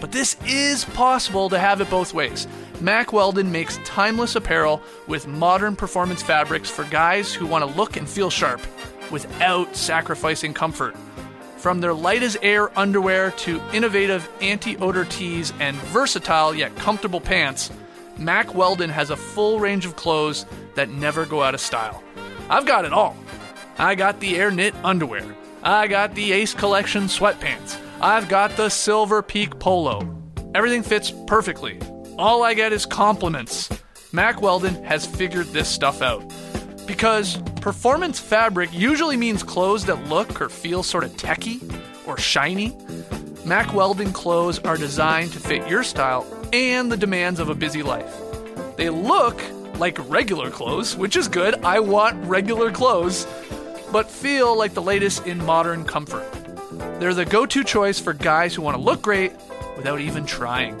But 0.00 0.10
this 0.10 0.36
is 0.46 0.84
possible 0.86 1.50
to 1.50 1.58
have 1.58 1.80
it 1.80 1.90
both 1.90 2.14
ways. 2.14 2.48
Mack 2.80 3.12
Weldon 3.12 3.52
makes 3.52 3.78
timeless 3.84 4.36
apparel 4.36 4.82
with 5.06 5.28
modern 5.28 5.76
performance 5.76 6.22
fabrics 6.22 6.70
for 6.70 6.84
guys 6.84 7.32
who 7.32 7.46
want 7.46 7.62
to 7.62 7.78
look 7.78 7.96
and 7.96 8.08
feel 8.08 8.30
sharp 8.30 8.60
without 9.10 9.76
sacrificing 9.76 10.54
comfort. 10.54 10.96
From 11.58 11.80
their 11.80 11.94
light 11.94 12.22
as 12.22 12.36
air 12.42 12.76
underwear 12.78 13.30
to 13.32 13.62
innovative 13.72 14.28
anti 14.40 14.76
odor 14.78 15.04
tees 15.04 15.52
and 15.60 15.76
versatile 15.76 16.54
yet 16.54 16.74
comfortable 16.76 17.20
pants, 17.20 17.70
Mack 18.18 18.54
Weldon 18.54 18.90
has 18.90 19.10
a 19.10 19.16
full 19.16 19.58
range 19.58 19.86
of 19.86 19.96
clothes 19.96 20.46
that 20.74 20.88
never 20.88 21.26
go 21.26 21.42
out 21.42 21.54
of 21.54 21.60
style. 21.60 22.02
I've 22.48 22.66
got 22.66 22.84
it 22.84 22.92
all. 22.92 23.16
I 23.78 23.94
got 23.94 24.20
the 24.20 24.36
Air 24.36 24.50
Knit 24.50 24.74
underwear. 24.84 25.24
I 25.62 25.86
got 25.88 26.14
the 26.14 26.32
Ace 26.32 26.54
Collection 26.54 27.04
sweatpants. 27.04 27.78
I've 28.00 28.28
got 28.28 28.56
the 28.56 28.68
Silver 28.68 29.22
Peak 29.22 29.58
polo. 29.58 30.16
Everything 30.54 30.82
fits 30.82 31.12
perfectly. 31.26 31.80
All 32.18 32.44
I 32.44 32.54
get 32.54 32.72
is 32.72 32.86
compliments. 32.86 33.68
Mack 34.12 34.40
Weldon 34.40 34.84
has 34.84 35.06
figured 35.06 35.46
this 35.48 35.68
stuff 35.68 36.02
out. 36.02 36.32
Because 36.86 37.38
performance 37.60 38.20
fabric 38.20 38.70
usually 38.72 39.16
means 39.16 39.42
clothes 39.42 39.86
that 39.86 40.04
look 40.08 40.40
or 40.40 40.48
feel 40.48 40.82
sort 40.82 41.02
of 41.02 41.16
techy 41.16 41.60
or 42.06 42.16
shiny. 42.18 42.76
Mack 43.44 43.74
Weldon 43.74 44.12
clothes 44.12 44.58
are 44.60 44.76
designed 44.76 45.32
to 45.32 45.40
fit 45.40 45.66
your 45.66 45.82
style 45.82 46.22
and 46.52 46.90
the 46.90 46.96
demands 46.96 47.40
of 47.40 47.48
a 47.48 47.54
busy 47.54 47.82
life. 47.82 48.14
They 48.76 48.90
look 48.90 49.40
like 49.78 49.98
regular 50.10 50.50
clothes, 50.50 50.96
which 50.96 51.16
is 51.16 51.28
good. 51.28 51.64
I 51.64 51.80
want 51.80 52.24
regular 52.26 52.70
clothes, 52.70 53.26
but 53.92 54.10
feel 54.10 54.56
like 54.56 54.74
the 54.74 54.82
latest 54.82 55.26
in 55.26 55.44
modern 55.44 55.84
comfort. 55.84 56.30
They're 57.00 57.14
the 57.14 57.24
go 57.24 57.46
to 57.46 57.64
choice 57.64 58.00
for 58.00 58.12
guys 58.12 58.54
who 58.54 58.62
want 58.62 58.76
to 58.76 58.82
look 58.82 59.02
great 59.02 59.32
without 59.76 60.00
even 60.00 60.26
trying. 60.26 60.80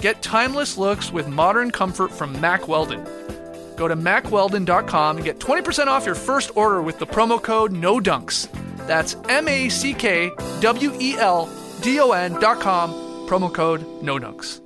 Get 0.00 0.22
timeless 0.22 0.76
looks 0.76 1.10
with 1.10 1.28
modern 1.28 1.70
comfort 1.70 2.10
from 2.10 2.38
Mack 2.40 2.68
Weldon. 2.68 3.04
Go 3.76 3.88
to 3.88 3.96
mackweldon.com 3.96 5.16
and 5.16 5.24
get 5.24 5.38
20% 5.38 5.86
off 5.86 6.06
your 6.06 6.14
first 6.14 6.50
order 6.54 6.82
with 6.82 6.98
the 6.98 7.06
promo 7.06 7.42
code 7.42 7.72
NODUNKS. 7.72 8.86
That's 8.86 9.16
M 9.28 9.48
A 9.48 9.68
C 9.68 9.94
K 9.94 10.30
W 10.60 10.96
E 11.00 11.16
L 11.18 11.48
D 11.80 12.00
O 12.00 12.12
N.com, 12.12 12.92
promo 13.28 13.52
code 13.52 13.80
NODUNKS. 14.02 14.63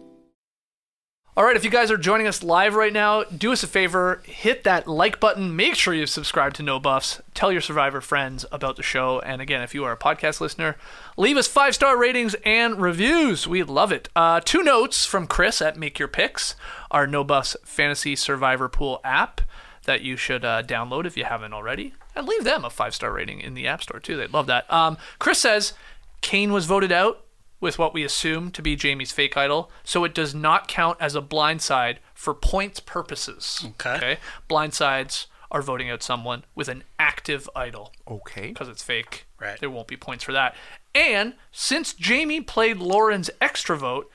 All 1.39 1.45
right, 1.45 1.55
if 1.55 1.63
you 1.63 1.71
guys 1.71 1.93
are 1.93 1.97
joining 1.97 2.27
us 2.27 2.43
live 2.43 2.75
right 2.75 2.93
now, 2.93 3.23
do 3.23 3.53
us 3.53 3.63
a 3.63 3.69
favor, 3.69 4.21
hit 4.25 4.65
that 4.65 4.89
like 4.89 5.21
button. 5.21 5.55
Make 5.55 5.77
sure 5.77 5.95
you 5.95 6.05
subscribe 6.05 6.53
to 6.55 6.65
No 6.65 6.81
Buffs. 6.81 7.23
Tell 7.33 7.53
your 7.53 7.61
Survivor 7.61 8.01
friends 8.01 8.45
about 8.51 8.75
the 8.75 8.83
show. 8.83 9.21
And 9.21 9.41
again, 9.41 9.63
if 9.63 9.73
you 9.73 9.85
are 9.85 9.93
a 9.93 9.97
podcast 9.97 10.41
listener, 10.41 10.75
leave 11.17 11.37
us 11.37 11.47
five 11.47 11.77
star 11.77 11.97
ratings 11.97 12.35
and 12.45 12.83
reviews. 12.83 13.47
We 13.47 13.63
love 13.63 13.93
it. 13.93 14.09
Uh, 14.17 14.41
two 14.45 14.65
notes 14.65 15.07
from 15.07 15.29
Chris 15.29 15.63
at 15.63 15.77
Make 15.77 16.01
Your 16.01 16.09
Picks, 16.09 16.57
our 16.91 17.07
No 17.07 17.23
Buffs 17.23 17.57
Fantasy 17.63 18.17
Survivor 18.17 18.69
Pool 18.69 19.01
app 19.05 19.41
that 19.85 20.01
you 20.01 20.17
should 20.17 20.45
uh, 20.45 20.65
download 20.65 21.07
if 21.07 21.17
you 21.17 21.23
haven't 21.23 21.53
already. 21.53 21.95
And 22.17 22.27
leave 22.27 22.43
them 22.43 22.65
a 22.65 22.71
five 22.71 22.97
star 22.97 23.13
rating 23.13 23.41
in 23.43 23.55
the 23.55 23.69
App 23.69 23.85
Store, 23.85 24.01
too. 24.01 24.17
They'd 24.17 24.33
love 24.33 24.49
that. 24.49 24.69
Um, 24.73 24.99
Chris 25.21 25.39
says 25.39 25.73
Kane 26.21 26.53
was 26.53 26.67
voted 26.67 26.91
out 26.91 27.25
with 27.61 27.79
what 27.79 27.93
we 27.95 28.05
assume 28.05 28.51
to 28.53 28.63
be 28.63 28.77
Jaime's 28.77 29.11
fake 29.13 29.37
idol, 29.37 29.71
so 29.85 30.05
it 30.05 30.15
does 30.15 30.35
not 30.35 30.69
count 30.69 30.97
as 31.01 31.15
a 31.17 31.23
blindside 31.23 31.97
for 32.15 32.33
points 32.35 32.79
purposes. 32.81 33.63
Okay. 33.65 33.97
okay? 33.97 34.17
Blindsides 34.49 35.27
are 35.51 35.63
voting 35.63 35.91
out 35.91 36.03
someone 36.03 36.45
with 36.55 36.69
an 36.69 36.85
active 36.99 37.49
idol 37.57 37.93
Okay. 38.07 38.49
because 38.49 38.69
it's 38.69 38.83
fake. 38.83 39.27
Right. 39.41 39.59
There 39.59 39.71
won't 39.71 39.89
be 39.89 39.97
points 39.97 40.23
for 40.25 40.33
that. 40.33 40.55
And 40.95 41.35
since 41.53 41.95
Jaime 42.01 42.41
played 42.43 42.79
Lauren's 42.79 43.31
extra 43.41 43.77
vote, 43.77 44.11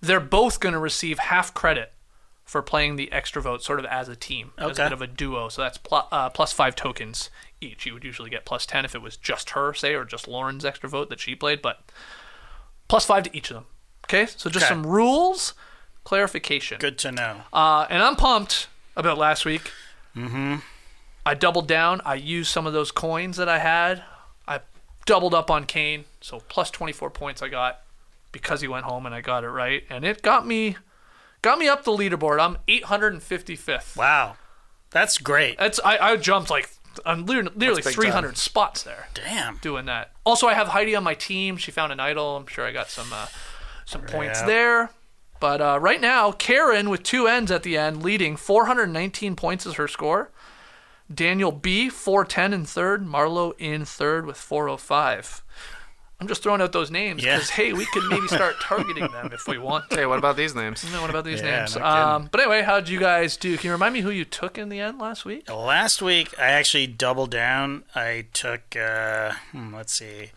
they're 0.00 0.20
both 0.20 0.60
going 0.60 0.72
to 0.72 0.78
receive 0.78 1.18
half 1.18 1.52
credit 1.52 1.92
for 2.44 2.62
playing 2.62 2.96
the 2.96 3.10
extra 3.12 3.40
vote 3.42 3.62
sort 3.62 3.78
of 3.78 3.84
as 3.86 4.08
a 4.08 4.16
team, 4.16 4.52
as 4.58 4.64
a 4.64 4.70
Okay. 4.70 4.84
bit 4.86 4.92
of 4.92 5.02
a 5.02 5.06
duo. 5.06 5.48
So 5.48 5.62
that's 5.62 5.78
pl- 5.78 6.08
uh, 6.10 6.30
plus 6.30 6.52
five 6.52 6.74
tokens 6.74 7.30
each. 7.60 7.84
You 7.86 7.92
would 7.94 8.04
usually 8.04 8.30
get 8.30 8.44
plus 8.44 8.64
10 8.66 8.84
if 8.84 8.94
it 8.94 9.02
was 9.02 9.16
just 9.16 9.50
her, 9.50 9.72
say, 9.74 9.94
or 9.94 10.04
just 10.04 10.26
Lauren's 10.26 10.64
extra 10.64 10.88
vote 10.88 11.10
that 11.10 11.20
she 11.20 11.34
played, 11.34 11.62
but 11.62 11.82
plus 12.90 13.06
five 13.06 13.22
to 13.22 13.36
each 13.36 13.50
of 13.50 13.54
them. 13.54 13.66
Okay? 14.06 14.26
So 14.26 14.50
just 14.50 14.64
Okay. 14.66 14.68
some 14.74 14.84
rules, 14.86 15.54
clarification. 16.04 16.78
Good 16.80 16.98
to 16.98 17.12
know. 17.12 17.42
Uh, 17.52 17.86
and 17.88 18.02
I'm 18.02 18.16
pumped 18.16 18.66
about 18.96 19.16
last 19.16 19.44
week. 19.44 19.70
Mm-hmm. 20.16 20.56
I 21.24 21.34
doubled 21.34 21.68
down. 21.68 22.00
I 22.04 22.14
used 22.16 22.50
some 22.50 22.66
of 22.66 22.72
those 22.72 22.90
coins 22.90 23.36
that 23.36 23.48
I 23.48 23.58
had. 23.60 24.02
I 24.48 24.60
doubled 25.06 25.34
up 25.34 25.50
on 25.50 25.64
Kane, 25.64 26.04
so 26.20 26.40
plus 26.48 26.70
24 26.70 27.10
points 27.10 27.42
I 27.42 27.48
got 27.48 27.80
because 28.32 28.60
he 28.60 28.68
went 28.68 28.84
home 28.84 29.06
and 29.06 29.14
I 29.14 29.20
got 29.20 29.44
it 29.44 29.48
right, 29.50 29.84
and 29.88 30.04
it 30.04 30.22
got 30.22 30.46
me 30.46 30.76
got 31.42 31.58
me 31.58 31.68
up 31.68 31.84
the 31.84 31.92
leaderboard. 31.92 32.40
I'm 32.40 32.58
855th. 32.66 33.96
Wow. 33.96 34.36
That's 34.90 35.18
great. 35.18 35.58
That's 35.58 35.78
I, 35.84 35.98
I 35.98 36.16
jumped 36.16 36.50
like 36.50 36.68
I'm 37.06 37.26
literally, 37.26 37.50
nearly 37.56 37.82
big 37.82 37.94
300 37.94 38.36
spots 38.36 38.82
there 38.82 39.08
Damn. 39.14 39.56
doing 39.58 39.86
that. 39.86 40.12
Also, 40.24 40.46
I 40.48 40.54
have 40.54 40.68
Heidi 40.68 40.94
on 40.96 41.04
my 41.04 41.14
team. 41.14 41.56
She 41.56 41.70
found 41.70 41.92
an 41.92 42.00
idol. 42.00 42.36
I'm 42.36 42.46
sure 42.46 42.66
I 42.66 42.72
got 42.72 42.88
some 42.90 43.12
uh, 43.12 43.26
some 43.84 44.02
points 44.02 44.40
Yeah. 44.40 44.46
there. 44.46 44.90
But 45.40 45.60
uh, 45.62 45.78
right 45.80 46.00
now, 46.00 46.32
Karen 46.32 46.90
with 46.90 47.02
two 47.02 47.26
ends 47.26 47.50
at 47.50 47.62
the 47.62 47.76
end, 47.78 48.02
leading 48.02 48.36
419 48.36 49.36
points 49.36 49.64
is 49.64 49.74
her 49.74 49.88
score. 49.88 50.30
Daniel 51.12 51.50
B 51.50 51.88
410 51.88 52.52
in 52.52 52.64
third. 52.66 53.04
Marlo 53.06 53.52
in 53.58 53.84
third 53.84 54.26
with 54.26 54.36
405. 54.36 55.42
I'm 56.20 56.28
just 56.28 56.42
throwing 56.42 56.60
out 56.60 56.72
those 56.72 56.90
names 56.90 57.24
Yeah. 57.24 57.36
because 57.36 57.50
hey, 57.50 57.72
we 57.72 57.86
could 57.86 58.02
maybe 58.10 58.28
start 58.28 58.56
targeting 58.60 59.10
them 59.10 59.30
if 59.32 59.46
we 59.48 59.56
want. 59.58 59.86
Hey, 59.90 60.04
what 60.06 60.18
about 60.18 60.36
these 60.36 60.54
names? 60.54 60.84
You 60.84 60.90
know, 60.92 61.00
what 61.00 61.08
about 61.10 61.24
these 61.24 61.40
Yeah, 61.40 61.60
names? 61.60 61.76
no 61.76 61.84
um, 61.84 62.28
but 62.30 62.40
anyway, 62.40 62.62
how 62.62 62.78
did 62.80 62.88
you 62.90 63.00
guys 63.00 63.36
do? 63.38 63.56
Can 63.56 63.68
you 63.68 63.72
remind 63.72 63.94
me 63.94 64.00
who 64.02 64.10
you 64.10 64.24
took 64.24 64.58
in 64.58 64.68
the 64.68 64.80
end 64.80 64.98
last 64.98 65.24
week? 65.24 65.48
Last 65.50 66.02
week, 66.02 66.34
I 66.38 66.46
actually 66.48 66.86
doubled 66.88 67.30
down. 67.30 67.84
I 67.94 68.26
took, 68.34 68.76
uh, 68.76 69.32
hmm, 69.52 69.74
let's 69.74 69.94
see, 69.94 70.30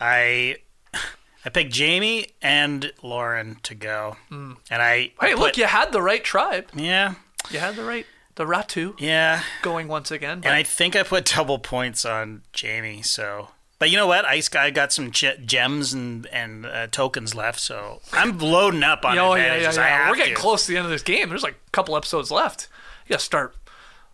I 0.00 0.56
I 1.44 1.50
picked 1.50 1.76
Jaime 1.78 2.26
and 2.42 2.92
Lauren 3.02 3.58
to 3.62 3.74
go, 3.74 4.16
and 4.30 4.56
I. 4.70 5.12
Hey, 5.20 5.32
put- 5.34 5.38
look, 5.38 5.56
you 5.56 5.64
had 5.66 5.92
the 5.92 6.02
right 6.02 6.22
tribe. 6.24 6.66
yeah, 6.74 7.14
You 7.50 7.60
had 7.60 7.76
the 7.76 7.84
right 7.84 8.06
the 8.34 8.44
Ratu 8.44 8.94
yeah, 9.00 9.42
going 9.62 9.88
once 9.88 10.10
again. 10.10 10.42
and 10.44 10.54
I 10.54 10.62
think 10.62 10.94
I 10.96 11.02
put 11.04 11.24
double 11.24 11.58
points 11.58 12.04
on 12.04 12.42
Jaime. 12.60 13.02
So, 13.02 13.48
but 13.78 13.90
you 13.90 13.96
know 13.96 14.06
what? 14.06 14.24
I 14.24 14.42
I 14.56 14.70
got 14.70 14.92
some 14.92 15.10
ge- 15.10 15.38
gems 15.44 15.92
and 15.92 16.26
and 16.26 16.66
uh, 16.66 16.86
tokens 16.88 17.34
left, 17.34 17.60
so 17.60 18.00
I'm 18.12 18.38
loading 18.38 18.82
up 18.82 19.04
on 19.04 19.18
Oh 19.18 19.34
yeah, 19.34 19.42
yeah, 19.42 19.52
advantages. 19.54 19.78
I 19.78 19.88
yeah. 19.88 20.10
We're 20.10 20.16
getting 20.16 20.34
to. 20.34 20.40
close 20.40 20.66
to 20.66 20.72
the 20.72 20.78
end 20.78 20.84
of 20.86 20.90
this 20.90 21.02
game. 21.02 21.28
There's 21.28 21.42
like 21.42 21.56
a 21.66 21.70
couple 21.70 21.96
episodes 21.96 22.30
left. 22.30 22.68
You 23.06 23.10
gotta 23.14 23.22
start 23.24 23.54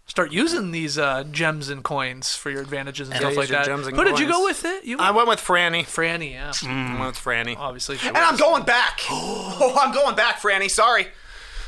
start 0.07 0.31
using 0.33 0.71
these 0.71 0.99
uh, 0.99 1.25
gems 1.31 1.71
and 1.71 1.83
coins 1.83 2.37
for 2.37 2.51
your 2.51 2.61
advantages 2.61 3.09
and 3.09 3.15
Yeah, 3.15 3.21
stuff 3.29 3.37
like 3.39 3.49
that. 3.49 3.65
gems 3.65 3.87
and 3.87 3.97
Who 3.97 4.05
did 4.05 4.19
you 4.19 4.29
go 4.29 4.45
with 4.45 4.65
it? 4.67 4.85
You 4.85 4.99
I 4.99 5.11
went 5.13 5.29
with 5.29 5.41
Frannie. 5.41 5.83
Frannie, 5.85 6.33
yeah. 6.33 6.53
I 6.67 6.93
went 7.01 7.07
with 7.17 7.25
Frannie. 7.25 7.57
Obviously. 7.57 7.97
And 8.07 8.17
I'm 8.17 8.33
was. 8.35 8.41
going 8.41 8.65
back. 8.65 9.01
Oh, 9.11 9.79
I'm 9.81 9.95
going 9.95 10.15
back, 10.17 10.41
Frannie. 10.41 10.71
Sorry. 10.71 11.07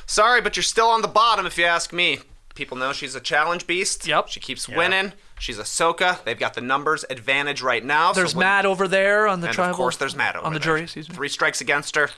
Sorry, 0.06 0.40
but 0.40 0.56
you're 0.56 0.62
still 0.64 0.88
on 0.88 1.02
the 1.02 1.08
bottom 1.08 1.46
if 1.46 1.56
you 1.56 1.64
ask 1.64 1.92
me. 1.92 2.18
People 2.54 2.76
know 2.76 2.92
she's 2.92 3.14
a 3.14 3.20
challenge 3.20 3.66
beast. 3.66 4.06
Yep. 4.06 4.28
She 4.28 4.40
keeps 4.40 4.68
winning. 4.68 5.12
She's 5.38 5.58
a 5.58 5.62
Soka. 5.64 6.22
They've 6.24 6.38
got 6.38 6.54
the 6.54 6.60
numbers 6.62 7.04
advantage 7.10 7.60
right 7.62 7.84
now. 7.84 8.12
so 8.12 8.20
There's 8.20 8.34
when- 8.34 8.46
Matt 8.46 8.64
over 8.66 8.88
there 8.88 9.26
on 9.28 9.40
the 9.40 9.48
And 9.48 9.54
tribal. 9.54 9.70
of 9.72 9.76
course, 9.76 9.96
there's 9.98 10.16
Matt 10.16 10.36
over 10.36 10.46
on 10.46 10.52
the 10.54 10.58
there. 10.58 10.64
jury. 10.64 10.82
Excuse 10.82 11.08
me. 11.08 11.14
Three 11.14 11.28
strikes 11.28 11.60
against 11.60 11.94
her. 11.96 12.10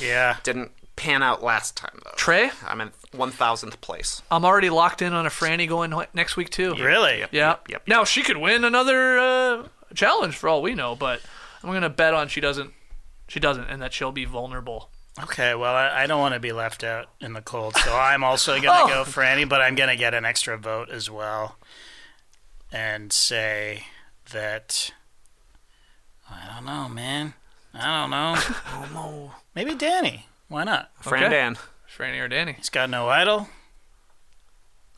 Yeah, 0.00 0.38
Didn't 0.42 0.72
pan 0.96 1.22
out 1.22 1.42
last 1.42 1.76
time, 1.76 2.00
though. 2.04 2.10
Trey, 2.16 2.50
I'm 2.66 2.80
in 2.80 2.90
1,000th 3.12 3.80
place. 3.80 4.22
I'm 4.30 4.44
already 4.44 4.70
locked 4.70 5.02
in 5.02 5.12
on 5.12 5.24
a 5.26 5.30
Frannie 5.30 5.68
going 5.68 5.92
next 6.14 6.36
week 6.36 6.50
too. 6.50 6.74
really. 6.74 7.18
Yep, 7.20 7.28
Yeah. 7.32 7.48
Yep, 7.50 7.68
yep, 7.68 7.82
Now 7.86 8.02
she 8.04 8.22
could 8.22 8.36
win 8.38 8.64
another 8.64 9.18
uh, 9.18 9.62
challenge 9.94 10.36
for 10.36 10.48
all 10.48 10.62
we 10.62 10.74
know, 10.74 10.96
but 10.96 11.20
I'm 11.62 11.72
gonna 11.72 11.88
bet 11.90 12.12
on 12.14 12.26
she 12.28 12.40
doesn't. 12.40 12.72
She 13.28 13.38
doesn't, 13.40 13.64
and 13.70 13.80
that 13.80 13.92
she'll 13.92 14.12
be 14.12 14.24
vulnerable. 14.24 14.90
Okay, 15.22 15.54
well, 15.54 15.74
I, 15.74 16.02
I 16.02 16.06
don't 16.08 16.18
want 16.20 16.34
to 16.34 16.40
be 16.40 16.50
left 16.52 16.82
out 16.84 17.06
in 17.20 17.32
the 17.34 17.40
cold, 17.40 17.76
so 17.76 17.96
I'm 17.96 18.22
also 18.24 18.60
gonna 18.60 18.80
Oh. 18.84 18.88
go 18.88 19.04
for 19.04 19.22
Annie, 19.22 19.44
but 19.44 19.60
I'm 19.62 19.76
gonna 19.76 19.96
get 19.96 20.12
an 20.12 20.24
extra 20.24 20.58
vote 20.58 20.90
as 20.90 21.08
well, 21.08 21.56
and 22.74 23.12
say 23.12 23.84
that 24.32 24.92
I 26.28 26.52
don't 26.52 26.64
know, 26.66 26.88
man. 26.88 27.34
I 27.72 28.00
don't 28.02 28.10
know. 28.92 29.30
Maybe 29.54 29.74
Danny. 29.74 30.26
Why 30.48 30.64
not? 30.64 30.90
Fran 31.00 31.24
Okay. 31.24 31.32
Dan. 31.34 31.56
Frannie 31.96 32.20
or 32.20 32.26
Danny 32.26 32.52
He's 32.54 32.70
got 32.70 32.90
no 32.90 33.08
idol. 33.08 33.48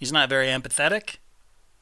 He's 0.00 0.12
not 0.12 0.30
very 0.30 0.46
empathetic, 0.46 1.16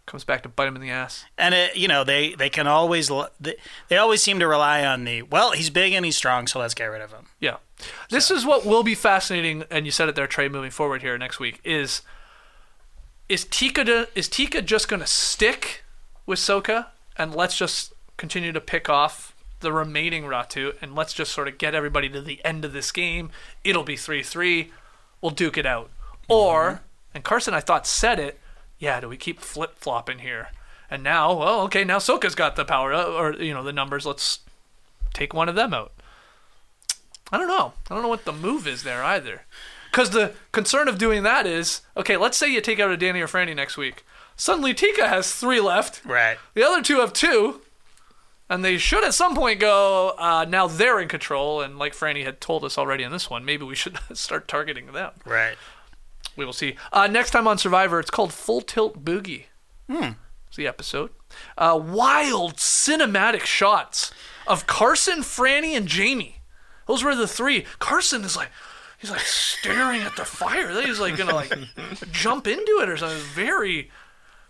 comes 0.06 0.24
back 0.24 0.42
to 0.42 0.48
bite 0.48 0.66
him 0.68 0.74
in 0.76 0.82
the 0.82 0.90
ass. 0.90 1.24
and 1.38 1.54
it, 1.54 1.76
you 1.76 1.86
know 1.88 2.02
they 2.04 2.34
they 2.34 2.48
can 2.50 2.66
always 2.66 3.10
l- 3.10 3.30
they, 3.40 3.54
they 3.88 3.96
always 3.96 4.22
seem 4.22 4.38
to 4.40 4.46
rely 4.48 4.84
on 4.84 5.04
the 5.04 5.22
well 5.22 5.52
he's 5.52 5.70
big 5.70 5.92
and 5.92 6.04
he's 6.04 6.16
strong, 6.16 6.46
so 6.48 6.58
let's 6.58 6.74
get 6.74 6.86
rid 6.86 7.00
of 7.00 7.12
him. 7.12 7.26
Yeah. 7.38 7.56
This 8.10 8.30
is 8.30 8.44
what 8.44 8.64
will 8.66 8.82
be 8.82 8.94
fascinating, 8.96 9.64
and 9.70 9.84
you 9.86 9.92
said 9.92 10.08
it 10.08 10.14
there, 10.16 10.26
Trey, 10.26 10.48
moving 10.48 10.70
forward 10.70 11.02
here 11.02 11.16
next 11.18 11.38
week, 11.38 11.60
is 11.64 12.02
is 13.28 13.44
Tika 13.44 13.84
to, 13.84 14.08
is 14.16 14.28
Tika 14.28 14.62
just 14.62 14.88
gonna 14.88 15.06
stick 15.06 15.83
with 16.26 16.38
Soka 16.38 16.86
and 17.16 17.34
let's 17.34 17.56
just 17.56 17.92
continue 18.16 18.52
to 18.52 18.60
pick 18.60 18.88
off 18.88 19.34
the 19.60 19.72
remaining 19.72 20.24
Ratu 20.24 20.74
and 20.80 20.94
let's 20.94 21.12
just 21.12 21.32
sort 21.32 21.48
of 21.48 21.58
get 21.58 21.74
everybody 21.74 22.08
to 22.10 22.20
the 22.20 22.44
end 22.44 22.64
of 22.64 22.72
this 22.72 22.92
game. 22.92 23.30
It'll 23.64 23.84
be 23.84 23.96
three 23.96 24.22
three. 24.22 24.72
We'll 25.20 25.30
duke 25.30 25.58
it 25.58 25.66
out. 25.66 25.90
Or 26.28 26.82
and 27.14 27.24
Carson 27.24 27.54
I 27.54 27.60
thought 27.60 27.86
said 27.86 28.18
it, 28.18 28.38
yeah, 28.78 29.00
do 29.00 29.08
we 29.08 29.16
keep 29.16 29.40
flip 29.40 29.76
flopping 29.76 30.18
here? 30.18 30.48
And 30.90 31.02
now, 31.02 31.32
well, 31.32 31.60
okay, 31.62 31.82
now 31.84 31.98
Soka's 31.98 32.34
got 32.34 32.56
the 32.56 32.64
power 32.64 32.92
uh, 32.92 33.04
or 33.04 33.32
you 33.32 33.54
know, 33.54 33.62
the 33.62 33.72
numbers, 33.72 34.04
let's 34.04 34.40
take 35.12 35.32
one 35.32 35.48
of 35.48 35.54
them 35.54 35.72
out. 35.72 35.92
I 37.32 37.38
don't 37.38 37.48
know. 37.48 37.72
I 37.90 37.94
don't 37.94 38.02
know 38.02 38.08
what 38.08 38.26
the 38.26 38.32
move 38.32 38.66
is 38.66 38.82
there 38.82 39.02
either. 39.02 39.42
Because 39.90 40.10
the 40.10 40.34
concern 40.52 40.88
of 40.88 40.98
doing 40.98 41.22
that 41.22 41.46
is, 41.46 41.80
okay, 41.96 42.16
let's 42.16 42.36
say 42.36 42.52
you 42.52 42.60
take 42.60 42.80
out 42.80 42.90
a 42.90 42.96
Danny 42.96 43.20
or 43.20 43.28
Frannie 43.28 43.56
next 43.56 43.76
week. 43.76 44.04
Suddenly 44.36 44.74
Tika 44.74 45.08
has 45.08 45.32
three 45.32 45.60
left. 45.60 46.04
Right. 46.04 46.38
The 46.54 46.64
other 46.64 46.82
two 46.82 47.00
have 47.00 47.12
two. 47.12 47.60
And 48.48 48.64
they 48.64 48.76
should 48.76 49.04
at 49.04 49.14
some 49.14 49.34
point 49.34 49.58
go, 49.58 50.14
uh, 50.18 50.44
now 50.48 50.66
they're 50.66 51.00
in 51.00 51.08
control. 51.08 51.60
And 51.62 51.78
like 51.78 51.94
Frannie 51.94 52.24
had 52.24 52.40
told 52.40 52.64
us 52.64 52.76
already 52.76 53.02
in 53.02 53.12
this 53.12 53.30
one, 53.30 53.44
maybe 53.44 53.64
we 53.64 53.74
should 53.74 53.98
start 54.12 54.48
targeting 54.48 54.92
them. 54.92 55.12
Right. 55.24 55.56
We 56.36 56.44
will 56.44 56.52
see. 56.52 56.76
Uh, 56.92 57.06
next 57.06 57.30
time 57.30 57.46
on 57.46 57.58
Survivor, 57.58 58.00
it's 58.00 58.10
called 58.10 58.32
Full 58.32 58.60
Tilt 58.60 59.04
Boogie. 59.04 59.44
Hmm. 59.88 60.12
It's 60.48 60.56
the 60.56 60.66
episode. 60.66 61.10
Uh, 61.56 61.80
wild 61.82 62.56
cinematic 62.56 63.40
shots 63.42 64.12
of 64.46 64.66
Carson, 64.66 65.20
Frannie, 65.20 65.76
and 65.76 65.90
Jaime. 65.90 66.40
Those 66.86 67.02
were 67.02 67.14
the 67.14 67.26
three. 67.28 67.64
Carson 67.78 68.22
is 68.24 68.36
like, 68.36 68.50
he's 68.98 69.10
like 69.10 69.20
staring 69.20 70.02
at 70.02 70.16
the 70.16 70.24
fire. 70.24 70.70
He's 70.82 71.00
like 71.00 71.16
gonna 71.16 71.34
like 71.34 71.52
jump 72.12 72.46
into 72.46 72.78
it 72.82 72.88
or 72.88 72.96
something. 72.96 73.18
Very 73.34 73.90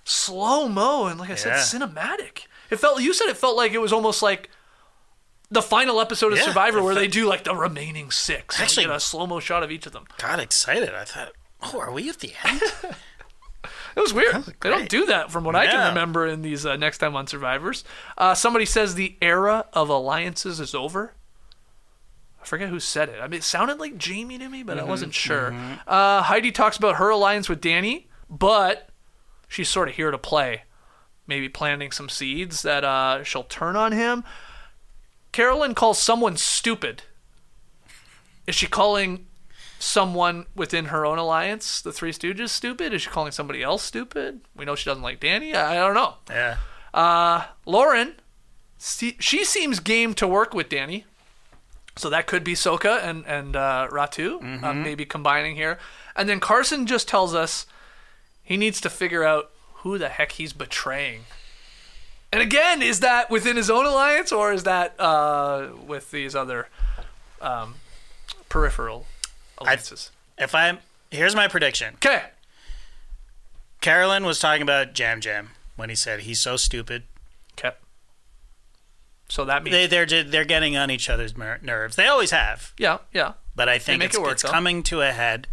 slow 0.05 0.69
mo 0.69 1.07
and 1.07 1.19
like 1.19 1.31
I 1.31 1.35
said, 1.35 1.51
Yeah. 1.57 1.59
cinematic. 1.63 2.47
It 2.71 2.77
felt. 2.77 3.01
You 3.03 3.13
said 3.15 3.29
it 3.29 3.37
felt 3.37 3.57
like 3.57 3.73
it 3.73 3.81
was 3.81 3.93
almost 3.93 4.23
like 4.23 4.51
the 5.51 5.63
final 5.63 6.01
episode 6.01 6.33
of 6.33 6.39
Yeah, 6.39 6.45
Survivor 6.47 6.79
it 6.79 6.83
where 6.83 6.95
they 6.95 7.07
do 7.09 7.27
like 7.27 7.45
the 7.45 7.55
remaining 7.55 8.11
six. 8.11 8.57
and 8.57 8.65
Actually- 8.65 8.87
get 8.87 8.95
a 8.97 9.01
slow 9.01 9.27
mo 9.27 9.41
shot 9.41 9.63
of 9.63 9.71
each 9.71 9.87
of 9.87 9.93
them. 9.93 10.05
Got 10.19 10.41
excited. 10.41 10.95
I 10.95 11.05
thought, 11.05 11.33
oh, 11.63 11.79
are 11.81 11.93
we 11.93 12.09
at 12.09 12.21
the 12.21 12.33
end? 12.45 12.63
It 13.97 14.01
was 14.01 14.13
weird. 14.13 14.35
They 14.61 14.71
don't 14.71 14.79
great. 14.81 14.89
do 14.89 15.07
that 15.07 15.31
from 15.31 15.45
what 15.45 15.55
I 15.55 15.67
can 15.67 15.77
Yeah. 15.77 15.89
remember 15.91 16.27
in 16.27 16.43
these 16.43 16.67
uh, 16.67 16.75
next 16.75 16.99
time 16.99 17.15
on 17.15 17.29
Survivors. 17.29 17.85
Uh, 18.19 18.35
somebody 18.35 18.65
says 18.67 18.97
the 18.97 19.17
era 19.23 19.67
of 19.73 19.89
alliances 19.89 20.59
is 20.59 20.75
over. 20.75 21.15
I 22.43 22.45
forget 22.45 22.71
who 22.71 22.81
said 22.81 23.09
it. 23.09 23.21
I 23.23 23.29
mean, 23.29 23.39
it 23.39 23.45
sounded 23.45 23.79
like 23.79 24.03
Jaime 24.05 24.37
to 24.39 24.49
me, 24.49 24.65
but 24.65 24.81
I 24.81 24.83
wasn't 24.85 25.15
sure. 25.15 25.55
Uh, 25.87 26.23
Heidi 26.23 26.51
talks 26.51 26.77
about 26.77 26.97
her 26.97 27.09
alliance 27.09 27.49
with 27.49 27.61
Danny, 27.61 28.09
but 28.29 28.89
she's 29.49 29.69
sort 29.69 29.89
of 29.89 29.95
here 29.95 30.11
to 30.11 30.19
play. 30.19 30.63
Maybe 31.27 31.49
planting 31.49 31.91
some 31.91 32.09
seeds 32.09 32.63
that 32.63 32.85
uh, 32.85 33.25
she'll 33.25 33.45
turn 33.45 33.77
on 33.77 33.93
him. 33.93 34.25
Carolyn 35.33 35.75
calls 35.75 35.99
someone 35.99 36.37
stupid. 36.37 37.03
Is 38.47 38.55
she 38.55 38.67
calling 38.67 39.27
someone 39.79 40.47
within 40.55 40.87
her 40.87 41.07
own 41.07 41.19
alliance, 41.19 41.81
the 41.81 41.93
Three 41.93 42.13
Stooges, 42.13 42.51
stupid? 42.51 42.93
Is 42.93 43.03
she 43.03 43.11
calling 43.11 43.33
somebody 43.33 43.63
else 43.63 43.83
stupid? 43.83 44.43
We 44.55 44.65
know 44.65 44.75
she 44.75 44.85
doesn't 44.85 45.03
like 45.03 45.21
Danny. 45.21 45.55
I, 45.55 45.73
I 45.73 45.87
don't 45.87 45.95
know. 45.95 46.15
Yeah. 46.29 46.57
Uh, 46.93 47.47
Lauren, 47.67 48.15
see, 48.79 49.17
she 49.19 49.45
seems 49.45 49.81
game 49.81 50.15
to 50.15 50.29
work 50.29 50.55
with 50.55 50.69
Danny. 50.69 51.05
So 51.97 52.11
that 52.11 52.27
could 52.27 52.43
be 52.43 52.55
Soka 52.55 53.03
and 53.05 53.25
and 53.25 53.55
uh, 53.55 53.87
Ratu, 53.91 54.63
uh, 54.65 54.75
maybe 54.75 55.05
combining 55.05 55.55
here. 55.55 55.79
And 56.17 56.29
then 56.29 56.41
Carson 56.41 56.87
just 56.87 57.07
tells 57.07 57.35
us 57.35 57.67
he 58.45 58.57
needs 58.57 58.81
to 58.83 58.91
figure 58.91 59.25
out 59.25 59.51
who 59.77 59.99
the 59.99 60.09
heck 60.09 60.33
he's 60.33 60.53
betraying. 60.53 61.23
And 62.33 62.43
again, 62.43 62.83
is 62.83 63.01
that 63.01 63.31
within 63.31 63.57
his 63.57 63.71
own 63.71 63.87
alliance 63.87 64.33
or 64.33 64.53
is 64.53 64.65
that 64.65 64.99
uh, 65.01 65.69
with 65.87 66.11
these 66.11 66.35
other 66.35 66.69
um, 67.41 67.77
peripheral 68.49 69.07
alliances? 69.59 70.11
If 70.37 70.55
I'm 70.55 70.79
here's 71.11 71.35
my 71.35 71.49
prediction. 71.49 71.95
Okay. 71.97 72.25
Carolyn 73.81 74.25
was 74.25 74.39
talking 74.39 74.63
about 74.63 74.99
Yam 74.99 75.21
Yam 75.23 75.51
when 75.77 75.91
he 75.91 75.95
said 75.95 76.21
he's 76.21 76.41
so 76.41 76.57
stupid. 76.57 77.05
Okay. 77.59 77.77
So 79.29 79.45
that 79.45 79.63
means 79.63 79.75
They 79.75 79.87
they're 79.87 80.25
they're 80.25 80.45
getting 80.45 80.77
on 80.77 80.91
each 80.91 81.09
other's 81.09 81.37
nerves. 81.37 81.97
They 81.97 82.07
always 82.07 82.31
have. 82.31 82.73
yeah, 82.79 82.99
yeah. 83.13 83.35
But 83.57 83.69
I 83.69 83.79
think 83.79 84.03
it's, 84.03 84.17
it 84.17 84.23
work, 84.23 84.33
it's 84.33 84.43
coming 84.43 84.83
to 84.85 85.03
a 85.03 85.13
head. 85.13 85.47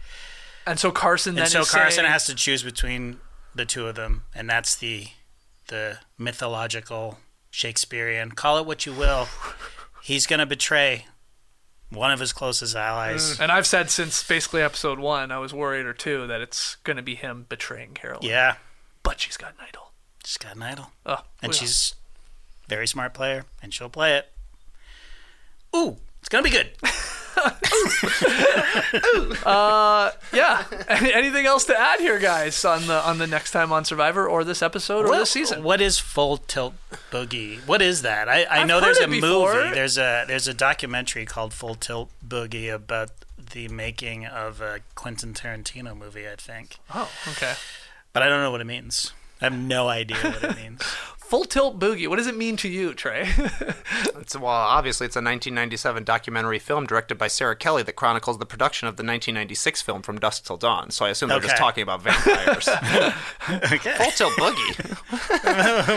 And 0.67 0.79
so 0.79 0.91
Carson 0.91 1.35
then 1.35 1.43
and 1.43 1.51
so 1.51 1.61
is 1.61 1.71
Carson 1.71 2.01
saying- 2.03 2.11
has 2.11 2.25
to 2.25 2.35
choose 2.35 2.63
between 2.63 3.19
the 3.55 3.65
two 3.65 3.87
of 3.87 3.95
them, 3.95 4.23
and 4.35 4.49
that's 4.49 4.75
the 4.75 5.07
the 5.67 5.99
mythological 6.17 7.19
Shakespearean. 7.49 8.31
Call 8.31 8.57
it 8.57 8.65
what 8.65 8.85
you 8.85 8.93
will. 8.93 9.27
He's 10.03 10.25
going 10.27 10.39
to 10.39 10.45
betray 10.45 11.05
one 11.89 12.11
of 12.11 12.19
his 12.19 12.33
closest 12.33 12.75
allies. 12.75 13.37
Mm. 13.37 13.43
And 13.43 13.51
I've 13.51 13.67
said 13.67 13.89
since 13.89 14.21
basically 14.23 14.61
episode 14.61 14.99
one, 14.99 15.31
I 15.31 15.37
was 15.39 15.53
worried 15.53 15.85
or 15.85 15.93
two 15.93 16.27
that 16.27 16.41
it's 16.41 16.75
going 16.83 16.97
to 16.97 17.03
be 17.03 17.15
him 17.15 17.45
betraying 17.47 17.91
Carolyn. 17.93 18.23
Yeah, 18.29 18.55
But 19.03 19.19
she's 19.21 19.37
got 19.37 19.51
an 19.51 19.65
idol. 19.67 19.91
she's 20.25 20.37
got 20.37 20.55
an 20.55 20.63
idol, 20.63 20.91
Oh, 21.05 21.23
and 21.41 21.53
she's 21.53 21.95
a 22.65 22.69
very 22.69 22.87
smart 22.87 23.13
player, 23.13 23.45
and 23.61 23.73
she'll 23.73 23.89
play 23.89 24.15
it. 24.17 24.31
Ooh, 25.75 25.97
it's 26.19 26.29
gonna 26.29 26.43
be 26.43 26.49
good. 26.49 26.71
Uh, 29.45 30.11
yeah. 30.33 30.63
Any- 30.87 31.13
Anything 31.13 31.45
else 31.45 31.65
to 31.65 31.79
add 31.79 31.99
here, 31.99 32.19
guys, 32.19 32.63
on 32.65 32.87
the 32.87 33.05
on 33.07 33.17
the 33.17 33.27
next 33.27 33.51
time 33.51 33.71
on 33.71 33.85
Survivor 33.85 34.27
or 34.27 34.43
this 34.43 34.61
episode 34.61 35.05
or 35.05 35.09
What- 35.09 35.19
this 35.19 35.31
season? 35.31 35.63
What 35.63 35.81
is 35.81 35.97
Full 35.99 36.37
Tilt 36.37 36.73
Boogie? 37.11 37.59
What 37.67 37.81
is 37.81 38.01
that? 38.01 38.27
I, 38.29 38.43
I 38.43 38.61
I've 38.61 38.67
know 38.67 38.79
there's 38.79 38.99
a 38.99 39.07
before. 39.07 39.53
movie. 39.55 39.73
There's 39.73 39.97
a 39.97 40.25
there's 40.27 40.47
a 40.47 40.53
documentary 40.53 41.25
called 41.25 41.53
Full 41.53 41.75
Tilt 41.75 42.09
Boogie 42.25 42.73
about 42.73 43.09
the 43.53 43.67
making 43.67 44.25
of 44.25 44.61
a 44.61 44.79
Quentin 44.95 45.33
Tarantino 45.33 45.95
movie, 45.97 46.27
I 46.27 46.35
think. 46.37 46.77
Oh, 46.93 47.09
okay. 47.29 47.53
But 48.13 48.23
I 48.23 48.29
don't 48.29 48.41
know 48.41 48.51
what 48.51 48.61
it 48.61 48.65
means. 48.67 49.11
I 49.41 49.45
have 49.45 49.53
no 49.57 49.87
idea 49.87 50.17
what 50.17 50.43
it 50.43 50.55
means. 50.63 50.81
Full 51.31 51.45
tilt 51.45 51.79
boogie. 51.79 52.09
What 52.09 52.17
does 52.17 52.27
it 52.27 52.35
mean 52.35 52.57
to 52.57 52.67
you, 52.67 52.93
Trey? 52.93 53.29
It's, 54.21 54.35
well, 54.35 54.45
obviously, 54.47 55.05
it's 55.05 55.15
a 55.15 55.19
1997 55.19 56.03
documentary 56.03 56.59
film 56.59 56.85
directed 56.85 57.17
by 57.17 57.27
Sarah 57.27 57.55
Kelly 57.55 57.81
that 57.83 57.93
chronicles 57.93 58.37
the 58.37 58.45
production 58.45 58.87
of 58.87 58.95
the 58.95 59.01
1996 59.01 59.81
film 59.81 60.03
From 60.03 60.19
Dusk 60.19 60.45
Till 60.45 60.57
Dawn. 60.57 60.91
So 60.91 61.05
I 61.05 61.09
assume 61.09 61.29
they're 61.29 61.39
just 61.39 61.57
talking 61.57 61.81
about 61.81 62.03
vampires. 62.03 62.67
okay. 63.49 63.95
Full 63.97 64.11
Tilt 64.11 64.33
Boogie. 64.33 64.89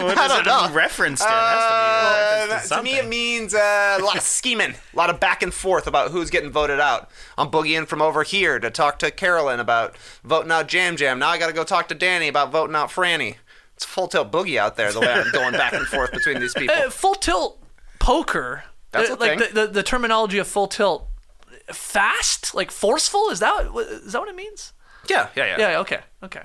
what 0.04 0.18
I 0.18 0.26
don't 0.26 0.40
it 0.40 0.46
know. 0.46 0.72
reference 0.72 1.20
to? 1.20 1.26
It 1.26 1.30
has 1.30 1.68
to 1.68 1.72
be 1.72 2.50
a 2.50 2.54
reference 2.54 2.72
Uh, 2.72 2.76
to 2.78 2.82
me, 2.82 2.96
it 2.96 3.06
means 3.06 3.54
uh, 3.54 3.98
a 4.00 4.02
lot 4.02 4.16
of 4.16 4.22
scheming, 4.22 4.72
a 4.72 4.96
lot 4.96 5.10
of 5.10 5.20
back 5.20 5.42
and 5.42 5.52
forth 5.52 5.86
about 5.86 6.10
who's 6.10 6.30
getting 6.30 6.50
voted 6.50 6.80
out. 6.80 7.10
I'm 7.36 7.50
boogieing 7.50 7.86
from 7.86 8.00
over 8.00 8.22
here 8.22 8.58
to 8.58 8.70
talk 8.70 8.98
to 9.00 9.10
Carolyn 9.10 9.60
about 9.60 9.96
voting 10.24 10.50
out 10.50 10.72
Yam 10.72 10.96
Yam. 10.98 11.18
Now 11.18 11.28
I 11.28 11.38
got 11.38 11.48
to 11.48 11.52
go 11.52 11.62
talk 11.62 11.88
to 11.88 11.94
Danny 11.94 12.26
about 12.28 12.50
voting 12.50 12.74
out 12.74 12.88
Frannie. 12.88 13.36
It's 13.76 13.84
full 13.84 14.06
tilt 14.08 14.30
boogie 14.30 14.56
out 14.58 14.76
there. 14.76 14.92
The 14.92 15.00
way 15.00 15.12
I'm 15.12 15.30
going 15.32 15.52
back 15.52 15.72
and 15.72 15.86
forth 15.86 16.12
between 16.12 16.40
these 16.40 16.54
people. 16.54 16.74
Uh, 16.86 16.90
full 16.90 17.14
tilt 17.14 17.62
poker. 17.98 18.64
That's 18.92 19.10
uh, 19.10 19.14
a 19.14 19.16
like 19.16 19.38
thing. 19.38 19.48
The, 19.54 19.60
the 19.62 19.72
the 19.72 19.82
terminology 19.82 20.38
of 20.38 20.46
full 20.46 20.68
tilt. 20.68 21.06
Fast, 21.72 22.54
like 22.54 22.70
forceful. 22.70 23.30
Is 23.30 23.40
that 23.40 23.72
what- 23.72 23.86
is 23.86 24.12
that 24.12 24.20
what 24.20 24.28
it 24.28 24.36
means? 24.36 24.72
Yeah, 25.08 25.28
yeah, 25.36 25.46
yeah. 25.56 25.70
Yeah. 25.70 25.78
Okay. 25.80 26.00
Okay. 26.22 26.42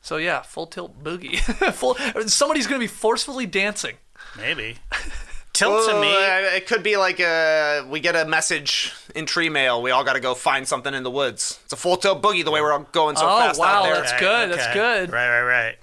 So 0.00 0.16
yeah, 0.16 0.42
full 0.42 0.66
tilt 0.66 1.02
boogie. 1.02 1.38
full. 1.74 1.94
Somebody's 2.28 2.66
gonna 2.66 2.78
be 2.78 2.86
forcefully 2.86 3.46
dancing. 3.46 3.96
Maybe. 4.36 4.76
Tilt 5.52 5.84
to 5.88 5.92
Well, 5.94 6.00
me. 6.00 6.12
uh, 6.14 6.56
it 6.56 6.66
could 6.68 6.82
be 6.84 6.96
like 6.96 7.18
uh, 7.20 7.84
we 7.88 7.98
get 7.98 8.14
a 8.14 8.24
message 8.24 8.92
in 9.16 9.26
tree 9.26 9.48
mail. 9.48 9.82
We 9.82 9.90
all 9.90 10.04
got 10.04 10.12
to 10.12 10.20
go 10.20 10.34
find 10.34 10.66
something 10.66 10.94
in 10.94 11.02
the 11.02 11.10
woods. 11.10 11.58
It's 11.64 11.72
a 11.72 11.76
full 11.76 11.96
tilt 11.96 12.22
boogie. 12.22 12.44
The 12.44 12.52
way 12.52 12.60
we're 12.60 12.72
all 12.72 12.86
going 12.92 13.16
so 13.16 13.26
Oh, 13.28 13.38
fast 13.40 13.58
wow, 13.58 13.80
out 13.80 13.82
there. 13.82 13.94
that's 13.96 14.12
good, 14.12 14.52
that's 14.52 14.72
good. 14.72 15.10
Right, 15.12 15.28
right, 15.28 15.42
right. 15.42 15.76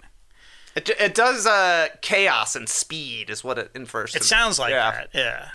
It, 0.77 0.89
it 0.99 1.15
does 1.15 1.45
uh, 1.47 1.87
chaos 2.01 2.55
and 2.55 2.69
speed 2.69 3.29
is 3.29 3.43
what 3.43 3.57
it 3.57 3.71
infers. 3.73 4.15
It 4.15 4.19
to. 4.21 4.25
sounds 4.27 4.59
like 4.59 4.69
Yeah. 4.71 4.91
that. 4.91 5.09
Yeah. 5.13 5.49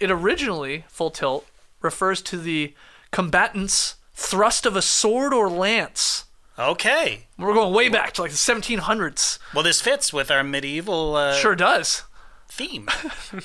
It 0.00 0.10
originally 0.10 0.84
full 0.88 1.10
tilt 1.10 1.46
refers 1.82 2.20
to 2.22 2.36
the 2.36 2.74
combatant's 3.12 3.96
thrust 4.14 4.66
of 4.66 4.76
a 4.76 4.82
sword 4.82 5.32
or 5.32 5.48
lance. 5.48 6.24
Okay. 6.58 7.26
We're 7.38 7.54
going 7.54 7.72
way 7.72 7.88
back 7.88 8.12
to 8.14 8.22
like 8.22 8.30
the 8.32 8.36
1700s. 8.36 9.38
Well, 9.54 9.62
this 9.64 9.80
fits 9.80 10.12
with 10.12 10.30
our 10.30 10.42
medieval 10.44 11.14
uh, 11.16 11.34
Sure 11.34 11.54
does. 11.56 12.02
theme. 12.48 12.88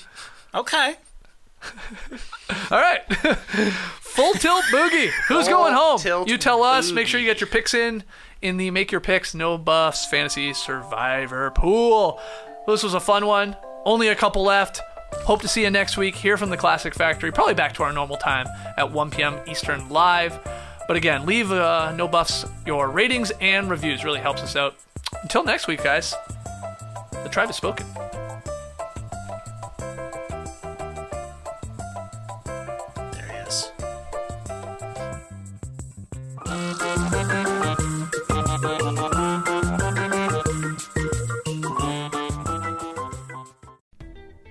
okay. 0.55 0.95
All 2.71 2.79
right. 2.79 3.01
Full 4.01 4.33
tilt 4.33 4.63
boogie. 4.65 5.09
Who's 5.27 5.47
Full 5.47 5.55
going 5.55 5.73
home? 5.73 6.27
You 6.27 6.37
tell 6.37 6.61
us. 6.63 6.91
Make 6.91 7.07
sure 7.07 7.19
you 7.19 7.25
get 7.25 7.41
your 7.41 7.49
picks 7.49 7.73
in 7.73 8.03
in 8.45 8.57
the 8.57 8.69
Make 8.69 8.91
Your 8.91 9.01
Picks 9.01 9.33
No 9.33 9.57
Buffs 9.57 10.05
Fantasy 10.05 10.53
Survivor 10.53 11.49
pool. 11.49 12.21
This 12.67 12.83
was 12.83 12.93
a 12.93 12.99
fun 12.99 13.25
one. 13.25 13.57
Only 13.85 14.09
a 14.09 14.15
couple 14.15 14.43
left. 14.43 14.81
Hope 15.23 15.41
to 15.41 15.47
see 15.47 15.63
you 15.63 15.71
next 15.71 15.97
week 15.97 16.13
here 16.13 16.37
from 16.37 16.51
the 16.51 16.57
Classic 16.57 16.93
Factory. 16.93 17.31
Probably 17.31 17.55
back 17.55 17.73
to 17.73 17.83
our 17.83 17.91
normal 17.91 18.17
time 18.17 18.45
at 18.77 18.91
1 18.91 19.09
p.m. 19.09 19.39
Eastern 19.47 19.89
live. 19.89 20.39
But 20.87 20.95
again, 20.95 21.25
leave 21.25 21.51
uh, 21.51 21.95
No 21.95 22.07
Buffs 22.07 22.45
your 22.67 22.91
ratings 22.91 23.31
and 23.41 23.67
reviews. 23.67 24.05
Really 24.05 24.19
helps 24.19 24.43
us 24.43 24.55
out. 24.55 24.75
Until 25.23 25.43
next 25.43 25.65
week, 25.65 25.83
guys. 25.83 26.13
The 27.11 27.29
tribe 27.31 27.47
has 27.47 27.55
spoken. 27.55 27.87